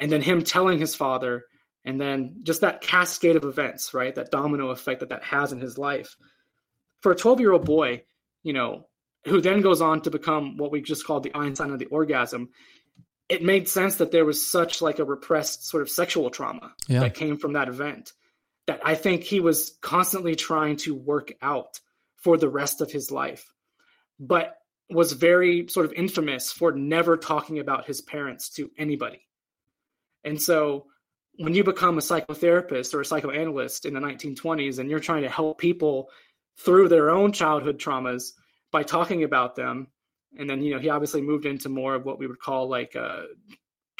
And 0.00 0.10
then 0.10 0.22
him 0.22 0.42
telling 0.42 0.78
his 0.78 0.94
father 0.94 1.44
and 1.86 2.00
then 2.00 2.40
just 2.42 2.60
that 2.60 2.82
cascade 2.82 3.36
of 3.36 3.44
events 3.44 3.94
right 3.94 4.14
that 4.16 4.30
domino 4.30 4.70
effect 4.70 5.00
that 5.00 5.08
that 5.08 5.22
has 5.22 5.52
in 5.52 5.60
his 5.60 5.78
life 5.78 6.16
for 7.00 7.12
a 7.12 7.16
12 7.16 7.40
year 7.40 7.52
old 7.52 7.64
boy 7.64 8.02
you 8.42 8.52
know 8.52 8.86
who 9.24 9.40
then 9.40 9.60
goes 9.60 9.80
on 9.80 10.02
to 10.02 10.10
become 10.10 10.56
what 10.56 10.70
we 10.70 10.82
just 10.82 11.06
called 11.06 11.22
the 11.22 11.34
einstein 11.34 11.70
of 11.70 11.78
the 11.78 11.86
orgasm 11.86 12.50
it 13.28 13.42
made 13.42 13.68
sense 13.68 13.96
that 13.96 14.12
there 14.12 14.24
was 14.24 14.48
such 14.48 14.80
like 14.80 14.98
a 14.98 15.04
repressed 15.04 15.66
sort 15.66 15.82
of 15.82 15.90
sexual 15.90 16.30
trauma 16.30 16.72
yeah. 16.86 17.00
that 17.00 17.14
came 17.14 17.36
from 17.36 17.54
that 17.54 17.68
event 17.68 18.12
that 18.66 18.80
i 18.84 18.94
think 18.94 19.22
he 19.22 19.40
was 19.40 19.76
constantly 19.80 20.34
trying 20.34 20.76
to 20.76 20.94
work 20.94 21.32
out 21.42 21.80
for 22.16 22.36
the 22.36 22.48
rest 22.48 22.80
of 22.80 22.90
his 22.90 23.10
life 23.10 23.52
but 24.18 24.56
was 24.88 25.12
very 25.12 25.66
sort 25.68 25.84
of 25.84 25.92
infamous 25.92 26.52
for 26.52 26.72
never 26.72 27.16
talking 27.16 27.58
about 27.58 27.86
his 27.86 28.00
parents 28.00 28.50
to 28.50 28.70
anybody 28.78 29.20
and 30.24 30.40
so 30.40 30.86
when 31.38 31.54
you 31.54 31.62
become 31.62 31.98
a 31.98 32.00
psychotherapist 32.00 32.94
or 32.94 33.00
a 33.00 33.04
psychoanalyst 33.04 33.84
in 33.84 33.94
the 33.94 34.00
1920s 34.00 34.78
and 34.78 34.90
you're 34.90 35.00
trying 35.00 35.22
to 35.22 35.28
help 35.28 35.58
people 35.58 36.08
through 36.58 36.88
their 36.88 37.10
own 37.10 37.32
childhood 37.32 37.78
traumas 37.78 38.32
by 38.70 38.82
talking 38.82 39.22
about 39.22 39.54
them 39.56 39.88
and 40.38 40.48
then 40.48 40.62
you 40.62 40.74
know 40.74 40.80
he 40.80 40.88
obviously 40.88 41.20
moved 41.20 41.46
into 41.46 41.68
more 41.68 41.94
of 41.94 42.04
what 42.04 42.18
we 42.18 42.26
would 42.26 42.38
call 42.38 42.68
like 42.68 42.94
uh 42.96 43.22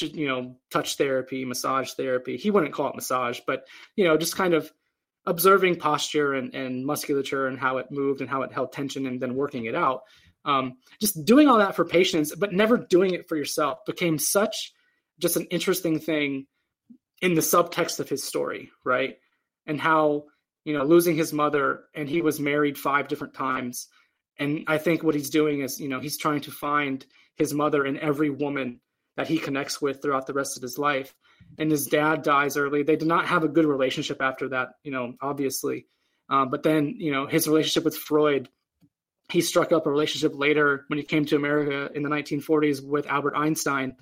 you 0.00 0.28
know 0.28 0.56
touch 0.70 0.96
therapy 0.96 1.44
massage 1.44 1.92
therapy 1.92 2.36
he 2.36 2.50
wouldn't 2.50 2.74
call 2.74 2.88
it 2.88 2.96
massage 2.96 3.40
but 3.46 3.66
you 3.96 4.04
know 4.04 4.16
just 4.16 4.36
kind 4.36 4.54
of 4.54 4.70
observing 5.28 5.74
posture 5.76 6.34
and, 6.34 6.54
and 6.54 6.86
musculature 6.86 7.48
and 7.48 7.58
how 7.58 7.78
it 7.78 7.90
moved 7.90 8.20
and 8.20 8.30
how 8.30 8.42
it 8.42 8.52
held 8.52 8.72
tension 8.72 9.06
and 9.06 9.20
then 9.20 9.34
working 9.34 9.64
it 9.64 9.74
out 9.74 10.02
um, 10.44 10.76
just 11.00 11.24
doing 11.24 11.48
all 11.48 11.58
that 11.58 11.74
for 11.74 11.84
patients 11.84 12.34
but 12.34 12.52
never 12.52 12.76
doing 12.76 13.14
it 13.14 13.28
for 13.28 13.36
yourself 13.36 13.78
became 13.86 14.18
such 14.18 14.72
just 15.18 15.36
an 15.36 15.46
interesting 15.50 15.98
thing 15.98 16.46
in 17.22 17.34
the 17.34 17.40
subtext 17.40 18.00
of 18.00 18.08
his 18.08 18.24
story, 18.24 18.70
right? 18.84 19.16
And 19.66 19.80
how, 19.80 20.24
you 20.64 20.76
know, 20.76 20.84
losing 20.84 21.16
his 21.16 21.32
mother 21.32 21.84
and 21.94 22.08
he 22.08 22.22
was 22.22 22.40
married 22.40 22.78
five 22.78 23.08
different 23.08 23.34
times. 23.34 23.88
And 24.38 24.64
I 24.66 24.78
think 24.78 25.02
what 25.02 25.14
he's 25.14 25.30
doing 25.30 25.60
is, 25.60 25.80
you 25.80 25.88
know, 25.88 26.00
he's 26.00 26.18
trying 26.18 26.42
to 26.42 26.50
find 26.50 27.04
his 27.36 27.54
mother 27.54 27.84
in 27.84 27.98
every 27.98 28.30
woman 28.30 28.80
that 29.16 29.28
he 29.28 29.38
connects 29.38 29.80
with 29.80 30.02
throughout 30.02 30.26
the 30.26 30.34
rest 30.34 30.56
of 30.56 30.62
his 30.62 30.78
life. 30.78 31.14
And 31.58 31.70
his 31.70 31.86
dad 31.86 32.22
dies 32.22 32.56
early. 32.56 32.82
They 32.82 32.96
did 32.96 33.08
not 33.08 33.26
have 33.26 33.44
a 33.44 33.48
good 33.48 33.64
relationship 33.64 34.20
after 34.20 34.48
that, 34.50 34.70
you 34.82 34.90
know, 34.90 35.14
obviously. 35.20 35.86
Um, 36.28 36.50
but 36.50 36.62
then, 36.62 36.96
you 36.98 37.12
know, 37.12 37.26
his 37.26 37.48
relationship 37.48 37.84
with 37.84 37.96
Freud, 37.96 38.48
he 39.30 39.40
struck 39.40 39.72
up 39.72 39.86
a 39.86 39.90
relationship 39.90 40.32
later 40.34 40.84
when 40.88 40.98
he 40.98 41.04
came 41.04 41.24
to 41.26 41.36
America 41.36 41.90
in 41.94 42.02
the 42.02 42.08
1940s 42.08 42.84
with 42.84 43.06
Albert 43.06 43.36
Einstein. 43.36 43.96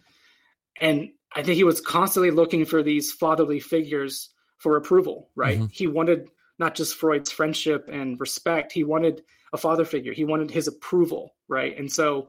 And 0.81 1.11
I 1.33 1.43
think 1.43 1.57
he 1.57 1.65
was 1.65 1.81
constantly 1.81 2.31
looking 2.31 2.65
for 2.65 2.83
these 2.83 3.13
fatherly 3.13 3.61
figures 3.61 4.31
for 4.59 4.77
approval, 4.77 5.31
right? 5.35 5.59
Mm-hmm. 5.59 5.67
He 5.71 5.87
wanted 5.87 6.29
not 6.59 6.75
just 6.75 6.97
Freud's 6.97 7.33
friendship 7.33 7.89
and 7.93 8.19
respect, 8.21 8.73
he 8.73 8.85
wanted 8.85 9.23
a 9.55 9.57
father 9.57 9.85
figure. 9.85 10.13
He 10.13 10.25
wanted 10.25 10.51
his 10.51 10.67
approval, 10.67 11.35
right? 11.49 11.79
And 11.79 11.91
so, 11.91 12.29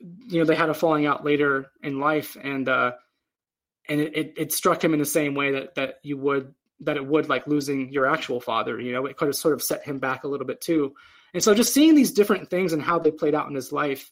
you 0.00 0.40
know, 0.40 0.44
they 0.44 0.56
had 0.56 0.68
a 0.68 0.74
falling 0.74 1.06
out 1.06 1.24
later 1.24 1.70
in 1.82 2.00
life, 2.00 2.36
and 2.42 2.68
uh, 2.68 2.92
and 3.88 4.00
it, 4.00 4.34
it, 4.36 4.52
struck 4.52 4.82
him 4.84 4.92
in 4.92 4.98
the 4.98 5.06
same 5.06 5.34
way 5.34 5.52
that 5.52 5.76
that 5.76 6.00
you 6.02 6.18
would 6.18 6.54
that 6.80 6.96
it 6.96 7.06
would 7.06 7.28
like 7.28 7.46
losing 7.46 7.92
your 7.92 8.06
actual 8.06 8.40
father. 8.40 8.80
You 8.80 8.92
know, 8.92 9.06
it 9.06 9.16
could 9.16 9.28
have 9.28 9.36
sort 9.36 9.54
of 9.54 9.62
set 9.62 9.84
him 9.84 9.98
back 9.98 10.24
a 10.24 10.28
little 10.28 10.46
bit 10.46 10.60
too. 10.60 10.94
And 11.32 11.42
so, 11.42 11.54
just 11.54 11.72
seeing 11.72 11.94
these 11.94 12.12
different 12.12 12.50
things 12.50 12.72
and 12.72 12.82
how 12.82 12.98
they 12.98 13.10
played 13.10 13.34
out 13.34 13.48
in 13.48 13.54
his 13.54 13.72
life, 13.72 14.10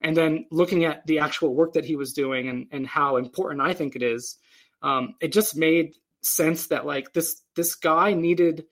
and 0.00 0.16
then 0.16 0.46
looking 0.50 0.84
at 0.84 1.06
the 1.06 1.20
actual 1.20 1.54
work 1.54 1.72
that 1.74 1.84
he 1.84 1.96
was 1.96 2.12
doing 2.12 2.48
and 2.48 2.66
and 2.72 2.86
how 2.86 3.16
important 3.16 3.62
I 3.62 3.74
think 3.74 3.94
it 3.96 4.02
is, 4.02 4.36
um, 4.82 5.14
it 5.20 5.32
just 5.32 5.56
made 5.56 5.94
sense 6.22 6.66
that 6.66 6.84
like 6.84 7.12
this 7.12 7.42
this 7.54 7.76
guy 7.76 8.12
needed 8.12 8.64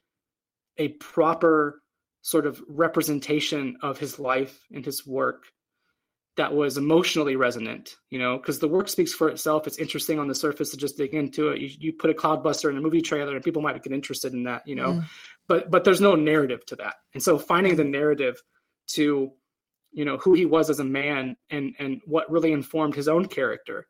a 0.78 0.88
proper 0.88 1.80
sort 2.27 2.45
of 2.45 2.61
representation 2.66 3.77
of 3.83 4.01
his 4.01 4.18
life 4.18 4.66
and 4.72 4.85
his 4.85 5.07
work 5.07 5.45
that 6.37 6.53
was 6.53 6.77
emotionally 6.77 7.37
resonant, 7.37 7.95
you 8.11 8.18
know, 8.18 8.37
because 8.37 8.59
the 8.59 8.66
work 8.66 8.89
speaks 8.89 9.12
for 9.12 9.29
itself. 9.29 9.68
It's 9.68 9.79
interesting 9.79 10.18
on 10.18 10.27
the 10.27 10.35
surface 10.35 10.72
to 10.72 10.77
just 10.77 10.97
dig 10.97 11.14
into 11.14 11.51
it. 11.51 11.61
You, 11.61 11.70
you 11.79 11.93
put 11.93 12.11
a 12.11 12.14
cloudbuster 12.14 12.68
in 12.68 12.79
a 12.79 12.81
movie 12.81 13.01
trailer 13.01 13.37
and 13.37 13.45
people 13.45 13.62
might 13.62 13.81
get 13.81 13.93
interested 13.93 14.33
in 14.33 14.43
that, 14.43 14.66
you 14.66 14.74
know, 14.74 14.95
mm. 14.95 15.05
but 15.47 15.70
but 15.70 15.85
there's 15.85 16.01
no 16.01 16.16
narrative 16.16 16.66
to 16.66 16.77
that. 16.77 16.97
And 17.14 17.22
so 17.22 17.39
finding 17.39 17.77
the 17.77 17.85
narrative 17.85 18.43
to, 18.95 19.31
you 19.93 20.05
know, 20.05 20.16
who 20.16 20.35
he 20.35 20.47
was 20.47 20.68
as 20.68 20.81
a 20.81 20.85
man 20.85 21.37
and 21.49 21.77
and 21.79 22.01
what 22.07 22.29
really 22.29 22.51
informed 22.51 22.97
his 22.97 23.07
own 23.07 23.27
character 23.27 23.87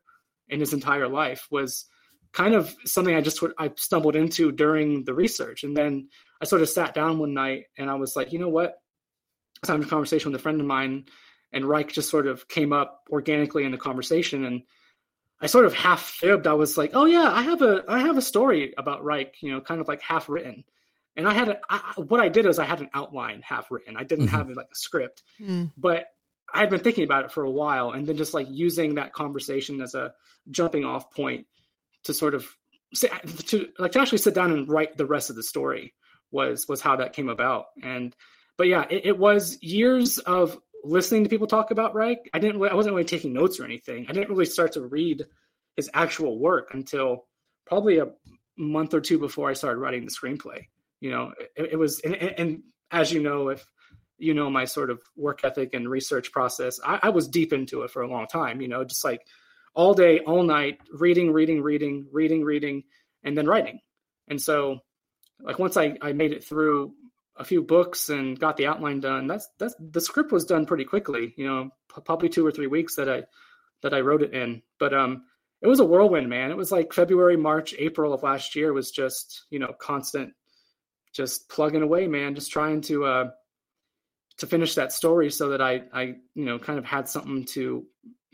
in 0.47 0.59
his 0.59 0.73
entire 0.73 1.07
life 1.07 1.47
was 1.49 1.87
kind 2.33 2.53
of 2.53 2.71
something 2.85 3.15
I 3.15 3.21
just 3.21 3.43
I 3.57 3.71
stumbled 3.77 4.15
into 4.15 4.51
during 4.51 5.05
the 5.05 5.15
research. 5.15 5.63
And 5.63 5.75
then 5.75 6.09
I 6.41 6.45
sort 6.45 6.61
of 6.61 6.69
sat 6.69 6.93
down 6.93 7.19
one 7.19 7.33
night 7.33 7.65
and 7.77 7.89
I 7.89 7.95
was 7.95 8.15
like, 8.15 8.31
you 8.31 8.39
know 8.39 8.49
what? 8.49 8.69
I 8.69 9.59
was 9.61 9.69
having 9.69 9.83
a 9.83 9.89
conversation 9.89 10.31
with 10.31 10.39
a 10.39 10.43
friend 10.43 10.61
of 10.61 10.67
mine, 10.67 11.05
and 11.51 11.65
Reich 11.65 11.91
just 11.91 12.09
sort 12.09 12.27
of 12.27 12.47
came 12.47 12.73
up 12.73 13.07
organically 13.09 13.63
in 13.63 13.71
the 13.71 13.77
conversation. 13.77 14.45
And 14.45 14.61
I 15.41 15.47
sort 15.47 15.65
of 15.65 15.73
half 15.73 16.01
fibbed. 16.01 16.45
I 16.45 16.53
was 16.53 16.77
like, 16.77 16.91
oh 16.93 17.05
yeah, 17.05 17.31
I 17.31 17.41
have 17.41 17.61
a 17.61 17.83
I 17.87 17.99
have 17.99 18.17
a 18.17 18.21
story 18.21 18.73
about 18.77 19.03
Reich, 19.03 19.35
you 19.41 19.51
know, 19.51 19.61
kind 19.61 19.81
of 19.81 19.87
like 19.87 20.01
half 20.01 20.29
written. 20.29 20.63
And 21.15 21.27
I 21.27 21.33
had 21.33 21.49
a, 21.49 21.59
I, 21.67 21.79
what 21.95 22.19
I 22.19 22.29
did 22.29 22.45
is 22.45 22.59
I 22.59 22.65
had 22.65 22.79
an 22.79 22.89
outline 22.93 23.41
half 23.41 23.71
written. 23.71 23.97
I 23.97 24.03
didn't 24.03 24.27
mm-hmm. 24.27 24.35
have 24.35 24.49
like 24.51 24.67
a 24.71 24.75
script, 24.75 25.23
mm. 25.41 25.71
but 25.75 26.05
I 26.53 26.59
had 26.59 26.69
been 26.69 26.79
thinking 26.79 27.03
about 27.03 27.25
it 27.25 27.31
for 27.31 27.43
a 27.43 27.49
while, 27.49 27.91
and 27.91 28.05
then 28.05 28.17
just 28.17 28.35
like 28.35 28.47
using 28.49 28.95
that 28.95 29.13
conversation 29.13 29.81
as 29.81 29.95
a 29.95 30.13
jumping 30.51 30.85
off 30.85 31.11
point 31.11 31.47
to 32.03 32.13
sort 32.13 32.35
of 32.35 32.47
to 32.95 33.67
like 33.79 33.93
to 33.93 33.99
actually 33.99 34.19
sit 34.19 34.35
down 34.35 34.51
and 34.51 34.69
write 34.69 34.95
the 34.95 35.05
rest 35.05 35.31
of 35.31 35.35
the 35.35 35.43
story 35.43 35.93
was 36.31 36.67
was 36.67 36.81
how 36.81 36.95
that 36.95 37.13
came 37.13 37.29
about 37.29 37.67
and 37.83 38.15
but 38.57 38.67
yeah 38.67 38.85
it, 38.89 39.05
it 39.05 39.17
was 39.17 39.57
years 39.61 40.17
of 40.19 40.57
listening 40.83 41.23
to 41.23 41.29
people 41.29 41.47
talk 41.47 41.71
about 41.71 41.95
Reich. 41.95 42.29
I 42.33 42.39
didn't 42.39 42.63
I 42.63 42.73
wasn't 42.73 42.95
really 42.95 43.05
taking 43.05 43.33
notes 43.33 43.59
or 43.59 43.65
anything. 43.65 44.05
I 44.09 44.13
didn't 44.13 44.29
really 44.29 44.45
start 44.45 44.73
to 44.73 44.81
read 44.81 45.25
his 45.75 45.89
actual 45.93 46.39
work 46.39 46.73
until 46.73 47.25
probably 47.65 47.99
a 47.99 48.07
month 48.57 48.93
or 48.93 49.01
two 49.01 49.19
before 49.19 49.49
I 49.49 49.53
started 49.53 49.79
writing 49.79 50.05
the 50.05 50.11
screenplay. 50.11 50.67
You 50.99 51.11
know, 51.11 51.33
it, 51.55 51.73
it 51.73 51.75
was 51.75 51.99
and, 52.01 52.15
and, 52.15 52.63
as 52.89 53.11
you 53.11 53.21
know, 53.21 53.49
if 53.49 53.67
you 54.17 54.33
know 54.33 54.49
my 54.49 54.63
sort 54.63 54.89
of 54.89 55.01
work 55.17 55.41
ethic 55.43 55.73
and 55.73 55.89
research 55.89 56.31
process, 56.31 56.79
I, 56.83 56.99
I 57.03 57.09
was 57.09 57.27
deep 57.27 57.51
into 57.51 57.81
it 57.81 57.91
for 57.91 58.01
a 58.01 58.09
long 58.09 58.27
time. 58.27 58.61
You 58.61 58.69
know, 58.69 58.83
just 58.85 59.03
like 59.03 59.27
all 59.75 59.93
day, 59.93 60.19
all 60.19 60.41
night, 60.41 60.79
reading, 60.91 61.33
reading, 61.33 61.61
reading, 61.61 62.07
reading, 62.11 62.43
reading, 62.45 62.83
and 63.23 63.37
then 63.37 63.45
writing. 63.45 63.81
And 64.29 64.41
so, 64.41 64.79
like 65.41 65.59
once 65.59 65.77
I, 65.77 65.97
I 66.01 66.13
made 66.13 66.33
it 66.33 66.43
through 66.43 66.93
a 67.35 67.43
few 67.43 67.61
books 67.61 68.09
and 68.09 68.39
got 68.39 68.57
the 68.57 68.67
outline 68.67 68.99
done, 68.99 69.27
that's 69.27 69.47
that's 69.59 69.75
the 69.79 70.01
script 70.01 70.31
was 70.31 70.45
done 70.45 70.65
pretty 70.65 70.85
quickly. 70.85 71.33
You 71.37 71.47
know, 71.47 71.69
probably 71.87 72.29
two 72.29 72.45
or 72.45 72.51
three 72.51 72.67
weeks 72.67 72.95
that 72.95 73.09
I 73.09 73.23
that 73.81 73.93
I 73.93 74.01
wrote 74.01 74.23
it 74.23 74.33
in. 74.33 74.61
But 74.79 74.93
um, 74.93 75.23
it 75.61 75.67
was 75.67 75.79
a 75.79 75.85
whirlwind, 75.85 76.29
man. 76.29 76.51
It 76.51 76.57
was 76.57 76.71
like 76.71 76.93
February, 76.93 77.37
March, 77.37 77.73
April 77.77 78.13
of 78.13 78.23
last 78.23 78.55
year 78.55 78.73
was 78.73 78.91
just 78.91 79.45
you 79.49 79.59
know 79.59 79.73
constant, 79.79 80.33
just 81.13 81.49
plugging 81.49 81.83
away, 81.83 82.07
man. 82.07 82.35
Just 82.35 82.51
trying 82.51 82.81
to 82.81 83.05
uh 83.05 83.29
to 84.37 84.47
finish 84.47 84.75
that 84.75 84.91
story 84.91 85.31
so 85.31 85.49
that 85.49 85.61
I 85.61 85.83
I 85.93 86.01
you 86.35 86.45
know 86.45 86.59
kind 86.59 86.79
of 86.79 86.85
had 86.85 87.07
something 87.07 87.45
to 87.45 87.85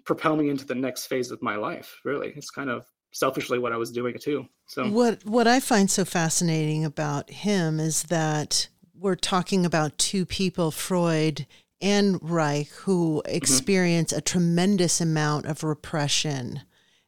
propel 0.05 0.35
me 0.35 0.49
into 0.49 0.65
the 0.65 0.75
next 0.75 1.07
phase 1.07 1.31
of 1.31 1.41
my 1.41 1.55
life. 1.55 1.99
Really, 2.03 2.33
it's 2.35 2.49
kind 2.49 2.69
of 2.69 2.85
selfishly 3.13 3.59
what 3.59 3.71
I 3.71 3.77
was 3.77 3.91
doing 3.91 4.17
too. 4.19 4.47
So 4.65 4.89
what 4.89 5.25
what 5.25 5.47
I 5.47 5.59
find 5.59 5.89
so 5.89 6.03
fascinating 6.03 6.83
about 6.83 7.29
him 7.29 7.79
is 7.79 8.03
that 8.03 8.67
we're 8.93 9.15
talking 9.15 9.65
about 9.65 9.97
two 9.97 10.25
people, 10.25 10.71
Freud 10.71 11.45
and 11.81 12.19
Reich, 12.21 12.69
who 12.69 13.21
mm-hmm. 13.25 13.35
experience 13.35 14.11
mm-hmm. 14.11 14.19
a 14.19 14.21
tremendous 14.21 14.99
amount 14.99 15.45
of 15.45 15.63
repression 15.63 16.61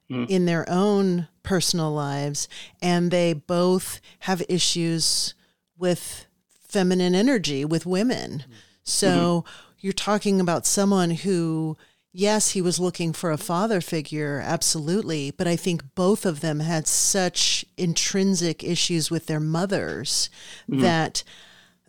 mm-hmm. 0.10 0.32
in 0.32 0.46
their 0.46 0.70
own 0.70 1.28
personal 1.44 1.92
lives, 1.92 2.48
and 2.82 3.12
they 3.12 3.34
both 3.34 4.00
have 4.20 4.44
issues 4.48 5.34
with 5.78 6.26
feminine 6.60 7.16
energy 7.16 7.64
with 7.66 7.86
women. 7.86 8.40
Mm-hmm. 8.40 8.52
So 8.84 9.46
you're 9.80 9.94
talking 9.94 10.40
about 10.42 10.66
someone 10.66 11.12
who 11.12 11.78
yes, 12.16 12.52
he 12.52 12.62
was 12.62 12.80
looking 12.80 13.12
for 13.12 13.32
a 13.32 13.38
father 13.38 13.82
figure, 13.82 14.42
absolutely. 14.44 15.32
But 15.32 15.48
I 15.48 15.56
think 15.56 15.96
both 15.96 16.26
of 16.26 16.40
them 16.40 16.62
had 16.62 16.88
such 16.88 17.66
intrinsic 17.78 18.64
issues 18.64 19.12
with 19.12 19.28
their 19.28 19.40
mothers 19.40 20.30
mm-hmm. 20.70 20.82
that 20.82 21.24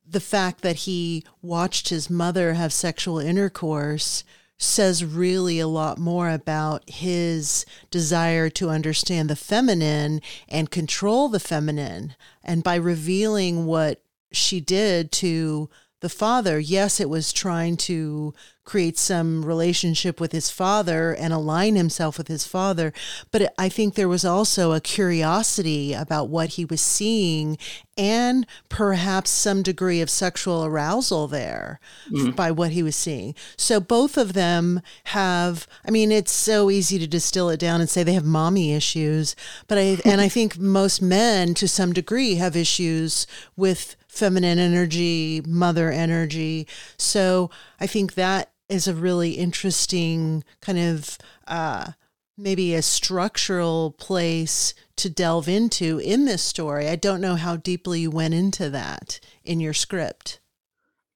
the 0.09 0.21
fact 0.21 0.63
that 0.63 0.77
he 0.77 1.25
watched 1.43 1.89
his 1.89 2.11
mother 2.11 2.55
have 2.55 2.73
sexual 2.73 3.19
intercourse 3.19 4.25
says 4.59 5.05
really 5.05 5.61
a 5.61 5.69
lot 5.69 5.99
more 5.99 6.31
about 6.31 6.89
his 6.89 7.67
desire 7.91 8.49
to 8.49 8.71
understand 8.71 9.29
the 9.29 9.37
feminine 9.37 10.21
and 10.49 10.71
control 10.71 11.29
the 11.29 11.41
feminine. 11.41 12.15
And 12.43 12.65
by 12.65 12.77
revealing 12.77 13.67
what 13.67 14.01
she 14.33 14.61
did 14.61 15.13
to 15.13 15.69
the 16.07 16.11
father, 16.11 16.61
yes, 16.61 17.01
it 17.01 17.11
was 17.11 17.33
trying 17.33 17.77
to 17.77 18.33
create 18.63 18.97
some 18.97 19.45
relationship 19.45 20.21
with 20.21 20.31
his 20.31 20.51
father 20.51 21.13
and 21.13 21.33
align 21.33 21.75
himself 21.75 22.17
with 22.17 22.29
his 22.29 22.47
father. 22.47 22.93
But 23.33 23.53
I 23.59 23.69
think 23.69 23.95
there 23.95 24.09
was 24.09 24.25
also 24.25 24.71
a 24.71 24.81
curiosity 24.81 25.93
about 25.93 26.29
what 26.29 26.51
he 26.51 26.65
was 26.65 26.81
seeing 26.81 27.59
and 27.99 28.47
perhaps 28.69 29.31
some 29.31 29.65
degree 29.65 30.01
of 30.01 30.09
sexual 30.09 30.65
arousal 30.65 31.27
there 31.27 31.81
mm. 32.09 32.37
by 32.37 32.53
what 32.53 32.71
he 32.71 32.85
was 32.85 32.95
seeing. 32.95 33.35
So 33.57 33.81
both 33.81 34.17
of 34.17 34.33
them 34.33 34.83
have, 35.07 35.67
I 35.85 35.91
mean, 35.91 36.13
it's 36.13 36.31
so 36.31 36.71
easy 36.71 37.01
to 37.01 37.09
distill 37.09 37.51
it 37.51 37.59
down 37.59 37.81
and 37.81 37.91
say 37.91 38.05
they 38.05 38.13
have 38.13 38.25
mommy 38.25 38.75
issues, 38.75 39.35
but 39.67 39.77
I, 39.77 39.99
and 40.05 40.21
I 40.21 40.29
think 40.37 40.57
most 40.57 41.03
men 41.03 41.55
to 41.55 41.67
some 41.67 41.93
degree 41.93 42.37
have 42.37 42.55
issues 42.55 43.27
with 43.57 43.97
feminine 44.17 44.59
energy, 44.59 45.43
mother 45.47 45.91
energy. 45.91 46.67
So 46.97 47.51
I 47.81 47.87
think 47.87 48.15
that 48.15 48.53
is 48.69 48.89
a 48.89 48.95
really 48.95 49.33
interesting 49.33 50.43
kind 50.61 50.79
of 50.79 51.19
uh, 51.47 51.93
maybe 52.37 52.75
a 52.75 52.83
structural 52.83 53.93
place 53.93 54.75
to 54.97 55.11
delve 55.11 55.49
into 55.49 55.99
in 55.99 56.25
this 56.25 56.43
story. 56.43 56.89
I 56.89 56.97
don't 56.97 57.21
know 57.21 57.37
how 57.37 57.57
deeply 57.57 58.01
you 58.01 58.11
went 58.11 58.35
into 58.35 58.71
that 58.71 59.21
in 59.45 59.61
your 59.61 59.75
script. 59.75 60.41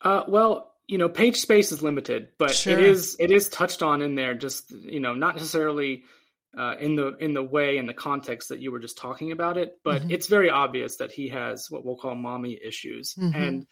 Uh, 0.03 0.23
well, 0.29 0.75
you 0.87 0.99
know, 0.99 1.09
page 1.09 1.37
space 1.37 1.73
is 1.73 1.83
limited, 1.83 2.29
but 2.39 2.53
sure. 2.53 2.79
it 2.79 2.85
is 2.85 3.17
it 3.21 3.31
is 3.31 3.49
touched 3.49 3.83
on 3.83 4.03
in 4.03 4.15
there. 4.15 4.35
Just 4.35 4.71
you 4.71 5.01
know, 5.01 5.15
not 5.15 5.37
necessarily 5.37 6.05
uh, 6.57 6.75
in 6.81 6.97
the 6.97 7.17
in 7.19 7.33
the 7.33 7.43
way 7.43 7.79
and 7.79 7.89
the 7.89 7.95
context 7.95 8.49
that 8.49 8.61
you 8.61 8.73
were 8.73 8.81
just 8.81 8.99
talking 8.99 9.33
about 9.33 9.57
it 9.57 9.79
but 9.85 10.03
mm-hmm. 10.03 10.11
it's 10.11 10.27
very 10.27 10.51
obvious 10.51 10.97
that 10.97 11.13
he 11.13 11.29
has 11.29 11.71
what 11.71 11.85
we'll 11.85 11.97
call 11.97 12.15
mommy 12.15 12.59
issues 12.63 13.15
mm-hmm. 13.15 13.41
and 13.41 13.67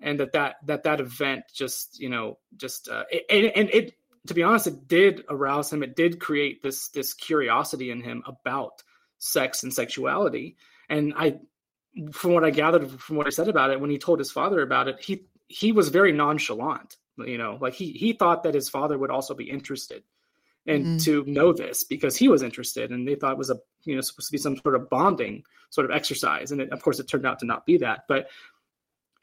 and 0.00 0.20
that 0.20 0.32
that 0.32 0.56
that 0.64 0.82
that 0.84 1.00
event 1.00 1.44
just 1.54 2.00
you 2.00 2.08
know 2.08 2.38
just 2.56 2.88
uh, 2.88 3.04
it, 3.10 3.52
and 3.54 3.68
it 3.70 3.94
to 4.26 4.34
be 4.34 4.42
honest 4.42 4.66
it 4.66 4.88
did 4.88 5.24
arouse 5.28 5.72
him 5.72 5.82
it 5.82 5.96
did 5.96 6.18
create 6.18 6.62
this 6.62 6.88
this 6.90 7.12
curiosity 7.14 7.90
in 7.90 8.02
him 8.02 8.22
about 8.26 8.82
sex 9.18 9.62
and 9.62 9.72
sexuality 9.72 10.56
and 10.88 11.12
i 11.16 11.38
from 12.12 12.32
what 12.32 12.44
i 12.44 12.50
gathered 12.50 12.90
from 13.00 13.16
what 13.16 13.26
i 13.26 13.30
said 13.30 13.48
about 13.48 13.70
it 13.70 13.80
when 13.80 13.90
he 13.90 13.98
told 13.98 14.18
his 14.18 14.30
father 14.30 14.62
about 14.62 14.88
it 14.88 15.00
he 15.00 15.26
he 15.48 15.72
was 15.72 15.90
very 15.90 16.12
nonchalant 16.12 16.96
you 17.18 17.38
know 17.38 17.58
like 17.60 17.74
he 17.74 17.92
he 17.92 18.12
thought 18.12 18.42
that 18.42 18.54
his 18.54 18.68
father 18.68 18.98
would 18.98 19.10
also 19.10 19.34
be 19.34 19.48
interested 19.48 20.02
and 20.66 20.84
mm-hmm. 20.84 20.96
to 20.98 21.24
know 21.26 21.52
this 21.52 21.84
because 21.84 22.16
he 22.16 22.28
was 22.28 22.42
interested 22.42 22.90
and 22.90 23.06
they 23.06 23.14
thought 23.14 23.32
it 23.32 23.38
was 23.38 23.50
a 23.50 23.58
you 23.84 23.94
know 23.94 24.00
supposed 24.00 24.28
to 24.28 24.32
be 24.32 24.38
some 24.38 24.56
sort 24.56 24.74
of 24.74 24.88
bonding 24.88 25.42
sort 25.70 25.88
of 25.88 25.94
exercise 25.94 26.52
and 26.52 26.60
it, 26.60 26.70
of 26.72 26.82
course 26.82 26.98
it 26.98 27.08
turned 27.08 27.26
out 27.26 27.38
to 27.38 27.46
not 27.46 27.66
be 27.66 27.76
that 27.76 28.04
but 28.08 28.28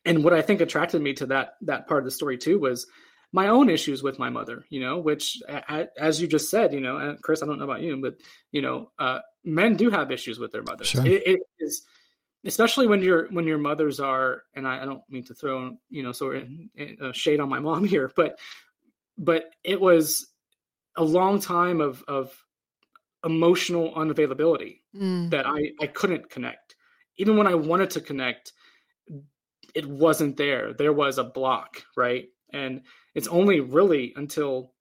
and 0.06 0.24
what 0.24 0.34
i 0.34 0.42
think 0.42 0.62
attracted 0.62 1.02
me 1.02 1.14
to 1.14 1.26
that 1.26 1.56
that 1.62 1.88
part 1.88 2.00
of 2.00 2.06
the 2.06 2.12
story 2.12 2.38
too 2.38 2.60
was 2.60 2.88
my 3.34 3.48
own 3.48 3.70
issues 3.70 4.04
with 4.04 4.20
my 4.20 4.30
mother 4.30 4.66
you 4.70 4.80
know 4.80 5.00
which 5.00 5.42
as 5.98 6.22
you 6.22 6.28
just 6.28 6.50
said 6.50 6.74
you 6.74 6.82
know 6.82 6.98
and 6.98 7.22
chris 7.22 7.42
i 7.42 7.46
don't 7.46 7.60
know 7.60 7.66
about 7.66 7.82
you 7.82 7.98
but 7.98 8.16
you 8.52 8.62
know 8.62 8.92
uh, 9.00 9.20
men 9.44 9.76
do 9.76 9.90
have 9.90 10.12
issues 10.12 10.38
with 10.38 10.52
their 10.52 10.64
mothers 10.64 10.88
sure. 10.88 11.06
it, 11.06 11.26
it 11.26 11.40
is 11.60 11.84
especially 12.46 12.88
when 12.88 13.02
your 13.02 13.28
when 13.30 13.46
your 13.46 13.58
mothers 13.58 14.00
are 14.00 14.44
and 14.56 14.68
I, 14.68 14.82
I, 14.82 14.86
don't 14.86 15.04
mean 15.10 15.24
to 15.26 15.34
throw 15.34 15.78
you 15.90 16.04
know 16.04 16.12
sort 16.12 16.38
of 16.38 16.48
a 17.02 17.14
shade 17.14 17.40
on 17.40 17.50
my 17.50 17.60
mom 17.60 17.84
here 17.86 18.12
but 18.16 18.40
but 19.18 19.46
it 19.64 19.80
was 19.80 20.28
a 20.98 21.04
long 21.04 21.40
time 21.40 21.82
of 21.82 22.04
of 22.08 22.32
emotional 23.24 23.94
unavailability 23.94 24.80
mm. 24.96 25.30
that 25.30 25.46
I 25.48 25.72
I 25.80 25.88
couldn't 25.88 26.30
connect. 26.30 26.76
Even 27.18 27.38
when 27.38 27.48
I 27.48 27.56
wanted 27.56 27.92
to 27.92 28.02
connect 28.02 28.54
it 29.74 29.86
wasn't 29.88 30.36
there. 30.36 30.74
There 30.74 30.94
was 30.94 31.18
a 31.18 31.24
block 31.24 31.84
right? 31.96 32.26
And 32.54 32.82
it's 33.16 33.28
only 33.28 33.60
really 33.60 34.14
until 34.16 34.74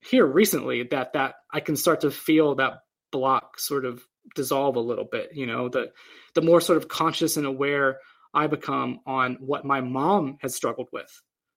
here 0.00 0.26
recently 0.26 0.82
that 0.84 1.14
that 1.14 1.36
I 1.50 1.60
can 1.60 1.76
start 1.76 2.02
to 2.02 2.10
feel 2.10 2.56
that 2.56 2.80
block 3.10 3.58
sort 3.58 3.86
of 3.86 4.02
dissolve 4.34 4.76
a 4.76 4.80
little 4.80 5.06
bit 5.10 5.30
you 5.32 5.46
know? 5.46 5.68
The 5.68 5.92
the 6.34 6.42
more 6.42 6.60
sort 6.60 6.76
of 6.76 6.88
conscious 6.88 7.36
and 7.36 7.46
aware 7.46 7.98
i 8.34 8.46
become 8.46 9.00
on 9.06 9.38
what 9.40 9.64
my 9.64 9.80
mom 9.80 10.36
has 10.42 10.54
struggled 10.54 10.88
with 10.92 11.10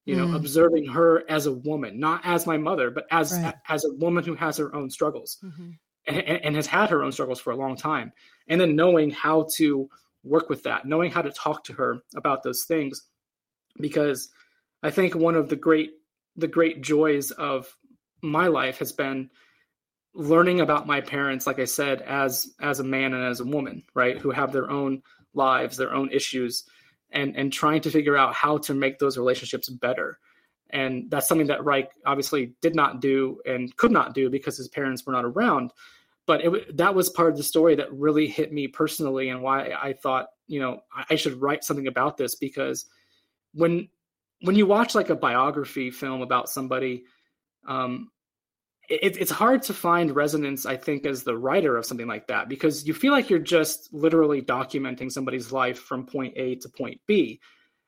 you 0.06 0.16
know 0.16 0.28
mm. 0.28 0.36
observing 0.36 0.88
her 0.88 1.24
as 1.30 1.46
a 1.46 1.52
woman 1.52 2.00
not 2.00 2.22
as 2.24 2.48
my 2.48 2.58
mother 2.58 2.90
but 2.90 3.06
as 3.12 3.34
right. 3.34 3.56
as 3.70 3.86
a 3.86 3.94
woman 3.94 4.24
who 4.24 4.36
has 4.36 4.58
her 4.58 4.74
own 4.76 4.90
struggles 4.90 5.38
mm-hmm. 5.44 5.72
and, 6.08 6.18
and 6.18 6.56
has 6.56 6.68
had 6.68 6.90
her 6.90 7.04
own 7.04 7.12
struggles 7.12 7.40
for 7.40 7.52
a 7.52 7.56
long 7.56 7.76
time 7.76 8.12
and 8.48 8.60
then 8.60 8.76
knowing 8.76 9.10
how 9.10 9.48
to 9.56 9.90
work 10.24 10.50
with 10.50 10.64
that 10.64 10.86
knowing 10.86 11.12
how 11.12 11.22
to 11.22 11.32
talk 11.32 11.64
to 11.64 11.74
her 11.74 12.00
about 12.16 12.44
those 12.44 12.64
things 12.64 13.08
because 13.80 14.30
i 14.84 14.90
think 14.90 15.16
one 15.16 15.36
of 15.36 15.50
the 15.50 15.56
great 15.56 15.92
the 16.36 16.48
great 16.48 16.82
joys 16.82 17.32
of 17.32 17.76
my 18.22 18.48
life 18.48 18.78
has 18.78 18.92
been 18.92 19.30
learning 20.14 20.62
about 20.62 20.88
my 20.88 21.00
parents 21.00 21.48
like 21.48 21.60
i 21.60 21.66
said 21.66 22.02
as 22.02 22.54
as 22.60 22.80
a 22.80 22.84
man 22.84 23.14
and 23.14 23.24
as 23.24 23.40
a 23.40 23.46
woman 23.46 23.84
right 23.94 24.18
who 24.18 24.32
have 24.32 24.52
their 24.52 24.70
own 24.70 25.02
lives 25.34 25.78
their 25.78 25.94
own 25.94 26.10
issues 26.12 26.66
and 27.12 27.36
and 27.36 27.52
trying 27.52 27.82
to 27.82 27.92
figure 27.92 28.18
out 28.18 28.34
how 28.34 28.58
to 28.60 28.74
make 28.74 29.00
those 29.00 29.18
relationships 29.18 29.70
better. 29.70 30.18
And 30.70 31.10
that's 31.10 31.28
something 31.28 31.48
that 31.48 31.66
reich 31.66 31.92
obviously 32.06 32.54
did 32.62 32.76
not 32.76 33.02
do 33.02 33.42
and 33.46 33.76
could 33.76 33.92
not 33.92 34.14
do 34.14 34.30
because 34.30 34.58
his 34.58 34.70
parents 34.70 35.06
were 35.06 35.14
not 35.14 35.26
around. 35.26 35.72
But 36.28 36.46
it, 36.46 36.78
that 36.78 36.96
was 36.96 37.10
part 37.10 37.32
of 37.32 37.38
the 37.38 37.44
story 37.44 37.76
that 37.76 37.92
really 37.92 38.28
hit 38.28 38.54
me 38.54 38.68
personally 38.68 39.30
and 39.30 39.42
why 39.42 39.72
i 39.82 39.92
thought 39.92 40.28
you 40.48 40.60
know 40.60 40.80
i 41.10 41.16
should 41.16 41.42
write 41.42 41.64
something 41.64 41.88
about 41.88 42.16
this 42.16 42.36
because 42.36 42.86
when 43.54 43.90
when 44.42 44.56
you 44.56 44.66
watch 44.66 44.96
like 44.96 45.10
a 45.10 45.16
biography 45.16 45.92
film 45.92 46.22
about 46.22 46.50
somebody 46.50 47.04
um, 47.68 48.10
it, 48.92 49.18
it's 49.18 49.32
hard 49.32 49.64
to 49.64 49.74
find 49.74 50.16
resonance, 50.16 50.66
I 50.66 50.76
think, 50.76 51.06
as 51.06 51.24
the 51.24 51.38
writer 51.38 51.78
of 51.78 51.86
something 51.86 52.08
like 52.08 52.28
that 52.28 52.50
because 52.50 52.86
you 52.86 52.94
feel 52.94 53.14
like 53.14 53.30
you're 53.30 53.40
just 53.40 53.94
literally 53.94 54.42
documenting 54.42 55.12
somebody's 55.12 55.52
life 55.52 55.80
from 55.80 56.06
point 56.06 56.34
A 56.36 56.56
to 56.56 56.70
point 56.70 57.00
B. 57.08 57.40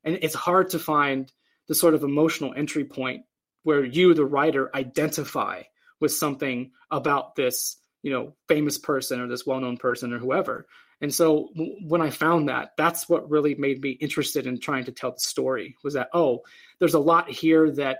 And 0.04 0.18
it's 0.22 0.36
hard 0.36 0.70
to 0.70 0.80
find 0.80 1.32
the 1.68 1.76
sort 1.76 1.93
of 1.93 2.04
emotional 2.04 2.54
entry 2.56 2.86
point 2.86 3.24
where 3.64 3.84
you, 3.84 4.14
the 4.14 4.26
writer, 4.26 4.74
identify 4.76 5.64
with 5.99 6.12
something 6.12 6.72
about 6.91 7.36
this, 7.36 7.78
you 8.01 8.12
know, 8.12 8.34
famous 8.47 8.78
person 8.78 9.20
or 9.20 9.28
this 9.28 9.45
well-known 9.45 9.78
person 9.78 10.14
or 10.14 10.20
whoever. 10.20 10.68
And 11.01 11.14
so 11.14 11.49
when 11.82 12.01
I 12.01 12.10
found 12.12 12.47
that, 12.47 12.72
that's 12.78 13.10
what 13.10 13.30
really 13.30 13.56
made 13.56 13.82
me 13.82 13.91
interested 13.91 14.47
in 14.47 14.60
trying 14.60 14.86
to 14.86 14.91
tell 14.91 15.12
the 15.12 15.20
story 15.20 15.76
was 15.84 15.95
that, 15.95 16.10
oh, 16.14 16.43
there's 16.80 16.93
a 16.93 16.99
lot 16.99 17.30
here 17.30 17.72
that 17.72 17.99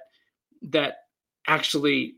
that 0.64 0.98
actually 1.46 2.16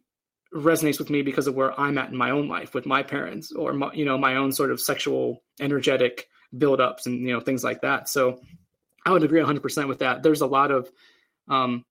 resonates 0.56 1.00
with 1.00 1.10
me 1.10 1.22
because 1.22 1.48
of 1.48 1.56
where 1.56 1.78
I'm 1.80 1.98
at 1.98 2.10
in 2.10 2.18
my 2.18 2.32
own 2.32 2.48
life 2.48 2.74
with 2.74 2.86
my 2.86 3.04
parents 3.04 3.52
or 3.52 3.74
my, 3.74 3.92
you 3.94 4.06
know 4.06 4.18
my 4.18 4.38
own 4.38 4.52
sort 4.52 4.72
of 4.72 4.80
sexual 4.80 5.44
energetic 5.60 6.30
buildups 6.56 7.06
and 7.06 7.20
you 7.20 7.34
know 7.34 7.42
things 7.42 7.64
like 7.64 7.82
that. 7.82 8.08
So 8.08 8.40
I 9.06 9.12
would 9.12 9.24
agree 9.24 9.42
100% 9.42 9.88
with 9.88 10.00
that. 10.00 10.24
There's 10.24 10.42
a 10.42 10.48
lot 10.48 10.72
of 10.72 10.90
um, 11.48 11.86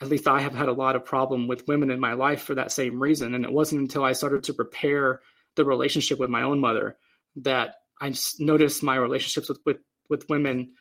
at 0.00 0.08
least 0.08 0.26
I 0.26 0.40
have 0.40 0.54
had 0.54 0.68
a 0.68 0.72
lot 0.72 0.96
of 0.96 1.04
problem 1.04 1.46
with 1.46 1.68
women 1.68 1.90
in 1.90 2.00
my 2.00 2.14
life 2.14 2.42
for 2.42 2.54
that 2.54 2.72
same 2.72 3.00
reason 3.00 3.34
and 3.34 3.44
it 3.44 3.52
wasn't 3.52 3.82
until 3.82 4.02
I 4.02 4.12
started 4.12 4.44
to 4.44 4.54
prepare 4.54 5.20
the 5.56 5.64
relationship 5.64 6.18
with 6.18 6.30
my 6.30 6.42
own 6.42 6.58
mother 6.58 6.96
that 7.36 7.76
I 8.00 8.14
noticed 8.38 8.82
my 8.82 8.96
relationships 8.96 9.48
with 9.48 9.60
with 9.66 9.78
with 10.08 10.28
women 10.30 10.72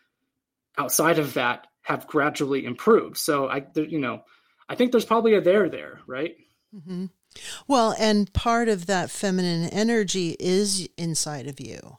outside 0.78 1.20
of 1.20 1.34
that 1.34 1.68
have 1.82 2.08
gradually 2.08 2.66
improved. 2.66 3.18
So 3.18 3.50
I 3.50 3.66
you 3.76 4.00
know 4.00 4.24
I 4.70 4.76
think 4.76 4.92
there's 4.92 5.06
probably 5.06 5.34
a 5.34 5.42
there 5.42 5.68
there, 5.68 6.00
right? 6.08 6.36
Mm-hmm. 6.76 7.06
Well, 7.68 7.96
and 8.00 8.32
part 8.34 8.70
of 8.70 8.86
that 8.88 9.12
feminine 9.12 9.70
energy 9.70 10.36
is 10.40 10.88
inside 10.98 11.48
of 11.48 11.60
you. 11.60 11.98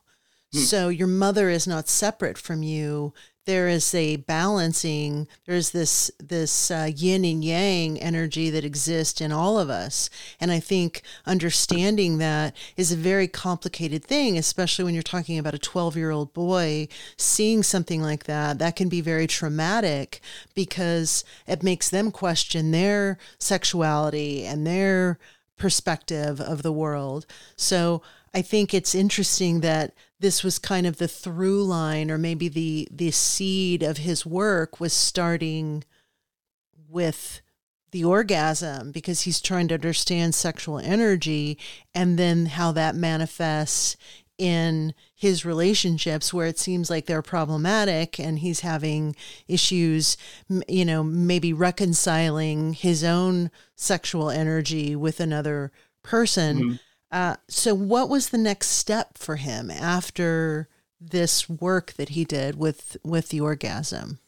Hmm. 0.52 0.58
So 0.58 0.88
your 0.88 1.08
mother 1.08 1.48
is 1.48 1.66
not 1.66 1.88
separate 1.88 2.38
from 2.38 2.62
you 2.62 3.14
there 3.46 3.68
is 3.68 3.94
a 3.94 4.16
balancing 4.16 5.26
there's 5.46 5.70
this 5.70 6.10
this 6.18 6.70
uh, 6.70 6.90
yin 6.94 7.24
and 7.24 7.44
yang 7.44 8.00
energy 8.00 8.50
that 8.50 8.64
exists 8.64 9.20
in 9.20 9.32
all 9.32 9.58
of 9.58 9.70
us. 9.70 10.10
And 10.40 10.50
i 10.50 10.60
think 10.60 11.02
understanding 11.26 12.18
that 12.18 12.56
is 12.76 12.92
a 12.92 12.96
very 12.96 13.28
complicated 13.28 14.04
thing 14.04 14.38
especially 14.38 14.84
when 14.84 14.94
you're 14.94 15.02
talking 15.02 15.38
about 15.38 15.54
a 15.54 15.58
12 15.58 15.96
year 15.96 16.10
old 16.10 16.32
boy 16.32 16.88
seeing 17.16 17.62
something 17.62 18.02
like 18.02 18.24
that. 18.24 18.58
That 18.58 18.76
can 18.76 18.88
be 18.88 19.00
very 19.00 19.26
traumatic 19.26 20.20
because 20.54 21.24
it 21.46 21.62
makes 21.62 21.88
them 21.88 22.10
question 22.10 22.70
their 22.70 23.18
sexuality 23.38 24.44
and 24.44 24.66
their 24.66 25.18
perspective 25.60 26.40
of 26.40 26.62
the 26.62 26.72
world. 26.72 27.26
So 27.54 28.02
i 28.34 28.42
think 28.42 28.72
it's 28.72 28.94
interesting 28.94 29.60
that 29.60 29.92
this 30.20 30.44
was 30.44 30.58
kind 30.58 30.86
of 30.86 30.98
the 30.98 31.08
through 31.08 31.64
line 31.64 32.10
or 32.10 32.18
maybe 32.18 32.48
the 32.48 32.86
the 32.90 33.10
seed 33.10 33.82
of 33.82 33.98
his 33.98 34.24
work 34.24 34.78
was 34.78 34.92
starting 34.92 35.82
with 36.88 37.40
the 37.92 38.04
orgasm 38.04 38.92
because 38.92 39.22
he's 39.22 39.40
trying 39.40 39.68
to 39.68 39.74
understand 39.74 40.34
sexual 40.34 40.78
energy 40.78 41.58
and 41.94 42.18
then 42.18 42.46
how 42.46 42.70
that 42.70 42.94
manifests 42.94 43.96
in 44.38 44.94
his 45.14 45.44
relationships 45.44 46.32
where 46.32 46.46
it 46.46 46.58
seems 46.58 46.88
like 46.88 47.04
they're 47.06 47.20
problematic 47.20 48.18
and 48.18 48.38
he's 48.38 48.60
having 48.60 49.14
issues 49.48 50.16
you 50.66 50.84
know 50.84 51.02
maybe 51.02 51.52
reconciling 51.52 52.72
his 52.72 53.04
own 53.04 53.50
sexual 53.74 54.30
energy 54.30 54.94
with 54.94 55.20
another 55.20 55.72
person. 56.02 56.58
Mm-hmm 56.58 56.74
uh, 57.12 57.36
so, 57.48 57.74
what 57.74 58.08
was 58.08 58.28
the 58.28 58.38
next 58.38 58.68
step 58.68 59.18
for 59.18 59.36
him 59.36 59.70
after 59.70 60.68
this 61.00 61.48
work 61.48 61.94
that 61.94 62.10
he 62.10 62.24
did 62.24 62.56
with 62.56 62.96
with 63.02 63.30
the 63.30 63.40
orgasm? 63.40 64.20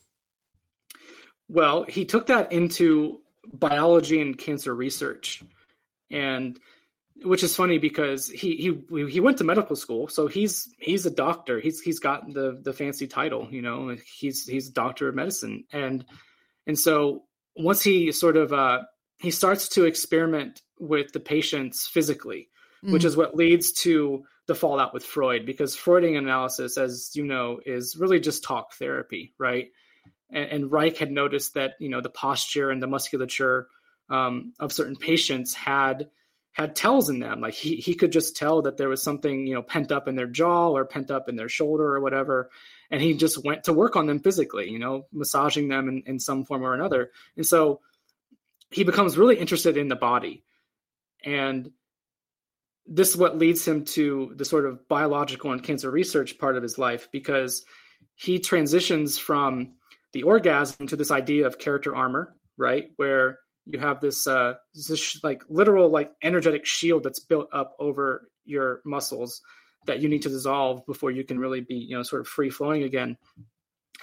Well, 1.49 1.85
he 1.85 2.05
took 2.05 2.27
that 2.27 2.51
into 2.51 3.21
biology 3.53 4.21
and 4.21 4.37
cancer 4.37 4.75
research, 4.75 5.43
and 6.11 6.59
which 7.23 7.45
is 7.45 7.55
funny 7.55 7.79
because 7.79 8.29
he 8.29 8.57
he 8.57 9.07
he 9.09 9.21
went 9.21 9.39
to 9.39 9.45
medical 9.45 9.77
school, 9.77 10.09
so 10.09 10.27
he's 10.27 10.69
he's 10.79 11.07
a 11.07 11.11
doctor. 11.11 11.61
He's 11.61 11.81
he's 11.81 12.01
got 12.01 12.33
the 12.33 12.59
the 12.63 12.73
fancy 12.73 13.07
title, 13.07 13.47
you 13.51 13.63
know. 13.63 13.97
He's 14.05 14.45
he's 14.45 14.69
a 14.71 14.73
doctor 14.73 15.09
of 15.09 15.15
medicine, 15.15 15.65
and 15.73 16.05
and 16.67 16.77
so 16.77 17.25
once 17.57 17.83
he 17.83 18.11
sort 18.11 18.37
of 18.37 18.53
uh, 18.53 18.81
he 19.19 19.31
starts 19.31 19.69
to 19.71 19.85
experiment 19.85 20.63
with 20.81 21.13
the 21.13 21.21
patients 21.21 21.87
physically 21.87 22.49
mm-hmm. 22.83 22.93
which 22.93 23.05
is 23.05 23.17
what 23.17 23.37
leads 23.37 23.73
to 23.73 24.25
the 24.47 24.55
fallout 24.55 24.93
with 24.93 25.05
Freud, 25.05 25.47
because 25.47 25.77
Freudian 25.77 26.17
analysis, 26.17 26.77
as 26.77 27.11
you 27.15 27.25
know, 27.25 27.61
is 27.65 27.97
really 27.97 28.21
just 28.21 28.43
talk 28.43 28.75
therapy, 28.75 29.35
right? 29.39 29.69
And, 30.31 30.51
and 30.51 30.73
Reich 30.73 30.97
had 30.97 31.13
noticed 31.13 31.55
that 31.55 31.75
you 31.79 31.89
know 31.89 32.01
the 32.01 32.11
posture 32.11 32.71
and 32.71 32.83
the 32.83 32.89
musculature 32.89 33.69
um, 34.11 34.53
of 34.59 34.73
certain 34.73 34.97
patients 34.97 35.55
had 35.55 36.09
had 36.53 36.77
tells 36.77 37.09
in 37.09 37.19
them. 37.19 37.41
Like 37.41 37.55
he 37.55 37.77
he 37.77 37.95
could 37.95 38.13
just 38.13 38.37
tell 38.37 38.63
that 38.63 38.77
there 38.77 38.89
was 38.89 39.03
something 39.03 39.47
you 39.47 39.55
know 39.55 39.63
pent 39.63 39.93
up 39.93 40.09
in 40.09 40.17
their 40.17 40.27
jaw 40.27 40.71
or 40.71 40.85
pent 40.85 41.11
up 41.11 41.29
in 41.29 41.37
their 41.37 41.49
shoulder 41.49 41.95
or 41.95 42.01
whatever, 42.01 42.51
and 42.91 43.01
he 43.01 43.15
just 43.15 43.43
went 43.45 43.65
to 43.65 43.73
work 43.73 43.97
on 43.97 44.07
them 44.07 44.21
physically, 44.21 44.71
you 44.71 44.79
know, 44.79 45.07
massaging 45.13 45.69
them 45.69 45.89
in, 45.89 46.03
in 46.07 46.19
some 46.19 46.45
form 46.45 46.63
or 46.63 46.75
another. 46.75 47.11
And 47.37 47.47
so 47.47 47.81
he 48.71 48.85
becomes 48.85 49.17
really 49.17 49.37
interested 49.37 49.77
in 49.77 49.89
the 49.89 49.97
body, 49.97 50.45
and 51.25 51.71
this 52.87 53.11
is 53.11 53.17
what 53.17 53.39
leads 53.39 53.67
him 53.67 53.85
to 53.85 54.33
the 54.37 54.45
sort 54.45 54.67
of 54.67 54.87
biological 54.89 55.53
and 55.53 55.63
cancer 55.63 55.91
research 55.91 56.39
part 56.39 56.57
of 56.57 56.63
his 56.63 56.79
life 56.79 57.09
because 57.13 57.65
he 58.15 58.39
transitions 58.39 59.19
from 59.19 59.75
the 60.13 60.25
orgasm 60.25 60.87
to 60.87 60.97
this 60.97 61.11
idea 61.11 61.47
of 61.47 61.59
character 61.59 61.95
armor, 61.95 62.35
right? 62.57 62.91
Where 62.97 63.39
you 63.67 63.79
have 63.79 64.01
this 64.01 64.27
uh 64.27 64.55
this 64.75 65.23
like 65.23 65.43
literal 65.49 65.89
like 65.89 66.13
energetic 66.23 66.67
shield 66.67 67.03
that's 67.03 67.21
built 67.21 67.49
up 67.53 67.75
over 67.79 68.29
your 68.45 68.81
muscles 68.85 69.41
that 69.87 70.01
you 70.01 70.09
need 70.09 70.23
to 70.23 70.29
dissolve 70.29 70.85
before 70.87 71.11
you 71.11 71.25
can 71.25 71.39
really 71.39 71.61
be 71.61 71.75
you 71.75 71.97
know 71.97 72.03
sort 72.03 72.21
of 72.21 72.29
free 72.29 72.51
flowing 72.51 72.83
again 72.83 73.17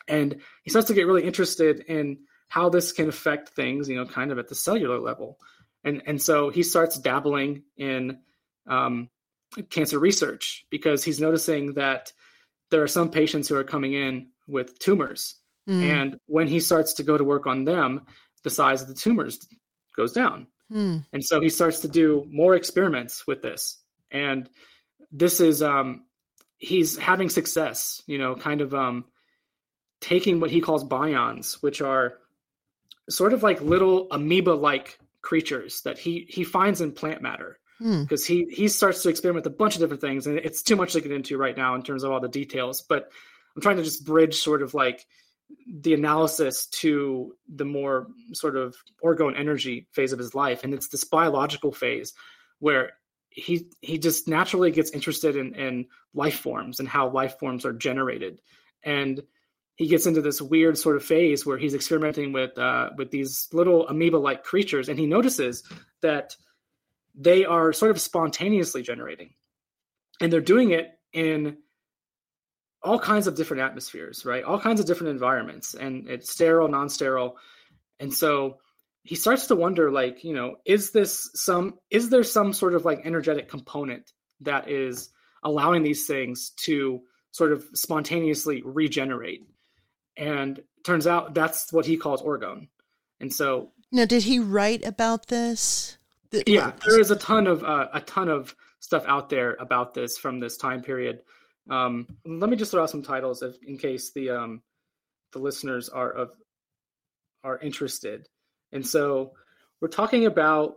and 0.07 0.41
he 0.63 0.69
starts 0.69 0.87
to 0.87 0.93
get 0.93 1.07
really 1.07 1.23
interested 1.23 1.81
in 1.81 2.19
how 2.47 2.69
this 2.69 2.91
can 2.91 3.09
affect 3.09 3.49
things 3.49 3.89
you 3.89 3.95
know 3.95 4.05
kind 4.05 4.31
of 4.31 4.39
at 4.39 4.47
the 4.47 4.55
cellular 4.55 4.99
level 4.99 5.37
and 5.83 6.01
and 6.05 6.21
so 6.21 6.49
he 6.49 6.63
starts 6.63 6.97
dabbling 6.97 7.63
in 7.77 8.19
um, 8.69 9.09
cancer 9.69 9.99
research 9.99 10.65
because 10.69 11.03
he's 11.03 11.19
noticing 11.19 11.73
that 11.73 12.13
there 12.71 12.83
are 12.83 12.87
some 12.87 13.09
patients 13.09 13.47
who 13.47 13.55
are 13.55 13.63
coming 13.63 13.93
in 13.93 14.27
with 14.47 14.77
tumors. 14.79 15.35
Mm. 15.67 15.83
And 15.83 16.19
when 16.27 16.47
he 16.47 16.59
starts 16.59 16.93
to 16.93 17.03
go 17.03 17.17
to 17.17 17.23
work 17.23 17.47
on 17.47 17.65
them, 17.65 18.05
the 18.43 18.49
size 18.49 18.81
of 18.81 18.87
the 18.87 18.93
tumors 18.93 19.47
goes 19.95 20.13
down. 20.13 20.47
Mm. 20.71 21.05
And 21.11 21.23
so 21.23 21.41
he 21.41 21.49
starts 21.49 21.81
to 21.81 21.87
do 21.87 22.25
more 22.29 22.55
experiments 22.55 23.25
with 23.25 23.41
this. 23.41 23.77
And 24.11 24.49
this 25.11 25.39
is 25.39 25.61
um 25.61 26.05
he's 26.57 26.97
having 26.97 27.29
success, 27.29 28.03
you 28.05 28.17
know, 28.17 28.35
kind 28.35 28.61
of 28.61 28.73
um 28.73 29.05
taking 30.01 30.39
what 30.39 30.51
he 30.51 30.61
calls 30.61 30.83
bions, 30.83 31.61
which 31.61 31.81
are 31.81 32.13
sort 33.09 33.33
of 33.33 33.43
like 33.43 33.61
little 33.61 34.07
amoeba 34.11 34.51
like 34.51 34.99
creatures 35.21 35.81
that 35.81 35.97
he 35.97 36.25
he 36.29 36.43
finds 36.43 36.81
in 36.81 36.91
plant 36.91 37.21
matter 37.21 37.58
because 37.79 38.27
hmm. 38.27 38.33
he 38.33 38.45
he 38.45 38.67
starts 38.67 39.03
to 39.03 39.09
experiment 39.09 39.45
with 39.45 39.53
a 39.53 39.55
bunch 39.55 39.75
of 39.75 39.81
different 39.81 40.01
things 40.01 40.27
and 40.27 40.37
it's 40.37 40.61
too 40.61 40.75
much 40.75 40.93
to 40.93 41.01
get 41.01 41.11
into 41.11 41.37
right 41.37 41.55
now 41.55 41.75
in 41.75 41.81
terms 41.81 42.03
of 42.03 42.11
all 42.11 42.19
the 42.19 42.27
details 42.27 42.81
but 42.81 43.09
i'm 43.55 43.61
trying 43.61 43.77
to 43.77 43.83
just 43.83 44.05
bridge 44.05 44.35
sort 44.35 44.61
of 44.61 44.73
like 44.73 45.05
the 45.67 45.93
analysis 45.93 46.67
to 46.67 47.35
the 47.47 47.65
more 47.65 48.07
sort 48.33 48.55
of 48.55 48.75
orgone 49.03 49.37
energy 49.37 49.87
phase 49.93 50.13
of 50.13 50.19
his 50.19 50.35
life 50.35 50.63
and 50.63 50.73
it's 50.73 50.89
this 50.89 51.03
biological 51.05 51.71
phase 51.71 52.13
where 52.59 52.91
he 53.29 53.69
he 53.81 53.97
just 53.97 54.27
naturally 54.27 54.71
gets 54.71 54.91
interested 54.91 55.35
in 55.35 55.55
in 55.55 55.87
life 56.13 56.39
forms 56.39 56.79
and 56.79 56.89
how 56.89 57.09
life 57.09 57.39
forms 57.39 57.65
are 57.65 57.73
generated 57.73 58.41
and 58.83 59.23
he 59.79 59.87
gets 59.87 60.05
into 60.05 60.21
this 60.21 60.41
weird 60.41 60.77
sort 60.77 60.97
of 60.97 61.05
phase 61.05 61.45
where 61.45 61.57
he's 61.57 61.73
experimenting 61.73 62.33
with 62.33 62.57
uh, 62.57 62.89
with 62.97 63.11
these 63.11 63.47
little 63.53 63.87
amoeba-like 63.87 64.43
creatures, 64.43 64.89
and 64.89 64.99
he 64.99 65.05
notices 65.05 65.63
that 66.01 66.35
they 67.15 67.45
are 67.45 67.73
sort 67.73 67.91
of 67.91 67.99
spontaneously 67.99 68.81
generating, 68.81 69.33
and 70.21 70.31
they're 70.31 70.41
doing 70.41 70.71
it 70.71 70.91
in 71.13 71.57
all 72.81 72.99
kinds 72.99 73.27
of 73.27 73.35
different 73.35 73.63
atmospheres, 73.63 74.25
right? 74.25 74.43
All 74.43 74.59
kinds 74.59 74.79
of 74.79 74.85
different 74.85 75.11
environments, 75.11 75.73
and 75.73 76.07
it's 76.09 76.31
sterile, 76.31 76.67
non-sterile, 76.67 77.37
and 77.99 78.13
so 78.13 78.59
he 79.03 79.15
starts 79.15 79.47
to 79.47 79.55
wonder, 79.55 79.91
like, 79.91 80.23
you 80.23 80.33
know, 80.33 80.57
is 80.65 80.91
this 80.91 81.29
some 81.33 81.79
is 81.89 82.09
there 82.09 82.23
some 82.23 82.53
sort 82.53 82.73
of 82.73 82.85
like 82.85 83.05
energetic 83.05 83.49
component 83.49 84.11
that 84.41 84.69
is 84.69 85.09
allowing 85.43 85.83
these 85.83 86.05
things 86.05 86.51
to 86.61 87.01
sort 87.31 87.51
of 87.51 87.65
spontaneously 87.73 88.61
regenerate? 88.63 89.45
and 90.19 90.61
turns 90.83 91.07
out 91.07 91.33
that's 91.33 91.71
what 91.73 91.85
he 91.85 91.97
calls 91.97 92.21
orgone. 92.21 92.67
And 93.19 93.33
so 93.33 93.71
now, 93.91 94.05
did 94.05 94.23
he 94.23 94.37
write 94.37 94.85
about 94.85 95.27
this? 95.27 95.97
Yeah, 96.31 96.73
there 96.85 96.99
is 96.99 97.11
a 97.11 97.15
ton 97.15 97.47
of 97.47 97.63
uh, 97.63 97.87
a 97.93 98.01
ton 98.01 98.29
of 98.29 98.55
stuff 98.79 99.03
out 99.07 99.29
there 99.29 99.55
about 99.59 99.93
this 99.93 100.17
from 100.17 100.39
this 100.39 100.57
time 100.57 100.81
period. 100.81 101.21
Um, 101.69 102.07
let 102.25 102.49
me 102.49 102.55
just 102.55 102.71
throw 102.71 102.83
out 102.83 102.89
some 102.89 103.03
titles 103.03 103.41
if, 103.41 103.55
in 103.65 103.77
case 103.77 104.11
the 104.11 104.29
um, 104.29 104.61
the 105.33 105.39
listeners 105.39 105.89
are 105.89 106.11
of 106.11 106.31
are 107.43 107.59
interested. 107.59 108.27
And 108.71 108.85
so 108.85 109.33
we're 109.81 109.87
talking 109.87 110.25
about. 110.25 110.75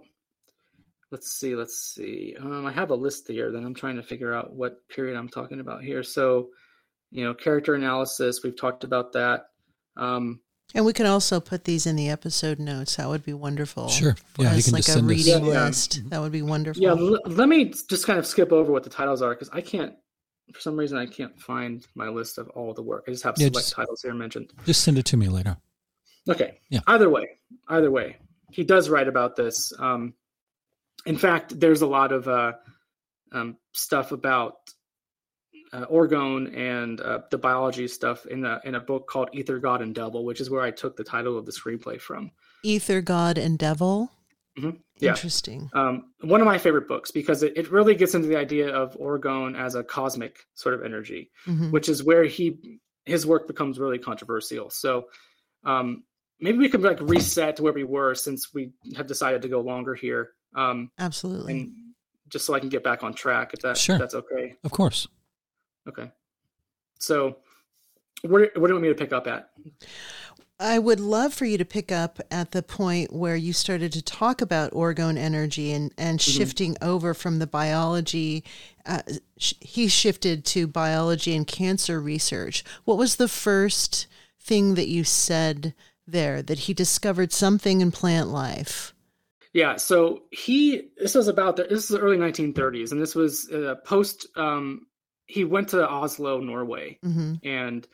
Let's 1.10 1.30
see. 1.30 1.54
Let's 1.54 1.92
see. 1.94 2.34
Um, 2.40 2.64
I 2.64 2.72
have 2.72 2.88
a 2.88 2.94
list 2.94 3.28
here. 3.28 3.52
Then 3.52 3.66
I'm 3.66 3.74
trying 3.74 3.96
to 3.96 4.02
figure 4.02 4.32
out 4.32 4.54
what 4.54 4.88
period 4.88 5.18
I'm 5.18 5.28
talking 5.28 5.60
about 5.60 5.82
here. 5.84 6.02
So 6.02 6.48
you 7.10 7.24
know, 7.24 7.34
character 7.34 7.74
analysis. 7.74 8.40
We've 8.42 8.58
talked 8.58 8.84
about 8.84 9.12
that. 9.12 9.44
Um, 9.96 10.40
and 10.74 10.84
we 10.84 10.92
can 10.92 11.06
also 11.06 11.40
put 11.40 11.64
these 11.64 11.86
in 11.86 11.96
the 11.96 12.08
episode 12.08 12.58
notes. 12.58 12.96
That 12.96 13.08
would 13.08 13.24
be 13.24 13.32
wonderful. 13.32 13.88
Sure. 13.88 14.16
Yeah, 14.38 14.52
as 14.52 14.72
like 14.72 14.88
a 14.88 15.02
reading 15.02 15.44
list. 15.44 15.98
Yeah. 15.98 16.02
That 16.08 16.20
would 16.20 16.32
be 16.32 16.42
wonderful. 16.42 16.82
Yeah. 16.82 16.90
L- 16.90 17.20
let 17.26 17.48
me 17.48 17.66
just 17.66 18.06
kind 18.06 18.18
of 18.18 18.26
skip 18.26 18.52
over 18.52 18.72
what 18.72 18.84
the 18.84 18.90
titles 18.90 19.22
are 19.22 19.30
because 19.30 19.50
I 19.52 19.60
can't, 19.60 19.94
for 20.52 20.60
some 20.60 20.76
reason, 20.76 20.98
I 20.98 21.06
can't 21.06 21.38
find 21.40 21.86
my 21.94 22.08
list 22.08 22.38
of 22.38 22.48
all 22.50 22.74
the 22.74 22.82
work. 22.82 23.04
I 23.08 23.10
just 23.12 23.24
have 23.24 23.34
yeah, 23.38 23.48
select 23.48 23.66
just, 23.66 23.74
titles 23.74 24.02
here 24.02 24.14
mentioned. 24.14 24.52
Just 24.64 24.82
send 24.82 24.98
it 24.98 25.04
to 25.06 25.16
me 25.16 25.28
later. 25.28 25.56
Okay. 26.28 26.60
Yeah. 26.68 26.80
Either 26.86 27.10
way, 27.10 27.38
either 27.68 27.90
way, 27.90 28.16
he 28.50 28.64
does 28.64 28.88
write 28.88 29.08
about 29.08 29.36
this. 29.36 29.72
Um, 29.78 30.14
in 31.06 31.16
fact, 31.16 31.58
there's 31.58 31.82
a 31.82 31.86
lot 31.86 32.12
of 32.12 32.28
uh, 32.28 32.52
um, 33.32 33.56
stuff 33.72 34.12
about 34.12 34.54
uh, 35.72 35.86
orgone 35.86 36.56
and 36.56 37.00
uh, 37.00 37.20
the 37.30 37.38
biology 37.38 37.88
stuff 37.88 38.26
in 38.26 38.44
a 38.44 38.60
in 38.64 38.74
a 38.74 38.80
book 38.80 39.06
called 39.06 39.30
Ether, 39.32 39.58
God, 39.58 39.82
and 39.82 39.94
Devil, 39.94 40.24
which 40.24 40.40
is 40.40 40.50
where 40.50 40.62
I 40.62 40.70
took 40.70 40.96
the 40.96 41.04
title 41.04 41.38
of 41.38 41.46
the 41.46 41.52
screenplay 41.52 42.00
from. 42.00 42.30
Ether, 42.62 43.00
God, 43.00 43.38
and 43.38 43.58
Devil. 43.58 44.10
Mm-hmm. 44.58 44.76
Yeah. 44.98 45.10
Interesting. 45.10 45.70
Um, 45.72 46.12
one 46.20 46.40
of 46.40 46.46
my 46.46 46.58
favorite 46.58 46.86
books 46.86 47.10
because 47.10 47.42
it, 47.42 47.56
it 47.56 47.72
really 47.72 47.94
gets 47.94 48.14
into 48.14 48.28
the 48.28 48.36
idea 48.36 48.68
of 48.68 48.96
orgone 48.98 49.58
as 49.58 49.74
a 49.74 49.82
cosmic 49.82 50.40
sort 50.54 50.74
of 50.74 50.84
energy, 50.84 51.30
mm-hmm. 51.46 51.70
which 51.70 51.88
is 51.88 52.04
where 52.04 52.24
he 52.24 52.78
his 53.04 53.26
work 53.26 53.46
becomes 53.46 53.78
really 53.78 53.98
controversial. 53.98 54.70
So 54.70 55.06
um, 55.64 56.04
maybe 56.38 56.58
we 56.58 56.68
could 56.68 56.82
like 56.82 57.00
reset 57.00 57.56
to 57.56 57.62
where 57.62 57.72
we 57.72 57.84
were 57.84 58.14
since 58.14 58.52
we 58.52 58.72
have 58.96 59.06
decided 59.06 59.42
to 59.42 59.48
go 59.48 59.60
longer 59.60 59.94
here. 59.94 60.30
Um, 60.54 60.90
Absolutely. 60.98 61.52
And 61.52 61.72
just 62.28 62.46
so 62.46 62.54
I 62.54 62.60
can 62.60 62.68
get 62.68 62.84
back 62.84 63.02
on 63.02 63.14
track, 63.14 63.54
if 63.54 63.60
that 63.60 63.78
sure. 63.78 63.96
if 63.96 64.00
that's 64.00 64.14
okay. 64.14 64.54
Of 64.64 64.70
course. 64.70 65.08
Okay. 65.88 66.10
So, 66.98 67.36
where, 68.22 68.50
where 68.54 68.68
do 68.68 68.74
you 68.74 68.74
want 68.74 68.82
me 68.82 68.88
to 68.88 68.94
pick 68.94 69.12
up 69.12 69.26
at? 69.26 69.50
I 70.60 70.78
would 70.78 71.00
love 71.00 71.34
for 71.34 71.44
you 71.44 71.58
to 71.58 71.64
pick 71.64 71.90
up 71.90 72.20
at 72.30 72.52
the 72.52 72.62
point 72.62 73.12
where 73.12 73.34
you 73.34 73.52
started 73.52 73.92
to 73.94 74.02
talk 74.02 74.40
about 74.40 74.70
orgone 74.70 75.18
energy 75.18 75.72
and, 75.72 75.92
and 75.98 76.20
mm-hmm. 76.20 76.38
shifting 76.38 76.76
over 76.80 77.14
from 77.14 77.40
the 77.40 77.48
biology. 77.48 78.44
Uh, 78.86 79.02
sh- 79.38 79.54
he 79.60 79.88
shifted 79.88 80.44
to 80.46 80.68
biology 80.68 81.34
and 81.34 81.48
cancer 81.48 82.00
research. 82.00 82.62
What 82.84 82.96
was 82.96 83.16
the 83.16 83.26
first 83.26 84.06
thing 84.40 84.74
that 84.74 84.86
you 84.86 85.02
said 85.02 85.74
there 86.06 86.42
that 86.42 86.60
he 86.60 86.74
discovered 86.74 87.32
something 87.32 87.80
in 87.80 87.90
plant 87.90 88.28
life? 88.28 88.94
Yeah, 89.52 89.76
so 89.76 90.22
he 90.30 90.90
this 90.96 91.14
was 91.14 91.28
about 91.28 91.56
the, 91.56 91.64
this 91.64 91.82
is 91.82 91.88
the 91.88 91.98
early 91.98 92.16
1930s, 92.16 92.92
and 92.92 93.02
this 93.02 93.14
was 93.14 93.50
uh, 93.50 93.74
post 93.84 94.28
um, 94.36 94.86
he 95.32 95.44
went 95.44 95.68
to 95.70 95.88
Oslo, 95.88 96.40
Norway, 96.40 96.98
mm-hmm. 97.02 97.34
and 97.42 97.88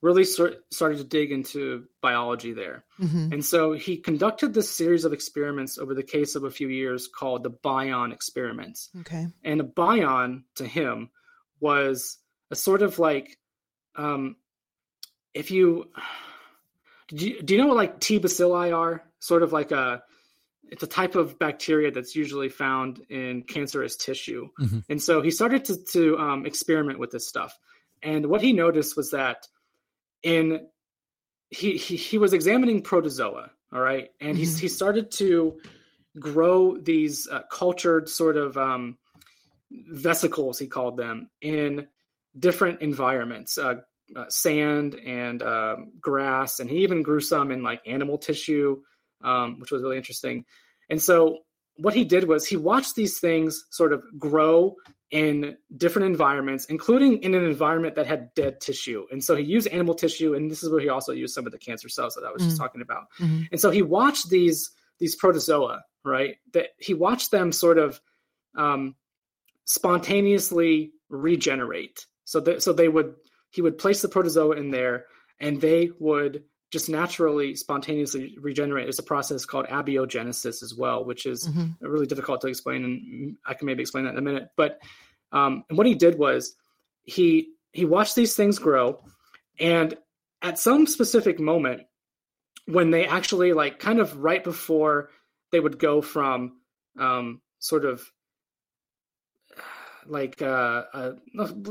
really 0.00 0.24
start, 0.24 0.54
started 0.70 0.96
to 0.96 1.04
dig 1.04 1.30
into 1.30 1.84
biology 2.00 2.54
there. 2.54 2.84
Mm-hmm. 2.98 3.34
And 3.34 3.44
so 3.44 3.72
he 3.72 3.98
conducted 3.98 4.54
this 4.54 4.70
series 4.70 5.04
of 5.04 5.12
experiments 5.12 5.76
over 5.76 5.94
the 5.94 6.02
case 6.02 6.36
of 6.36 6.44
a 6.44 6.50
few 6.50 6.68
years 6.68 7.06
called 7.06 7.42
the 7.42 7.50
Bion 7.50 8.12
experiments. 8.12 8.88
Okay. 9.00 9.26
And 9.44 9.60
a 9.60 9.64
Bion 9.64 10.44
to 10.54 10.66
him 10.66 11.10
was 11.60 12.16
a 12.50 12.56
sort 12.56 12.80
of 12.80 12.98
like, 12.98 13.36
um, 13.96 14.36
if 15.34 15.50
you, 15.50 15.90
do 17.08 17.28
you, 17.28 17.42
do 17.42 17.54
you 17.54 17.60
know 17.60 17.66
what 17.66 17.76
like 17.76 18.00
T 18.00 18.18
bacilli 18.18 18.74
are? 18.74 19.04
Sort 19.18 19.42
of 19.42 19.52
like 19.52 19.70
a, 19.70 20.02
it's 20.70 20.82
a 20.84 20.86
type 20.86 21.16
of 21.16 21.38
bacteria 21.38 21.90
that's 21.90 22.14
usually 22.14 22.48
found 22.48 23.00
in 23.10 23.42
cancerous 23.42 23.96
tissue. 23.96 24.48
Mm-hmm. 24.60 24.78
And 24.88 25.02
so 25.02 25.20
he 25.20 25.30
started 25.30 25.64
to, 25.66 25.84
to 25.92 26.18
um, 26.18 26.46
experiment 26.46 26.98
with 26.98 27.10
this 27.10 27.26
stuff. 27.26 27.58
And 28.02 28.26
what 28.26 28.40
he 28.40 28.52
noticed 28.52 28.96
was 28.96 29.10
that 29.10 29.46
in 30.22 30.66
he, 31.50 31.76
he, 31.76 31.96
he 31.96 32.18
was 32.18 32.32
examining 32.32 32.82
protozoa, 32.82 33.50
all 33.72 33.80
right, 33.80 34.08
and 34.20 34.36
mm-hmm. 34.38 34.54
he 34.54 34.60
he 34.60 34.68
started 34.68 35.10
to 35.12 35.58
grow 36.18 36.76
these 36.76 37.28
uh, 37.28 37.42
cultured 37.50 38.08
sort 38.08 38.36
of 38.36 38.56
um, 38.56 38.96
vesicles, 39.70 40.58
he 40.58 40.68
called 40.68 40.96
them, 40.96 41.28
in 41.40 41.88
different 42.38 42.80
environments, 42.80 43.58
uh, 43.58 43.76
uh, 44.14 44.28
sand 44.28 44.94
and 44.94 45.42
um, 45.42 45.92
grass, 46.00 46.60
and 46.60 46.70
he 46.70 46.78
even 46.78 47.02
grew 47.02 47.20
some 47.20 47.50
in 47.50 47.62
like 47.62 47.80
animal 47.86 48.18
tissue 48.18 48.80
um, 49.22 49.58
which 49.60 49.70
was 49.70 49.82
really 49.82 49.96
interesting. 49.96 50.44
And 50.88 51.00
so 51.00 51.38
what 51.76 51.94
he 51.94 52.04
did 52.04 52.24
was 52.24 52.46
he 52.46 52.56
watched 52.56 52.94
these 52.94 53.18
things 53.18 53.64
sort 53.70 53.92
of 53.92 54.02
grow 54.18 54.76
in 55.10 55.56
different 55.76 56.06
environments, 56.06 56.66
including 56.66 57.22
in 57.22 57.34
an 57.34 57.44
environment 57.44 57.96
that 57.96 58.06
had 58.06 58.32
dead 58.34 58.60
tissue. 58.60 59.06
And 59.10 59.22
so 59.22 59.34
he 59.34 59.44
used 59.44 59.66
animal 59.68 59.94
tissue, 59.94 60.34
and 60.34 60.50
this 60.50 60.62
is 60.62 60.70
where 60.70 60.80
he 60.80 60.88
also 60.88 61.12
used 61.12 61.34
some 61.34 61.46
of 61.46 61.52
the 61.52 61.58
cancer 61.58 61.88
cells 61.88 62.14
that 62.14 62.24
I 62.24 62.30
was 62.30 62.42
mm-hmm. 62.42 62.50
just 62.50 62.60
talking 62.60 62.82
about. 62.82 63.06
Mm-hmm. 63.18 63.42
And 63.50 63.60
so 63.60 63.70
he 63.70 63.82
watched 63.82 64.30
these 64.30 64.70
these 64.98 65.16
protozoa, 65.16 65.82
right? 66.04 66.36
That 66.52 66.68
he 66.78 66.94
watched 66.94 67.30
them 67.30 67.52
sort 67.52 67.78
of 67.78 68.00
um, 68.56 68.94
spontaneously 69.64 70.92
regenerate. 71.08 72.06
So 72.24 72.38
that 72.40 72.62
so 72.62 72.72
they 72.72 72.88
would 72.88 73.14
he 73.50 73.62
would 73.62 73.78
place 73.78 74.02
the 74.02 74.08
protozoa 74.08 74.56
in 74.56 74.70
there, 74.70 75.06
and 75.40 75.60
they 75.60 75.90
would 75.98 76.44
just 76.70 76.88
naturally 76.88 77.56
spontaneously 77.56 78.36
regenerate 78.40 78.88
is 78.88 78.98
a 78.98 79.02
process 79.02 79.44
called 79.44 79.66
abiogenesis 79.66 80.62
as 80.62 80.74
well, 80.74 81.04
which 81.04 81.26
is 81.26 81.48
mm-hmm. 81.48 81.84
really 81.84 82.06
difficult 82.06 82.40
to 82.42 82.46
explain, 82.46 82.84
and 82.84 83.36
I 83.44 83.54
can 83.54 83.66
maybe 83.66 83.82
explain 83.82 84.04
that 84.04 84.12
in 84.12 84.18
a 84.18 84.22
minute. 84.22 84.50
But 84.56 84.80
um, 85.32 85.64
and 85.68 85.76
what 85.76 85.86
he 85.86 85.94
did 85.94 86.18
was 86.18 86.54
he 87.02 87.50
he 87.72 87.84
watched 87.84 88.14
these 88.14 88.36
things 88.36 88.58
grow, 88.58 89.02
and 89.58 89.96
at 90.42 90.58
some 90.58 90.86
specific 90.86 91.40
moment, 91.40 91.82
when 92.66 92.90
they 92.90 93.04
actually 93.04 93.52
like 93.52 93.78
kind 93.78 93.98
of 93.98 94.16
right 94.16 94.42
before 94.42 95.10
they 95.50 95.60
would 95.60 95.78
go 95.78 96.00
from 96.00 96.58
um, 96.98 97.40
sort 97.58 97.84
of 97.84 98.08
like 100.06 100.40
uh, 100.40 100.84
uh, 100.92 101.12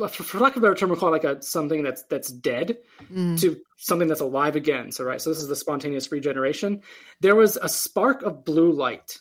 for 0.09 0.39
lack 0.39 0.55
of 0.55 0.57
a 0.57 0.61
better 0.61 0.75
term, 0.75 0.89
we 0.89 0.95
call 0.97 1.13
it 1.13 1.23
like 1.23 1.37
a 1.37 1.41
something 1.41 1.83
that's 1.83 2.03
that's 2.03 2.29
dead 2.29 2.77
mm. 3.11 3.39
to 3.39 3.57
something 3.79 4.09
that's 4.09 4.21
alive 4.21 4.55
again. 4.55 4.91
So 4.91 5.03
right, 5.03 5.21
so 5.21 5.29
this 5.29 5.39
is 5.39 5.47
the 5.47 5.55
spontaneous 5.55 6.11
regeneration. 6.11 6.81
There 7.21 7.35
was 7.35 7.57
a 7.57 7.69
spark 7.69 8.21
of 8.21 8.43
blue 8.45 8.71
light 8.71 9.17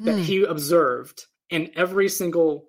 that 0.00 0.16
hmm. 0.16 0.22
he 0.22 0.42
observed 0.42 1.24
in 1.48 1.70
every 1.76 2.08
single 2.08 2.66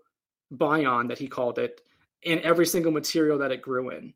bion 0.51 1.07
that 1.07 1.17
he 1.17 1.27
called 1.27 1.59
it, 1.59 1.81
in 2.21 2.39
every 2.43 2.65
single 2.65 2.91
material 2.91 3.39
that 3.39 3.51
it 3.51 3.61
grew 3.61 3.89
in, 3.89 4.13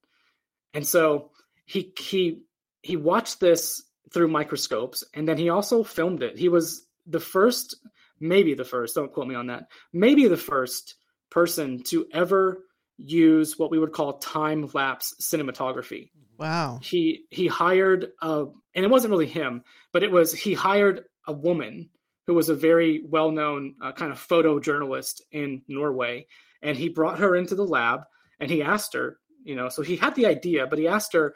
and 0.73 0.87
so 0.87 1.31
he 1.65 1.91
he 1.97 2.43
he 2.83 2.95
watched 2.95 3.39
this 3.39 3.83
through 4.13 4.27
microscopes, 4.27 5.03
and 5.13 5.27
then 5.27 5.37
he 5.37 5.49
also 5.49 5.83
filmed 5.83 6.21
it. 6.21 6.37
He 6.37 6.49
was 6.49 6.85
the 7.07 7.19
first, 7.19 7.75
maybe 8.19 8.53
the 8.53 8.63
first. 8.63 8.95
Don't 8.95 9.11
quote 9.11 9.27
me 9.27 9.35
on 9.35 9.47
that. 9.47 9.71
Maybe 9.91 10.27
the 10.27 10.37
first 10.37 10.95
person 11.29 11.81
to 11.83 12.07
ever 12.13 12.63
use 12.97 13.57
what 13.57 13.71
we 13.71 13.79
would 13.79 13.93
call 13.93 14.19
time 14.19 14.69
lapse 14.73 15.15
cinematography. 15.19 16.09
Wow. 16.41 16.79
He 16.81 17.25
he 17.29 17.45
hired 17.45 18.13
a 18.19 18.45
and 18.73 18.83
it 18.83 18.89
wasn't 18.89 19.11
really 19.11 19.27
him, 19.27 19.63
but 19.93 20.01
it 20.01 20.11
was 20.11 20.33
he 20.33 20.55
hired 20.55 21.03
a 21.27 21.31
woman 21.31 21.91
who 22.25 22.33
was 22.33 22.49
a 22.49 22.55
very 22.55 23.03
well-known 23.07 23.75
uh, 23.79 23.91
kind 23.91 24.11
of 24.11 24.17
photojournalist 24.17 25.21
in 25.31 25.61
Norway 25.67 26.25
and 26.63 26.75
he 26.75 26.89
brought 26.89 27.19
her 27.19 27.35
into 27.35 27.53
the 27.53 27.63
lab 27.63 28.01
and 28.39 28.49
he 28.49 28.63
asked 28.63 28.95
her, 28.95 29.19
you 29.43 29.55
know, 29.55 29.69
so 29.69 29.83
he 29.83 29.95
had 29.95 30.15
the 30.15 30.25
idea, 30.25 30.65
but 30.65 30.79
he 30.79 30.87
asked 30.87 31.13
her, 31.13 31.35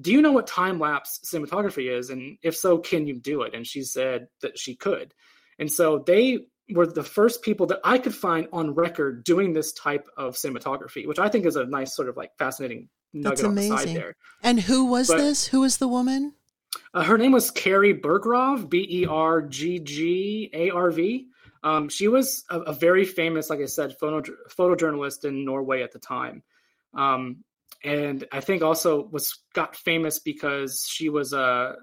"Do 0.00 0.10
you 0.10 0.20
know 0.20 0.32
what 0.32 0.48
time 0.48 0.80
lapse 0.80 1.20
cinematography 1.24 1.88
is 1.88 2.10
and 2.10 2.36
if 2.42 2.56
so, 2.56 2.78
can 2.78 3.06
you 3.06 3.20
do 3.20 3.42
it?" 3.42 3.54
And 3.54 3.64
she 3.64 3.84
said 3.84 4.26
that 4.42 4.58
she 4.58 4.74
could. 4.74 5.14
And 5.60 5.70
so 5.70 6.02
they 6.04 6.40
were 6.74 6.88
the 6.88 7.04
first 7.04 7.42
people 7.42 7.66
that 7.66 7.80
I 7.84 7.98
could 7.98 8.16
find 8.16 8.48
on 8.52 8.74
record 8.74 9.22
doing 9.22 9.52
this 9.52 9.72
type 9.72 10.08
of 10.16 10.34
cinematography, 10.34 11.06
which 11.06 11.20
I 11.20 11.28
think 11.28 11.46
is 11.46 11.54
a 11.54 11.66
nice 11.66 11.94
sort 11.94 12.08
of 12.08 12.16
like 12.16 12.32
fascinating 12.36 12.88
That's 13.14 13.42
amazing. 13.42 13.72
on 13.72 13.78
the 13.78 13.84
side 13.84 13.96
there. 13.96 14.16
And 14.42 14.60
who 14.60 14.86
was 14.86 15.08
but, 15.08 15.18
this? 15.18 15.46
Who 15.48 15.60
was 15.60 15.78
the 15.78 15.88
woman? 15.88 16.34
Uh, 16.94 17.02
her 17.02 17.18
name 17.18 17.32
was 17.32 17.50
Kari 17.50 17.94
Berggrav, 17.94 18.68
B 18.68 18.86
E 18.88 19.06
R 19.06 19.42
G 19.42 19.78
G 19.78 20.50
A 20.52 20.70
R 20.70 20.90
V. 20.90 21.26
Um, 21.62 21.88
she 21.88 22.08
was 22.08 22.44
a, 22.50 22.60
a, 22.60 22.72
very 22.72 23.04
famous, 23.04 23.50
like 23.50 23.60
I 23.60 23.66
said, 23.66 23.98
photo, 23.98 24.32
photojournalist 24.48 25.26
in 25.26 25.44
Norway 25.44 25.82
at 25.82 25.92
the 25.92 25.98
time. 25.98 26.42
Um, 26.94 27.44
and 27.84 28.26
I 28.32 28.40
think 28.40 28.62
also 28.62 29.08
was 29.08 29.38
got 29.52 29.76
famous 29.76 30.18
because 30.18 30.86
she 30.88 31.10
was 31.10 31.32
a 31.32 31.76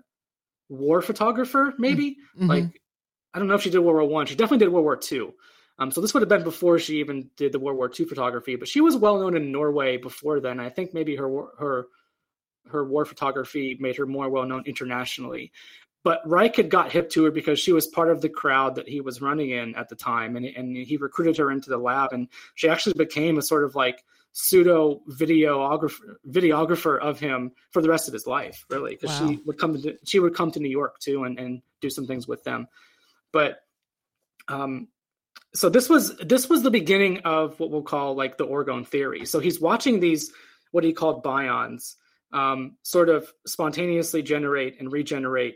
war 0.70 1.02
photographer, 1.02 1.74
maybe 1.78 2.18
mm-hmm. 2.36 2.48
like 2.48 2.82
I 3.34 3.40
don't 3.40 3.48
know 3.48 3.56
if 3.56 3.62
she 3.62 3.70
did 3.70 3.80
World 3.80 3.96
War 3.96 4.10
One. 4.10 4.26
She 4.26 4.36
definitely 4.36 4.66
did 4.66 4.74
World 4.74 4.84
War 4.84 4.98
Two. 4.98 5.34
Um, 5.80 5.92
so 5.92 6.02
this 6.02 6.14
would 6.14 6.22
have 6.22 6.30
been 6.30 6.44
before 6.44 6.80
she 6.80 7.00
even 7.00 7.30
did 7.38 7.52
the 7.52 7.60
World 7.60 7.78
War 7.78 7.92
II 7.98 8.06
photography, 8.06 8.56
but 8.56 8.68
she 8.68 8.82
was 8.82 8.96
well 8.96 9.20
known 9.20 9.36
in 9.36 9.52
Norway 9.52 9.98
before 9.98 10.40
then. 10.40 10.60
I 10.60 10.70
think 10.70 10.94
maybe 10.94 11.16
her 11.16 11.30
her 11.60 11.88
her 12.70 12.84
war 12.84 13.06
photography 13.06 13.78
made 13.80 13.96
her 13.98 14.06
more 14.06 14.30
well 14.30 14.46
known 14.46 14.64
internationally. 14.66 15.52
But 16.04 16.22
Reich 16.26 16.56
had 16.56 16.70
got 16.70 16.92
hip 16.92 17.10
to 17.12 17.26
her 17.26 17.32
because 17.32 17.60
she 17.60 17.74
was 17.74 17.88
part 17.88 18.10
of 18.10 18.22
the 18.22 18.30
crowd 18.30 18.76
that 18.76 18.88
he 18.88 19.02
was 19.02 19.22
running 19.22 19.52
in 19.52 19.76
at 19.76 19.90
the 19.90 19.96
time, 19.96 20.36
and 20.36 20.46
and 20.46 20.76
he 20.76 20.98
recruited 20.98 21.38
her 21.38 21.52
into 21.52 21.70
the 21.70 21.78
lab, 21.78 22.14
and 22.14 22.28
she 22.56 22.70
actually 22.70 22.94
became 22.94 23.38
a 23.38 23.42
sort 23.42 23.64
of 23.64 23.76
like 23.76 24.04
pseudo 24.32 25.02
videographer 25.10 26.16
videographer 26.30 27.00
of 27.00 27.20
him 27.20 27.52
for 27.72 27.82
the 27.82 27.90
rest 27.90 28.08
of 28.08 28.14
his 28.14 28.26
life, 28.26 28.66
really, 28.70 28.96
because 29.00 29.20
wow. 29.20 29.30
she 29.30 29.40
would 29.46 29.58
come 29.58 29.82
to 29.82 29.98
she 30.06 30.20
would 30.20 30.36
come 30.36 30.52
to 30.52 30.60
New 30.60 30.70
York 30.70 30.98
too 31.00 31.24
and 31.26 31.38
and 31.38 31.62
do 31.82 31.90
some 31.90 32.08
things 32.08 32.28
with 32.28 32.44
them. 32.44 32.68
But 33.32 33.60
um, 34.48 34.88
so 35.58 35.70
this 35.70 35.90
was 35.90 36.16
this 36.18 36.48
was 36.48 36.62
the 36.62 36.72
beginning 36.72 37.20
of 37.20 37.60
what 37.60 37.72
we'll 37.72 37.82
call 37.82 38.16
like 38.16 38.38
the 38.38 38.46
orgone 38.46 38.88
theory. 38.88 39.26
So 39.26 39.40
he's 39.40 39.60
watching 39.60 40.00
these 40.00 40.32
what 40.72 40.84
he 40.84 40.94
called 40.94 41.24
bions 41.24 41.96
um, 42.32 42.78
sort 42.84 43.10
of 43.10 43.32
spontaneously 43.46 44.22
generate 44.22 44.80
and 44.80 44.92
regenerate, 44.92 45.56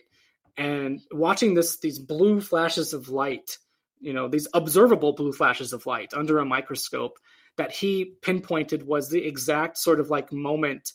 and 0.57 0.99
watching 1.11 1.53
this 1.53 1.79
these 1.79 1.99
blue 1.99 2.41
flashes 2.41 2.93
of 2.93 3.09
light, 3.09 3.57
you 3.99 4.13
know, 4.13 4.27
these 4.27 4.47
observable 4.55 5.13
blue 5.13 5.33
flashes 5.33 5.71
of 5.71 5.85
light 5.85 6.13
under 6.15 6.39
a 6.39 6.45
microscope 6.45 7.17
that 7.57 7.71
he 7.71 8.15
pinpointed 8.23 8.87
was 8.87 9.09
the 9.09 9.23
exact 9.23 9.77
sort 9.77 9.99
of 9.99 10.09
like 10.09 10.33
moment 10.33 10.93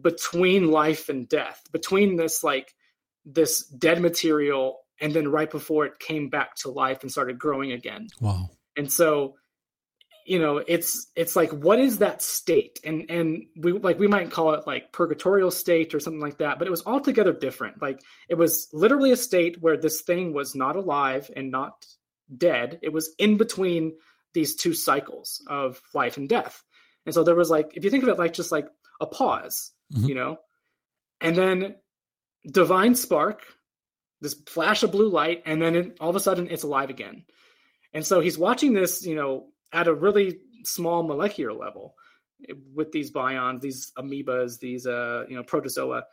between 0.00 0.70
life 0.70 1.08
and 1.08 1.28
death, 1.28 1.62
between 1.70 2.16
this 2.16 2.42
like 2.42 2.74
this 3.24 3.64
dead 3.66 4.00
material 4.00 4.81
and 5.00 5.12
then 5.12 5.28
right 5.28 5.50
before 5.50 5.86
it 5.86 5.98
came 5.98 6.28
back 6.28 6.54
to 6.56 6.70
life 6.70 7.02
and 7.02 7.10
started 7.10 7.38
growing 7.38 7.72
again. 7.72 8.08
Wow. 8.20 8.50
And 8.76 8.90
so 8.90 9.36
you 10.24 10.38
know 10.38 10.58
it's 10.66 11.08
it's 11.16 11.34
like 11.36 11.50
what 11.50 11.78
is 11.78 11.98
that 11.98 12.22
state 12.22 12.80
and 12.84 13.10
and 13.10 13.44
we 13.56 13.72
like 13.72 13.98
we 13.98 14.06
might 14.06 14.30
call 14.30 14.54
it 14.54 14.66
like 14.66 14.92
purgatorial 14.92 15.50
state 15.50 15.94
or 15.94 16.00
something 16.00 16.20
like 16.20 16.38
that 16.38 16.58
but 16.58 16.68
it 16.68 16.70
was 16.70 16.84
altogether 16.86 17.32
different 17.32 17.80
like 17.82 18.00
it 18.28 18.36
was 18.36 18.68
literally 18.72 19.12
a 19.12 19.16
state 19.16 19.60
where 19.60 19.76
this 19.76 20.02
thing 20.02 20.32
was 20.32 20.54
not 20.54 20.76
alive 20.76 21.30
and 21.36 21.50
not 21.50 21.84
dead 22.36 22.78
it 22.82 22.92
was 22.92 23.14
in 23.18 23.36
between 23.36 23.92
these 24.34 24.54
two 24.54 24.74
cycles 24.74 25.42
of 25.48 25.80
life 25.94 26.16
and 26.16 26.28
death 26.28 26.62
and 27.04 27.14
so 27.14 27.24
there 27.24 27.34
was 27.34 27.50
like 27.50 27.72
if 27.74 27.84
you 27.84 27.90
think 27.90 28.02
of 28.02 28.08
it 28.08 28.18
like 28.18 28.32
just 28.32 28.52
like 28.52 28.68
a 29.00 29.06
pause 29.06 29.72
mm-hmm. 29.92 30.06
you 30.06 30.14
know 30.14 30.36
and 31.20 31.36
then 31.36 31.74
divine 32.50 32.94
spark 32.94 33.42
this 34.22 34.34
flash 34.46 34.82
of 34.82 34.92
blue 34.92 35.08
light, 35.08 35.42
and 35.44 35.60
then 35.60 35.74
it, 35.74 35.96
all 36.00 36.08
of 36.08 36.16
a 36.16 36.20
sudden 36.20 36.48
it's 36.50 36.62
alive 36.62 36.88
again. 36.88 37.24
And 37.92 38.06
so 38.06 38.20
he's 38.20 38.38
watching 38.38 38.72
this, 38.72 39.04
you 39.04 39.16
know, 39.16 39.48
at 39.72 39.88
a 39.88 39.94
really 39.94 40.38
small 40.64 41.02
molecular 41.02 41.52
level 41.52 41.94
with 42.74 42.92
these 42.92 43.10
bions, 43.10 43.60
these 43.60 43.92
amoebas, 43.98 44.58
these 44.60 44.86
uh, 44.86 45.24
you 45.28 45.36
know, 45.36 45.42
protozoa. 45.42 46.04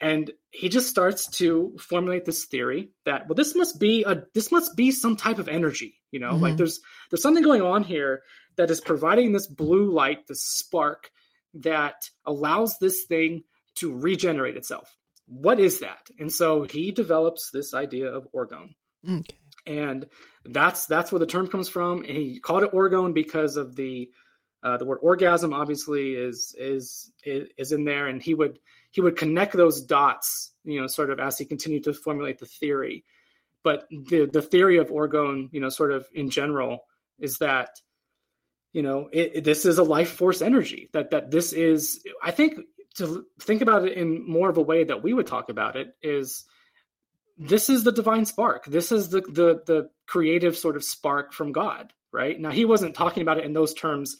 And 0.00 0.30
he 0.50 0.68
just 0.68 0.88
starts 0.88 1.28
to 1.38 1.76
formulate 1.78 2.24
this 2.24 2.44
theory 2.46 2.90
that 3.04 3.28
well, 3.28 3.36
this 3.36 3.54
must 3.54 3.78
be 3.78 4.04
a 4.04 4.24
this 4.34 4.50
must 4.50 4.76
be 4.76 4.90
some 4.90 5.16
type 5.16 5.38
of 5.38 5.48
energy, 5.48 5.94
you 6.10 6.18
know, 6.18 6.32
mm-hmm. 6.32 6.42
like 6.42 6.56
there's 6.56 6.80
there's 7.10 7.22
something 7.22 7.44
going 7.44 7.62
on 7.62 7.84
here 7.84 8.22
that 8.56 8.70
is 8.70 8.80
providing 8.80 9.32
this 9.32 9.46
blue 9.46 9.92
light, 9.92 10.26
this 10.26 10.42
spark 10.42 11.10
that 11.54 11.94
allows 12.26 12.76
this 12.78 13.04
thing 13.04 13.44
to 13.76 13.96
regenerate 13.96 14.56
itself 14.56 14.96
what 15.26 15.60
is 15.60 15.80
that? 15.80 16.08
And 16.18 16.32
so 16.32 16.62
he 16.64 16.92
develops 16.92 17.50
this 17.50 17.74
idea 17.74 18.12
of 18.12 18.28
orgone. 18.34 18.74
Okay. 19.08 19.36
And 19.66 20.06
that's 20.44 20.86
that's 20.86 21.10
where 21.10 21.18
the 21.18 21.26
term 21.26 21.48
comes 21.48 21.68
from. 21.68 21.98
And 21.98 22.16
he 22.16 22.40
called 22.40 22.64
it 22.64 22.72
orgone 22.72 23.14
because 23.14 23.56
of 23.56 23.76
the 23.76 24.10
uh, 24.64 24.78
the 24.78 24.84
word 24.84 24.98
orgasm 25.02 25.52
obviously 25.52 26.14
is, 26.14 26.54
is 26.58 27.12
is 27.24 27.72
in 27.72 27.84
there 27.84 28.08
and 28.08 28.22
he 28.22 28.34
would 28.34 28.58
he 28.90 29.00
would 29.02 29.16
connect 29.16 29.52
those 29.52 29.82
dots 29.82 30.52
you 30.64 30.80
know 30.80 30.86
sort 30.86 31.10
of 31.10 31.20
as 31.20 31.36
he 31.36 31.44
continued 31.44 31.84
to 31.84 31.92
formulate 31.92 32.38
the 32.38 32.46
theory 32.46 33.04
but 33.62 33.86
the 33.90 34.28
the 34.32 34.40
theory 34.40 34.78
of 34.78 34.88
orgone 34.88 35.48
you 35.52 35.60
know 35.60 35.68
sort 35.68 35.92
of 35.92 36.06
in 36.14 36.30
general 36.30 36.84
is 37.18 37.38
that 37.38 37.68
you 38.72 38.82
know 38.82 39.10
it, 39.12 39.32
it, 39.36 39.44
this 39.44 39.66
is 39.66 39.76
a 39.76 39.82
life 39.82 40.12
force 40.12 40.40
energy 40.40 40.88
that 40.92 41.10
that 41.10 41.30
this 41.30 41.52
is 41.52 42.02
i 42.22 42.30
think 42.30 42.58
to 42.96 43.26
think 43.40 43.62
about 43.62 43.86
it 43.86 43.96
in 43.96 44.28
more 44.28 44.48
of 44.48 44.56
a 44.56 44.62
way 44.62 44.84
that 44.84 45.02
we 45.02 45.12
would 45.12 45.26
talk 45.26 45.48
about 45.48 45.76
it 45.76 45.94
is 46.02 46.44
this 47.36 47.68
is 47.68 47.82
the 47.82 47.92
divine 47.92 48.24
spark. 48.24 48.64
This 48.66 48.92
is 48.92 49.08
the 49.08 49.20
the 49.20 49.62
the 49.66 49.90
creative 50.06 50.56
sort 50.56 50.76
of 50.76 50.84
spark 50.84 51.32
from 51.32 51.52
god 51.52 51.92
right? 52.12 52.38
Now 52.38 52.52
he 52.52 52.64
wasn't 52.64 52.94
talking 52.94 53.22
about 53.22 53.38
it 53.38 53.44
in 53.44 53.54
those 53.54 53.74
terms 53.74 54.16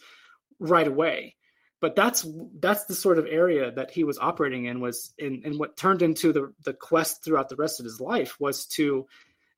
right 0.58 0.88
away 0.88 1.36
but 1.84 1.94
that's 1.94 2.26
that's 2.60 2.86
the 2.86 2.94
sort 2.94 3.18
of 3.18 3.26
area 3.28 3.70
that 3.70 3.90
he 3.90 4.04
was 4.04 4.18
operating 4.18 4.64
in 4.64 4.80
was 4.80 5.12
in 5.18 5.42
and 5.44 5.58
what 5.58 5.76
turned 5.76 6.00
into 6.00 6.32
the 6.32 6.50
the 6.64 6.72
quest 6.72 7.22
throughout 7.22 7.50
the 7.50 7.56
rest 7.56 7.78
of 7.78 7.84
his 7.84 8.00
life 8.00 8.40
was 8.40 8.64
to 8.64 9.06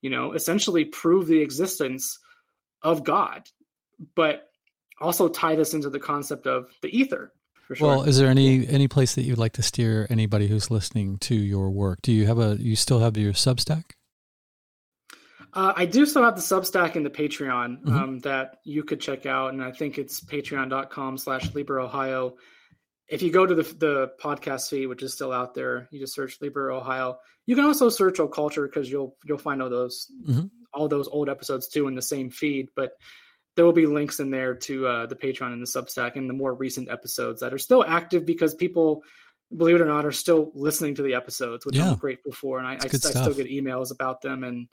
you 0.01 0.11
know 0.11 0.33
essentially 0.33 0.85
prove 0.85 1.29
the 1.29 1.41
existence 1.41 2.19
of 2.83 3.05
god 3.05 3.49
but 4.17 4.51
also 5.01 5.29
tie 5.29 5.55
this 5.55 5.73
into 5.73 5.89
the 5.89 6.01
concept 6.01 6.49
of 6.49 6.69
the 6.83 6.89
ether 6.89 7.33
Sure. 7.75 7.89
Well, 7.89 8.03
is 8.05 8.19
there 8.19 8.29
any 8.29 8.67
any 8.69 8.87
place 8.87 9.17
that 9.17 9.23
you'd 9.23 9.39
like 9.39 9.55
to 9.55 9.63
steer 9.63 10.07
anybody 10.09 10.47
who's 10.47 10.71
listening 10.71 11.19
to 11.19 11.35
your 11.35 11.71
work? 11.71 12.01
Do 12.03 12.13
you 12.13 12.27
have 12.27 12.39
a 12.39 12.57
you 12.61 12.77
still 12.77 13.01
have 13.01 13.17
your 13.17 13.33
Substack? 13.33 13.85
Uh, 15.53 15.73
I 15.75 15.87
do 15.87 16.07
still 16.07 16.23
have 16.23 16.37
the 16.37 16.43
Substack 16.43 16.97
and 16.97 17.05
the 17.05 17.11
Patreon 17.11 17.83
mm-hmm. 17.83 17.97
um, 17.97 18.19
that 18.21 18.59
you 18.65 18.85
could 18.85 19.01
check 19.01 19.27
out, 19.27 19.53
and 19.53 19.65
I 19.65 19.73
think 19.73 19.99
it's 19.99 20.21
patreon.com 20.21 21.17
slash 21.19 21.53
Liber 21.55 21.81
Ohio. 21.81 22.37
If 23.09 23.23
you 23.23 23.33
go 23.33 23.47
to 23.47 23.55
the 23.55 23.63
the 23.63 24.13
podcast 24.21 24.69
feed, 24.69 24.87
which 24.87 25.03
is 25.03 25.13
still 25.15 25.33
out 25.33 25.55
there, 25.55 25.89
you 25.91 25.99
just 25.99 26.15
search 26.15 26.39
Liber 26.41 26.71
Ohio. 26.71 27.19
You 27.47 27.57
can 27.57 27.65
also 27.65 27.89
search 27.89 28.19
Occulture 28.19 28.67
because 28.67 28.89
you'll 28.89 29.17
you'll 29.25 29.39
find 29.39 29.61
all 29.61 29.71
those 29.71 30.09
mm-hmm. 30.29 30.47
all 30.73 30.87
those 30.87 31.09
old 31.09 31.29
episodes 31.29 31.67
too 31.67 31.89
in 31.89 31.97
the 31.97 32.03
same 32.03 32.31
feed. 32.31 32.69
But 32.77 32.93
there 33.57 33.65
will 33.65 33.73
be 33.73 33.87
links 33.87 34.21
in 34.21 34.31
there 34.31 34.55
to 34.55 34.87
uh, 34.87 35.07
the 35.07 35.17
Patreon 35.17 35.53
and 35.53 35.63
the 35.63 35.67
Substack 35.67 36.17
and 36.17 36.29
the 36.29 36.35
more 36.35 36.55
recent 36.55 36.91
episodes 36.91 37.41
that 37.41 37.53
are 37.53 37.59
still 37.59 37.85
active 37.85 38.27
because 38.27 38.55
people, 38.55 39.03
believe 39.57 39.77
it 39.77 39.81
or 39.81 39.87
not, 39.87 40.05
are 40.05 40.13
still 40.13 40.53
listening 40.55 40.95
to 40.95 41.03
the 41.03 41.15
episodes, 41.15 41.65
which 41.65 41.77
yeah. 41.77 41.91
I'm 41.91 41.97
grateful 41.97 42.33
for. 42.33 42.59
And 42.59 42.67
I, 42.67 42.73
I, 42.73 42.79
I, 42.85 42.89
still 42.89 43.35
get 43.35 43.49
emails 43.49 43.91
about 43.91 44.21
them, 44.21 44.45
and 44.45 44.69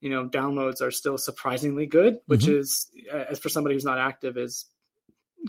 you 0.00 0.10
know, 0.10 0.28
downloads 0.28 0.82
are 0.82 0.90
still 0.90 1.16
surprisingly 1.16 1.86
good, 1.86 2.18
which 2.26 2.42
mm-hmm. 2.42 2.58
is, 2.58 2.90
as 3.10 3.38
for 3.38 3.48
somebody 3.48 3.74
who's 3.74 3.84
not 3.84 3.98
active, 3.98 4.36
is 4.36 4.66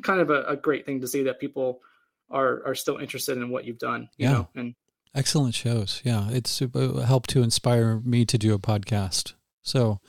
kind 0.02 0.22
of 0.22 0.30
a, 0.30 0.44
a 0.44 0.56
great 0.56 0.86
thing 0.86 1.02
to 1.02 1.08
see 1.08 1.24
that 1.24 1.40
people 1.40 1.82
are 2.30 2.66
are 2.66 2.76
still 2.76 2.98
interested 2.98 3.38
in 3.38 3.50
what 3.50 3.66
you've 3.66 3.80
done. 3.80 4.10
You 4.18 4.28
Yeah. 4.28 4.34
know, 4.34 4.50
and 4.56 4.76
Excellent 5.16 5.56
shows. 5.56 6.02
Yeah, 6.06 6.30
it's 6.30 6.62
uh, 6.62 7.04
helped 7.08 7.32
to 7.32 7.42
inspire 7.42 8.00
me 8.02 8.24
to 8.26 8.38
do 8.38 8.54
a 8.54 8.60
podcast. 8.60 9.34
So 9.64 10.00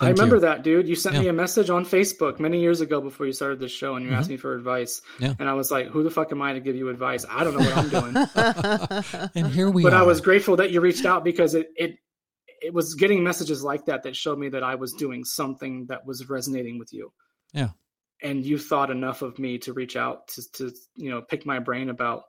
I 0.00 0.10
remember 0.10 0.36
you. 0.36 0.40
that, 0.42 0.62
dude. 0.62 0.88
You 0.88 0.94
sent 0.94 1.18
me 1.18 1.28
a 1.28 1.32
message 1.32 1.68
on 1.70 1.84
Facebook 1.84 2.40
many 2.40 2.60
years 2.60 2.80
ago 2.80 3.00
before 3.00 3.26
you 3.26 3.32
started 3.32 3.60
this 3.60 3.72
show, 3.72 3.96
and 3.96 4.04
you 4.04 4.10
Mhm. 4.12 4.16
asked 4.16 4.30
me 4.30 4.36
for 4.36 4.54
advice. 4.54 5.02
Yeah. 5.18 5.34
And 5.38 5.48
I 5.48 5.52
was 5.54 5.70
like, 5.70 5.88
"Who 5.88 6.02
the 6.02 6.10
fuck 6.10 6.32
am 6.32 6.40
I 6.40 6.52
to 6.54 6.60
give 6.60 6.74
you 6.76 6.88
advice? 6.88 7.26
I 7.28 7.44
don't 7.44 7.52
know 7.56 7.60
what 7.60 7.76
I'm 7.76 7.88
doing." 7.90 8.14
And 9.34 9.46
here 9.48 9.70
we 9.70 9.82
but 9.82 9.92
are. 9.92 10.02
I 10.02 10.06
was 10.06 10.20
grateful 10.20 10.56
that 10.56 10.70
you 10.70 10.80
reached 10.80 11.04
out 11.04 11.24
because 11.24 11.54
it 11.54 11.68
it 11.76 11.96
it 12.62 12.74
was 12.74 12.94
getting 12.94 13.22
messages 13.24 13.62
like 13.64 13.86
that 13.86 14.02
that 14.02 14.14
showed 14.16 14.38
me 14.38 14.48
that 14.50 14.62
I 14.62 14.74
was 14.74 14.92
doing 14.92 15.24
something 15.24 15.86
that 15.86 16.04
was 16.06 16.28
resonating 16.28 16.78
with 16.78 16.92
you. 16.92 17.12
Yeah. 17.52 17.70
And 18.22 18.44
you 18.44 18.58
thought 18.58 18.90
enough 18.90 19.22
of 19.22 19.38
me 19.38 19.58
to 19.60 19.72
reach 19.72 19.96
out 19.96 20.28
to 20.28 20.50
to 20.52 20.72
you 20.96 21.10
know 21.10 21.22
pick 21.22 21.46
my 21.46 21.58
brain 21.58 21.88
about 21.90 22.24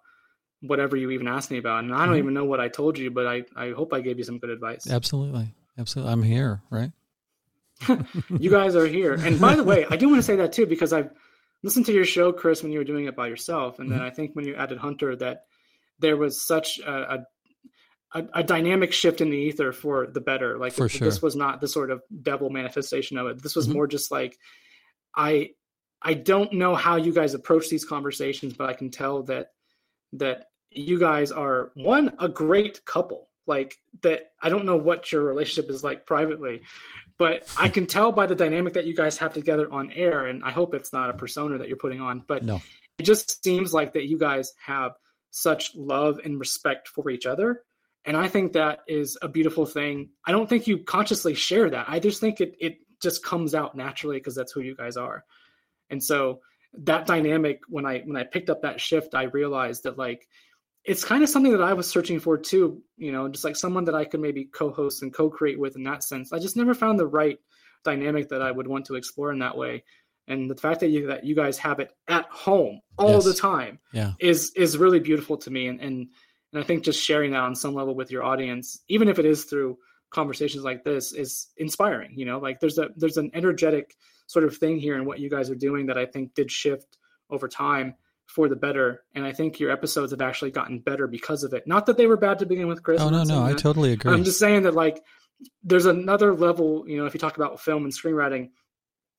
whatever 0.62 0.96
you 0.96 1.10
even 1.12 1.28
asked 1.28 1.52
me 1.52 1.58
about. 1.58 1.84
And 1.84 1.94
I 1.94 2.06
don't 2.06 2.16
Mhm. 2.16 2.20
even 2.20 2.34
know 2.34 2.46
what 2.46 2.60
I 2.60 2.68
told 2.70 2.98
you, 2.98 3.12
but 3.12 3.28
I 3.28 3.44
I 3.56 3.72
hope 3.72 3.94
I 3.94 4.02
gave 4.02 4.18
you 4.18 4.24
some 4.24 4.40
good 4.40 4.50
advice. 4.52 4.90
Absolutely. 4.90 5.54
Absolutely. 5.78 6.12
I'm 6.14 6.22
here, 6.24 6.62
right? 6.70 6.92
you 8.40 8.50
guys 8.50 8.76
are 8.76 8.88
here. 8.88 9.14
And 9.14 9.40
by 9.40 9.56
the 9.56 9.64
way, 9.64 9.86
I 9.90 9.96
do 9.96 10.08
want 10.10 10.20
to 10.20 10.24
say 10.24 10.36
that 10.38 10.54
too 10.54 10.66
because 10.66 10.94
I've 10.94 11.10
listened 11.64 11.86
to 11.88 11.94
your 11.94 12.06
show, 12.06 12.32
Chris, 12.32 12.64
when 12.64 12.72
you 12.72 12.80
were 12.80 12.86
doing 12.86 13.06
it 13.06 13.16
by 13.16 13.28
yourself, 13.28 13.80
and 13.80 13.90
Mm-hmm. 13.90 13.98
then 14.00 14.08
I 14.08 14.10
think 14.12 14.36
when 14.36 14.46
you 14.46 14.56
added 14.56 14.78
Hunter, 14.78 15.16
that 15.18 15.44
there 16.00 16.18
was 16.18 16.46
such 16.46 16.80
a, 16.80 17.14
a 17.16 17.26
a, 18.14 18.28
a 18.36 18.44
dynamic 18.44 18.92
shift 18.92 19.22
in 19.22 19.30
the 19.30 19.38
ether 19.38 19.72
for 19.72 20.08
the 20.08 20.20
better. 20.20 20.58
Like 20.58 20.74
For 20.74 20.90
sure. 20.90 21.08
this 21.08 21.22
was 21.22 21.36
not 21.36 21.62
the 21.62 21.68
sort 21.68 21.92
of 21.92 22.02
devil 22.24 22.50
manifestation 22.50 23.18
of 23.18 23.28
it. 23.28 23.42
This 23.42 23.56
was 23.56 23.68
Mhm. 23.70 23.74
more 23.74 23.88
just 23.88 24.12
like 24.12 24.38
I 25.16 25.52
I 26.02 26.16
don't 26.16 26.52
know 26.54 26.76
how 26.76 26.96
you 26.98 27.14
guys 27.14 27.34
approach 27.36 27.70
these 27.70 27.86
conversations, 27.86 28.54
but 28.54 28.70
I 28.70 28.74
can 28.74 28.90
tell 28.90 29.24
that 29.24 29.52
that 30.14 30.48
you 30.72 31.00
guys 31.00 31.32
are 31.32 31.72
one 31.76 32.14
a 32.20 32.28
great 32.28 32.84
couple. 32.86 33.30
Like 33.48 33.78
that 34.02 34.32
I 34.42 34.50
don't 34.50 34.66
know 34.66 34.78
what 34.78 35.12
your 35.12 35.24
relationship 35.24 35.70
is 35.72 35.84
like 35.84 36.06
privately, 36.06 36.64
but 37.22 37.48
I 37.56 37.70
can 37.70 37.86
tell 37.86 38.12
by 38.12 38.26
the 38.26 38.34
dynamic 38.34 38.74
that 38.74 38.86
you 38.88 38.96
guys 38.96 39.16
have 39.20 39.32
together 39.32 39.72
on 39.72 39.92
air 39.92 40.26
and 40.26 40.44
I 40.44 40.50
hope 40.50 40.74
it's 40.74 40.92
not 40.92 41.12
a 41.12 41.14
persona 41.14 41.60
that 41.60 41.68
you're 41.68 41.78
putting 41.78 42.02
on, 42.02 42.24
but 42.26 42.44
No. 42.44 42.60
it 42.98 43.04
just 43.04 43.44
seems 43.44 43.76
like 43.76 43.94
that 43.94 44.06
you 44.08 44.18
guys 44.18 44.54
have 44.66 44.94
such 45.30 45.76
love 45.76 46.20
and 46.26 46.40
respect 46.40 46.88
for 46.88 47.12
each 47.12 47.28
other 47.28 47.62
and 48.06 48.18
i 48.18 48.28
think 48.28 48.54
that 48.54 48.80
is 48.88 49.20
a 49.22 49.28
beautiful 49.28 49.68
thing. 49.68 50.10
I 50.26 50.32
don't 50.32 50.50
think 50.50 50.66
you 50.66 50.80
consciously 50.80 51.36
share 51.36 51.70
that. 51.70 51.86
I 51.88 52.00
just 52.00 52.20
think 52.20 52.42
it, 52.42 52.56
it 52.60 52.80
just 53.00 53.24
comes 53.24 53.54
out 53.54 53.76
naturally 53.76 54.18
because 54.18 54.34
that's 54.34 54.52
who 54.52 54.62
you 54.62 54.76
guys 54.76 54.98
are. 54.98 55.24
And 55.92 56.04
so 56.04 56.40
that 56.74 57.06
dynamic 57.06 57.60
when 57.68 57.86
i 57.86 58.00
when 58.00 58.18
i 58.18 58.24
picked 58.24 58.50
up 58.50 58.62
that 58.64 58.80
shift 58.82 59.14
i 59.14 59.24
realized 59.24 59.84
that 59.84 59.98
like 59.98 60.28
it's 60.84 61.04
kind 61.04 61.24
of 61.24 61.30
something 61.30 61.52
that 61.52 61.62
i 61.62 61.74
was 61.74 61.88
searching 61.90 62.20
for 62.20 62.38
too 62.38 62.82
you 62.98 63.12
know 63.12 63.28
just 63.30 63.44
like 63.44 63.56
someone 63.56 63.84
that 63.86 63.96
i 63.96 64.04
could 64.06 64.20
maybe 64.20 64.46
co-host 64.46 65.04
and 65.04 65.14
co-create 65.14 65.60
with 65.60 65.76
in 65.76 65.84
that 65.84 66.04
sense. 66.04 66.34
I 66.34 66.40
just 66.40 66.58
never 66.58 66.74
found 66.74 67.00
the 67.00 67.08
right 67.08 67.38
dynamic 67.84 68.30
that 68.30 68.42
i 68.42 68.52
would 68.52 68.68
want 68.68 68.86
to 68.86 68.96
explore 68.96 69.32
in 69.32 69.40
that 69.40 69.58
way. 69.58 69.84
And 70.28 70.50
the 70.50 70.56
fact 70.56 70.80
that 70.82 70.90
you 70.90 71.08
that 71.08 71.24
you 71.26 71.36
guys 71.36 71.58
have 71.58 71.80
it 71.80 71.92
at 72.08 72.26
home 72.26 72.80
all 72.98 73.10
Yes. 73.16 73.26
the 73.26 73.34
time 73.34 73.80
Yeah. 73.92 74.14
is 74.20 74.52
is 74.56 74.78
really 74.78 75.00
beautiful 75.00 75.36
to 75.38 75.50
me. 75.52 75.68
And 75.68 75.82
and 75.82 76.08
and 76.54 76.62
I 76.62 76.66
think 76.66 76.84
just 76.84 77.04
sharing 77.04 77.32
that 77.32 77.42
on 77.42 77.56
some 77.56 77.74
level 77.74 77.96
with 77.96 78.12
your 78.12 78.24
audience 78.24 78.80
even 78.88 79.08
if 79.08 79.20
it 79.20 79.26
is 79.26 79.46
through 79.46 79.78
conversations 80.12 80.64
like 80.64 80.84
this 80.84 81.12
is 81.14 81.48
inspiring 81.58 82.12
you 82.16 82.26
know? 82.26 82.40
Like 82.40 82.60
there's 82.60 82.78
a 82.78 82.90
there's 82.96 83.18
an 83.18 83.32
energetic 83.34 83.96
sort 84.28 84.46
of 84.46 84.56
thing 84.58 84.78
here 84.80 84.96
in 84.96 85.06
what 85.06 85.20
you 85.20 85.30
guys 85.30 85.50
are 85.50 85.56
doing 85.56 85.86
that 85.88 85.98
I 85.98 86.06
think 86.06 86.34
did 86.36 86.50
shift 86.52 86.98
over 87.30 87.48
time 87.48 87.96
for 88.34 88.48
the 88.48 88.56
better 88.56 89.04
and 89.14 89.26
I 89.26 89.34
think 89.34 89.60
your 89.60 89.72
episodes 89.72 90.12
have 90.12 90.22
actually 90.22 90.52
gotten 90.52 90.80
better 90.80 91.06
because 91.06 91.44
of 91.44 91.54
it 91.54 91.68
not 91.68 91.86
that 91.88 91.98
they 91.98 92.08
were 92.08 92.16
bad 92.18 92.40
to 92.40 92.46
begin 92.46 92.68
with 92.68 92.82
Chris 92.82 93.02
Oh 93.02 93.10
no, 93.10 93.24
no, 93.24 93.44
I 93.44 93.54
totally 93.54 93.92
agree. 93.92 94.14
I'm 94.14 94.24
just 94.24 94.40
saying 94.40 94.64
that 94.64 94.74
like 94.74 95.04
there's 95.64 95.86
another 95.88 96.34
level, 96.34 96.86
you 96.88 96.98
know, 96.98 97.06
if 97.06 97.14
you 97.14 97.20
talk 97.20 97.36
about 97.36 97.60
film 97.60 97.84
and 97.84 97.92
screenwriting, 97.94 98.52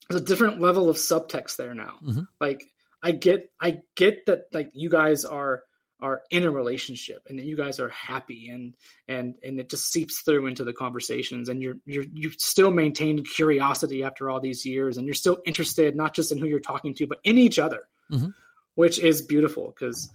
there's 0.08 0.22
a 0.22 0.24
different 0.24 0.60
level 0.60 0.88
of 0.88 0.96
subtext 0.96 1.56
there 1.56 1.74
now. 1.74 1.94
Mhm. 2.02 2.26
Like 2.40 2.64
I 3.02 3.12
get 3.12 3.50
I 3.60 3.80
get 3.96 4.24
that 4.26 4.44
like 4.52 4.70
you 4.72 4.88
guys 4.88 5.24
are 5.24 5.64
are 6.00 6.22
in 6.30 6.42
a 6.44 6.50
relationship 6.50 7.22
and 7.28 7.38
that 7.38 7.44
you 7.44 7.56
guys 7.56 7.78
are 7.78 7.88
happy 7.90 8.48
and 8.48 8.74
and 9.08 9.34
and 9.44 9.60
it 9.60 9.68
just 9.68 9.92
seeps 9.92 10.22
through 10.22 10.46
into 10.46 10.64
the 10.64 10.72
conversations 10.72 11.48
and 11.50 11.62
you're 11.62 11.76
you're 11.84 12.06
you 12.12 12.30
still 12.38 12.70
maintain 12.70 13.22
curiosity 13.24 14.02
after 14.02 14.30
all 14.30 14.40
these 14.40 14.64
years 14.64 14.96
and 14.96 15.06
you're 15.06 15.14
still 15.14 15.38
interested 15.44 15.94
not 15.94 16.14
just 16.14 16.32
in 16.32 16.38
who 16.38 16.46
you're 16.46 16.58
talking 16.60 16.94
to 16.94 17.06
but 17.06 17.18
in 17.24 17.36
each 17.38 17.58
other 17.58 17.88
Mhm. 18.10 18.34
Which 18.74 18.98
is 18.98 19.22
beautiful 19.22 19.74
because 19.78 20.10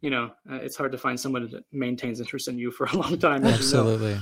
you 0.00 0.10
know 0.10 0.30
uh, 0.50 0.56
it's 0.56 0.76
hard 0.76 0.92
to 0.92 0.98
find 0.98 1.18
someone 1.18 1.48
that 1.50 1.64
maintains 1.72 2.20
interest 2.20 2.48
in 2.48 2.58
you 2.58 2.70
for 2.70 2.86
a 2.86 2.96
long 2.96 3.18
time 3.18 3.44
as 3.44 3.72
you 3.72 3.78
know. 3.78 3.90
Absolutely. 3.92 4.20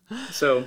so 0.30 0.64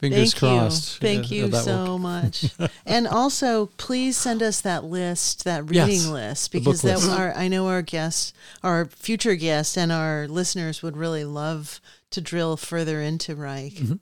Fingers 0.00 0.32
Thank 0.32 0.38
crossed. 0.38 0.94
you. 1.02 1.08
Thank 1.08 1.30
you 1.30 1.42
that 1.48 1.56
will- 1.58 1.62
so 1.86 1.98
much. 1.98 2.54
and 2.86 3.06
also, 3.06 3.66
please 3.76 4.16
send 4.16 4.42
us 4.42 4.62
that 4.62 4.82
list, 4.84 5.44
that 5.44 5.64
reading 5.64 5.88
Yes, 5.88 6.06
list, 6.08 6.52
because 6.52 6.80
that 6.80 7.00
list. 7.00 7.10
our 7.10 7.34
I 7.36 7.48
know 7.48 7.66
our 7.68 7.82
guests, 7.82 8.32
our 8.62 8.86
future 8.86 9.34
guests, 9.34 9.76
and 9.76 9.92
our 9.92 10.26
listeners 10.26 10.82
would 10.82 10.96
really 10.96 11.24
love 11.26 11.82
to 12.12 12.22
drill 12.22 12.56
further 12.56 13.02
into 13.02 13.36
Reich. 13.36 13.74
Mm-hmm. 13.74 13.94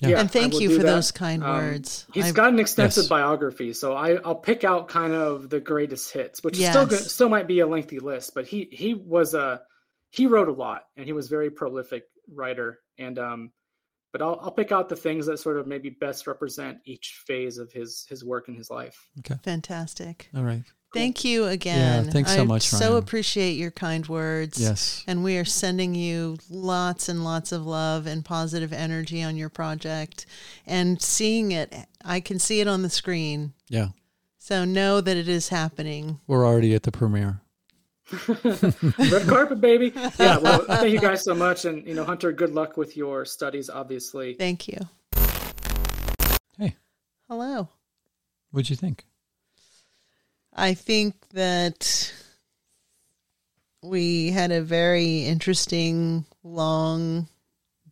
Yeah. 0.00 0.08
Yeah, 0.10 0.20
And 0.20 0.30
thank 0.30 0.60
you 0.60 0.70
for 0.76 0.82
that. 0.84 0.94
those 0.94 1.10
kind 1.10 1.42
Um, 1.42 1.56
words. 1.56 2.06
He's 2.14 2.26
I- 2.26 2.30
got 2.32 2.52
an 2.52 2.60
extensive 2.60 3.02
Yes. 3.04 3.08
biography, 3.08 3.72
so 3.72 3.94
I, 3.94 4.14
I'll 4.24 4.36
pick 4.36 4.62
out 4.62 4.88
kind 4.88 5.12
of 5.12 5.50
the 5.50 5.58
greatest 5.60 6.12
hits, 6.12 6.42
which 6.44 6.58
is 6.58 6.68
still 6.68 6.86
good, 6.86 7.00
still 7.00 7.28
might 7.28 7.48
be 7.48 7.60
a 7.60 7.66
lengthy 7.66 7.98
list. 7.98 8.32
But 8.34 8.46
he 8.46 8.68
he 8.70 8.94
was 8.94 9.34
a 9.34 9.62
he 10.10 10.26
wrote 10.26 10.48
a 10.48 10.52
lot, 10.52 10.84
and 10.96 11.04
he 11.04 11.12
was 11.12 11.26
a 11.26 11.30
very 11.30 11.50
prolific 11.50 12.04
writer. 12.32 12.78
And 12.96 13.18
um, 13.18 13.50
but 14.12 14.22
I'll 14.22 14.38
I'll 14.40 14.52
pick 14.52 14.70
out 14.70 14.88
the 14.88 14.96
things 14.96 15.26
that 15.26 15.38
sort 15.38 15.58
of 15.58 15.66
maybe 15.66 15.90
best 15.90 16.26
represent 16.28 16.78
each 16.84 17.20
phase 17.26 17.58
of 17.58 17.72
his 17.72 18.06
his 18.08 18.24
work 18.24 18.48
in 18.48 18.54
his 18.54 18.70
life. 18.70 18.96
fantastic. 19.42 20.28
All 20.34 20.44
right. 20.44 20.62
Thank 20.94 21.22
you 21.22 21.44
again. 21.46 22.06
Yeah, 22.06 22.10
thanks 22.10 22.34
so 22.34 22.42
I 22.42 22.44
much, 22.44 22.66
So 22.68 22.90
Ryan. 22.90 22.96
appreciate 23.02 23.52
your 23.52 23.70
kind 23.70 24.06
words. 24.06 24.58
Yes. 24.60 25.04
And 25.06 25.22
we 25.22 25.36
are 25.36 25.44
sending 25.44 25.94
you 25.94 26.38
lots 26.48 27.08
and 27.10 27.24
lots 27.24 27.52
of 27.52 27.66
love 27.66 28.06
and 28.06 28.24
positive 28.24 28.72
energy 28.72 29.22
on 29.22 29.36
your 29.36 29.50
project 29.50 30.24
and 30.66 31.00
seeing 31.00 31.52
it. 31.52 31.74
I 32.04 32.20
can 32.20 32.38
see 32.38 32.60
it 32.60 32.68
on 32.68 32.82
the 32.82 32.88
screen. 32.90 33.52
Yeah. 33.68 33.88
So 34.38 34.64
know 34.64 35.02
that 35.02 35.16
it 35.16 35.28
is 35.28 35.50
happening. 35.50 36.20
We're 36.26 36.46
already 36.46 36.74
at 36.74 36.84
the 36.84 36.92
premiere. 36.92 37.42
Red 38.28 39.28
carpet, 39.28 39.60
baby. 39.60 39.92
Yeah. 40.18 40.38
Well, 40.38 40.64
thank 40.64 40.90
you 40.90 41.00
guys 41.00 41.22
so 41.22 41.34
much, 41.34 41.66
and 41.66 41.86
you 41.86 41.94
know, 41.94 42.04
Hunter, 42.04 42.32
good 42.32 42.54
luck 42.54 42.78
with 42.78 42.96
your 42.96 43.26
studies. 43.26 43.68
Obviously, 43.68 44.32
Thank 44.32 44.66
you. 44.68 44.78
Hey. 46.58 46.76
Hello. 47.28 47.68
What'd 48.50 48.70
you 48.70 48.76
think? 48.76 49.04
I 50.58 50.74
think 50.74 51.14
that 51.34 52.12
we 53.82 54.30
had 54.30 54.50
a 54.50 54.60
very 54.62 55.20
interesting, 55.24 56.24
long, 56.42 57.28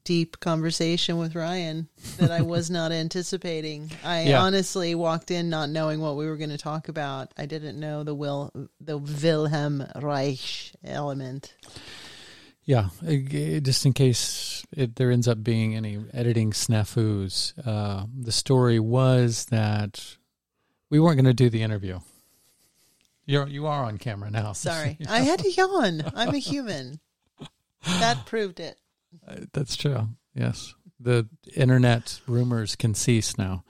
deep 0.05 0.39
conversation 0.41 1.17
with 1.19 1.35
Ryan 1.35 1.89
that 2.19 2.31
I 2.31 2.43
was 2.43 2.71
not 2.71 2.93
anticipating. 3.05 3.91
I 4.05 4.25
Yeah. 4.25 4.43
honestly 4.43 4.95
walked 4.95 5.31
in 5.31 5.49
not 5.49 5.71
knowing 5.71 6.01
what 6.01 6.17
we 6.17 6.27
were 6.27 6.37
going 6.37 6.51
to 6.51 6.59
talk 6.59 6.89
about. 6.89 7.33
I 7.37 7.47
didn't 7.47 7.79
know 7.79 8.03
the 8.05 8.15
will 8.15 8.51
the 8.81 8.99
Wilhelm 8.99 9.85
Reich 10.01 10.73
element. 10.85 11.55
Yeah, 12.65 12.89
just 13.63 13.87
in 13.87 13.93
case 13.93 14.65
it, 14.77 14.97
there 14.97 15.13
ends 15.13 15.29
up 15.29 15.45
being 15.45 15.77
any 15.77 15.99
editing 16.13 16.51
snafus, 16.51 17.53
uh, 17.65 18.07
the 18.13 18.33
story 18.33 18.81
was 18.81 19.45
that 19.47 20.17
we 20.91 20.99
weren't 20.99 21.17
going 21.17 21.27
to 21.27 21.33
do 21.35 21.49
the 21.49 21.63
interview. 21.63 22.01
You're 23.27 23.49
you 23.49 23.67
are 23.67 23.85
on 23.85 23.99
camera 23.99 24.31
now. 24.31 24.53
so- 24.53 24.71
Sorry. 24.71 24.97
I 25.09 25.21
had 25.21 25.41
to 25.41 25.51
yawn. 25.51 26.03
I'm 26.15 26.35
a 26.35 26.39
human. 26.53 27.01
That 27.85 28.27
proved 28.27 28.61
it. 28.61 28.79
Uh, 29.27 29.37
That's 29.53 29.77
true. 29.77 30.09
Yes, 30.35 30.75
the 31.01 31.29
internet 31.55 32.21
rumors 32.27 32.77
can 32.77 32.95
cease 32.95 33.37
now. 33.39 33.65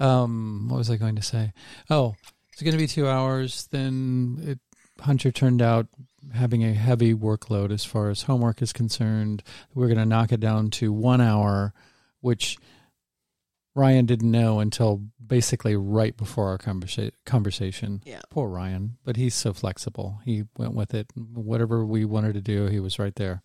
Um, 0.00 0.68
what 0.68 0.78
was 0.78 0.90
I 0.90 0.96
going 0.96 1.16
to 1.16 1.22
say? 1.22 1.52
Oh, 1.90 2.14
it's 2.52 2.62
going 2.62 2.72
to 2.72 2.78
be 2.78 2.86
two 2.86 3.08
hours. 3.08 3.66
Then 3.72 4.38
it, 4.42 4.58
Hunter 5.02 5.32
turned 5.32 5.60
out 5.62 5.86
having 6.32 6.62
a 6.64 6.72
heavy 6.74 7.14
workload 7.14 7.72
as 7.72 7.84
far 7.84 8.10
as 8.10 8.22
homework 8.22 8.60
is 8.62 8.72
concerned. 8.72 9.42
We're 9.74 9.86
going 9.88 9.98
to 9.98 10.04
knock 10.06 10.30
it 10.32 10.40
down 10.40 10.70
to 10.72 10.92
one 10.92 11.20
hour, 11.20 11.72
which 12.20 12.58
Ryan 13.78 14.06
didn't 14.06 14.30
know 14.30 14.58
until 14.60 15.02
basically 15.24 15.76
right 15.76 16.16
before 16.16 16.48
our 16.48 16.58
conversa- 16.58 17.12
conversation. 17.24 18.02
Yeah. 18.04 18.20
Poor 18.30 18.48
Ryan, 18.48 18.98
but 19.04 19.16
he's 19.16 19.34
so 19.34 19.52
flexible. 19.52 20.20
He 20.24 20.44
went 20.56 20.74
with 20.74 20.92
it. 20.94 21.06
Whatever 21.14 21.84
we 21.86 22.04
wanted 22.04 22.34
to 22.34 22.40
do, 22.40 22.66
he 22.66 22.80
was 22.80 22.98
right 22.98 23.14
there. 23.14 23.42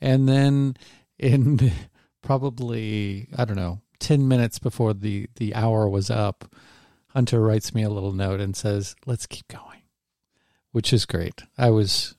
And 0.00 0.28
then 0.28 0.76
in 1.18 1.72
probably, 2.22 3.28
I 3.36 3.44
don't 3.44 3.56
know, 3.56 3.80
10 4.00 4.26
minutes 4.28 4.58
before 4.58 4.94
the, 4.94 5.28
the 5.36 5.54
hour 5.54 5.88
was 5.88 6.10
up, 6.10 6.44
Hunter 7.08 7.40
writes 7.40 7.74
me 7.74 7.82
a 7.82 7.90
little 7.90 8.12
note 8.12 8.40
and 8.40 8.54
says, 8.56 8.94
let's 9.06 9.26
keep 9.26 9.48
going. 9.48 9.82
which 10.72 10.92
is 10.92 11.06
great. 11.06 11.42
I 11.56 11.70
was 11.70 12.14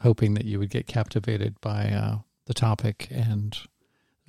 hoping 0.00 0.34
that 0.34 0.44
you 0.44 0.58
would 0.58 0.68
get 0.70 0.86
captivated 0.86 1.60
by 1.60 1.86
uh, 1.88 2.18
the 2.46 2.52
topic, 2.54 3.08
and 3.10 3.56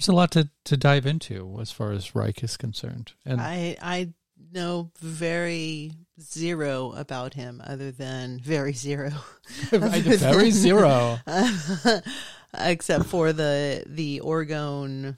there's 0.03 0.13
a 0.13 0.15
lot 0.17 0.31
to, 0.31 0.49
to 0.65 0.75
dive 0.75 1.05
into 1.05 1.57
as 1.61 1.71
far 1.71 1.91
as 1.91 2.13
Reich 2.13 2.43
is 2.43 2.57
concerned. 2.57 3.13
And 3.25 3.39
I 3.39 3.77
I 3.81 4.09
know 4.51 4.91
very 4.99 5.93
zero 6.19 6.91
about 6.91 7.33
him, 7.33 7.61
other 7.65 7.91
than 7.91 8.39
very 8.39 8.73
zero, 8.73 9.11
very 9.69 10.51
zero. 10.51 11.19
except 12.53 13.05
for 13.05 13.33
the 13.33 13.83
the 13.87 14.21
orgone 14.23 15.17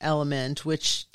element, 0.00 0.64
which 0.64 1.06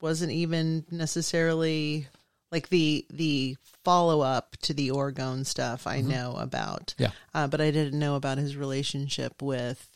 wasn't 0.00 0.32
even 0.32 0.84
necessarily 0.90 2.08
like 2.52 2.68
the 2.68 3.06
the 3.10 3.56
follow 3.84 4.20
up 4.20 4.56
to 4.62 4.74
the 4.74 4.90
orgone 4.90 5.46
stuff. 5.46 5.86
I 5.86 6.00
know 6.02 6.34
about, 6.38 6.94
Yeah. 6.98 7.10
uh, 7.34 7.46
but 7.46 7.60
I 7.60 7.70
didn't 7.70 7.98
know 7.98 8.16
about 8.16 8.38
his 8.38 8.56
relationship 8.56 9.40
with 9.40 9.95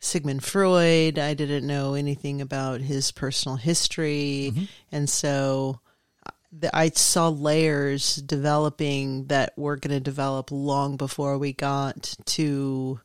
Sigmund 0.00 0.44
Freud. 0.44 1.18
I 1.18 1.34
didn't 1.34 1.66
know 1.66 1.94
anything 1.94 2.40
about 2.40 2.80
his 2.80 3.10
personal 3.12 3.56
history, 3.56 4.52
and 4.92 5.08
so 5.08 5.80
uh, 6.26 6.68
I 6.72 6.90
saw 6.90 7.28
layers 7.28 8.16
developing 8.16 9.26
that 9.26 9.56
were 9.58 9.76
going 9.76 9.94
to 9.94 10.00
develop 10.00 10.50
long 10.50 10.96
before 10.96 11.36
we 11.38 11.52
got 11.52 12.14
to 12.26 13.00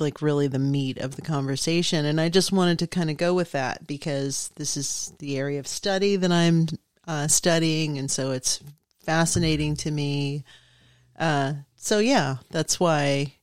like 0.00 0.22
really 0.22 0.48
the 0.48 0.58
meat 0.58 0.98
of 0.98 1.16
the 1.16 1.22
conversation. 1.22 2.04
And 2.04 2.20
i 2.20 2.28
just 2.28 2.52
wanted 2.52 2.78
to 2.80 2.86
kind 2.86 3.10
of 3.10 3.16
go 3.16 3.34
with 3.34 3.52
that 3.52 3.86
because 3.86 4.50
this 4.56 4.76
is 4.76 5.12
the 5.18 5.36
area 5.36 5.60
of 5.60 5.66
study 5.66 6.16
that 6.16 6.32
i'm 6.32 6.66
uh, 7.06 7.28
studying. 7.28 7.98
And 7.98 8.10
so 8.10 8.30
it's 8.30 8.60
fascinating 9.04 9.76
to 9.76 9.90
me. 9.90 10.44
Uh, 11.18 11.54
so 11.76 11.98
yeah 11.98 12.36
that's 12.50 12.78
why 12.80 13.34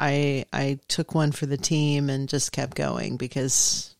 i 0.00 0.44
i 0.52 0.78
took 0.88 1.14
one 1.14 1.30
for 1.30 1.46
the 1.46 1.56
team 1.58 2.08
and 2.10 2.28
just 2.28 2.50
kept 2.52 2.74
going 2.76 3.16
because 3.16 3.94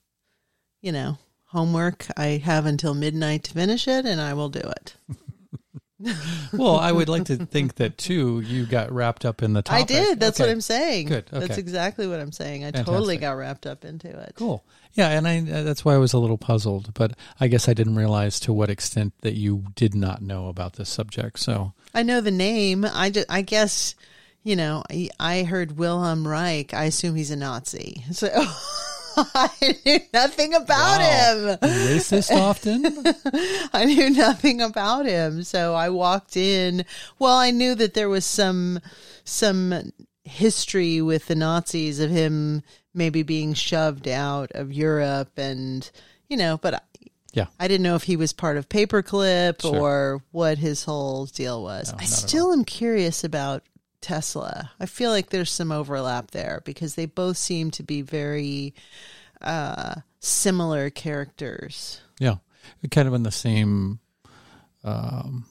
you 0.80 0.90
know 0.90 1.18
homework 1.44 2.06
i 2.16 2.26
have 2.42 2.66
until 2.66 2.94
midnight 2.94 3.44
to 3.44 3.52
finish 3.52 3.86
it 3.86 4.06
and 4.06 4.20
i 4.20 4.32
will 4.34 4.48
do 4.48 4.60
it 4.60 4.94
well, 6.54 6.78
I 6.78 6.92
would 6.92 7.10
like 7.10 7.26
to 7.26 7.36
think 7.36 7.74
that 7.74 7.98
too. 7.98 8.40
You 8.40 8.64
got 8.64 8.90
wrapped 8.90 9.26
up 9.26 9.42
in 9.42 9.52
the 9.52 9.60
topic. 9.60 9.82
i 9.82 9.86
did 9.86 10.18
that's 10.18 10.40
Okay. 10.40 10.48
what 10.48 10.52
i'm 10.52 10.62
saying 10.62 11.08
Good, 11.08 11.26
that's 11.26 11.58
exactly 11.58 12.06
what 12.06 12.20
i'm 12.20 12.32
saying 12.32 12.64
i 12.64 12.70
totally 12.70 13.18
got 13.18 13.32
wrapped 13.32 13.66
up 13.66 13.84
into 13.84 14.08
it 14.08 14.32
Cool. 14.36 14.64
Yeah, 14.94 15.10
and 15.10 15.28
I 15.28 15.38
uh, 15.40 15.62
that's 15.62 15.84
why 15.84 15.94
I 15.94 15.98
was 15.98 16.14
a 16.14 16.18
little 16.18 16.36
puzzled, 16.38 16.94
but 16.94 17.12
I 17.38 17.46
guess 17.46 17.68
I 17.68 17.74
didn't 17.74 17.94
realize 17.94 18.40
to 18.40 18.52
what 18.52 18.70
extent 18.70 19.12
that 19.20 19.34
you 19.34 19.66
did 19.76 19.94
not 19.94 20.20
know 20.20 20.48
about 20.48 20.72
this 20.72 20.88
subject. 20.88 21.38
So, 21.38 21.74
I 21.94 22.02
know 22.02 22.20
the 22.20 22.32
name. 22.32 22.84
I, 22.84 23.10
ju- 23.10 23.24
I 23.28 23.42
guess, 23.42 23.94
you 24.42 24.56
know, 24.56 24.82
I, 24.90 25.08
I 25.18 25.42
heard 25.42 25.76
Wilhelm 25.78 26.26
Reich. 26.26 26.72
I 26.74 26.84
assume 26.84 27.14
he's 27.14 27.30
a 27.30 27.36
Nazi. 27.36 28.04
So 28.12 28.28
I 29.34 29.76
knew 29.84 29.98
nothing 30.14 30.54
about 30.54 31.00
Wow. 31.00 31.36
him. 31.50 31.58
racist 31.58 32.30
often? 32.30 32.86
I 33.72 33.84
knew 33.84 34.10
nothing 34.10 34.62
about 34.62 35.04
him. 35.06 35.42
So 35.42 35.74
I 35.74 35.88
walked 35.90 36.36
in. 36.36 36.84
Well, 37.18 37.36
I 37.36 37.50
knew 37.50 37.74
that 37.74 37.94
there 37.94 38.08
was 38.08 38.24
some 38.24 38.78
some 39.24 39.92
history 40.24 41.02
with 41.02 41.26
the 41.26 41.34
Nazis 41.34 41.98
of 42.00 42.10
him 42.10 42.62
maybe 42.94 43.22
being 43.24 43.52
shoved 43.54 44.06
out 44.08 44.52
of 44.54 44.72
Europe 44.72 45.32
and 45.36 45.90
you 46.28 46.36
know, 46.36 46.56
but 46.56 46.74
I- 46.74 46.80
Yeah. 47.32 47.46
I 47.58 47.66
didn't 47.68 47.82
know 47.82 47.96
if 47.96 48.04
he 48.04 48.16
was 48.16 48.32
part 48.32 48.56
of 48.56 48.68
Paperclip 48.68 49.62
Sure. 49.62 49.76
or 49.80 50.22
what 50.30 50.56
his 50.58 50.84
whole 50.84 51.26
deal 51.26 51.62
was. 51.62 51.90
No, 51.92 51.98
I 52.00 52.04
still 52.04 52.52
am 52.52 52.64
curious 52.64 53.24
about 53.24 53.64
Tesla. 54.00 54.72
I 54.80 54.86
feel 54.86 55.10
like 55.10 55.30
there's 55.30 55.50
some 55.50 55.72
overlap 55.72 56.30
there 56.30 56.62
because 56.64 56.94
they 56.94 57.06
both 57.06 57.36
seem 57.36 57.70
to 57.72 57.82
be 57.82 58.02
very 58.02 58.74
uh, 59.40 59.96
similar 60.20 60.90
characters. 60.90 62.00
Yeah, 62.18 62.36
kind 62.90 63.08
of 63.08 63.14
in 63.14 63.22
the 63.22 63.30
same 63.32 64.00
um, 64.84 65.46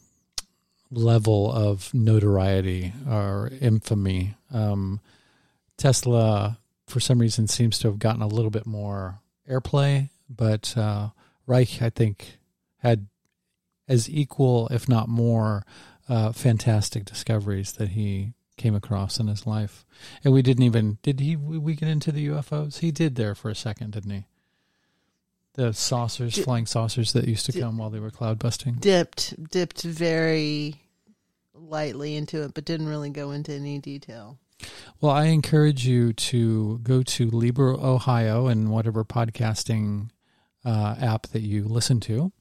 level 0.92 1.52
of 1.52 1.94
notoriety 1.94 2.94
or 3.10 3.52
infamy. 3.62 4.36
Um, 4.52 5.00
Tesla, 5.78 6.60
for 6.88 7.00
some 7.00 7.20
reason, 7.20 7.48
seems 7.48 7.80
to 7.80 7.88
have 7.88 8.00
gotten 8.00 8.22
a 8.22 8.28
little 8.28 8.52
bit 8.52 8.66
more 8.66 9.20
airplay, 9.50 10.10
but 10.30 10.76
uh, 10.78 11.10
Reich, 11.48 11.82
I 11.82 11.90
think, 11.90 12.38
had 12.78 13.08
as 13.88 14.10
equal, 14.10 14.68
if 14.70 14.88
not 14.88 15.08
more, 15.10 15.66
uh, 16.08 16.32
fantastic 16.32 17.06
discoveries 17.06 17.74
that 17.74 17.90
he 17.90 18.34
came 18.60 18.76
across 18.76 19.20
in 19.20 19.28
his 19.28 19.48
life. 19.48 19.86
And 20.24 20.32
we 20.34 20.44
didn't 20.44 20.64
even 20.64 21.00
did 21.02 21.20
he 21.20 21.36
we 21.36 21.74
get 21.74 21.90
into 21.90 22.12
the 22.12 22.28
UFOs? 22.28 22.80
He 22.80 22.92
did 22.92 23.16
there 23.16 23.34
for 23.34 23.50
a 23.50 23.56
second, 23.56 23.94
didn't 23.94 24.12
he? 24.12 24.26
The 25.54 25.74
saucers, 25.74 26.36
Di- 26.36 26.44
flying 26.44 26.68
saucers 26.68 27.14
that 27.14 27.28
used 27.28 27.48
to 27.48 27.60
come 27.60 27.78
while 27.80 27.90
they 27.90 28.00
were 28.00 28.12
cloud 28.12 28.38
busting. 28.38 28.76
Dipped 28.76 29.50
dipped 29.50 29.82
very 29.82 30.76
lightly 31.54 32.16
into 32.16 32.44
it, 32.44 32.54
but 32.54 32.66
didn't 32.66 32.88
really 32.88 33.10
go 33.10 33.32
into 33.32 33.54
any 33.54 33.80
detail. 33.80 34.38
Well, 35.02 35.14
I 35.14 35.26
encourage 35.26 35.88
you 35.88 36.14
to 36.14 36.80
go 36.80 37.02
to 37.02 37.30
Liber 37.30 37.72
Ohio 37.72 38.48
and 38.48 38.70
whatever 38.70 39.06
podcasting 39.06 40.10
uh, 40.66 40.96
app 41.00 41.28
that 41.28 41.42
you 41.42 41.64
listen 41.64 42.02
to, 42.02 42.34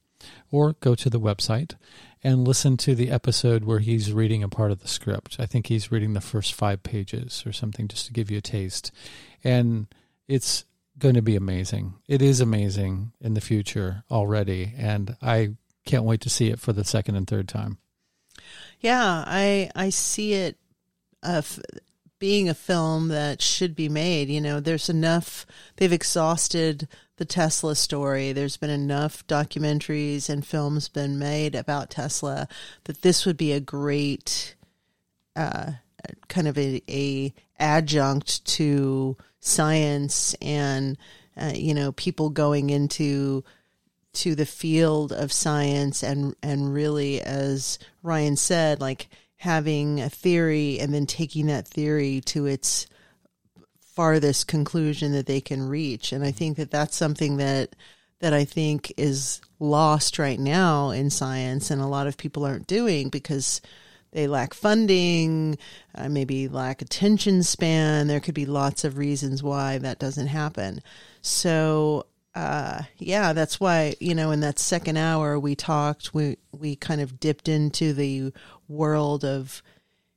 or 0.51 0.73
go 0.73 0.95
to 0.95 1.09
the 1.09 1.19
website 1.19 1.75
and 2.23 2.47
listen 2.47 2.77
to 2.77 2.95
the 2.95 3.09
episode 3.09 3.63
where 3.63 3.79
he's 3.79 4.11
reading 4.11 4.43
a 4.43 4.49
part 4.49 4.71
of 4.71 4.81
the 4.81 4.87
script. 4.87 5.37
I 5.39 5.45
think 5.45 5.67
he's 5.67 5.91
reading 5.91 6.13
the 6.13 6.21
first 6.21 6.53
five 6.53 6.83
pages 6.83 7.43
or 7.45 7.53
something 7.53 7.87
just 7.87 8.07
to 8.07 8.13
give 8.13 8.29
you 8.29 8.39
a 8.39 8.41
taste. 8.41 8.91
And 9.43 9.87
it's 10.27 10.65
going 10.97 11.15
to 11.15 11.21
be 11.21 11.35
amazing. 11.35 11.93
It 12.07 12.21
is 12.21 12.41
amazing 12.41 13.13
in 13.21 13.33
the 13.33 13.41
future 13.41 14.03
already. 14.11 14.73
And 14.77 15.15
I 15.21 15.55
can't 15.85 16.03
wait 16.03 16.21
to 16.21 16.29
see 16.29 16.49
it 16.49 16.59
for 16.59 16.73
the 16.73 16.83
second 16.83 17.15
and 17.15 17.27
third 17.27 17.47
time. 17.47 17.77
Yeah, 18.79 19.23
I 19.25 19.71
I 19.75 19.89
see 19.89 20.33
it 20.33 20.57
uh, 21.23 21.41
being 22.19 22.49
a 22.49 22.53
film 22.53 23.07
that 23.07 23.41
should 23.41 23.75
be 23.75 23.89
made. 23.89 24.29
You 24.29 24.41
know, 24.41 24.59
there's 24.59 24.89
enough. 24.89 25.45
They've 25.77 25.91
exhausted 25.91 26.87
the 27.17 27.25
Tesla 27.25 27.75
story. 27.75 28.31
There's 28.31 28.57
been 28.57 28.69
enough 28.69 29.25
documentaries 29.27 30.29
and 30.29 30.45
films 30.45 30.87
been 30.87 31.17
made 31.17 31.55
about 31.55 31.89
Tesla 31.89 32.47
that 32.85 33.01
this 33.01 33.25
would 33.25 33.37
be 33.37 33.51
a 33.51 33.59
great 33.59 34.55
uh, 35.35 35.71
kind 36.27 36.47
of 36.47 36.57
a, 36.57 36.81
a 36.89 37.33
adjunct 37.59 38.45
to 38.45 39.17
science 39.39 40.35
and 40.41 40.97
uh, 41.37 41.51
you 41.53 41.73
know 41.73 41.91
people 41.93 42.29
going 42.29 42.69
into 42.69 43.43
to 44.11 44.35
the 44.35 44.45
field 44.45 45.11
of 45.11 45.31
science 45.31 46.03
and 46.03 46.35
and 46.41 46.73
really 46.73 47.21
as 47.21 47.79
Ryan 48.03 48.35
said 48.35 48.81
like 48.81 49.09
having 49.39 49.99
a 49.99 50.09
theory 50.09 50.79
and 50.79 50.93
then 50.93 51.05
taking 51.05 51.47
that 51.47 51.67
theory 51.67 52.21
to 52.21 52.45
its 52.45 52.87
farthest 53.81 54.47
conclusion 54.47 55.11
that 55.11 55.25
they 55.25 55.41
can 55.41 55.67
reach 55.67 56.11
and 56.11 56.23
I 56.23 56.31
think 56.31 56.57
that 56.57 56.71
that's 56.71 56.95
something 56.95 57.37
that 57.37 57.75
that 58.21 58.33
I 58.33 58.45
think 58.45 58.93
is 58.97 59.41
lost 59.59 60.19
right 60.19 60.39
now 60.39 60.91
in 60.91 61.09
science 61.09 61.71
and 61.71 61.81
a 61.81 61.87
lot 61.87 62.07
of 62.07 62.17
people 62.17 62.45
aren't 62.45 62.67
doing 62.67 63.09
because 63.09 63.61
they 64.11 64.27
lack 64.27 64.53
funding, 64.53 65.57
uh, 65.93 66.09
maybe 66.09 66.47
lack 66.47 66.81
attention 66.81 67.43
span. 67.43 68.07
There 68.07 68.19
could 68.19 68.33
be 68.33 68.45
lots 68.45 68.83
of 68.83 68.97
reasons 68.97 69.43
why 69.43 69.77
that 69.77 69.99
doesn't 69.99 70.27
happen. 70.27 70.81
So, 71.21 72.07
uh, 72.33 72.83
yeah, 72.97 73.33
that's 73.33 73.59
why 73.59 73.95
you 73.99 74.15
know 74.15 74.31
in 74.31 74.39
that 74.39 74.59
second 74.59 74.97
hour 74.97 75.39
we 75.39 75.55
talked. 75.55 76.13
We 76.13 76.37
we 76.51 76.75
kind 76.75 77.01
of 77.01 77.19
dipped 77.19 77.47
into 77.47 77.93
the 77.93 78.33
world 78.69 79.25
of 79.25 79.61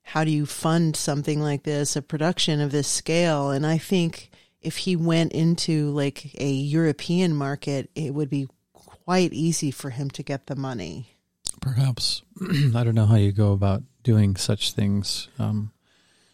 how 0.02 0.22
do 0.24 0.30
you 0.30 0.46
fund 0.46 0.94
something 0.96 1.40
like 1.40 1.62
this, 1.64 1.96
a 1.96 2.02
production 2.02 2.60
of 2.60 2.70
this 2.72 2.86
scale, 2.88 3.50
and 3.50 3.66
I 3.66 3.78
think 3.78 4.30
if 4.60 4.76
he 4.78 4.94
went 4.94 5.32
into 5.32 5.90
like 5.90 6.34
a 6.40 6.50
European 6.50 7.34
market, 7.34 7.90
it 7.94 8.14
would 8.14 8.30
be 8.30 8.48
quite 8.72 9.32
easy 9.32 9.70
for 9.70 9.90
him 9.90 10.10
to 10.10 10.22
get 10.22 10.46
the 10.46 10.54
money. 10.56 11.16
Perhaps. 11.60 12.22
I 12.74 12.84
don't 12.84 12.94
know 12.94 13.06
how 13.06 13.16
you 13.16 13.32
go 13.32 13.52
about 13.52 13.82
doing 14.02 14.36
such 14.36 14.72
things. 14.72 15.28
Um, 15.38 15.72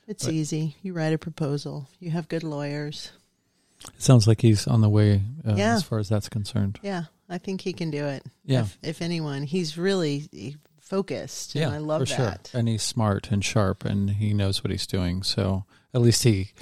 It's 0.07 0.25
But- 0.25 0.35
easy. 0.35 0.77
You 0.83 0.93
write 0.95 1.13
a 1.13 1.19
proposal. 1.19 1.89
You 2.01 2.11
have 2.11 2.29
good 2.29 2.43
lawyers. 2.45 3.13
it 3.95 4.03
sounds 4.03 4.27
like 4.27 4.41
he's 4.41 4.67
on 4.67 4.81
the 4.81 4.89
way 4.89 5.23
uh, 5.47 5.55
Yeah. 5.55 5.75
as 5.77 5.83
far 5.83 5.99
as 5.99 6.09
that's 6.09 6.29
concerned. 6.31 6.79
Yeah, 6.83 7.05
I 7.29 7.39
think 7.39 7.61
he 7.61 7.73
can 7.75 7.91
do 7.91 8.07
it. 8.07 8.25
Yeah. 8.45 8.63
If, 8.63 8.79
if 8.83 9.03
anyone, 9.03 9.43
he's 9.45 9.77
really 9.79 10.29
focused. 10.89 11.55
And 11.55 11.63
yeah, 11.63 11.77
I 11.77 11.79
love 11.79 12.09
that. 12.09 12.49
sure. 12.51 12.59
And 12.59 12.69
he's 12.69 12.83
smart 12.83 13.31
and 13.31 13.45
sharp, 13.45 13.85
and 13.85 14.11
he 14.11 14.33
knows 14.35 14.65
what 14.65 14.71
he's 14.71 14.87
doing. 14.87 15.23
So 15.23 15.65
at 15.95 16.01
least 16.01 16.25
he, 16.25 16.53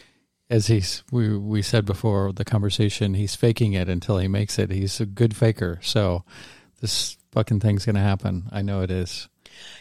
as 0.50 0.66
he's 0.66 1.02
we 1.10 1.36
we 1.36 1.62
said 1.62 1.84
before 1.84 2.32
the 2.32 2.44
conversation, 2.44 3.14
he's 3.14 3.34
faking 3.34 3.72
it 3.72 3.88
until 3.88 4.18
he 4.18 4.28
makes 4.28 4.58
it. 4.58 4.70
He's 4.70 5.00
a 5.00 5.06
good 5.06 5.34
faker. 5.36 5.78
So 5.82 6.24
this 6.80 7.16
fucking 7.32 7.60
thing's 7.60 7.86
gonna 7.86 8.00
happen. 8.00 8.48
I 8.52 8.62
know 8.62 8.82
it 8.82 8.90
is. 8.90 9.28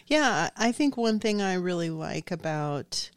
Yeah, 0.08 0.50
I 0.56 0.72
think 0.72 0.96
one 0.96 1.20
thing 1.20 1.42
I 1.42 1.56
really 1.56 1.90
like 1.90 2.32
about 2.32 3.10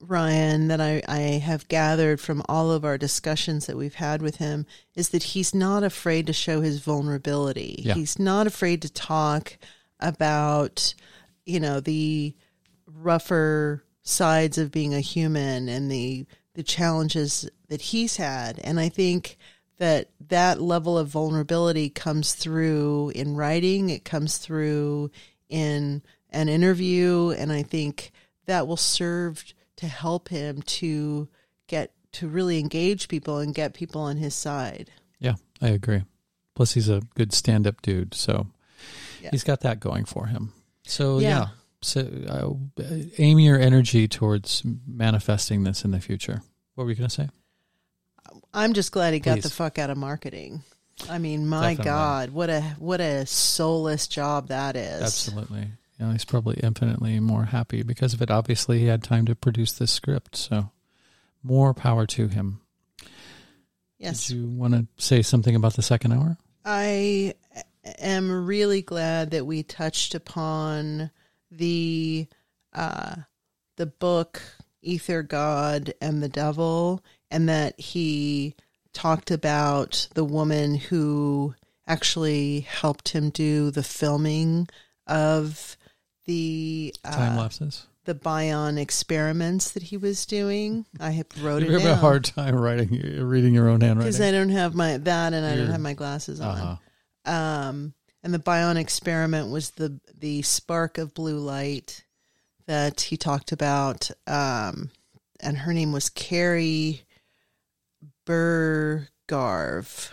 Ryan 0.00 0.68
that 0.68 0.80
I, 0.80 1.02
I 1.08 1.18
have 1.18 1.68
gathered 1.68 2.20
from 2.20 2.42
all 2.48 2.70
of 2.70 2.84
our 2.84 2.96
discussions 2.96 3.66
that 3.66 3.76
we've 3.76 3.94
had 3.94 4.22
with 4.22 4.36
him 4.36 4.66
is 4.94 5.10
that 5.10 5.22
he's 5.22 5.54
not 5.54 5.82
afraid 5.82 6.26
to 6.28 6.32
show 6.32 6.60
his 6.60 6.80
vulnerability. 6.80 7.82
Yeah. 7.84 7.94
He's 7.94 8.18
not 8.18 8.46
afraid 8.46 8.82
to 8.82 8.92
talk 8.92 9.58
about, 10.00 10.94
you 11.46 11.60
know, 11.60 11.80
the 11.80 12.34
rougher 12.86 13.84
sides 14.02 14.58
of 14.58 14.72
being 14.72 14.94
a 14.94 15.00
human 15.00 15.68
and 15.68 15.90
the 15.90 16.26
the 16.54 16.62
challenges 16.62 17.48
that 17.68 17.80
he's 17.80 18.16
had. 18.16 18.58
And 18.64 18.80
I 18.80 18.88
think 18.88 19.38
that 19.78 20.10
that 20.28 20.60
level 20.60 20.98
of 20.98 21.08
vulnerability 21.08 21.88
comes 21.88 22.32
through 22.34 23.12
in 23.14 23.36
writing, 23.36 23.88
it 23.88 24.04
comes 24.04 24.36
through 24.36 25.10
in 25.48 26.02
an 26.28 26.48
interview, 26.48 27.30
and 27.30 27.50
I 27.52 27.62
think 27.62 28.12
that 28.46 28.66
will 28.66 28.76
serve 28.76 29.44
to 29.76 29.86
help 29.86 30.28
him 30.28 30.62
to 30.62 31.28
get 31.66 31.92
to 32.12 32.28
really 32.28 32.58
engage 32.58 33.08
people 33.08 33.38
and 33.38 33.54
get 33.54 33.72
people 33.72 34.00
on 34.02 34.16
his 34.16 34.34
side. 34.34 34.90
Yeah, 35.18 35.34
I 35.62 35.68
agree. 35.68 36.02
Plus, 36.54 36.74
he's 36.74 36.88
a 36.88 37.02
good 37.14 37.32
stand 37.32 37.66
up 37.66 37.80
dude. 37.80 38.12
So 38.12 38.48
Yeah. 39.20 39.30
he's 39.30 39.44
got 39.44 39.60
that 39.60 39.80
going 39.80 40.04
for 40.04 40.26
him. 40.26 40.52
So, 40.84 41.18
Yeah. 41.18 41.28
yeah. 41.28 41.46
So, 41.82 42.00
uh, 42.78 42.82
aim 43.18 43.38
your 43.38 43.58
energy 43.58 44.06
towards 44.06 44.62
manifesting 44.86 45.62
this 45.64 45.84
in 45.84 45.92
the 45.92 46.00
future. 46.00 46.42
What 46.74 46.84
were 46.84 46.90
you 46.90 46.96
going 46.96 47.08
to 47.08 47.14
say? 47.14 47.28
I'm 48.52 48.74
just 48.74 48.92
glad 48.92 49.14
he 49.14 49.20
got 49.20 49.40
the 49.40 49.48
fuck 49.50 49.78
out 49.78 49.90
of 49.90 49.96
marketing. 49.96 50.62
I 51.08 51.18
mean, 51.18 51.48
my 51.48 51.74
Definitely. 51.74 51.84
God, 51.84 52.30
what 52.30 52.50
a 52.50 52.60
what 52.78 53.00
a 53.00 53.24
soulless 53.24 54.06
job 54.08 54.48
that 54.48 54.76
is. 54.76 55.00
Absolutely. 55.02 55.68
Yeah, 55.98 56.12
he's 56.12 56.24
probably 56.26 56.56
infinitely 56.62 57.18
more 57.20 57.44
happy 57.44 57.82
because 57.82 58.12
of 58.12 58.20
it. 58.20 58.30
Obviously, 58.30 58.78
he 58.80 58.86
had 58.86 59.02
time 59.02 59.24
to 59.26 59.34
produce 59.34 59.72
this 59.72 59.90
script. 59.92 60.36
So, 60.36 60.70
more 61.42 61.72
power 61.72 62.06
to 62.08 62.28
him. 62.28 62.60
Yes. 63.98 64.28
Did 64.28 64.36
you 64.36 64.46
want 64.48 64.74
to 64.74 64.86
say 65.02 65.22
something 65.22 65.54
about 65.54 65.74
the 65.74 65.82
second 65.82 66.12
hour? 66.12 66.36
I 66.64 67.34
am 67.98 68.46
really 68.46 68.82
glad 68.82 69.30
that 69.30 69.46
we 69.46 69.62
touched 69.62 70.14
upon 70.14 71.10
the 71.50 72.26
uh, 72.72 73.16
the 73.76 73.86
book 73.86 74.42
Ether 74.82 75.22
God 75.22 75.94
and 76.00 76.22
the 76.22 76.28
Devil, 76.28 77.02
and 77.30 77.48
that 77.48 77.78
he 77.80 78.54
talked 78.92 79.30
about 79.30 80.08
the 80.14 80.24
woman 80.24 80.74
who 80.74 81.54
actually 81.86 82.60
helped 82.60 83.10
him 83.10 83.30
do 83.30 83.70
the 83.70 83.82
filming 83.82 84.68
of 85.06 85.76
the 86.26 86.94
Time 87.04 87.36
uh, 87.36 87.42
lapses. 87.42 87.86
the 88.04 88.14
Bion 88.14 88.78
experiments 88.78 89.72
that 89.72 89.82
he 89.82 89.96
was 89.96 90.24
doing. 90.26 90.86
I 91.00 91.10
have 91.10 91.26
wrote 91.42 91.62
it. 91.62 91.68
You 91.68 91.76
it 91.76 91.82
have 91.82 91.90
a 91.92 91.96
hard 91.96 92.24
time 92.24 92.54
writing, 92.54 92.90
reading 93.26 93.54
your 93.54 93.68
own 93.68 93.80
handwriting. 93.80 94.12
because 94.12 94.20
I 94.20 94.30
don't 94.30 94.50
have 94.50 94.74
my 94.74 94.98
that, 94.98 95.32
and 95.32 95.44
I 95.44 95.56
don't 95.56 95.70
have 95.70 95.80
my 95.80 95.94
glasses 95.94 96.40
on 96.40 96.56
uh-huh. 96.56 96.76
Um, 97.24 97.94
and 98.22 98.34
the 98.34 98.38
Bion 98.38 98.76
experiment 98.76 99.50
was 99.50 99.70
the 99.70 100.00
the 100.18 100.42
spark 100.42 100.98
of 100.98 101.14
blue 101.14 101.38
light 101.38 102.04
that 102.66 103.00
he 103.00 103.16
talked 103.16 103.52
about, 103.52 104.10
um, 104.26 104.90
and 105.40 105.58
her 105.58 105.72
name 105.72 105.92
was 105.92 106.08
Carrie 106.10 107.02
Berggrav, 108.26 110.12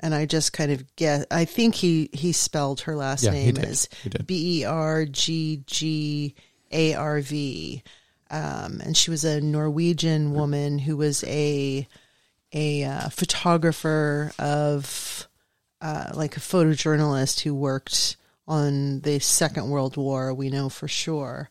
and 0.00 0.14
I 0.14 0.26
just 0.26 0.52
kind 0.52 0.72
of 0.72 0.96
guess. 0.96 1.24
I 1.30 1.44
think 1.44 1.74
he 1.74 2.10
he 2.12 2.32
spelled 2.32 2.82
her 2.82 2.96
last 2.96 3.24
Yeah, 3.24 3.30
name 3.32 3.56
as. 3.58 3.88
B 4.26 4.60
E 4.60 4.64
R 4.64 5.04
G 5.04 5.62
G 5.66 6.34
A 6.70 6.94
R 6.94 7.20
V. 7.20 7.82
Um, 8.30 8.80
and 8.82 8.96
she 8.96 9.10
was 9.10 9.24
a 9.24 9.40
Norwegian 9.40 10.32
woman 10.32 10.78
who 10.78 10.96
was 10.96 11.22
a 11.24 11.86
a 12.52 12.84
uh, 12.84 13.08
photographer 13.10 14.32
of 14.38 15.28
uh, 15.84 16.10
like 16.14 16.34
a 16.38 16.40
photojournalist 16.40 17.40
who 17.40 17.54
worked 17.54 18.16
on 18.48 19.00
the 19.00 19.18
Second 19.18 19.68
World 19.68 19.98
War. 19.98 20.32
We 20.32 20.48
know 20.48 20.70
for 20.70 20.88
sure. 20.88 21.50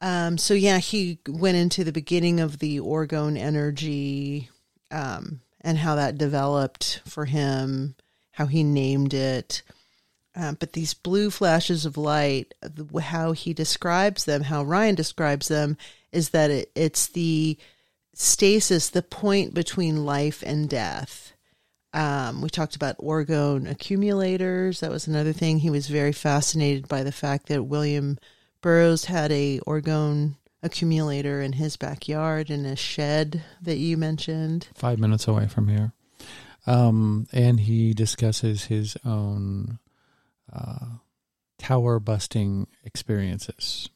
Um, 0.00 0.38
so 0.38 0.54
yeah, 0.54 0.78
he 0.78 1.20
went 1.28 1.56
into 1.56 1.84
the 1.84 1.92
beginning 1.92 2.40
of 2.40 2.58
the 2.58 2.80
orgone 2.80 3.38
energy 3.38 4.50
um, 4.90 5.40
and 5.60 5.78
how 5.78 5.94
that 5.94 6.18
developed 6.18 7.00
for 7.06 7.26
him, 7.26 7.94
how 8.32 8.46
he 8.46 8.64
named 8.64 9.14
it. 9.14 9.62
Um, 10.34 10.56
but 10.58 10.72
these 10.72 10.94
blue 10.94 11.30
flashes 11.30 11.86
of 11.86 11.96
light, 11.96 12.54
how 13.00 13.32
he 13.32 13.54
describes 13.54 14.24
them, 14.24 14.42
how 14.42 14.64
Ryan 14.64 14.96
describes 14.96 15.46
them, 15.46 15.76
is 16.10 16.30
that 16.30 16.50
it, 16.50 16.72
it's 16.74 17.06
the 17.06 17.56
stasis, 18.14 18.90
the 18.90 19.02
point 19.02 19.54
between 19.54 20.04
life 20.04 20.42
and 20.44 20.68
death. 20.68 21.34
Um, 21.92 22.42
we 22.42 22.50
talked 22.50 22.76
about 22.76 22.98
orgone 22.98 23.70
accumulators. 23.70 24.80
That 24.80 24.90
was 24.90 25.06
another 25.06 25.32
thing. 25.32 25.58
He 25.58 25.70
was 25.70 25.88
very 25.88 26.12
fascinated 26.12 26.86
by 26.88 27.02
the 27.02 27.12
fact 27.12 27.46
that 27.46 27.64
William 27.64 28.18
Burroughs 28.60 29.06
had 29.06 29.32
a 29.32 29.60
orgone 29.60 30.34
accumulator 30.62 31.40
in 31.40 31.52
his 31.52 31.76
backyard 31.76 32.50
in 32.50 32.66
a 32.66 32.76
shed 32.76 33.42
that 33.62 33.78
you 33.78 33.96
mentioned. 33.96 34.68
Five 34.74 34.98
minutes 34.98 35.28
away 35.28 35.46
from 35.46 35.68
here. 35.68 35.92
Um, 36.66 37.26
and 37.32 37.60
he 37.60 37.94
discusses 37.94 38.64
his 38.64 38.96
own 39.04 39.78
uh, 40.52 40.86
tower 41.58 41.98
busting 42.00 42.66
experiences. 42.84 43.88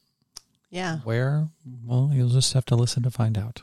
Yeah. 0.71 0.99
Where? 1.03 1.49
Well, 1.85 2.09
you'll 2.11 2.29
just 2.29 2.53
have 2.53 2.65
to 2.65 2.75
listen 2.75 3.03
to 3.03 3.11
find 3.11 3.37
out. 3.37 3.61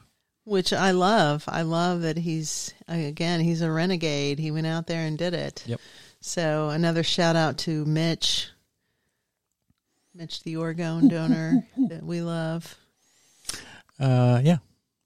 Which 0.50 0.72
I 0.72 0.90
love. 0.90 1.44
I 1.46 1.62
love 1.62 2.02
that 2.02 2.16
he's 2.16 2.74
again 2.88 3.38
he's 3.38 3.62
a 3.62 3.70
renegade. 3.70 4.40
He 4.40 4.50
went 4.50 4.66
out 4.66 4.88
there 4.88 5.06
and 5.06 5.16
did 5.16 5.32
it. 5.32 5.62
Yep. 5.64 5.80
So 6.20 6.70
another 6.70 7.04
shout 7.04 7.36
out 7.36 7.58
to 7.58 7.84
Mitch. 7.84 8.48
Mitch 10.12 10.42
the 10.42 10.54
orgone 10.54 11.08
donor 11.08 11.68
that 11.88 12.02
we 12.02 12.20
love. 12.20 12.76
Uh, 14.00 14.40
yeah. 14.42 14.56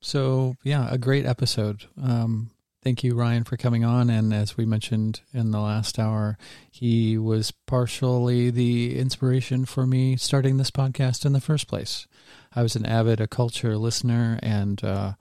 So 0.00 0.56
yeah, 0.62 0.88
a 0.90 0.96
great 0.96 1.26
episode. 1.26 1.84
Um, 2.02 2.48
thank 2.82 3.04
you, 3.04 3.14
Ryan, 3.14 3.44
for 3.44 3.58
coming 3.58 3.84
on. 3.84 4.08
And 4.08 4.32
as 4.32 4.56
we 4.56 4.64
mentioned 4.64 5.20
in 5.34 5.50
the 5.50 5.60
last 5.60 5.98
hour, 5.98 6.38
he 6.70 7.18
was 7.18 7.50
partially 7.50 8.48
the 8.48 8.98
inspiration 8.98 9.66
for 9.66 9.86
me 9.86 10.16
starting 10.16 10.56
this 10.56 10.70
podcast 10.70 11.26
in 11.26 11.34
the 11.34 11.40
first 11.40 11.68
place. 11.68 12.06
I 12.56 12.62
was 12.62 12.76
an 12.76 12.86
avid 12.86 13.18
occulture 13.18 13.78
listener 13.78 14.38
and 14.42 14.82
uh, 14.82 15.12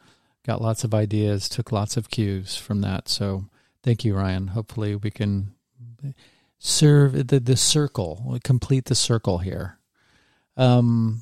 got 0.46 0.62
lots 0.62 0.84
of 0.84 0.94
ideas, 0.94 1.48
took 1.50 1.72
lots 1.72 1.98
of 1.98 2.10
cues 2.10 2.56
from 2.56 2.82
that. 2.82 3.08
So 3.08 3.46
thank 3.82 4.04
you, 4.04 4.16
Ryan. 4.16 4.48
Hopefully, 4.48 4.96
we 4.96 5.12
can 5.12 5.54
serve 6.60 7.28
the 7.28 7.40
the 7.40 7.58
circle, 7.58 8.40
complete 8.44 8.86
the 8.86 8.96
circle 8.96 9.40
here. 9.40 9.80
Um, 10.58 11.22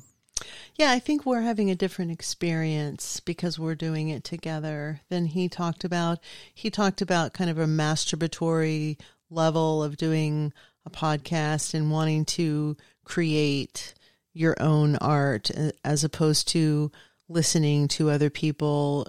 Yeah, 0.76 0.90
I 0.90 0.98
think 0.98 1.24
we're 1.24 1.42
having 1.42 1.70
a 1.70 1.76
different 1.76 2.10
experience 2.10 3.20
because 3.20 3.58
we're 3.58 3.74
doing 3.74 4.08
it 4.08 4.24
together 4.24 5.00
than 5.08 5.26
he 5.26 5.48
talked 5.48 5.84
about. 5.84 6.18
He 6.54 6.70
talked 6.70 7.02
about 7.02 7.34
kind 7.34 7.50
of 7.50 7.58
a 7.58 7.66
masturbatory 7.66 8.98
level 9.30 9.82
of 9.82 9.96
doing 9.96 10.52
a 10.84 10.90
podcast 10.90 11.74
and 11.74 11.90
wanting 11.90 12.24
to 12.24 12.76
create 13.04 13.94
your 14.32 14.56
own 14.60 14.96
art 14.96 15.50
uh, 15.56 15.70
as 15.84 16.04
opposed 16.04 16.48
to 16.48 16.90
listening 17.32 17.88
to 17.88 18.10
other 18.10 18.30
people, 18.30 19.06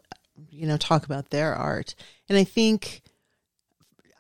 you 0.50 0.68
know, 0.68 0.78
talk 0.78 1.06
about 1.06 1.30
their 1.30 1.54
art. 1.54 1.96
And 2.30 2.38
I 2.38 2.44
think, 2.44 3.02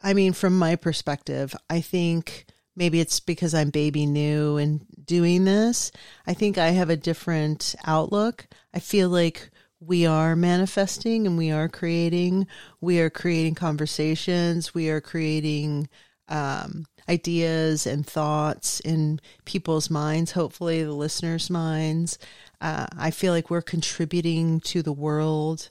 I 0.01 0.13
mean, 0.13 0.34
from 0.34 0.57
my 0.57 0.75
perspective, 0.75 1.55
I 1.69 1.81
think 1.81 2.45
maybe 2.75 2.99
it's 2.99 3.19
because 3.19 3.53
I'm 3.53 3.69
baby 3.69 4.05
new 4.05 4.57
and 4.57 4.85
doing 5.05 5.45
this. 5.45 5.91
I 6.27 6.34
think 6.34 6.57
I 6.57 6.69
have 6.69 6.89
a 6.89 6.97
different 6.97 7.75
outlook. 7.85 8.47
I 8.73 8.80
feel 8.80 9.09
like 9.09 9.49
we 9.80 10.05
are 10.05 10.35
manifesting 10.35 11.27
and 11.27 11.38
we 11.38 11.51
are 11.51 11.67
creating. 11.67 12.47
We 12.81 12.99
are 12.99 13.09
creating 13.09 13.55
conversations. 13.55 14.73
We 14.73 14.89
are 14.89 15.01
creating 15.01 15.89
um, 16.30 16.85
ideas 17.09 17.85
and 17.85 18.05
thoughts 18.05 18.80
in 18.80 19.19
people's 19.45 19.89
minds, 19.89 20.31
hopefully 20.31 20.84
the 20.84 20.93
listeners' 20.93 21.49
minds. 21.49 22.17
Uh, 22.64 22.88
I 22.98 23.11
feel 23.11 23.34
like 23.34 23.49
we're 23.49 23.61
contributing 23.61 24.61
to 24.61 24.81
the 24.81 24.94
world. 24.94 25.69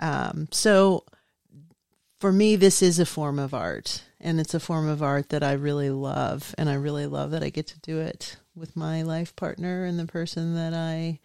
Um, 0.00 0.48
so 0.50 1.04
for 2.18 2.32
me, 2.32 2.56
this 2.56 2.82
is 2.82 2.98
a 2.98 3.06
form 3.06 3.38
of 3.38 3.54
art, 3.54 4.02
and 4.20 4.40
it's 4.40 4.52
a 4.52 4.60
form 4.60 4.88
of 4.88 5.04
art 5.04 5.28
that 5.28 5.44
I 5.44 5.52
really 5.52 5.90
love, 5.90 6.52
and 6.58 6.68
I 6.68 6.74
really 6.74 7.06
love 7.06 7.30
that 7.30 7.44
I 7.44 7.50
get 7.50 7.68
to 7.68 7.80
do 7.80 8.00
it 8.00 8.38
with 8.56 8.74
my 8.74 9.02
life 9.02 9.36
partner 9.36 9.84
and 9.84 9.98
the 9.98 10.06
person 10.06 10.56
that 10.56 10.74
I 10.74 11.20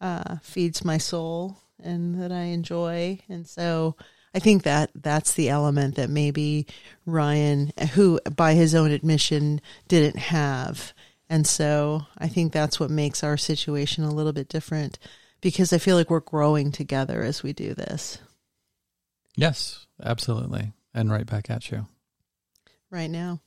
uh, 0.00 0.38
feeds 0.42 0.84
my 0.84 0.98
soul 0.98 1.58
and 1.80 2.20
that 2.20 2.32
I 2.32 2.42
enjoy, 2.46 3.20
and 3.28 3.46
so 3.46 3.94
I 4.34 4.40
think 4.40 4.64
that 4.64 4.90
that's 4.94 5.34
the 5.34 5.48
element 5.48 5.94
that 5.94 6.10
maybe 6.10 6.66
Ryan, 7.06 7.72
who 7.92 8.20
by 8.36 8.54
his 8.54 8.74
own 8.74 8.90
admission 8.90 9.60
didn't 9.86 10.18
have, 10.18 10.94
And 11.30 11.46
so 11.46 12.06
I 12.18 12.26
think 12.26 12.52
that's 12.52 12.80
what 12.80 12.90
makes 12.90 13.22
our 13.22 13.36
situation 13.36 14.02
a 14.02 14.12
little 14.12 14.32
bit 14.32 14.48
different 14.48 14.98
because 15.40 15.72
I 15.72 15.78
feel 15.78 15.96
like 15.96 16.10
we're 16.10 16.18
growing 16.18 16.72
together 16.72 17.22
as 17.22 17.44
we 17.44 17.52
do 17.52 17.72
this. 17.72 18.18
Yes, 19.36 19.86
absolutely. 20.02 20.72
And 20.92 21.08
right 21.08 21.24
back 21.24 21.48
at 21.48 21.70
you. 21.70 21.86
Right 22.90 23.08
now. 23.08 23.40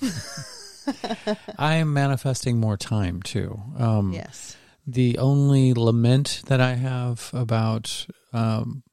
I 1.58 1.74
am 1.74 1.92
manifesting 1.92 2.58
more 2.58 2.76
time 2.76 3.22
too. 3.22 3.60
Um, 3.76 4.12
yes. 4.12 4.56
The 4.86 5.18
only 5.18 5.74
lament 5.74 6.42
that 6.46 6.60
I 6.60 6.74
have 6.74 7.30
about 7.34 8.06
um, 8.32 8.84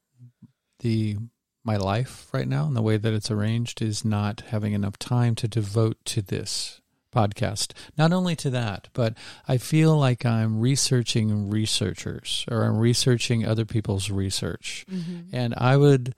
the 0.79 1.17
my 1.63 1.77
life 1.77 2.29
right 2.33 2.47
now 2.47 2.65
and 2.65 2.75
the 2.75 2.81
way 2.81 2.97
that 2.97 3.13
it's 3.13 3.29
arranged 3.29 3.81
is 3.81 4.03
not 4.03 4.41
having 4.47 4.73
enough 4.73 4.97
time 4.97 5.35
to 5.35 5.47
devote 5.47 5.97
to 6.05 6.21
this 6.21 6.81
podcast. 7.17 7.73
Not 7.97 8.13
only 8.13 8.35
to 8.37 8.49
that, 8.51 8.89
but 8.93 9.15
I 9.47 9.57
feel 9.57 9.97
like 9.97 10.25
I'm 10.25 10.59
researching 10.59 11.49
researchers 11.49 12.45
or 12.51 12.63
I'm 12.63 12.77
researching 12.77 13.45
other 13.45 13.65
people's 13.65 14.11
research. 14.11 14.85
Mm-hmm. 14.91 15.35
And 15.35 15.55
I 15.57 15.77
would, 15.77 16.13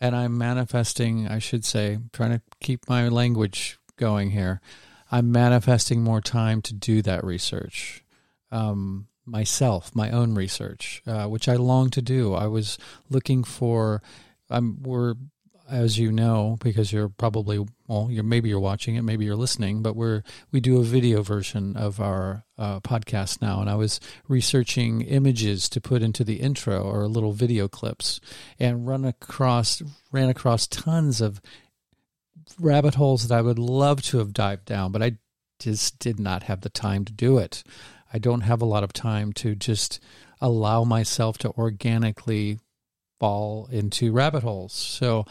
and 0.00 0.16
I'm 0.16 0.38
manifesting, 0.38 1.28
I 1.28 1.38
should 1.38 1.64
say, 1.64 1.98
trying 2.12 2.30
to 2.30 2.42
keep 2.60 2.88
my 2.88 3.08
language 3.08 3.78
going 3.96 4.30
here. 4.30 4.60
I'm 5.10 5.30
manifesting 5.32 6.02
more 6.02 6.20
time 6.20 6.62
to 6.62 6.74
do 6.74 7.02
that 7.02 7.24
research. 7.24 8.04
Um, 8.50 9.08
myself, 9.26 9.94
my 9.94 10.10
own 10.10 10.34
research, 10.34 11.02
uh, 11.06 11.26
which 11.26 11.48
I 11.48 11.56
long 11.56 11.90
to 11.90 12.00
do. 12.00 12.32
I 12.32 12.46
was 12.46 12.78
looking 13.10 13.44
for, 13.44 14.02
I'm, 14.48 14.82
we're 14.82 15.14
as 15.70 15.98
you 15.98 16.10
know, 16.10 16.56
because 16.60 16.92
you're 16.92 17.08
probably 17.08 17.64
well, 17.86 18.08
you're 18.10 18.24
maybe 18.24 18.48
you're 18.48 18.60
watching 18.60 18.96
it, 18.96 19.02
maybe 19.02 19.24
you're 19.24 19.36
listening, 19.36 19.82
but 19.82 19.96
we're 19.96 20.22
we 20.50 20.60
do 20.60 20.78
a 20.78 20.84
video 20.84 21.22
version 21.22 21.76
of 21.76 22.00
our 22.00 22.44
uh, 22.56 22.80
podcast 22.80 23.42
now, 23.42 23.60
and 23.60 23.68
I 23.68 23.74
was 23.74 24.00
researching 24.28 25.02
images 25.02 25.68
to 25.70 25.80
put 25.80 26.02
into 26.02 26.24
the 26.24 26.36
intro 26.36 26.82
or 26.82 27.06
little 27.06 27.32
video 27.32 27.68
clips, 27.68 28.20
and 28.58 28.86
run 28.86 29.04
across 29.04 29.82
ran 30.10 30.28
across 30.28 30.66
tons 30.66 31.20
of 31.20 31.40
rabbit 32.58 32.94
holes 32.94 33.28
that 33.28 33.34
I 33.36 33.42
would 33.42 33.58
love 33.58 34.02
to 34.02 34.18
have 34.18 34.32
dived 34.32 34.64
down, 34.64 34.92
but 34.92 35.02
I 35.02 35.18
just 35.58 35.98
did 35.98 36.18
not 36.18 36.44
have 36.44 36.62
the 36.62 36.70
time 36.70 37.04
to 37.04 37.12
do 37.12 37.38
it. 37.38 37.62
I 38.12 38.18
don't 38.18 38.40
have 38.42 38.62
a 38.62 38.66
lot 38.66 38.84
of 38.84 38.92
time 38.92 39.32
to 39.34 39.54
just 39.54 40.00
allow 40.40 40.84
myself 40.84 41.36
to 41.38 41.50
organically 41.50 42.58
fall 43.18 43.68
into 43.70 44.12
rabbit 44.12 44.42
holes. 44.42 44.72
So 44.72 45.26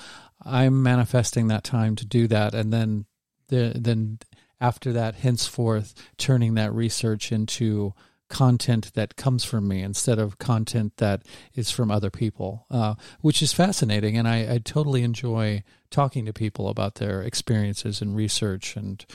I'm 0.48 0.82
manifesting 0.82 1.48
that 1.48 1.64
time 1.64 1.96
to 1.98 2.06
do 2.06 2.28
that, 2.28 2.54
and 2.54 2.72
then 2.72 3.06
the, 3.50 3.74
then 3.76 4.20
after 4.60 4.92
that, 4.94 5.16
henceforth, 5.16 5.94
turning 6.18 6.56
that 6.56 6.74
research 6.74 7.32
into 7.32 7.94
content 8.30 8.94
that 8.94 9.16
comes 9.16 9.44
from 9.46 9.68
me 9.68 9.82
instead 9.82 10.20
of 10.20 10.38
content 10.38 10.98
that 10.98 11.24
is 11.54 11.72
from 11.72 11.90
other 11.90 12.10
people, 12.10 12.66
uh, 12.70 12.96
which 13.22 13.42
is 13.42 13.54
fascinating. 13.54 14.18
And 14.18 14.28
I, 14.28 14.56
I, 14.56 14.58
totally 14.58 15.04
enjoy 15.04 15.64
talking 15.92 16.26
to 16.26 16.34
people 16.34 16.68
about 16.68 16.96
their 16.96 17.22
experiences 17.22 18.02
and 18.02 18.16
research 18.16 18.76
and 18.76 19.06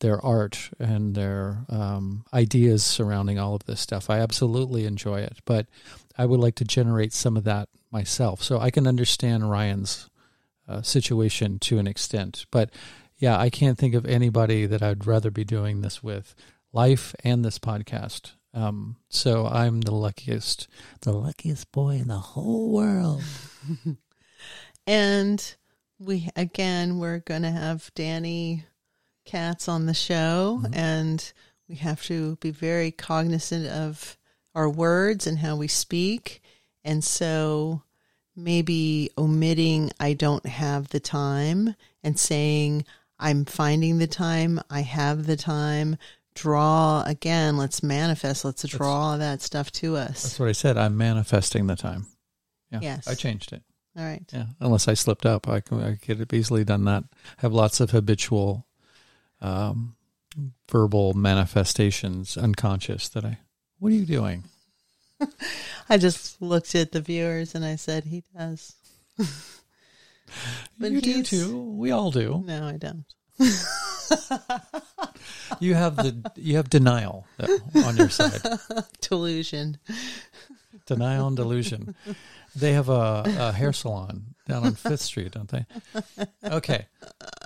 their 0.00 0.24
art 0.24 0.70
and 0.78 1.14
their 1.14 1.64
um, 1.68 2.24
ideas 2.32 2.84
surrounding 2.84 3.38
all 3.38 3.54
of 3.54 3.64
this 3.64 3.80
stuff. 3.80 4.08
I 4.08 4.20
absolutely 4.20 4.86
enjoy 4.86 5.20
it, 5.20 5.38
but 5.44 5.66
I 6.16 6.26
would 6.26 6.40
like 6.40 6.54
to 6.56 6.64
generate 6.64 7.12
some 7.12 7.36
of 7.36 7.44
that 7.44 7.68
myself 7.90 8.42
so 8.42 8.60
I 8.60 8.70
can 8.70 8.86
understand 8.86 9.50
Ryan's 9.50 10.09
uh, 10.70 10.82
situation 10.82 11.58
to 11.58 11.78
an 11.78 11.86
extent. 11.86 12.46
But 12.50 12.70
yeah, 13.18 13.38
I 13.38 13.50
can't 13.50 13.76
think 13.76 13.94
of 13.94 14.06
anybody 14.06 14.66
that 14.66 14.82
I'd 14.82 15.06
rather 15.06 15.30
be 15.30 15.44
doing 15.44 15.80
this 15.80 16.02
with, 16.02 16.34
life 16.72 17.14
and 17.24 17.44
this 17.44 17.58
podcast. 17.58 18.32
Um, 18.54 18.96
so 19.08 19.46
I'm 19.46 19.80
the 19.80 19.94
luckiest, 19.94 20.68
the 21.02 21.12
luckiest 21.12 21.70
boy 21.72 21.96
in 21.96 22.08
the 22.08 22.18
whole 22.18 22.70
world. 22.70 23.22
and 24.86 25.54
we 25.98 26.30
again, 26.36 26.98
we're 26.98 27.20
going 27.20 27.42
to 27.42 27.50
have 27.50 27.90
Danny 27.94 28.64
Katz 29.24 29.68
on 29.68 29.86
the 29.86 29.94
show, 29.94 30.60
mm-hmm. 30.62 30.74
and 30.74 31.32
we 31.68 31.76
have 31.76 32.02
to 32.04 32.36
be 32.36 32.50
very 32.50 32.90
cognizant 32.90 33.66
of 33.66 34.16
our 34.54 34.68
words 34.68 35.26
and 35.26 35.38
how 35.38 35.56
we 35.56 35.68
speak. 35.68 36.42
And 36.82 37.04
so 37.04 37.82
maybe 38.42 39.10
omitting 39.18 39.90
I 40.00 40.14
don't 40.14 40.46
have 40.46 40.88
the 40.88 41.00
time 41.00 41.74
and 42.02 42.18
saying 42.18 42.84
I'm 43.18 43.44
finding 43.44 43.98
the 43.98 44.06
time, 44.06 44.60
I 44.70 44.80
have 44.80 45.26
the 45.26 45.36
time. 45.36 45.96
Draw 46.34 47.04
again, 47.06 47.56
let's 47.56 47.82
manifest, 47.82 48.44
let's 48.44 48.62
draw 48.62 49.16
that's, 49.16 49.42
that 49.42 49.46
stuff 49.46 49.72
to 49.72 49.96
us. 49.96 50.22
That's 50.22 50.40
what 50.40 50.48
I 50.48 50.52
said. 50.52 50.78
I'm 50.78 50.96
manifesting 50.96 51.66
the 51.66 51.76
time. 51.76 52.06
Yeah. 52.70 52.78
Yes. 52.82 53.08
I 53.08 53.14
changed 53.14 53.52
it. 53.52 53.62
All 53.98 54.04
right. 54.04 54.22
Yeah. 54.32 54.46
Unless 54.60 54.88
I 54.88 54.94
slipped 54.94 55.26
up, 55.26 55.48
I, 55.48 55.60
could, 55.60 55.82
I 55.82 55.96
could 55.96 56.20
have 56.20 56.32
easily 56.32 56.64
done 56.64 56.84
that. 56.84 57.04
I 57.12 57.40
have 57.42 57.52
lots 57.52 57.80
of 57.80 57.90
habitual 57.90 58.66
um, 59.40 59.96
verbal 60.70 61.12
manifestations, 61.14 62.36
unconscious, 62.36 63.08
that 63.10 63.24
I, 63.24 63.38
what 63.78 63.90
are 63.90 63.96
you 63.96 64.06
doing? 64.06 64.44
I 65.88 65.98
just 65.98 66.40
looked 66.40 66.74
at 66.74 66.92
the 66.92 67.00
viewers 67.00 67.54
and 67.54 67.64
I 67.64 67.76
said, 67.76 68.04
he 68.04 68.22
does. 68.36 68.74
but 70.78 70.90
you 70.90 71.00
do 71.00 71.22
too. 71.22 71.58
We 71.58 71.90
all 71.90 72.10
do. 72.10 72.42
No, 72.46 72.66
I 72.66 72.76
don't. 72.76 73.04
you 75.60 75.74
have 75.74 75.96
the 75.96 76.30
you 76.36 76.56
have 76.56 76.68
denial 76.68 77.26
on 77.74 77.96
your 77.96 78.10
side. 78.10 78.42
Delusion. 79.00 79.78
Denial 80.86 81.28
and 81.28 81.36
delusion. 81.36 81.94
They 82.56 82.72
have 82.72 82.88
a, 82.88 83.24
a 83.38 83.52
hair 83.52 83.72
salon 83.72 84.34
down 84.48 84.64
on 84.64 84.74
Fifth 84.74 85.02
Street, 85.02 85.32
don't 85.32 85.48
they? 85.48 85.64
Okay, 86.44 86.86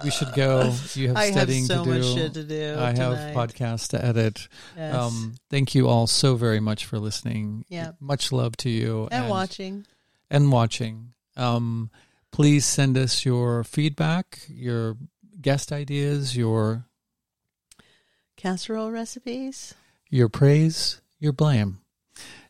we 0.03 0.11
should 0.11 0.33
go. 0.35 0.75
You 0.95 1.09
have 1.09 1.17
I 1.17 1.31
studying 1.31 1.67
have 1.67 1.69
so 1.69 1.85
to 1.85 1.93
do. 1.93 1.99
Much 1.99 2.15
shit 2.15 2.35
to 2.35 2.45
do. 2.45 2.77
I 2.79 2.93
tonight. 2.93 2.99
have 2.99 3.37
podcasts 3.37 3.89
to 3.89 4.05
edit. 4.05 4.49
Yes. 4.77 4.95
Um, 4.95 5.35
thank 5.51 5.75
you 5.75 5.89
all 5.89 6.07
so 6.07 6.37
very 6.37 6.61
much 6.61 6.87
for 6.87 6.99
listening. 6.99 7.65
Yeah. 7.69 7.93
Much 8.01 8.33
love 8.33 8.57
to 8.59 8.71
you 8.71 9.05
and, 9.11 9.25
and 9.25 9.29
watching. 9.29 9.87
And 10.31 10.51
watching. 10.51 11.13
Um, 11.37 11.91
please 12.33 12.65
send 12.65 12.97
us 12.97 13.25
your 13.25 13.63
feedback, 13.65 14.41
your 14.49 14.97
guest 15.41 15.71
ideas, 15.73 16.37
your 16.37 16.87
casserole 18.37 18.91
recipes, 18.91 19.75
your 20.09 20.29
praise, 20.29 21.01
your 21.19 21.33
blame 21.33 21.81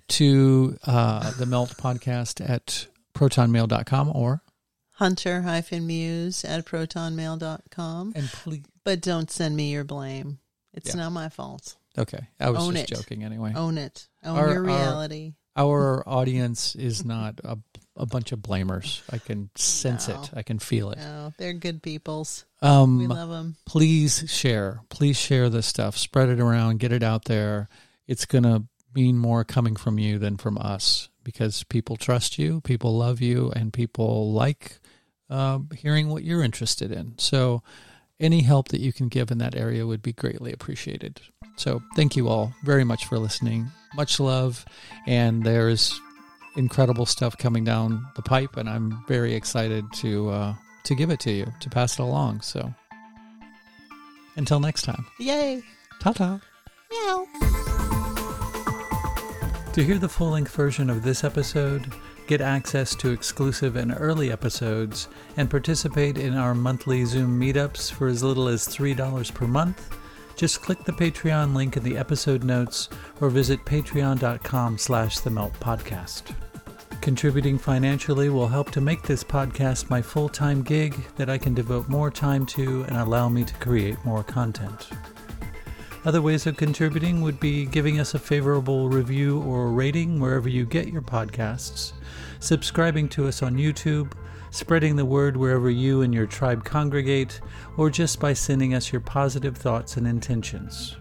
to 0.08 0.76
uh, 0.86 1.30
the 1.32 1.46
Melt 1.46 1.70
podcast 1.76 2.48
at 2.48 2.86
protonmail.com 3.14 4.10
or 4.14 4.42
hunter-muse 4.92 6.44
at 6.44 6.64
protonmail.com. 6.64 8.12
And 8.14 8.28
please, 8.28 8.64
but 8.84 9.00
don't 9.00 9.30
send 9.30 9.56
me 9.56 9.72
your 9.72 9.84
blame. 9.84 10.38
It's 10.72 10.94
yeah. 10.94 11.02
not 11.02 11.10
my 11.10 11.28
fault. 11.28 11.76
Okay. 11.96 12.26
I 12.40 12.50
was 12.50 12.64
Own 12.64 12.74
just 12.74 12.90
it. 12.90 12.94
joking 12.96 13.24
anyway. 13.24 13.52
Own 13.54 13.78
it. 13.78 14.08
Own 14.24 14.36
our, 14.36 14.52
your 14.52 14.62
reality. 14.62 15.34
Our, 15.56 15.98
our 15.98 16.08
audience 16.08 16.74
is 16.74 17.04
not 17.04 17.40
a, 17.44 17.58
a 17.96 18.06
bunch 18.06 18.32
of 18.32 18.40
blamers. 18.40 19.02
I 19.10 19.18
can 19.18 19.50
sense 19.54 20.08
no. 20.08 20.20
it. 20.20 20.30
I 20.34 20.42
can 20.42 20.58
feel 20.58 20.90
it. 20.90 20.98
No, 20.98 21.32
they're 21.38 21.52
good 21.52 21.82
peoples. 21.82 22.44
Um, 22.60 22.98
we 22.98 23.06
love 23.06 23.28
them. 23.28 23.56
Please 23.64 24.24
share. 24.26 24.80
Please 24.88 25.16
share 25.16 25.48
this 25.48 25.66
stuff. 25.66 25.96
Spread 25.96 26.28
it 26.28 26.40
around. 26.40 26.80
Get 26.80 26.92
it 26.92 27.04
out 27.04 27.26
there. 27.26 27.68
It's 28.08 28.26
going 28.26 28.44
to 28.44 28.64
mean 28.94 29.18
more 29.18 29.44
coming 29.44 29.76
from 29.76 29.98
you 29.98 30.18
than 30.18 30.36
from 30.36 30.58
us 30.58 31.08
because 31.22 31.64
people 31.64 31.96
trust 31.96 32.38
you, 32.38 32.60
people 32.60 32.96
love 32.96 33.20
you, 33.20 33.50
and 33.56 33.72
people 33.72 34.32
like 34.32 34.78
uh, 35.30 35.58
hearing 35.74 36.08
what 36.08 36.22
you're 36.22 36.42
interested 36.42 36.92
in. 36.92 37.14
So, 37.18 37.62
any 38.20 38.42
help 38.42 38.68
that 38.68 38.80
you 38.80 38.92
can 38.92 39.08
give 39.08 39.30
in 39.30 39.38
that 39.38 39.56
area 39.56 39.86
would 39.86 40.02
be 40.02 40.12
greatly 40.12 40.52
appreciated. 40.52 41.20
So, 41.56 41.82
thank 41.96 42.14
you 42.14 42.28
all 42.28 42.52
very 42.62 42.84
much 42.84 43.06
for 43.06 43.18
listening. 43.18 43.68
Much 43.94 44.20
love, 44.20 44.64
and 45.06 45.42
there's 45.42 45.98
incredible 46.56 47.06
stuff 47.06 47.36
coming 47.36 47.64
down 47.64 48.06
the 48.16 48.22
pipe, 48.22 48.56
and 48.56 48.68
I'm 48.68 49.04
very 49.08 49.34
excited 49.34 49.84
to 49.94 50.30
uh, 50.30 50.54
to 50.84 50.94
give 50.94 51.10
it 51.10 51.20
to 51.20 51.32
you, 51.32 51.46
to 51.60 51.70
pass 51.70 51.98
it 51.98 52.02
along. 52.02 52.42
So, 52.42 52.72
until 54.36 54.60
next 54.60 54.82
time. 54.82 55.06
Yay! 55.18 55.62
Ta 56.00 56.12
ta. 56.12 56.40
Meow. 56.90 57.73
To 59.74 59.82
hear 59.82 59.98
the 59.98 60.08
full 60.08 60.30
length 60.30 60.54
version 60.54 60.88
of 60.88 61.02
this 61.02 61.24
episode, 61.24 61.92
get 62.28 62.40
access 62.40 62.94
to 62.94 63.10
exclusive 63.10 63.74
and 63.74 63.92
early 63.98 64.30
episodes, 64.30 65.08
and 65.36 65.50
participate 65.50 66.16
in 66.16 66.36
our 66.36 66.54
monthly 66.54 67.04
Zoom 67.04 67.40
meetups 67.40 67.90
for 67.90 68.06
as 68.06 68.22
little 68.22 68.46
as 68.46 68.68
$3 68.68 69.34
per 69.34 69.48
month, 69.48 69.98
just 70.36 70.62
click 70.62 70.84
the 70.84 70.92
Patreon 70.92 71.56
link 71.56 71.76
in 71.76 71.82
the 71.82 71.96
episode 71.96 72.44
notes 72.44 72.88
or 73.20 73.30
visit 73.30 73.64
patreon.com 73.64 74.78
slash 74.78 75.18
the 75.18 75.30
melt 75.30 75.54
podcast. 75.54 76.32
Contributing 77.00 77.58
financially 77.58 78.28
will 78.28 78.46
help 78.46 78.70
to 78.70 78.80
make 78.80 79.02
this 79.02 79.24
podcast 79.24 79.90
my 79.90 80.00
full-time 80.00 80.62
gig 80.62 80.94
that 81.16 81.28
I 81.28 81.36
can 81.36 81.52
devote 81.52 81.88
more 81.88 82.12
time 82.12 82.46
to 82.46 82.84
and 82.84 82.96
allow 82.96 83.28
me 83.28 83.42
to 83.42 83.54
create 83.54 83.96
more 84.04 84.22
content. 84.22 84.88
Other 86.04 86.20
ways 86.20 86.46
of 86.46 86.58
contributing 86.58 87.22
would 87.22 87.40
be 87.40 87.64
giving 87.64 87.98
us 87.98 88.12
a 88.12 88.18
favorable 88.18 88.90
review 88.90 89.40
or 89.40 89.72
rating 89.72 90.20
wherever 90.20 90.50
you 90.50 90.66
get 90.66 90.88
your 90.88 91.00
podcasts, 91.00 91.92
subscribing 92.40 93.08
to 93.10 93.26
us 93.26 93.42
on 93.42 93.56
YouTube, 93.56 94.12
spreading 94.50 94.96
the 94.96 95.04
word 95.04 95.34
wherever 95.34 95.70
you 95.70 96.02
and 96.02 96.12
your 96.12 96.26
tribe 96.26 96.62
congregate, 96.62 97.40
or 97.78 97.88
just 97.88 98.20
by 98.20 98.34
sending 98.34 98.74
us 98.74 98.92
your 98.92 99.00
positive 99.00 99.56
thoughts 99.56 99.96
and 99.96 100.06
intentions. 100.06 100.96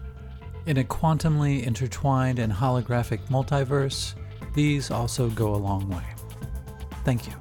In 0.64 0.78
a 0.78 0.84
quantumly 0.84 1.62
intertwined 1.64 2.38
and 2.38 2.50
holographic 2.50 3.20
multiverse, 3.28 4.14
these 4.54 4.90
also 4.90 5.28
go 5.28 5.54
a 5.54 5.56
long 5.56 5.86
way. 5.90 6.04
Thank 7.04 7.26
you. 7.26 7.34